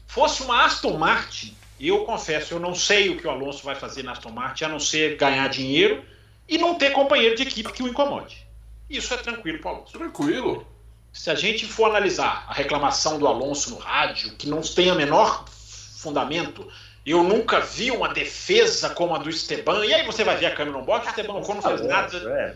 fosse 0.07 0.43
uma 0.43 0.65
Aston 0.65 0.97
Martin, 0.97 1.55
eu 1.79 2.05
confesso, 2.07 2.55
eu 2.55 2.59
não 2.59 2.75
sei 2.75 3.11
o 3.11 3.19
que 3.19 3.27
o 3.27 3.31
Alonso 3.31 3.63
vai 3.63 3.75
fazer 3.75 4.03
na 4.03 4.13
Aston 4.13 4.31
Martin, 4.31 4.65
a 4.65 4.69
não 4.71 4.81
ser 4.81 5.19
ganhar 5.19 5.47
dinheiro 5.49 6.03
e 6.49 6.57
não 6.57 6.77
ter 6.77 6.93
companheiro 6.93 7.37
de 7.37 7.43
equipe 7.43 7.73
que 7.73 7.83
o 7.83 7.89
incomode. 7.89 8.47
Isso 8.89 9.13
é 9.13 9.19
tranquilo 9.19 9.59
para 9.59 9.71
o 9.71 9.75
Alonso. 9.77 9.93
Tranquilo. 9.93 10.67
Se 11.13 11.31
a 11.31 11.35
gente 11.35 11.67
for 11.67 11.91
analisar 11.91 12.47
a 12.49 12.55
reclamação 12.55 13.19
do 13.19 13.27
Alonso 13.27 13.71
no 13.71 13.77
rádio, 13.77 14.35
que 14.37 14.49
não 14.49 14.63
tem 14.63 14.89
a 14.89 14.95
menor 14.95 15.45
fundamento, 15.47 16.67
eu 17.11 17.23
nunca 17.23 17.61
vi 17.61 17.91
uma 17.91 18.09
defesa 18.09 18.91
como 18.91 19.15
a 19.15 19.19
do 19.19 19.31
Esteban. 19.31 19.85
E 19.85 19.95
aí 19.95 20.05
você 20.05 20.25
vai 20.25 20.37
ver 20.37 20.47
a 20.47 20.55
câmera 20.55 20.79
no 20.79 20.85
box, 20.85 21.07
o 21.07 21.11
Esteban 21.11 21.35
Ocon 21.35 21.55
não 21.55 21.63
faz 21.63 21.81
nada. 21.81 22.17
É, 22.17 22.55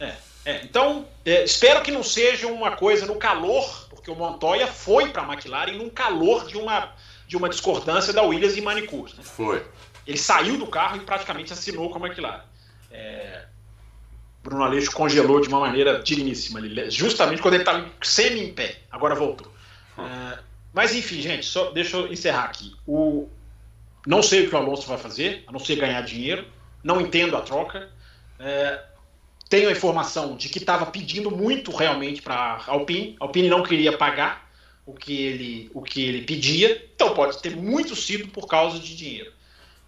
é, 0.00 0.16
é, 0.44 0.60
então, 0.64 1.06
é, 1.24 1.44
espero 1.44 1.82
que 1.82 1.90
não 1.90 2.02
seja 2.02 2.48
uma 2.48 2.72
coisa 2.72 3.06
no 3.06 3.16
calor, 3.16 3.88
porque 3.88 4.10
o 4.10 4.14
Montoya 4.14 4.66
foi 4.66 5.08
para 5.08 5.22
a 5.22 5.32
McLaren 5.32 5.72
num 5.72 5.88
calor 5.88 6.46
de 6.46 6.56
uma, 6.56 6.92
de 7.26 7.36
uma 7.36 7.48
discordância 7.48 8.12
da 8.12 8.22
Williams 8.22 8.56
e 8.56 8.60
Manicur. 8.60 9.08
Né? 9.16 9.22
Foi. 9.22 9.64
Ele 10.06 10.18
saiu 10.18 10.58
do 10.58 10.66
carro 10.66 10.96
e 10.96 11.00
praticamente 11.00 11.52
assinou 11.52 11.90
com 11.90 12.04
a 12.04 12.08
McLaren. 12.08 12.42
É, 12.90 13.44
Bruno 14.42 14.64
Aleixo 14.64 14.90
congelou 14.92 15.40
de 15.40 15.48
uma 15.48 15.60
maneira 15.60 16.02
digníssima 16.02 16.60
justamente 16.90 17.42
quando 17.42 17.54
ele 17.54 17.62
estava 17.62 17.86
semi 18.02 18.40
em 18.40 18.52
pé. 18.52 18.80
Agora 18.90 19.14
voltou. 19.14 19.50
Hum. 19.98 20.06
É, 20.06 20.38
mas 20.72 20.94
enfim, 20.94 21.20
gente, 21.20 21.46
só 21.46 21.70
deixa 21.70 21.96
eu 21.96 22.12
encerrar 22.12 22.44
aqui. 22.44 22.74
O, 22.86 23.28
não 24.06 24.22
sei 24.22 24.46
o 24.46 24.48
que 24.48 24.54
o 24.54 24.58
Alonso 24.58 24.86
vai 24.86 24.98
fazer, 24.98 25.44
a 25.46 25.52
não 25.52 25.58
ser 25.58 25.76
ganhar 25.76 26.00
dinheiro. 26.02 26.46
Não 26.82 27.00
entendo 27.00 27.36
a 27.36 27.42
troca. 27.42 27.90
É, 28.38 28.82
tenho 29.48 29.68
a 29.68 29.72
informação 29.72 30.36
de 30.36 30.48
que 30.48 30.58
estava 30.58 30.86
pedindo 30.86 31.30
muito 31.30 31.74
realmente 31.74 32.22
para 32.22 32.62
Alpine. 32.66 33.16
Alpine 33.18 33.48
não 33.48 33.62
queria 33.62 33.96
pagar 33.96 34.48
o 34.86 34.94
que 34.94 35.20
ele, 35.22 35.70
o 35.74 35.82
que 35.82 36.02
ele 36.02 36.22
pedia. 36.22 36.88
Então 36.94 37.14
pode 37.14 37.38
ter 37.42 37.56
muito 37.56 37.94
sido 37.94 38.28
por 38.28 38.46
causa 38.46 38.78
de 38.78 38.96
dinheiro. 38.96 39.32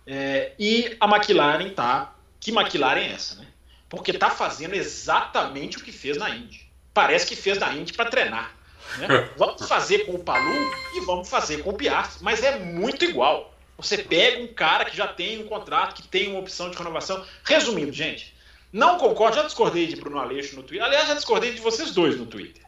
É, 0.06 0.52
e 0.58 0.96
a 0.98 1.06
McLaren 1.06 1.70
tá. 1.70 2.14
Que 2.40 2.50
McLaren 2.50 3.00
é 3.00 3.12
essa, 3.12 3.36
né? 3.36 3.46
Porque 3.88 4.10
está 4.10 4.28
fazendo 4.28 4.74
exatamente 4.74 5.78
o 5.78 5.80
que 5.80 5.92
fez 5.92 6.16
na 6.16 6.28
Indy. 6.30 6.68
Parece 6.92 7.24
que 7.26 7.36
fez 7.36 7.58
na 7.58 7.72
Indy 7.72 7.92
para 7.92 8.10
treinar. 8.10 8.52
Né? 8.98 9.30
Vamos 9.36 9.66
fazer 9.68 10.00
com 10.06 10.12
o 10.12 10.18
Palu 10.18 10.70
e 10.94 11.00
vamos 11.06 11.28
fazer 11.28 11.62
com 11.62 11.70
o 11.70 11.74
Piastri, 11.74 12.22
mas 12.22 12.42
é 12.42 12.58
muito 12.58 13.04
igual. 13.04 13.52
Você 13.76 13.98
pega 13.98 14.42
um 14.42 14.48
cara 14.48 14.84
que 14.84 14.96
já 14.96 15.08
tem 15.08 15.42
um 15.42 15.48
contrato, 15.48 15.94
que 15.94 16.06
tem 16.06 16.28
uma 16.28 16.40
opção 16.40 16.70
de 16.70 16.76
renovação. 16.76 17.24
Resumindo, 17.44 17.92
gente, 17.92 18.34
não 18.72 18.98
concordo, 18.98 19.36
já 19.36 19.42
discordei 19.42 19.86
de 19.86 19.96
Bruno 19.96 20.18
Aleixo 20.18 20.56
no 20.56 20.62
Twitter. 20.62 20.86
Aliás, 20.86 21.08
já 21.08 21.14
discordei 21.14 21.52
de 21.52 21.60
vocês 21.60 21.90
dois 21.90 22.16
no 22.16 22.26
Twitter. 22.26 22.62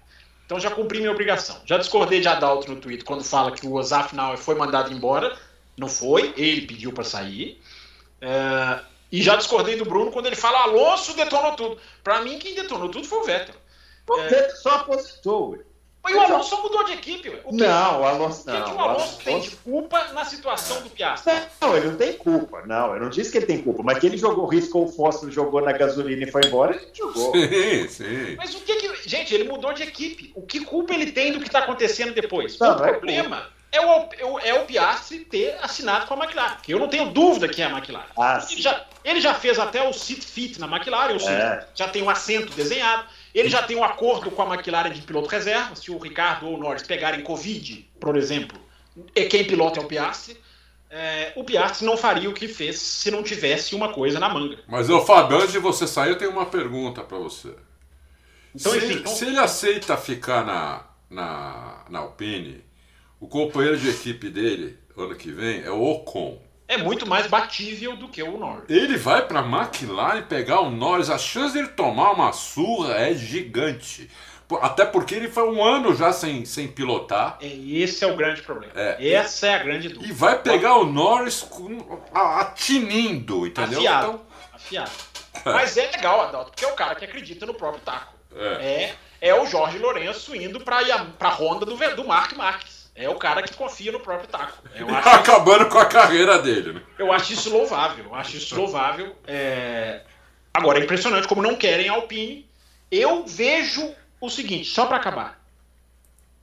Então 0.44 0.60
já 0.60 0.70
cumpri 0.70 0.98
minha 0.98 1.10
obrigação. 1.10 1.60
Já 1.64 1.78
discordei 1.78 2.20
de 2.20 2.28
Adalto 2.28 2.70
no 2.70 2.80
Twitter 2.80 3.04
quando 3.04 3.24
fala 3.24 3.52
que 3.52 3.66
o 3.66 3.72
Ozaf 3.74 4.14
Nauer 4.14 4.38
foi 4.38 4.54
mandado 4.54 4.92
embora. 4.92 5.36
Não 5.76 5.88
foi, 5.88 6.34
ele 6.36 6.62
pediu 6.62 6.92
para 6.92 7.04
sair. 7.04 7.60
É, 8.20 8.80
e 9.10 9.22
já 9.22 9.36
discordei 9.36 9.76
do 9.76 9.84
Bruno 9.84 10.10
quando 10.10 10.26
ele 10.26 10.36
fala 10.36 10.62
Alonso 10.62 11.14
detonou 11.14 11.52
tudo. 11.52 11.78
Para 12.02 12.20
mim, 12.22 12.38
quem 12.38 12.54
detonou 12.54 12.88
tudo 12.88 13.06
foi 13.06 13.18
o 13.18 13.24
Vettel. 13.24 13.54
O 14.08 14.18
é, 14.18 14.28
Vettel 14.28 14.56
só 14.56 14.70
apostou. 14.70 15.58
Mas 16.04 16.14
o 16.14 16.20
Alonso 16.20 16.62
mudou 16.62 16.84
de 16.84 16.92
equipe. 16.92 17.30
O 17.44 17.48
que, 17.48 17.64
não, 17.64 18.02
o 18.02 18.04
Alonso 18.04 18.46
não. 18.46 18.60
O 18.60 18.64
que, 18.64 18.70
que 18.70 18.76
o 18.76 18.80
Alonso 18.80 19.18
tem 19.24 19.40
de 19.40 19.50
culpa 19.56 20.12
na 20.12 20.24
situação 20.26 20.82
do 20.82 20.90
Piastri? 20.90 21.32
Não, 21.60 21.74
ele 21.74 21.88
não 21.88 21.96
tem 21.96 22.12
culpa. 22.12 22.62
Não, 22.66 22.94
eu 22.94 23.00
não 23.00 23.08
disse 23.08 23.32
que 23.32 23.38
ele 23.38 23.46
tem 23.46 23.62
culpa, 23.62 23.82
mas 23.82 23.98
que 23.98 24.06
ele 24.06 24.18
jogou, 24.18 24.46
riscou 24.46 24.84
o 24.84 24.92
fósforo, 24.92 25.32
jogou 25.32 25.62
na 25.62 25.72
gasolina 25.72 26.22
e 26.22 26.30
foi 26.30 26.42
embora, 26.44 26.76
ele 26.76 26.90
jogou. 26.92 27.32
Sim, 27.32 27.88
sim. 27.88 28.36
Mas 28.36 28.54
o 28.54 28.60
que 28.60 28.76
que. 28.76 29.08
Gente, 29.08 29.34
ele 29.34 29.48
mudou 29.48 29.72
de 29.72 29.82
equipe. 29.82 30.30
O 30.34 30.42
que 30.42 30.60
culpa 30.60 30.92
ele 30.92 31.10
tem 31.10 31.32
do 31.32 31.40
que 31.40 31.46
está 31.46 31.60
acontecendo 31.60 32.12
depois? 32.12 32.58
Não, 32.58 32.74
o 32.74 32.78
não 32.78 32.84
é 32.84 32.92
problema 32.92 33.54
é, 33.74 33.78
é, 33.78 34.24
o, 34.24 34.38
é 34.38 34.54
o 34.54 34.64
Piastri 34.64 35.20
ter 35.20 35.56
assinado 35.60 36.06
com 36.06 36.14
a 36.14 36.24
McLaren. 36.24 36.56
Eu 36.68 36.78
não 36.78 36.88
tenho 36.88 37.10
dúvida 37.10 37.48
que 37.48 37.60
é 37.60 37.66
a 37.66 37.70
McLaren. 37.70 38.06
Ah, 38.16 38.44
ele, 38.48 38.62
já, 38.62 38.84
ele 39.04 39.20
já 39.20 39.34
fez 39.34 39.58
até 39.58 39.86
o 39.86 39.92
sit 39.92 40.24
fit 40.24 40.60
na 40.60 40.66
McLaren, 40.66 41.14
ou 41.14 41.20
seja, 41.20 41.32
é. 41.32 41.66
já 41.74 41.88
tem 41.88 42.02
um 42.02 42.10
assento 42.10 42.52
desenhado. 42.54 43.04
Ele 43.34 43.48
já 43.48 43.62
tem 43.62 43.76
um 43.76 43.82
acordo 43.82 44.30
com 44.30 44.42
a 44.42 44.54
McLaren 44.54 44.90
de 44.90 45.02
piloto 45.02 45.28
reserva. 45.28 45.74
Se 45.74 45.90
o 45.90 45.98
Ricardo 45.98 46.46
ou 46.46 46.54
o 46.54 46.58
Norris 46.58 46.84
pegarem 46.84 47.22
Covid, 47.22 47.90
por 47.98 48.16
exemplo, 48.16 48.56
e 49.14 49.24
quem 49.24 49.44
pilota 49.44 49.80
é 49.80 49.82
o 49.82 49.86
Piastri. 49.86 50.36
É, 50.88 51.32
o 51.34 51.42
Piastri 51.42 51.84
não 51.84 51.96
faria 51.96 52.30
o 52.30 52.32
que 52.32 52.46
fez 52.46 52.78
se 52.78 53.10
não 53.10 53.24
tivesse 53.24 53.74
uma 53.74 53.92
coisa 53.92 54.20
na 54.20 54.28
manga. 54.28 54.60
Mas, 54.68 54.88
ô 54.88 55.04
Fábio, 55.04 55.38
antes 55.38 55.50
de 55.50 55.58
você 55.58 55.88
sair, 55.88 56.10
eu 56.10 56.18
tenho 56.18 56.30
uma 56.30 56.46
pergunta 56.46 57.02
para 57.02 57.18
você. 57.18 57.52
Então, 58.54 58.70
se, 58.70 58.78
enfim, 58.78 58.92
então... 58.94 59.12
se, 59.12 59.24
ele 59.24 59.38
aceita 59.38 59.96
ficar 59.96 60.46
na, 60.46 60.84
na, 61.10 61.84
na 61.90 61.98
Alpine, 61.98 62.64
O 63.18 63.26
companheiro 63.26 63.76
de 63.76 63.90
equipe 63.90 64.30
dele, 64.30 64.78
ano 64.96 65.16
que 65.16 65.32
vem, 65.32 65.62
é 65.62 65.70
o 65.70 65.82
Ocon. 65.82 66.40
É 66.66 66.78
muito 66.78 67.06
mais 67.06 67.26
batível 67.26 67.96
do 67.96 68.08
que 68.08 68.22
o 68.22 68.38
Norris. 68.38 68.64
Ele 68.68 68.96
vai 68.96 69.26
para 69.26 69.40
McLaren 69.40 70.22
pegar 70.22 70.60
o 70.60 70.70
Norris, 70.70 71.10
a 71.10 71.18
chance 71.18 71.52
de 71.52 71.58
ele 71.60 71.68
tomar 71.68 72.12
uma 72.12 72.32
surra 72.32 72.94
é 72.94 73.14
gigante. 73.14 74.10
Até 74.60 74.84
porque 74.84 75.14
ele 75.14 75.28
foi 75.28 75.48
um 75.48 75.62
ano 75.62 75.94
já 75.94 76.12
sem, 76.12 76.44
sem 76.44 76.68
pilotar. 76.68 77.38
E 77.40 77.82
esse 77.82 78.04
é 78.04 78.06
o 78.06 78.16
grande 78.16 78.42
problema. 78.42 78.72
É. 78.76 79.12
Essa 79.12 79.48
é 79.48 79.54
a 79.54 79.58
grande 79.58 79.88
dúvida. 79.88 80.10
E 80.10 80.14
vai 80.14 80.38
pegar 80.38 80.76
o 80.76 80.84
Norris 80.84 81.42
com, 81.42 82.00
atinindo, 82.12 83.46
entendeu? 83.46 83.78
Afiado. 83.80 84.06
Então... 84.06 84.26
Afiado. 84.52 84.90
Mas 85.44 85.76
é 85.76 85.90
legal, 85.90 86.20
Adalto, 86.20 86.50
porque 86.50 86.64
é 86.64 86.68
o 86.68 86.74
cara 86.74 86.94
que 86.94 87.04
acredita 87.04 87.44
no 87.46 87.54
próprio 87.54 87.82
taco. 87.82 88.14
É, 88.36 88.94
é, 89.20 89.28
é 89.28 89.34
o 89.34 89.46
Jorge 89.46 89.78
Lourenço 89.78 90.34
indo 90.34 90.60
para 90.60 90.78
a 91.20 91.28
Honda 91.30 91.66
do, 91.66 91.76
do 91.76 92.04
Mark 92.04 92.32
Marques. 92.36 92.83
É 92.94 93.08
o 93.08 93.16
cara 93.16 93.42
que 93.42 93.54
confia 93.54 93.90
no 93.90 94.00
próprio 94.00 94.28
taco. 94.28 94.62
Acabando 95.14 95.62
isso... 95.62 95.70
com 95.70 95.78
a 95.78 95.86
carreira 95.86 96.38
dele, 96.38 96.74
né? 96.74 96.82
Eu 96.98 97.12
acho 97.12 97.32
isso 97.32 97.50
louvável. 97.50 98.04
Eu 98.04 98.14
acho 98.14 98.36
isso 98.36 98.54
louvável. 98.54 99.16
É... 99.26 100.02
Agora, 100.52 100.78
é 100.78 100.84
impressionante 100.84 101.26
como 101.26 101.42
não 101.42 101.56
querem 101.56 101.88
a 101.88 101.94
Alpine. 101.94 102.48
Eu 102.90 103.26
vejo 103.26 103.94
o 104.20 104.30
seguinte, 104.30 104.70
só 104.70 104.86
para 104.86 104.98
acabar. 104.98 105.44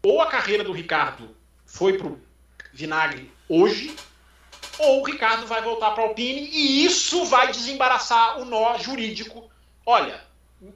Ou 0.04 0.22
a 0.22 0.28
carreira 0.28 0.64
do 0.64 0.74
Ricardo 0.74 1.34
foi 1.66 1.98
pro 1.98 2.22
vinagre 2.74 3.32
hoje, 3.48 3.96
ou 4.78 5.02
o 5.02 5.06
Ricardo 5.06 5.46
vai 5.46 5.62
voltar 5.62 5.92
para 5.92 6.04
a 6.04 6.08
Alpine 6.08 6.50
e 6.52 6.86
isso 6.86 7.26
vai 7.26 7.52
desembaraçar 7.52 8.40
o 8.40 8.46
nó 8.46 8.78
jurídico. 8.78 9.50
Olha, 9.86 10.22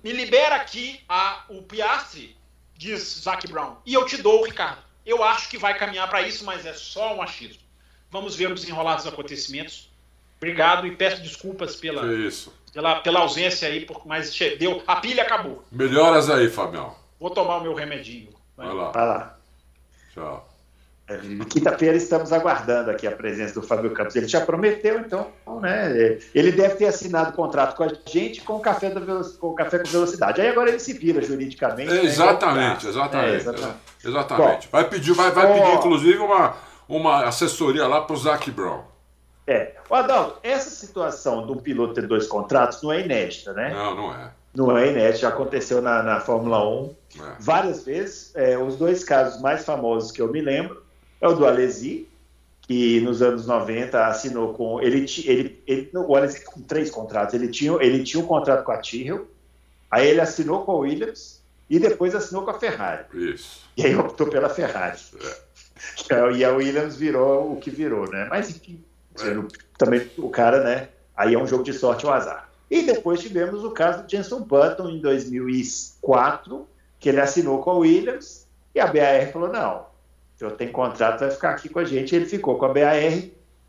me 0.04 0.12
libera 0.12 0.56
aqui 0.56 1.02
a, 1.10 1.44
o 1.50 1.62
Piastri, 1.64 2.38
diz 2.76 3.22
Zac 3.24 3.48
Brown, 3.48 3.78
e 3.86 3.94
eu 3.94 4.06
te 4.06 4.18
dou 4.18 4.42
o 4.42 4.46
Ricardo. 4.46 4.85
Eu 5.06 5.24
acho 5.24 5.50
que 5.50 5.58
vai 5.58 5.78
caminhar 5.78 6.10
para 6.10 6.22
isso, 6.22 6.44
mas 6.44 6.66
é 6.66 6.74
só 6.74 7.16
um 7.16 7.22
achismo. 7.22 7.62
Vamos 8.10 8.36
ver 8.36 8.52
o 8.52 8.56
desenrolar 8.56 8.96
dos 8.96 9.08
acontecimentos. 9.08 9.90
Obrigado 10.38 10.86
e 10.88 10.96
peço 10.96 11.22
desculpas 11.22 11.76
pela, 11.76 12.04
pela, 12.74 13.02
pela 13.02 13.20
ausência 13.22 13.68
aí, 13.68 13.88
mas 14.06 14.38
deu, 14.60 14.84
a 14.86 14.98
pilha 14.98 15.24
acabou. 15.24 15.64
Melhoras 15.72 16.30
aí, 16.30 16.50
Fabião. 16.50 16.96
Vou 17.20 17.30
tomar 17.30 17.58
o 17.58 17.62
meu 17.62 17.74
remedinho. 17.74 18.30
Vai, 18.56 18.68
vai 18.68 18.76
lá. 18.76 18.92
Vai 18.92 19.08
lá. 19.08 19.38
Tchau. 20.14 20.55
É, 21.08 21.20
quinta-feira 21.48 21.96
estamos 21.96 22.34
aguardando 22.34 22.90
aqui 22.90 23.06
a 23.06 23.12
presença 23.12 23.54
do 23.54 23.62
Fábio 23.62 23.92
Campos. 23.92 24.16
Ele 24.16 24.28
já 24.28 24.42
prometeu, 24.42 25.00
então, 25.00 25.28
né? 25.62 26.18
Ele 26.34 26.52
deve 26.52 26.76
ter 26.76 26.88
assinado 26.88 27.30
o 27.30 27.34
contrato 27.34 27.76
com 27.76 27.84
a 27.84 27.92
gente 28.08 28.42
com 28.42 28.56
o 28.56 28.60
café, 28.60 28.90
com, 28.90 29.48
o 29.48 29.54
café 29.54 29.78
com 29.80 29.88
velocidade. 29.88 30.42
Aí 30.42 30.48
agora 30.48 30.70
ele 30.70 30.80
se 30.80 30.94
vira 30.94 31.22
juridicamente. 31.22 31.92
Né, 31.92 32.06
exatamente, 32.06 32.88
exatamente, 32.88 33.34
é, 33.34 33.36
exatamente. 33.36 33.78
exatamente. 34.04 34.68
Bom, 34.68 34.72
vai 34.72 34.90
pedir, 34.90 35.14
vai, 35.14 35.30
vai 35.30 35.54
pedir, 35.54 35.74
inclusive, 35.76 36.18
uma, 36.18 36.56
uma 36.90 37.26
assessoria 37.26 37.86
lá 37.86 38.02
para 38.02 38.16
o 38.16 38.18
Zac 38.18 38.50
Brown. 38.50 38.82
É. 39.46 39.76
O 39.88 39.94
Adalto, 39.94 40.40
essa 40.42 40.72
situação 40.72 41.46
do 41.46 41.56
piloto 41.58 41.94
ter 41.94 42.08
dois 42.08 42.26
contratos 42.26 42.82
não 42.82 42.92
é 42.92 43.02
inédita, 43.02 43.54
né? 43.54 43.72
Não, 43.72 43.96
não 43.96 44.12
é. 44.12 44.32
Não 44.56 44.78
é 44.78 44.88
inédito, 44.88 45.20
já 45.20 45.30
aconteceu 45.30 45.84
na, 45.84 46.02
na 46.02 46.20
Fórmula 46.20 46.68
1 46.68 46.96
é. 47.20 47.22
várias 47.40 47.86
vezes. 47.86 48.32
É, 48.36 48.58
os 48.58 48.76
dois 48.76 49.04
casos 49.04 49.40
mais 49.40 49.64
famosos 49.64 50.12
que 50.12 50.20
eu 50.20 50.32
me 50.32 50.42
lembro 50.42 50.85
é 51.26 51.30
o 51.30 51.36
do 51.36 51.46
Alesi, 51.46 52.08
que 52.62 53.02
nos 53.02 53.22
anos 53.22 53.46
90 53.46 54.08
assinou 54.08 54.54
com. 54.54 54.82
Ele, 54.82 55.06
ele, 55.26 55.64
ele, 55.68 55.92
o 55.94 56.16
Alesi 56.16 56.44
com 56.44 56.62
três 56.62 56.90
contratos. 56.90 57.34
Ele 57.34 57.48
tinha, 57.48 57.74
ele 57.82 58.04
tinha 58.04 58.24
um 58.24 58.28
contrato 58.28 58.64
com 58.64 58.72
a 58.72 58.78
Tyrrell, 58.78 59.28
aí 59.90 60.08
ele 60.08 60.22
assinou 60.22 60.64
com 60.64 60.72
a 60.72 60.76
Williams 60.76 61.42
e 61.70 61.80
depois 61.80 62.16
assinou 62.16 62.44
com 62.44 62.52
a 62.52 62.60
Ferrari. 62.60 63.06
Isso. 63.14 63.62
E 63.76 63.86
aí 63.86 63.96
optou 63.96 64.28
pela 64.28 64.50
Ferrari. 64.50 65.00
É. 65.22 65.46
E 66.36 66.44
a 66.44 66.52
Williams 66.52 66.96
virou 66.96 67.52
o 67.52 67.60
que 67.60 67.70
virou, 67.70 68.10
né? 68.10 68.28
Mas 68.30 68.50
enfim, 68.50 68.82
é. 69.20 69.36
também 69.78 70.10
o 70.18 70.30
cara, 70.30 70.64
né? 70.64 70.90
Aí 71.16 71.34
é 71.34 71.38
um 71.38 71.46
jogo 71.46 71.64
de 71.64 71.74
sorte 71.74 72.06
ou 72.06 72.12
azar. 72.12 72.50
E 72.72 72.82
depois 72.82 73.20
tivemos 73.20 73.64
o 73.64 73.72
caso 73.72 74.04
do 74.04 74.10
Jenson 74.10 74.42
Button 74.42 74.90
em 74.90 75.00
2004, 75.00 76.68
que 77.00 77.10
ele 77.10 77.20
assinou 77.20 77.62
com 77.62 77.72
a 77.72 77.76
Williams 77.76 78.48
e 78.74 78.80
a 78.80 78.88
BAR 78.88 79.32
falou: 79.32 79.50
não, 79.50 79.86
o 80.36 80.40
senhor 80.40 80.52
tem 80.52 80.72
contrato, 80.72 81.22
vai 81.22 81.32
ficar 81.32 81.52
aqui 81.52 81.70
com 81.70 81.80
a 81.80 81.86
gente. 81.86 82.16
Ele 82.16 82.26
ficou 82.26 82.58
com 82.58 82.66
a 82.66 82.74
BAR 82.74 82.96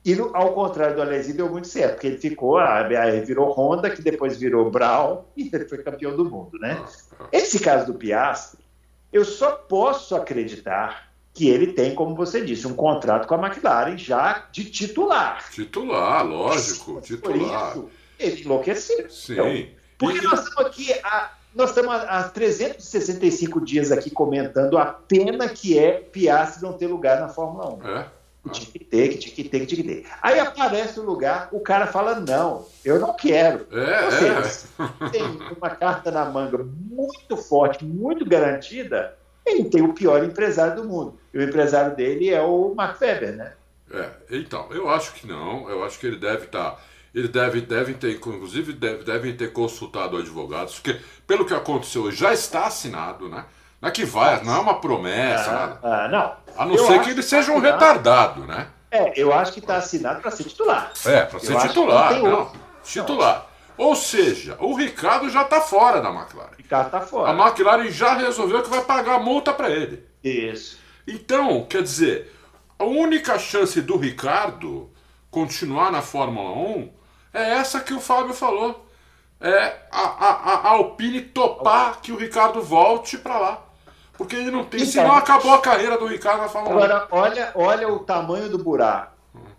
e, 0.04 0.14
no, 0.14 0.36
ao 0.36 0.52
contrário 0.52 0.94
do 0.94 1.02
Alesi, 1.02 1.32
deu 1.32 1.50
muito 1.50 1.66
certo, 1.66 1.94
porque 1.94 2.06
ele 2.06 2.18
ficou, 2.18 2.58
a 2.58 2.82
BAR 2.82 3.24
virou 3.24 3.50
Honda, 3.50 3.90
que 3.90 4.02
depois 4.02 4.36
virou 4.36 4.70
Brown 4.70 5.24
e 5.36 5.50
ele 5.52 5.64
foi 5.64 5.78
campeão 5.78 6.16
do 6.16 6.24
mundo, 6.24 6.58
né? 6.58 6.80
Esse 7.32 7.58
caso 7.58 7.92
do 7.92 7.98
Piastri, 7.98 8.60
eu 9.12 9.24
só 9.24 9.52
posso 9.52 10.14
acreditar 10.14 11.10
que 11.32 11.48
ele 11.48 11.72
tem, 11.72 11.94
como 11.94 12.14
você 12.14 12.42
disse, 12.42 12.66
um 12.66 12.74
contrato 12.74 13.28
com 13.28 13.34
a 13.34 13.46
McLaren 13.46 13.96
já 13.98 14.46
de 14.50 14.64
titular. 14.64 15.50
Titular, 15.50 16.26
lógico, 16.26 17.00
titular. 17.00 17.72
Por 17.72 17.84
isso, 17.84 17.90
ele 18.18 18.42
enlouqueceu. 18.42 19.10
Sim. 19.10 19.32
Então, 19.32 19.68
porque 19.98 20.20
nós 20.22 20.44
estamos 20.44 20.70
aqui 20.70 20.92
há, 21.04 21.35
nós 21.56 21.70
estamos 21.70 21.92
há 21.94 22.24
365 22.24 23.64
dias 23.64 23.90
aqui 23.90 24.10
comentando 24.10 24.76
a 24.76 24.84
pena 24.84 25.48
que 25.48 25.78
é 25.78 25.92
Piastri 25.92 26.62
não 26.62 26.74
ter 26.74 26.86
lugar 26.86 27.18
na 27.18 27.28
Fórmula 27.28 27.74
1. 27.74 27.88
É. 27.88 28.06
Tinha 28.52 28.66
que 28.66 28.78
ter. 28.78 30.06
Aí 30.22 30.38
aparece 30.38 31.00
o 31.00 31.02
lugar, 31.02 31.48
o 31.50 31.58
cara 31.58 31.86
fala: 31.86 32.20
não, 32.20 32.66
eu 32.84 33.00
não 33.00 33.12
quero. 33.14 33.66
É, 33.72 34.04
Ou 34.04 34.10
seja, 34.12 34.68
é. 35.00 35.08
tem 35.08 35.22
uma 35.24 35.70
carta 35.70 36.12
na 36.12 36.26
manga 36.26 36.58
muito 36.62 37.36
forte, 37.36 37.84
muito 37.84 38.24
garantida, 38.24 39.16
ele 39.44 39.64
tem 39.64 39.82
o 39.82 39.94
pior 39.94 40.22
empresário 40.22 40.76
do 40.76 40.88
mundo. 40.88 41.18
E 41.34 41.38
o 41.38 41.42
empresário 41.42 41.96
dele 41.96 42.30
é 42.32 42.40
o 42.40 42.72
Mark 42.74 43.00
Webber, 43.00 43.34
né? 43.34 43.52
É, 43.90 44.10
então, 44.30 44.68
eu 44.70 44.88
acho 44.88 45.14
que 45.14 45.26
não. 45.26 45.68
Eu 45.68 45.82
acho 45.82 45.98
que 45.98 46.06
ele 46.06 46.18
deve 46.18 46.44
estar. 46.44 46.72
Tá 46.72 46.78
ele 47.16 47.28
deve, 47.28 47.62
deve 47.62 47.94
ter, 47.94 48.12
inclusive, 48.12 48.74
deve, 48.74 49.02
devem 49.02 49.34
ter 49.34 49.50
consultado 49.50 50.18
advogados, 50.18 50.74
porque, 50.74 51.00
pelo 51.26 51.46
que 51.46 51.54
aconteceu, 51.54 52.12
já 52.12 52.30
está 52.34 52.66
assinado, 52.66 53.26
né? 53.26 53.46
Não 53.80 53.88
é 53.88 53.92
que 53.92 54.04
vai, 54.04 54.44
não 54.44 54.54
é 54.54 54.58
uma 54.60 54.80
promessa, 54.82 55.80
ah, 55.82 56.04
ah, 56.04 56.08
não. 56.08 56.36
A 56.62 56.66
não 56.66 56.74
eu 56.74 56.86
ser 56.86 57.00
que 57.00 57.10
ele 57.10 57.22
seja 57.22 57.52
um 57.52 57.58
retardado, 57.58 58.44
né? 58.44 58.68
É, 58.90 59.18
eu 59.18 59.32
acho 59.32 59.52
que 59.52 59.60
está 59.60 59.76
assinado 59.76 60.20
para 60.20 60.30
ser 60.30 60.44
titular. 60.44 60.92
É, 61.06 61.22
para 61.22 61.40
ser 61.40 61.54
eu 61.54 61.58
titular. 61.60 62.12
Não, 62.18 62.30
não 62.30 62.52
titular. 62.84 63.46
Não. 63.78 63.86
Ou 63.86 63.96
seja, 63.96 64.56
o 64.60 64.74
Ricardo 64.74 65.30
já 65.30 65.42
está 65.42 65.62
fora 65.62 66.02
da 66.02 66.10
McLaren. 66.10 66.52
O 66.52 66.56
Ricardo 66.56 66.86
está 66.86 67.00
fora. 67.00 67.30
A 67.30 67.34
McLaren 67.34 67.90
já 67.90 68.14
resolveu 68.14 68.62
que 68.62 68.70
vai 68.70 68.82
pagar 68.84 69.20
multa 69.20 69.54
para 69.54 69.70
ele. 69.70 70.04
Isso. 70.22 70.78
Então, 71.06 71.64
quer 71.64 71.82
dizer, 71.82 72.32
a 72.78 72.84
única 72.84 73.38
chance 73.38 73.80
do 73.80 73.96
Ricardo 73.96 74.90
continuar 75.30 75.90
na 75.90 76.02
Fórmula 76.02 76.50
1 76.50 76.96
é 77.32 77.50
essa 77.52 77.80
que 77.80 77.94
o 77.94 78.00
Fábio 78.00 78.34
falou. 78.34 78.86
É 79.40 79.76
a, 79.90 80.00
a, 80.00 80.30
a 80.30 80.68
Alpine 80.70 81.20
topar 81.20 82.00
que 82.00 82.10
o 82.10 82.16
Ricardo 82.16 82.62
volte 82.62 83.18
para 83.18 83.38
lá. 83.38 83.62
Porque 84.16 84.34
ele 84.34 84.50
não 84.50 84.64
tem. 84.64 84.80
Então, 84.80 84.92
senão 84.92 85.12
acabou 85.12 85.52
a 85.52 85.60
carreira 85.60 85.98
do 85.98 86.06
Ricardo 86.06 86.42
na 86.42 86.48
Fórmula 86.48 86.76
1. 86.76 86.78
Agora, 86.78 87.08
olha, 87.10 87.52
olha 87.54 87.88
o 87.88 87.98
tamanho 87.98 88.48
do 88.48 88.58
buraco. 88.58 89.14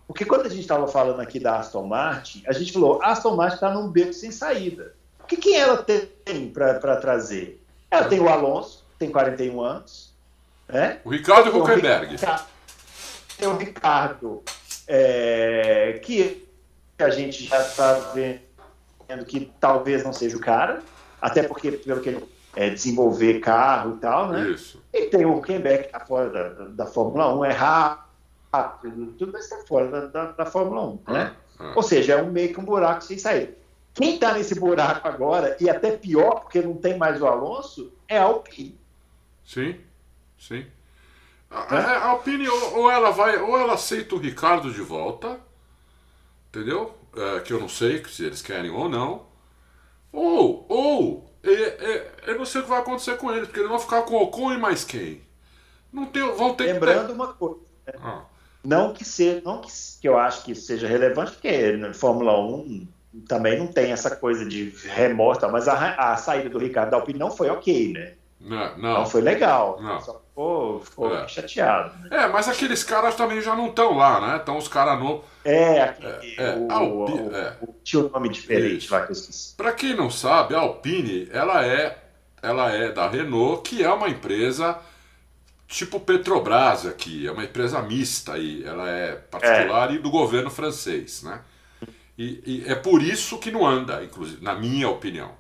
Porque 0.08 0.26
quando 0.26 0.46
a 0.46 0.50
gente 0.50 0.62
estava 0.62 0.88
falando 0.88 1.20
aqui 1.20 1.40
da 1.40 1.58
Aston 1.58 1.86
Martin, 1.86 2.44
a 2.48 2.54
gente 2.54 2.74
falou: 2.74 3.02
a 3.04 3.12
Aston 3.12 3.36
Martin 3.36 3.56
está 3.56 3.72
num 3.72 3.90
beco 3.90 4.14
sem 4.14 4.32
saída. 4.32 4.96
O 5.22 5.28
que, 5.28 5.38
que 5.38 5.54
ela 5.54 5.78
tem 5.78 6.50
para 6.50 6.96
trazer? 6.96 7.62
Ela 7.92 8.06
tem 8.06 8.20
o 8.20 8.30
Alonso, 8.30 8.86
tem 8.98 9.12
41 9.12 9.62
anos. 9.62 10.14
Né? 10.68 11.00
O 11.04 11.10
Ricardo 11.10 11.56
Huckenberg. 11.56 12.16
Tem 13.38 13.48
o 13.48 13.58
Ricardo, 13.58 14.42
é, 14.88 16.00
que 16.04 16.47
que 16.98 17.04
a 17.04 17.10
gente 17.10 17.46
já 17.46 17.62
está 17.62 17.94
vendo 18.14 19.26
que 19.26 19.52
talvez 19.60 20.04
não 20.04 20.12
seja 20.12 20.36
o 20.36 20.40
cara, 20.40 20.82
até 21.22 21.44
porque, 21.44 21.72
pelo 21.72 22.02
que 22.02 22.10
ele 22.10 22.26
é, 22.56 22.72
desenvolver 22.72 23.40
carro 23.40 23.96
e 23.96 24.00
tal, 24.00 24.30
né? 24.30 24.50
Isso. 24.50 24.84
E 24.92 25.06
tem 25.06 25.26
o 25.26 25.42
Quebec 25.42 25.84
que 25.84 25.96
está 25.96 26.00
fora 26.00 26.30
da, 26.30 26.66
da, 26.66 26.86
Fórmula 26.88 27.34
1, 27.36 27.46
é 27.46 27.52
rápido, 27.52 29.14
tudo 29.18 29.32
mas 29.32 29.44
está 29.44 29.58
fora 29.68 29.88
da, 29.88 30.06
da, 30.08 30.32
da, 30.32 30.46
Fórmula 30.46 30.82
1, 30.82 31.14
né? 31.14 31.36
Ah, 31.60 31.64
ah. 31.64 31.74
Ou 31.76 31.84
seja, 31.84 32.14
é 32.14 32.22
um 32.22 32.32
meio 32.32 32.52
que 32.52 32.60
um 32.60 32.66
buraco 32.66 33.04
sem 33.04 33.18
sair. 33.18 33.56
Quem 33.94 34.16
está 34.16 34.34
nesse 34.34 34.60
buraco 34.60 35.08
agora, 35.08 35.56
e 35.60 35.70
até 35.70 35.92
pior, 35.92 36.42
porque 36.42 36.62
não 36.62 36.76
tem 36.76 36.98
mais 36.98 37.22
o 37.22 37.28
Alonso, 37.28 37.94
é 38.08 38.18
a 38.18 38.24
Alpine. 38.24 38.78
Sim, 39.46 39.76
sim. 40.38 40.66
A, 41.50 41.76
a, 41.76 41.80
a 41.80 42.06
Alpine, 42.10 42.48
ou, 42.50 42.80
ou, 42.80 42.92
ela 42.92 43.12
vai, 43.12 43.38
ou 43.38 43.58
ela 43.58 43.74
aceita 43.74 44.16
o 44.16 44.20
Ricardo 44.20 44.72
de 44.72 44.82
volta, 44.82 45.40
entendeu? 46.58 46.94
É, 47.16 47.40
que 47.42 47.54
eu 47.54 47.60
não 47.60 47.70
sei 47.70 48.04
se 48.06 48.26
eles 48.26 48.42
querem 48.42 48.72
ou 48.72 48.90
não. 48.90 49.28
Ou, 50.12 50.66
ou, 50.68 51.30
é, 51.44 51.52
é, 51.52 52.12
eu 52.28 52.38
não 52.38 52.46
sei 52.46 52.62
o 52.62 52.64
que 52.64 52.70
vai 52.70 52.80
acontecer 52.80 53.18
com 53.18 53.32
eles, 53.32 53.46
porque 53.46 53.60
eles 53.60 53.70
vão 53.70 53.80
ficar 53.80 54.02
com 54.04 54.16
o 54.16 54.24
Ocon 54.24 54.54
e 54.54 54.58
mais 54.58 54.84
quem? 54.84 55.22
Não 55.92 56.06
tem, 56.06 56.24
vão 56.36 56.54
ter 56.54 56.74
Lembrando 56.74 57.14
uma 57.14 57.34
coisa. 57.34 57.62
Né? 57.86 57.94
Ah. 58.02 58.26
Não 58.64 58.94
que 58.94 59.06
seja, 59.06 59.42
não 59.46 59.62
que, 59.62 59.70
que 60.02 60.08
eu 60.08 60.18
acho 60.18 60.44
que 60.44 60.56
seja 60.56 60.88
relevante, 60.88 61.32
porque 61.32 61.72
na 61.74 61.94
Fórmula 61.94 62.40
1 62.40 62.88
também 63.28 63.58
não 63.58 63.68
tem 63.68 63.92
essa 63.92 64.16
coisa 64.16 64.46
de 64.46 64.74
remorta, 64.86 65.48
mas 65.48 65.68
a, 65.68 65.94
a 65.96 66.18
saída 66.18 66.50
do 66.50 66.58
Ricardo 66.58 66.94
Alpine 66.94 67.20
não 67.20 67.32
foi 67.32 67.50
ok, 67.50 67.94
né? 67.94 68.14
Não, 68.48 68.78
não. 68.78 68.92
Então 68.92 69.06
foi 69.06 69.22
legal. 69.22 69.78
Não. 69.82 70.00
Só 70.00 70.20
ficou, 70.20 70.80
ficou 70.82 71.16
É. 71.16 71.28
chateado. 71.28 71.96
né? 72.04 72.24
É, 72.24 72.28
mas 72.28 72.48
aqueles 72.48 72.84
caras 72.84 73.16
também 73.16 73.42
já 73.42 73.56
não 73.56 73.68
estão 73.68 73.96
lá, 73.98 74.22
né? 74.22 74.38
Estão 74.38 74.58
os 74.58 74.68
caras 74.68 75.00
novos. 75.00 75.26
É, 75.44 75.82
aquele, 75.82 76.36
É, 76.38 76.44
é. 76.44 76.56
o, 76.56 76.68
Ah, 76.72 76.84
o 76.84 77.36
é. 77.36 77.58
o- 77.62 77.76
tinha 77.84 78.04
um 78.06 78.10
nome 78.10 78.30
diferente 78.30 78.86
Isso. 78.86 78.94
lá 78.94 79.02
que 79.02 79.12
eu 79.12 79.14
esqueci. 79.14 79.56
Para 79.56 79.72
quem 79.74 79.96
não 79.96 80.10
sabe, 80.10 80.56
a 80.56 80.60
Alpine, 80.60 81.28
ela 81.32 81.66
é, 81.66 81.98
ela 82.42 82.72
é 82.72 82.92
da 82.92 83.08
Renault, 83.10 83.70
que 83.70 83.84
é 83.84 83.92
uma 83.92 84.08
empresa 84.10 84.78
tipo 85.68 86.00
Petrobras 86.00 86.86
aqui, 86.86 87.28
é 87.28 87.32
uma 87.32 87.44
empresa 87.44 87.82
mista 87.82 88.34
aí, 88.34 88.64
ela 88.66 88.90
é 88.90 89.16
particular 89.16 89.94
e 89.94 89.98
do 90.00 90.10
governo 90.10 90.50
francês, 90.50 91.24
né? 91.24 91.42
E, 92.18 92.42
e 92.46 92.64
é 92.72 92.74
por 92.76 93.02
isso 93.02 93.38
que 93.38 93.52
não 93.52 93.66
anda, 93.68 94.02
inclusive, 94.04 94.42
na 94.44 94.56
minha 94.56 94.88
opinião. 94.90 95.32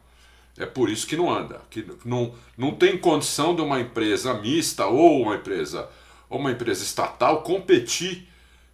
É 0.57 0.65
por 0.65 0.89
isso 0.89 1.05
que 1.05 1.15
não 1.15 1.29
anda, 1.29 1.61
que 1.69 1.85
não, 2.03 2.33
não 2.57 2.71
tem 2.73 2.97
condição 2.97 3.55
de 3.55 3.61
uma 3.61 3.79
empresa 3.79 4.33
mista 4.33 4.87
ou 4.87 5.21
uma 5.21 5.35
empresa 5.35 5.87
ou 6.29 6.39
uma 6.39 6.51
empresa 6.51 6.83
estatal 6.83 7.41
competir 7.43 8.27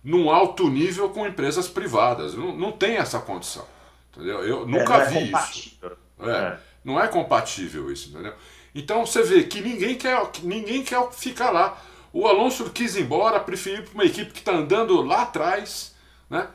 num 0.04 0.30
alto 0.30 0.70
nível 0.70 1.10
com 1.10 1.28
empresas 1.28 1.68
privadas. 1.68 2.34
Não, 2.36 2.56
não 2.56 2.72
tem 2.72 2.96
essa 2.98 3.20
condição. 3.20 3.66
Entendeu? 4.12 4.44
Eu 4.46 4.66
nunca 4.68 4.96
É, 4.96 4.98
não 4.98 5.02
é 5.02 5.10
vi 5.10 5.32
isso. 5.32 5.32
compatível. 5.32 5.98
É, 6.22 6.30
É. 6.32 6.60
Não 6.84 7.00
é 7.02 7.08
compatível 7.08 7.92
isso, 7.92 8.10
entendeu? 8.10 8.34
Então 8.76 9.06
você 9.06 9.24
vê 9.24 9.44
que 9.44 9.62
ninguém 9.62 9.96
quer, 9.96 10.20
que 10.32 10.46
ninguém 10.46 10.84
quer 10.84 11.12
ficar 11.12 11.52
lá. 11.52 11.82
O 12.12 12.28
Alonso 12.28 12.70
quis 12.72 12.96
ir 12.96 13.02
embora, 13.04 13.40
preferiu 13.40 13.84
para 13.84 13.94
uma 13.94 14.06
equipe 14.06 14.32
que 14.32 14.40
está 14.40 14.54
andando 14.54 15.02
lá 15.02 15.24
atrás, 15.24 15.96
né? 16.30 16.48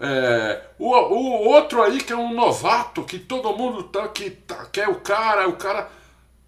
É, 0.00 0.62
o, 0.78 0.88
o 0.94 1.48
outro 1.48 1.82
aí 1.82 1.98
que 2.02 2.12
é 2.12 2.16
um 2.16 2.32
novato, 2.34 3.04
que 3.04 3.18
todo 3.18 3.54
mundo 3.56 3.82
tá, 3.84 4.08
que 4.08 4.30
tá- 4.30 4.66
quer 4.72 4.88
o 4.88 4.94
cara, 4.96 5.46
o 5.48 5.56
cara 5.56 5.88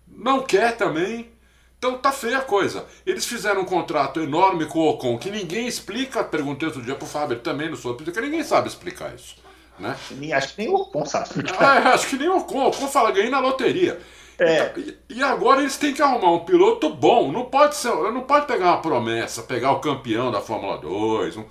não 0.09 0.41
quer 0.43 0.77
também. 0.77 1.31
Então 1.79 1.99
tá 1.99 2.13
feia 2.13 2.39
a 2.39 2.43
coisa. 2.43 2.87
Eles 3.05 3.27
fizeram 3.27 3.63
um 3.63 3.65
contrato 3.65 4.21
enorme 4.21 4.67
com 4.67 4.79
o 4.79 4.89
Ocon, 4.91 5.19
que 5.19 5.31
ninguém 5.31 5.67
explica. 5.67 6.23
Perguntei 6.23 6.69
outro 6.69 6.81
dia 6.81 6.95
pro 6.95 7.07
Fábio 7.07 7.41
também, 7.41 7.69
não 7.69 7.77
sou, 7.77 7.95
porque 7.95 8.21
ninguém 8.21 8.45
sabe 8.45 8.69
explicar 8.69 9.13
isso. 9.15 9.37
Né? 9.79 9.97
Acho 10.33 10.55
que 10.55 10.63
nem 10.63 10.69
o 10.71 10.77
Ocon 10.77 11.05
sabe 11.05 11.27
explicar. 11.27 11.59
Ah, 11.87 11.95
acho 11.95 12.07
que 12.09 12.17
nem 12.17 12.29
o 12.29 12.39
Ocon. 12.39 12.65
O 12.65 12.69
Ocon 12.69 12.87
fala, 12.87 13.11
ganhei 13.11 13.31
na 13.31 13.41
loteria. 13.41 14.01
É. 14.39 14.73
E, 14.77 14.97
e 15.17 15.23
agora 15.23 15.61
eles 15.61 15.77
têm 15.77 15.93
que 15.93 16.01
arrumar 16.01 16.31
um 16.33 16.45
piloto 16.45 16.89
bom. 16.91 17.33
Não 17.33 17.47
pode 17.47 17.75
ser, 17.75 17.89
não 18.13 18.23
pode 18.23 18.47
pegar 18.47 18.67
uma 18.67 18.81
promessa, 18.81 19.43
pegar 19.43 19.73
o 19.73 19.81
campeão 19.81 20.31
da 20.31 20.41
Fórmula 20.41 20.79
2. 20.79 21.37
um- 21.37 21.45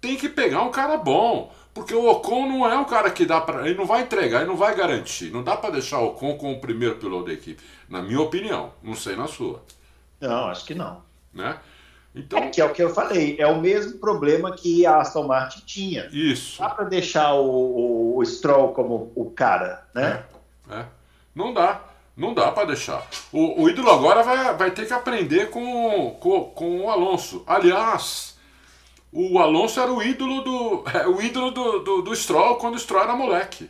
tem 0.00 0.16
que 0.16 0.28
pegar 0.28 0.62
um 0.62 0.70
cara 0.70 0.96
bom. 0.96 1.52
Porque 1.72 1.94
o 1.94 2.08
Ocon 2.10 2.48
não 2.48 2.68
é 2.68 2.76
um 2.76 2.84
cara 2.84 3.10
que 3.10 3.24
dá 3.24 3.40
para. 3.40 3.66
Ele 3.66 3.78
não 3.78 3.86
vai 3.86 4.02
entregar, 4.02 4.38
ele 4.40 4.48
não 4.48 4.56
vai 4.56 4.74
garantir. 4.74 5.30
Não 5.30 5.42
dá 5.42 5.56
para 5.56 5.70
deixar 5.70 6.00
o 6.00 6.08
Ocon 6.08 6.36
como 6.36 6.54
o 6.54 6.60
primeiro 6.60 6.96
piloto 6.96 7.26
da 7.26 7.32
equipe. 7.32 7.62
Na 7.88 8.02
minha 8.02 8.20
opinião. 8.20 8.72
Não 8.82 8.94
sei 8.94 9.14
na 9.14 9.28
sua. 9.28 9.62
Não, 10.20 10.48
acho 10.48 10.64
que 10.64 10.74
não. 10.74 11.02
Né? 11.32 11.56
É, 12.14 12.18
Então, 12.18 12.50
que 12.50 12.60
é 12.60 12.64
o 12.64 12.72
que 12.72 12.82
eu 12.82 12.92
falei, 12.92 13.36
é 13.38 13.46
o 13.46 13.60
mesmo 13.60 13.98
problema 13.98 14.52
que 14.52 14.84
a 14.84 14.98
Aston 14.98 15.28
Martin 15.28 15.62
tinha. 15.64 16.08
isso. 16.12 16.60
Dá 16.60 16.70
para 16.70 16.84
deixar 16.86 17.34
o, 17.34 18.16
o, 18.16 18.24
Stroll 18.26 18.72
como 18.72 19.12
o 19.14 19.30
cara, 19.30 19.86
né? 19.94 20.24
É. 20.68 20.84
Não 21.34 21.54
dá. 21.54 21.80
Não 22.16 22.34
dá 22.34 22.50
para 22.50 22.66
deixar. 22.66 23.06
O, 23.32 23.62
o 23.62 23.68
ídolo 23.70 23.90
agora 23.90 24.22
vai, 24.22 24.54
vai 24.54 24.70
ter 24.72 24.86
que 24.86 24.92
aprender 24.92 25.50
com, 25.50 26.16
com, 26.20 26.44
com 26.50 26.80
o 26.80 26.90
Alonso. 26.90 27.44
Aliás, 27.46 28.36
o 29.12 29.38
Alonso 29.38 29.80
era 29.80 29.92
o 29.92 30.02
ídolo 30.02 30.42
do. 30.42 30.84
o 31.16 31.20
ídolo 31.22 31.50
do, 31.50 31.78
do, 31.80 32.02
do 32.02 32.16
Stroll 32.16 32.56
quando 32.56 32.74
o 32.74 32.78
Stroll 32.78 33.02
era 33.02 33.14
moleque. 33.16 33.68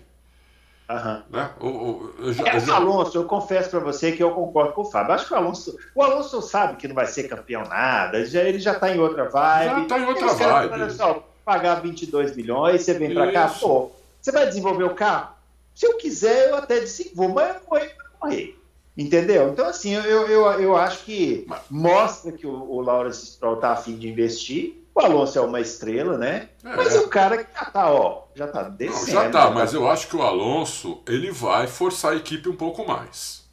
Aham. 0.88 1.22
Né? 1.30 1.50
O, 1.60 1.66
o, 1.68 2.14
eu 2.18 2.32
já- 2.32 2.44
É, 2.48 2.54
eu 2.56 2.58
o 2.58 2.66
já- 2.66 2.74
Alonso, 2.76 3.16
eu 3.16 3.24
confesso 3.24 3.70
para 3.70 3.78
você 3.78 4.10
que 4.12 4.22
eu 4.22 4.32
concordo 4.32 4.72
com 4.72 4.82
o 4.82 4.90
Fábio. 4.90 5.14
Acho 5.14 5.26
que 5.28 5.32
o 5.32 5.36
Alonso, 5.36 5.78
o 5.94 6.02
Alonso 6.02 6.42
sabe 6.42 6.76
que 6.76 6.88
não 6.88 6.94
vai 6.96 7.06
ser 7.06 7.28
campeão 7.28 7.62
nada, 7.62 8.18
ele 8.18 8.26
já, 8.26 8.42
ele 8.42 8.58
já 8.58 8.74
tá 8.74 8.90
em 8.94 8.98
outra 8.98 9.28
vibe. 9.28 9.70
Já 9.70 9.84
tá 9.86 9.98
em 10.00 10.04
outra 10.06 10.32
vibe. 10.32 10.72
Olha 10.72 10.90
só, 10.90 11.24
pagar 11.44 11.76
22 11.76 12.34
milhões, 12.34 12.82
você 12.82 12.94
vem 12.94 13.14
para 13.14 13.30
cá, 13.32 13.48
pô, 13.60 13.92
você 14.20 14.32
vai 14.32 14.46
desenvolver 14.46 14.84
o 14.84 14.94
carro? 14.94 15.30
Se 15.76 15.86
eu 15.86 15.96
quiser, 15.96 16.50
eu 16.50 16.56
até 16.56 16.80
desenvolvo, 16.80 17.34
mas 17.36 17.54
eu 17.54 17.60
morrer, 17.70 17.86
eu 17.96 18.04
morrer. 18.28 18.56
Entendeu? 18.98 19.48
Então, 19.50 19.66
assim, 19.66 19.94
eu, 19.94 20.02
eu, 20.26 20.44
eu 20.60 20.76
acho 20.76 21.04
que 21.04 21.46
mostra 21.70 22.32
que 22.32 22.46
o, 22.46 22.50
o 22.52 22.80
Lawrence 22.80 23.24
Stroll 23.26 23.56
tá 23.58 23.70
afim 23.70 23.96
de 23.96 24.08
investir. 24.08 24.79
O 25.00 25.04
Alonso 25.06 25.38
é 25.38 25.42
uma 25.42 25.60
estrela, 25.60 26.18
né? 26.18 26.50
É. 26.64 26.76
Mas 26.76 26.94
o 26.96 27.08
cara 27.08 27.44
que 27.44 27.52
já 27.52 27.64
tá, 27.66 27.90
ó, 27.92 28.24
já 28.34 28.48
tá 28.48 28.68
Não, 28.68 28.70
descendo. 28.70 29.10
já 29.12 29.30
tá, 29.30 29.50
já 29.50 29.50
mas 29.50 29.72
eu 29.74 29.88
acho 29.90 30.08
que 30.08 30.16
o 30.16 30.22
Alonso 30.22 31.02
ele 31.06 31.30
vai 31.30 31.66
forçar 31.66 32.12
a 32.12 32.16
equipe 32.16 32.48
um 32.48 32.56
pouco 32.56 32.86
mais. 32.86 33.48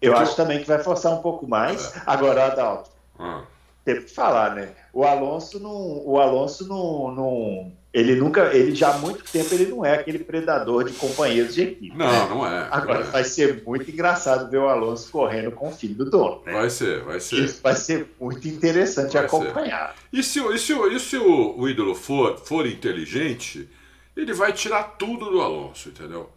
Eu 0.00 0.14
Porque 0.14 0.22
acho 0.22 0.36
também 0.36 0.60
que 0.60 0.66
vai 0.68 0.78
forçar 0.82 1.12
um 1.12 1.22
pouco 1.22 1.46
mais. 1.46 1.92
Agora, 2.06 2.46
Adalto, 2.46 2.90
Ah, 3.18 3.44
tem 3.84 4.02
que 4.02 4.08
falar, 4.08 4.54
né? 4.54 4.74
O 4.92 5.04
Alonso 5.04 5.58
não. 5.60 6.02
O 6.06 6.18
Alonso 6.20 6.66
não, 6.68 7.12
não. 7.12 7.77
Ele 7.92 8.14
nunca. 8.16 8.54
Ele 8.54 8.74
já 8.74 8.94
há 8.94 8.98
muito 8.98 9.24
tempo 9.24 9.52
ele 9.54 9.66
não 9.66 9.84
é 9.84 9.94
aquele 9.94 10.18
predador 10.18 10.84
de 10.84 10.92
companheiros 10.92 11.54
de 11.54 11.62
equipe. 11.62 11.96
né? 11.96 12.04
não, 12.06 12.28
não 12.28 12.46
é. 12.46 12.68
Agora 12.70 13.00
não 13.00 13.08
é. 13.08 13.10
vai 13.10 13.24
ser 13.24 13.62
muito 13.66 13.90
engraçado 13.90 14.50
ver 14.50 14.58
o 14.58 14.68
Alonso 14.68 15.10
correndo 15.10 15.50
com 15.52 15.68
o 15.68 15.72
filho 15.72 15.94
do 15.94 16.10
dono. 16.10 16.42
Né? 16.44 16.52
Vai 16.52 16.68
ser, 16.70 17.02
vai 17.02 17.18
ser. 17.18 17.36
Isso 17.44 17.62
vai 17.62 17.74
ser 17.74 18.14
muito 18.20 18.46
interessante 18.46 19.14
Vai 19.14 19.24
acompanhar. 19.24 19.96
E 20.12 20.22
se, 20.22 20.38
o- 20.40 20.52
e 20.52 20.58
se, 20.58 20.72
e 20.74 21.00
se 21.00 21.16
o, 21.16 21.58
o 21.58 21.68
ídolo 21.68 21.94
for, 21.94 22.36
for 22.38 22.66
inteligente, 22.66 23.68
ele 24.14 24.34
vai 24.34 24.52
tirar 24.52 24.82
tudo 24.98 25.30
do 25.30 25.40
Alonso, 25.40 25.88
entendeu? 25.88 26.28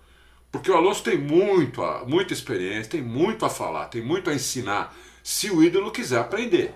Porque 0.51 0.71
o 0.71 0.75
Alonso 0.75 1.03
tem 1.03 1.17
muito, 1.17 1.83
a- 1.83 2.05
muita 2.05 2.31
experiência, 2.33 2.91
tem 2.91 3.01
muito 3.01 3.45
a 3.45 3.49
falar, 3.49 3.87
tem 3.87 4.01
muito 4.01 4.29
a 4.29 4.33
ensinar, 4.33 4.95
se 5.21 5.49
o 5.51 5.61
ídolo 5.61 5.91
quiser 5.91 6.19
aprender. 6.19 6.73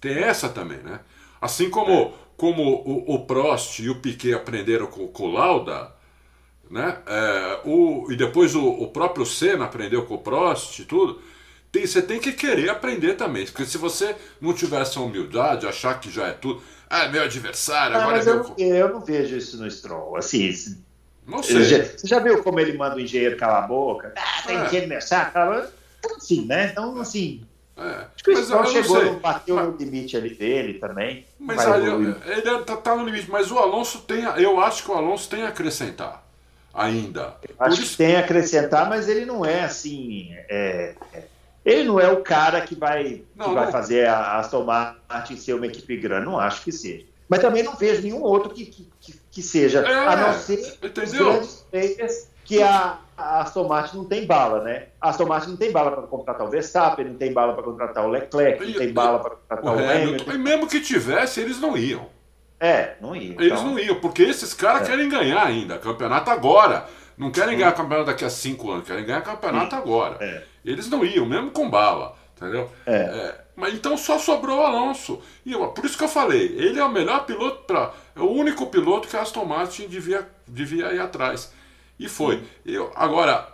Tem 0.00 0.18
essa 0.18 0.48
também, 0.48 0.78
né? 0.78 1.00
Assim 1.40 1.70
como, 1.70 2.14
como 2.44 2.62
o, 2.84 3.14
o 3.14 3.24
Prost 3.24 3.78
e 3.78 3.88
o 3.88 3.94
Piquet 3.94 4.34
aprenderam 4.34 4.86
com, 4.86 5.08
com 5.08 5.22
o 5.24 5.32
Lauda, 5.32 5.90
né? 6.70 6.98
É, 7.06 7.60
o, 7.64 8.06
e 8.12 8.16
depois 8.16 8.54
o, 8.54 8.66
o 8.68 8.88
próprio 8.88 9.24
Senna 9.24 9.64
aprendeu 9.64 10.04
com 10.04 10.16
o 10.16 10.18
Prost 10.18 10.78
e 10.78 10.84
tudo. 10.84 11.22
Tem, 11.72 11.86
você 11.86 12.02
tem 12.02 12.20
que 12.20 12.32
querer 12.34 12.68
aprender 12.68 13.14
também, 13.14 13.46
porque 13.46 13.64
se 13.64 13.78
você 13.78 14.14
não 14.42 14.52
tiver 14.52 14.82
essa 14.82 15.00
humildade, 15.00 15.66
achar 15.66 15.98
que 15.98 16.10
já 16.10 16.26
é 16.26 16.32
tudo, 16.32 16.62
ah, 16.90 17.04
é 17.04 17.08
meu 17.08 17.22
adversário, 17.22 17.96
Ah, 17.96 18.02
agora 18.02 18.16
mas 18.18 18.26
é 18.26 18.30
eu, 18.30 18.34
meu. 18.34 18.44
não- 18.44 18.56
eu 18.58 18.88
não 18.90 19.00
vejo 19.00 19.36
isso 19.38 19.56
no 19.56 19.70
Stroll. 19.70 20.14
Assim, 20.18 20.54
Não 21.26 21.42
sei. 21.42 21.64
já- 21.64 21.82
você 21.82 22.06
já 22.06 22.18
viu 22.18 22.42
como 22.42 22.60
ele 22.60 22.76
manda 22.76 22.96
o 22.96 23.00
engenheiro 23.00 23.38
calar 23.38 23.64
a 23.64 23.66
boca? 23.66 24.12
Ah, 24.18 24.42
tem 24.46 24.56
É. 24.58 24.66
engenheiro 24.66 24.98
cala 25.32 25.56
a 25.56 25.60
boca. 25.62 25.72
Então, 25.98 26.16
assim, 26.18 26.44
né? 26.44 26.68
Então, 26.72 27.00
assim, 27.00 27.40
É, 27.76 27.82
Acho 27.82 28.24
que 28.24 28.30
o 28.30 28.34
mas 28.34 28.48
não 28.48 28.66
chegou, 28.66 29.04
no, 29.04 29.18
bateu 29.20 29.56
Mas- 29.56 29.66
no 29.66 29.76
limite 29.76 30.16
ali 30.16 30.34
dele 30.34 30.74
também. 30.78 31.26
Mas 31.38 31.58
aí, 31.66 31.84
evoluir. 31.86 32.16
ele 32.26 32.58
tá, 32.64 32.76
tá 32.76 32.94
no 32.94 33.04
limite, 33.04 33.28
mas 33.30 33.50
o 33.50 33.58
Alonso 33.58 33.98
tem, 34.02 34.24
a- 34.24 34.38
eu 34.40 34.60
acho 34.60 34.84
que 34.84 34.90
o 34.90 34.94
Alonso 34.94 35.28
tem 35.28 35.42
a 35.42 35.48
acrescentar 35.48 36.24
ainda. 36.72 37.36
Acho 37.58 37.82
isso- 37.82 37.90
que 37.92 37.96
tem 37.98 38.16
a 38.16 38.20
acrescentar, 38.20 38.88
mas 38.88 39.08
ele 39.08 39.24
não 39.24 39.44
é 39.44 39.64
assim. 39.64 40.28
é- 40.48 40.94
é- 41.12 41.24
ele 41.64 41.84
não 41.84 41.98
é 41.98 42.08
o 42.10 42.22
cara 42.22 42.60
que 42.60 42.74
vai, 42.76 43.22
Não, 43.34 43.48
que 43.48 43.54
vai 43.54 43.64
não. 43.66 43.72
fazer 43.72 44.06
a 44.06 44.38
Aston 44.38 44.64
Martin 44.64 45.36
ser 45.36 45.54
uma 45.54 45.66
equipe 45.66 45.96
grande. 45.96 46.26
Não 46.26 46.38
acho 46.38 46.62
que 46.62 46.70
seja. 46.70 47.04
Mas 47.28 47.40
também 47.40 47.62
não 47.62 47.74
vejo 47.74 48.02
nenhum 48.02 48.22
outro 48.22 48.50
que, 48.50 48.66
que, 48.66 48.88
que- 49.00 49.20
que 49.32 49.42
seja, 49.42 49.80
É, 49.80 50.06
a 50.06 50.14
não 50.16 50.34
ser 50.34 50.58
os 50.60 50.78
entendeu? 50.82 51.32
grandes 51.32 51.64
players 51.70 52.28
que 52.44 52.62
a, 52.62 52.98
a 53.16 53.40
Aston 53.42 53.66
Martin 53.68 53.96
não 53.98 54.04
tem 54.04 54.26
bala, 54.26 54.62
né? 54.62 54.86
A 55.00 55.10
Aston 55.10 55.26
Martin 55.26 55.50
não 55.50 55.56
tem 55.56 55.70
bala 55.72 55.90
para 55.92 56.02
contratar 56.02 56.46
o 56.46 56.50
Verstappen, 56.50 57.04
não 57.06 57.14
tem 57.14 57.32
bala 57.32 57.52
para 57.54 57.62
contratar 57.62 58.04
o 58.04 58.08
Leclerc, 58.10 58.64
não 58.64 58.78
tem 58.78 58.92
bala 58.92 59.18
para 59.20 59.30
contratar 59.36 59.64
O 59.64 59.76
o 59.76 59.90
Hamilton, 59.90 60.32
e 60.32 60.38
mesmo 60.38 60.66
que 60.66 60.80
tivesse, 60.80 61.40
eles 61.40 61.60
não 61.60 61.76
iam. 61.76 62.06
É, 62.60 62.94
não 63.00 63.14
ia. 63.14 63.32
Eles 63.34 63.52
então- 63.60 63.64
não 63.64 63.78
iam, 63.78 63.96
porque 64.00 64.22
esses 64.22 64.54
caras 64.54 64.82
É. 64.82 64.90
querem 64.90 65.08
ganhar 65.08 65.44
ainda 65.44 65.78
campeonato 65.78 66.30
agora. 66.30 66.86
Não 67.16 67.30
querem 67.30 67.56
ganhar 67.56 67.72
campeonato 67.72 68.06
daqui 68.06 68.24
a 68.24 68.30
cinco 68.30 68.70
anos, 68.72 68.86
querem 68.86 69.04
ganhar 69.04 69.20
campeonato 69.22 69.76
agora. 69.76 70.16
É. 70.20 70.42
Eles 70.64 70.88
não 70.88 71.04
iam, 71.04 71.24
mesmo 71.26 71.50
com 71.52 71.68
bala, 71.70 72.16
entendeu? 72.36 72.68
É. 72.86 72.96
É, 72.96 73.40
mas 73.54 73.72
então 73.74 73.96
só 73.96 74.18
sobrou 74.18 74.58
o 74.58 74.62
Alonso. 74.62 75.20
E 75.46 75.52
eu- 75.52 75.68
por 75.68 75.84
isso 75.84 75.96
que 75.96 76.02
eu 76.02 76.08
falei, 76.08 76.46
ele 76.58 76.80
é 76.80 76.84
o 76.84 76.88
melhor 76.90 77.24
piloto 77.24 77.62
para. 77.66 77.92
É 78.16 78.20
o 78.20 78.30
único 78.30 78.66
piloto 78.66 79.06
que 79.06 79.16
a 79.16 79.20
Aston 79.22 79.44
Martin 79.44 79.86
devia, 79.86 80.26
devia 80.48 80.92
ir 80.92 81.00
atrás. 81.00 81.52
E 81.98 82.08
foi. 82.08 82.42
Eu, 82.64 82.90
agora, 82.94 83.48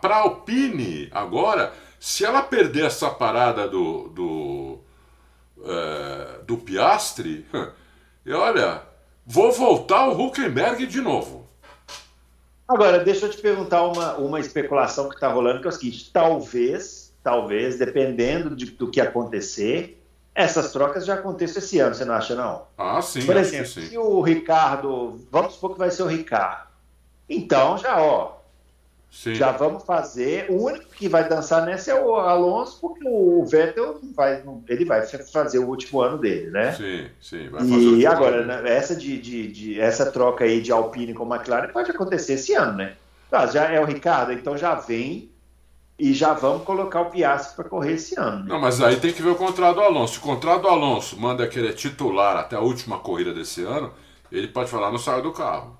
para 0.00 0.16
a 0.16 0.20
Alpine, 0.20 1.08
agora, 1.12 1.72
se 1.98 2.24
ela 2.24 2.42
perder 2.42 2.86
essa 2.86 3.10
parada 3.10 3.66
do. 3.68 4.08
do 4.08 4.78
é, 5.66 6.42
do 6.44 6.58
Piastri, 6.58 7.46
e 8.26 8.32
olha, 8.32 8.82
vou 9.26 9.50
voltar 9.52 10.08
o 10.08 10.20
Huckenberg 10.26 10.86
de 10.86 11.00
novo. 11.00 11.48
Agora, 12.68 12.98
deixa 13.02 13.26
eu 13.26 13.30
te 13.30 13.38
perguntar 13.38 13.82
uma, 13.82 14.14
uma 14.16 14.40
especulação 14.40 15.08
que 15.08 15.14
está 15.14 15.28
rolando, 15.28 15.60
que 15.60 15.66
é 15.66 15.70
o 15.70 15.72
seguinte: 15.72 16.10
talvez, 16.12 17.14
talvez, 17.22 17.78
dependendo 17.78 18.54
de- 18.56 18.66
do 18.72 18.90
que 18.90 19.00
acontecer, 19.00 20.02
essas 20.34 20.72
trocas 20.72 21.04
já 21.06 21.14
aconteçam 21.14 21.62
esse 21.62 21.78
ano, 21.78 21.94
você 21.94 22.04
não 22.04 22.14
acha, 22.14 22.34
não? 22.34 22.66
Ah, 22.76 23.00
sim, 23.02 23.24
Por 23.24 23.36
exemplo, 23.36 23.66
sim. 23.66 23.86
se 23.86 23.96
o 23.98 24.20
Ricardo. 24.20 25.20
Vamos 25.30 25.54
supor 25.54 25.72
que 25.74 25.78
vai 25.78 25.90
ser 25.90 26.02
o 26.02 26.06
Ricardo. 26.06 26.73
Então, 27.28 27.78
já, 27.78 28.00
ó. 28.00 28.34
Sim. 29.10 29.34
Já 29.36 29.52
vamos 29.52 29.84
fazer. 29.84 30.46
O 30.50 30.64
único 30.64 30.86
que 30.86 31.08
vai 31.08 31.28
dançar 31.28 31.64
nessa 31.64 31.92
é 31.92 31.94
o 31.94 32.16
Alonso, 32.16 32.80
porque 32.80 33.06
o 33.06 33.44
Vettel 33.44 34.00
vai, 34.12 34.42
ele 34.68 34.84
vai 34.84 35.06
fazer 35.06 35.60
o 35.60 35.68
último 35.68 36.00
ano 36.00 36.18
dele, 36.18 36.50
né? 36.50 36.72
Sim, 36.72 37.06
sim. 37.20 37.48
e 37.96 38.04
agora, 38.04 38.44
né, 38.44 38.76
essa, 38.76 38.96
de, 38.96 39.16
de, 39.16 39.46
de, 39.52 39.80
essa 39.80 40.10
troca 40.10 40.44
aí 40.44 40.60
de 40.60 40.72
Alpine 40.72 41.14
com 41.14 41.32
McLaren 41.32 41.68
pode 41.68 41.92
acontecer 41.92 42.32
esse 42.32 42.54
ano, 42.54 42.78
né? 42.78 42.96
Ah, 43.30 43.46
já 43.46 43.70
é 43.70 43.80
o 43.80 43.84
Ricardo, 43.84 44.32
então 44.32 44.56
já 44.56 44.74
vem 44.74 45.30
e 45.96 46.12
já 46.12 46.32
vamos 46.32 46.64
colocar 46.64 47.02
o 47.02 47.10
Piastri 47.10 47.54
para 47.54 47.68
correr 47.68 47.92
esse 47.92 48.18
ano. 48.18 48.40
Né? 48.40 48.46
Não, 48.48 48.60
mas 48.60 48.80
aí 48.82 48.96
tem 48.96 49.12
que 49.12 49.22
ver 49.22 49.30
o 49.30 49.36
contrato 49.36 49.76
do 49.76 49.80
Alonso. 49.80 50.14
Se 50.14 50.18
o 50.18 50.22
contrato 50.22 50.62
do 50.62 50.68
Alonso 50.68 51.18
manda 51.20 51.46
que 51.46 51.58
ele 51.58 51.68
é 51.68 51.72
titular 51.72 52.36
até 52.36 52.56
a 52.56 52.60
última 52.60 52.98
corrida 52.98 53.32
desse 53.32 53.62
ano, 53.62 53.92
ele 54.30 54.48
pode 54.48 54.68
falar, 54.68 54.90
não 54.90 54.98
saio 54.98 55.22
do 55.22 55.32
carro. 55.32 55.78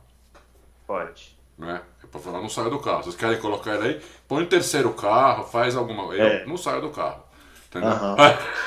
Pode. 0.87 1.34
Né? 1.59 1.81
Para 2.11 2.21
falar, 2.21 2.41
não 2.41 2.49
saio 2.49 2.71
do 2.71 2.79
carro. 2.79 3.03
Vocês 3.03 3.17
querem 3.17 3.41
colocar 3.41 3.75
ele 3.75 3.89
aí? 3.89 4.01
Põe 4.29 4.45
o 4.45 4.47
terceiro 4.47 4.93
carro, 4.93 5.45
faz 5.45 5.77
alguma. 5.77 6.15
Eu 6.15 6.27
é. 6.27 6.47
não 6.47 6.57
saio 6.57 6.81
do 6.81 6.91
carro. 6.91 7.23
Entendeu? 7.69 7.91
Uhum. 7.91 8.17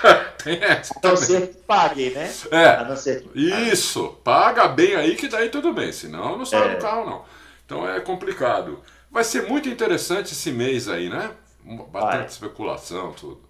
Tem 0.43 0.61
essa. 0.61 0.93
A 1.01 1.07
não 1.07 1.15
ser 1.15 1.47
que 1.47 1.57
pague, 1.59 2.09
né? 2.09 2.33
É. 2.51 2.65
A 2.67 2.83
não 2.83 2.95
ser 2.97 3.21
que 3.21 3.29
pague. 3.29 3.69
Isso. 3.71 4.17
Paga 4.23 4.67
bem 4.67 4.95
aí 4.95 5.15
que 5.15 5.27
daí 5.27 5.49
tudo 5.49 5.73
bem. 5.73 5.91
Senão 5.91 6.37
não 6.37 6.45
sai 6.45 6.71
é. 6.71 6.75
do 6.75 6.81
carro, 6.81 7.05
não. 7.05 7.25
Então 7.65 7.89
é 7.89 7.99
complicado. 7.99 8.81
Vai 9.09 9.23
ser 9.23 9.47
muito 9.47 9.69
interessante 9.69 10.33
esse 10.33 10.51
mês 10.51 10.89
aí, 10.89 11.09
né? 11.09 11.31
Bastante 11.63 12.17
Vai. 12.17 12.25
especulação, 12.25 13.13
tudo. 13.13 13.41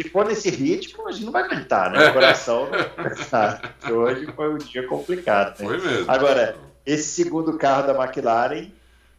Se 0.00 0.10
for 0.10 0.26
nesse 0.26 0.50
ritmo, 0.50 1.08
a 1.08 1.12
gente 1.12 1.24
não 1.24 1.32
vai 1.32 1.44
aguentar, 1.44 1.90
né? 1.90 2.10
O 2.10 2.12
coração 2.12 2.68
não 2.70 3.96
Hoje 3.98 4.26
foi 4.26 4.54
um 4.54 4.58
dia 4.58 4.86
complicado. 4.86 5.60
Né? 5.60 5.66
Foi 5.66 5.78
mesmo. 5.78 6.10
Agora, 6.10 6.56
esse 6.84 7.22
segundo 7.22 7.56
carro 7.56 7.86
da 7.86 8.04
McLaren, 8.04 8.70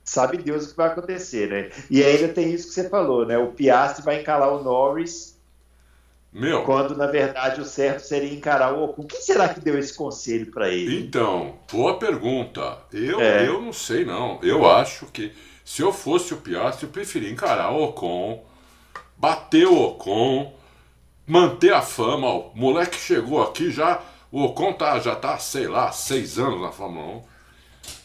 sabe 0.07 0.37
Deus 0.37 0.65
o 0.65 0.69
que 0.69 0.77
vai 0.77 0.87
acontecer, 0.87 1.49
né? 1.49 1.69
E 1.89 2.03
ainda 2.03 2.29
tem 2.29 2.51
isso 2.51 2.67
que 2.67 2.73
você 2.73 2.89
falou, 2.89 3.25
né? 3.25 3.37
O 3.37 3.51
Piastri 3.51 4.03
vai 4.03 4.21
encalar 4.21 4.53
o 4.53 4.63
Norris 4.63 5.37
meu. 6.31 6.63
Quando, 6.63 6.95
na 6.95 7.07
verdade, 7.07 7.61
o 7.61 7.65
certo 7.65 8.01
seria 8.01 8.33
encarar 8.33 8.73
o 8.73 8.83
Ocon. 8.83 9.03
Quem 9.05 9.21
será 9.21 9.49
que 9.49 9.59
deu 9.59 9.77
esse 9.77 9.93
conselho 9.93 10.51
para 10.51 10.69
ele? 10.69 10.99
Então, 10.99 11.57
boa 11.71 11.97
pergunta. 11.97 12.77
Eu, 12.93 13.19
é. 13.19 13.47
eu 13.47 13.61
não 13.61 13.73
sei, 13.73 14.05
não. 14.05 14.39
Eu 14.43 14.69
acho 14.69 15.07
que 15.07 15.33
se 15.65 15.81
eu 15.81 15.91
fosse 15.91 16.33
o 16.33 16.37
Piastri, 16.37 16.85
eu 16.85 16.91
preferia 16.91 17.31
encarar 17.31 17.71
o 17.71 17.83
Ocon, 17.83 18.45
bater 19.17 19.67
o 19.67 19.81
Ocon, 19.81 20.53
manter 21.25 21.73
a 21.73 21.81
fama. 21.81 22.31
O 22.31 22.51
moleque 22.53 22.97
chegou 22.97 23.41
aqui 23.41 23.71
já. 23.71 24.01
O 24.31 24.43
Ocon 24.43 24.73
tá, 24.73 24.99
já 24.99 25.15
tá, 25.15 25.39
sei 25.39 25.67
lá, 25.67 25.91
seis 25.91 26.37
anos 26.37 26.61
na 26.61 26.71
Fórmula 26.71 27.17
1. 27.17 27.21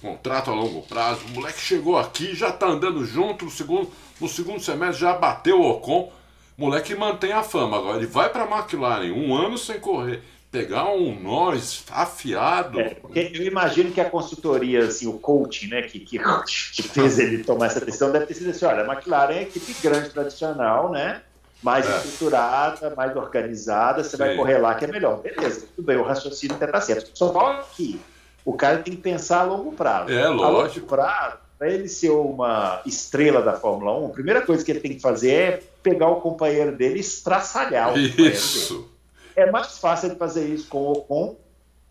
Contrato 0.03 0.51
a 0.51 0.55
longo 0.55 0.83
prazo. 0.83 1.25
O 1.27 1.31
moleque 1.31 1.61
chegou 1.61 1.97
aqui, 1.97 2.35
já 2.35 2.53
tá 2.53 2.67
andando 2.67 3.05
junto 3.07 3.47
no 3.47 3.51
segundo, 3.51 3.91
no 4.21 4.29
segundo 4.29 4.61
semestre, 4.61 5.01
já 5.01 5.15
bateu 5.15 5.61
o 5.61 5.71
Ocon 5.71 6.13
moleque 6.57 6.95
mantém 6.95 7.33
a 7.33 7.43
fama. 7.43 7.79
Agora 7.79 7.97
ele 7.99 8.07
vai 8.07 8.29
para 8.29 8.45
a 8.45 8.59
McLaren, 8.59 9.13
um 9.13 9.35
ano 9.35 9.59
sem 9.59 9.81
correr, 9.81 10.23
pegar 10.51 10.91
um 10.91 11.19
Norris 11.19 11.85
afiado. 11.91 12.81
É, 12.81 12.97
eu 13.15 13.43
imagino 13.43 13.91
que 13.91 14.01
a 14.01 14.09
consultoria, 14.09 14.85
assim, 14.85 15.07
o 15.07 15.15
coaching, 15.15 15.69
né, 15.69 15.83
que, 15.83 15.99
que, 15.99 16.19
que, 16.19 16.83
fez 16.83 17.19
ele 17.19 17.43
tomar 17.43 17.67
essa 17.67 17.81
decisão, 17.81 18.13
deve 18.13 18.27
ter 18.27 18.35
sido 18.35 18.51
assim: 18.51 18.65
olha, 18.65 18.85
a 18.85 18.93
McLaren 18.93 19.35
é 19.35 19.43
equipe 19.43 19.75
grande 19.83 20.11
tradicional, 20.11 20.91
né? 20.91 21.23
Mais 21.63 21.89
é. 21.89 21.97
estruturada, 21.97 22.93
mais 22.97 23.17
organizada, 23.17 24.03
você 24.03 24.11
Sim. 24.11 24.17
vai 24.17 24.37
correr 24.37 24.59
lá 24.59 24.75
que 24.75 24.85
é 24.85 24.89
melhor. 24.89 25.21
Beleza, 25.21 25.67
tudo 25.77 25.87
bem, 25.87 25.97
o 25.97 26.03
raciocínio 26.03 26.57
até 26.57 26.67
tá 26.67 26.81
certo. 26.81 27.11
Só 27.15 27.65
que 27.77 28.01
o 28.45 28.53
cara 28.55 28.79
tem 28.79 28.95
que 28.95 29.01
pensar 29.01 29.41
a 29.41 29.45
longo 29.45 29.73
prazo. 29.73 30.13
É, 30.13 30.29
lógico. 30.29 30.45
A 30.45 30.51
longo 30.51 30.81
prazo, 30.87 31.37
para 31.59 31.71
ele 31.71 31.89
ser 31.89 32.11
uma 32.11 32.83
estrela 32.85 33.41
da 33.41 33.53
Fórmula 33.53 33.97
1, 33.99 34.07
a 34.07 34.11
primeira 34.11 34.43
coisa 34.43 34.65
que 34.65 34.71
ele 34.71 34.81
tem 34.81 34.95
que 34.95 35.01
fazer 35.01 35.31
é 35.31 35.63
pegar 35.83 36.09
o 36.09 36.21
companheiro 36.21 36.77
dele 36.77 36.97
e 36.97 37.01
estraçalhar 37.01 37.95
o 37.95 37.99
Isso. 37.99 38.89
É 39.35 39.51
mais 39.51 39.79
fácil 39.79 40.11
ele 40.11 40.17
fazer 40.17 40.47
isso 40.47 40.69
com 40.69 40.79
o 40.79 40.93
Ocon 40.93 41.37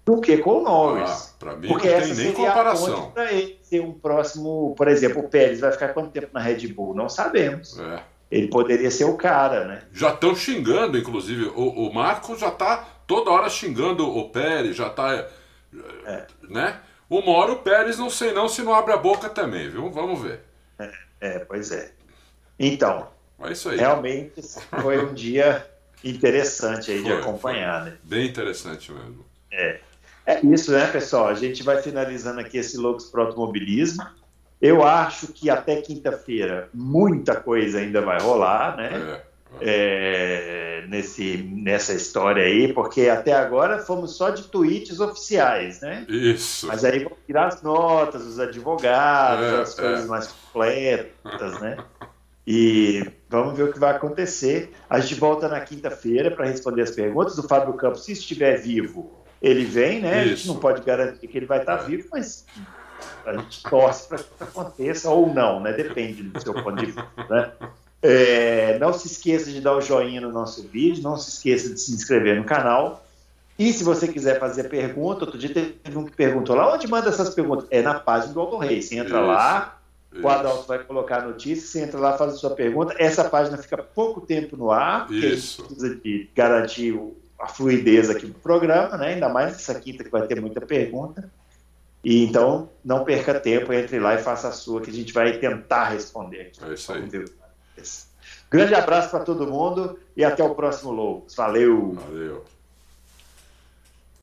do 0.05 0.19
que 0.19 0.37
com 0.37 0.59
o 0.59 0.63
Norris. 0.63 1.35
Ah, 1.41 1.55
mim 1.55 1.67
porque 1.67 1.89
não 1.89 2.01
tem 2.01 2.13
nem 2.13 2.33
comparação. 2.33 3.11
Para 3.11 3.31
ele 3.31 3.57
ser 3.61 3.81
um 3.81 3.93
próximo, 3.93 4.75
por 4.77 4.87
exemplo, 4.87 5.21
o 5.21 5.29
Pérez 5.29 5.59
vai 5.59 5.71
ficar 5.71 5.89
quanto 5.89 6.11
tempo 6.11 6.29
na 6.33 6.39
Red 6.39 6.67
Bull? 6.67 6.93
Não 6.93 7.09
sabemos. 7.09 7.79
É. 7.79 8.03
Ele 8.31 8.47
poderia 8.47 8.89
ser 8.89 9.05
o 9.05 9.17
cara, 9.17 9.65
né? 9.65 9.83
Já 9.91 10.13
estão 10.13 10.35
xingando, 10.35 10.97
inclusive. 10.97 11.45
O, 11.55 11.87
o 11.87 11.93
Marco 11.93 12.37
já 12.37 12.47
está 12.47 12.87
toda 13.05 13.29
hora 13.29 13.49
xingando 13.49 14.07
o 14.07 14.29
Pérez, 14.29 14.75
já 14.75 14.87
está. 14.87 15.27
É. 16.05 16.25
Né? 16.49 16.79
O 17.09 17.55
Pérez, 17.57 17.97
não 17.97 18.09
sei 18.09 18.33
não 18.33 18.47
se 18.47 18.61
não 18.61 18.73
abre 18.73 18.93
a 18.93 18.97
boca 18.97 19.29
também, 19.29 19.69
viu? 19.69 19.89
Vamos 19.91 20.21
ver. 20.21 20.41
É, 20.79 20.91
é 21.19 21.39
pois 21.39 21.71
é. 21.71 21.91
Então, 22.57 23.09
é 23.39 23.51
isso 23.51 23.69
aí. 23.69 23.77
realmente 23.77 24.41
foi 24.81 25.03
um 25.03 25.13
dia 25.13 25.65
interessante 26.03 26.91
aí 26.91 27.01
foi, 27.01 27.11
de 27.11 27.13
acompanhar, 27.13 27.85
né? 27.85 27.97
Bem 28.03 28.27
interessante 28.27 28.91
mesmo. 28.91 29.25
É. 29.51 29.79
É 30.25 30.39
isso, 30.45 30.71
né, 30.71 30.87
pessoal? 30.87 31.27
A 31.27 31.33
gente 31.33 31.63
vai 31.63 31.81
finalizando 31.81 32.39
aqui 32.39 32.57
esse 32.57 32.77
Logos 32.77 33.05
para 33.05 33.23
Automobilismo. 33.23 34.05
Eu 34.61 34.83
acho 34.83 35.27
que 35.27 35.49
até 35.49 35.81
quinta-feira 35.81 36.69
muita 36.73 37.35
coisa 37.35 37.79
ainda 37.79 38.01
vai 38.01 38.19
rolar, 38.21 38.77
né? 38.77 38.89
É 38.93 39.30
é, 39.59 40.85
nesse, 40.87 41.37
nessa 41.37 41.93
história 41.93 42.43
aí, 42.43 42.71
porque 42.73 43.09
até 43.09 43.33
agora 43.33 43.79
fomos 43.79 44.15
só 44.15 44.29
de 44.29 44.43
tweets 44.43 44.99
oficiais, 44.99 45.81
né? 45.81 46.05
Isso. 46.07 46.67
Mas 46.67 46.85
aí 46.85 47.03
vão 47.03 47.13
tirar 47.25 47.47
as 47.47 47.61
notas, 47.61 48.25
os 48.25 48.39
advogados, 48.39 49.45
é, 49.45 49.61
as 49.61 49.73
coisas 49.75 50.05
é. 50.05 50.07
mais 50.07 50.27
completas, 50.27 51.59
né? 51.59 51.77
E 52.45 53.05
vamos 53.29 53.55
ver 53.55 53.63
o 53.63 53.73
que 53.73 53.79
vai 53.79 53.91
acontecer. 53.91 54.73
A 54.89 54.99
gente 54.99 55.15
volta 55.15 55.47
na 55.47 55.59
quinta-feira 55.59 56.31
para 56.31 56.45
responder 56.45 56.81
as 56.81 56.91
perguntas. 56.91 57.37
O 57.37 57.47
Fábio 57.47 57.73
Campos, 57.73 58.03
se 58.05 58.13
estiver 58.13 58.57
vivo, 58.57 59.11
ele 59.41 59.65
vem, 59.65 60.01
né? 60.01 60.23
Isso. 60.23 60.33
A 60.33 60.35
gente 60.35 60.47
não 60.47 60.55
pode 60.57 60.81
garantir 60.81 61.27
que 61.27 61.37
ele 61.37 61.45
vai 61.45 61.59
estar 61.59 61.77
vivo, 61.77 62.07
mas 62.11 62.45
a 63.25 63.33
gente 63.33 63.61
torce 63.63 64.07
para 64.07 64.17
que 64.17 64.25
aconteça 64.39 65.09
ou 65.09 65.31
não, 65.31 65.59
né? 65.59 65.73
Depende 65.73 66.23
do 66.23 66.41
seu 66.41 66.53
ponto 66.53 66.75
de 66.75 66.87
vista, 66.87 67.07
né? 67.29 67.51
É, 68.01 68.79
não 68.79 68.93
se 68.93 69.07
esqueça 69.07 69.51
de 69.51 69.61
dar 69.61 69.75
o 69.75 69.81
joinha 69.81 70.19
no 70.21 70.31
nosso 70.31 70.63
vídeo, 70.67 71.03
não 71.03 71.15
se 71.17 71.29
esqueça 71.29 71.73
de 71.73 71.79
se 71.79 71.93
inscrever 71.93 72.35
no 72.35 72.43
canal. 72.43 73.05
E 73.59 73.71
se 73.71 73.83
você 73.83 74.07
quiser 74.07 74.39
fazer 74.39 74.69
pergunta, 74.69 75.25
outro 75.25 75.37
dia 75.37 75.53
teve 75.53 75.95
um 75.95 76.05
que 76.05 76.15
perguntou 76.15 76.55
lá, 76.55 76.73
onde 76.73 76.87
manda 76.87 77.09
essas 77.09 77.29
perguntas? 77.29 77.67
É 77.69 77.81
na 77.81 77.99
página 77.99 78.33
do 78.33 78.39
Alto 78.39 78.57
Rei. 78.57 78.81
Você 78.81 78.95
entra 78.95 79.19
isso, 79.19 79.27
lá, 79.27 79.79
isso. 80.11 80.25
o 80.25 80.29
Adalto 80.29 80.67
vai 80.67 80.79
colocar 80.79 81.21
a 81.21 81.27
notícia, 81.27 81.67
você 81.67 81.81
entra 81.81 81.99
lá, 81.99 82.17
faz 82.17 82.33
a 82.33 82.37
sua 82.37 82.49
pergunta. 82.51 82.95
Essa 82.97 83.23
página 83.29 83.57
fica 83.57 83.77
pouco 83.77 84.21
tempo 84.21 84.57
no 84.57 84.71
ar, 84.71 85.05
porque 85.05 85.27
isso. 85.27 85.61
a 85.61 85.67
gente 85.67 85.75
precisa 85.75 85.95
de 85.95 86.29
garantir 86.35 86.99
a 87.39 87.47
fluidez 87.47 88.09
aqui 88.09 88.25
do 88.25 88.33
programa, 88.33 88.97
né? 88.97 89.13
ainda 89.13 89.29
mais 89.29 89.51
nessa 89.53 89.75
quinta 89.75 90.03
que 90.03 90.09
vai 90.09 90.25
ter 90.25 90.41
muita 90.41 90.61
pergunta. 90.61 91.29
E 92.03 92.23
então, 92.23 92.67
não 92.83 93.03
perca 93.03 93.39
tempo, 93.39 93.71
entre 93.71 93.99
lá 93.99 94.15
e 94.15 94.23
faça 94.23 94.47
a 94.47 94.51
sua, 94.51 94.81
que 94.81 94.89
a 94.89 94.93
gente 94.93 95.13
vai 95.13 95.37
tentar 95.37 95.89
responder 95.89 96.41
aqui. 96.41 96.63
É 96.63 96.73
isso 96.73 96.91
aí. 96.93 97.07
Grande 98.49 98.75
abraço 98.75 99.09
para 99.09 99.23
todo 99.23 99.47
mundo 99.47 99.97
e 100.15 100.23
até 100.23 100.43
o 100.43 100.53
próximo 100.53 100.91
Loucos. 100.91 101.35
Valeu! 101.35 101.93
Valeu! 101.93 102.43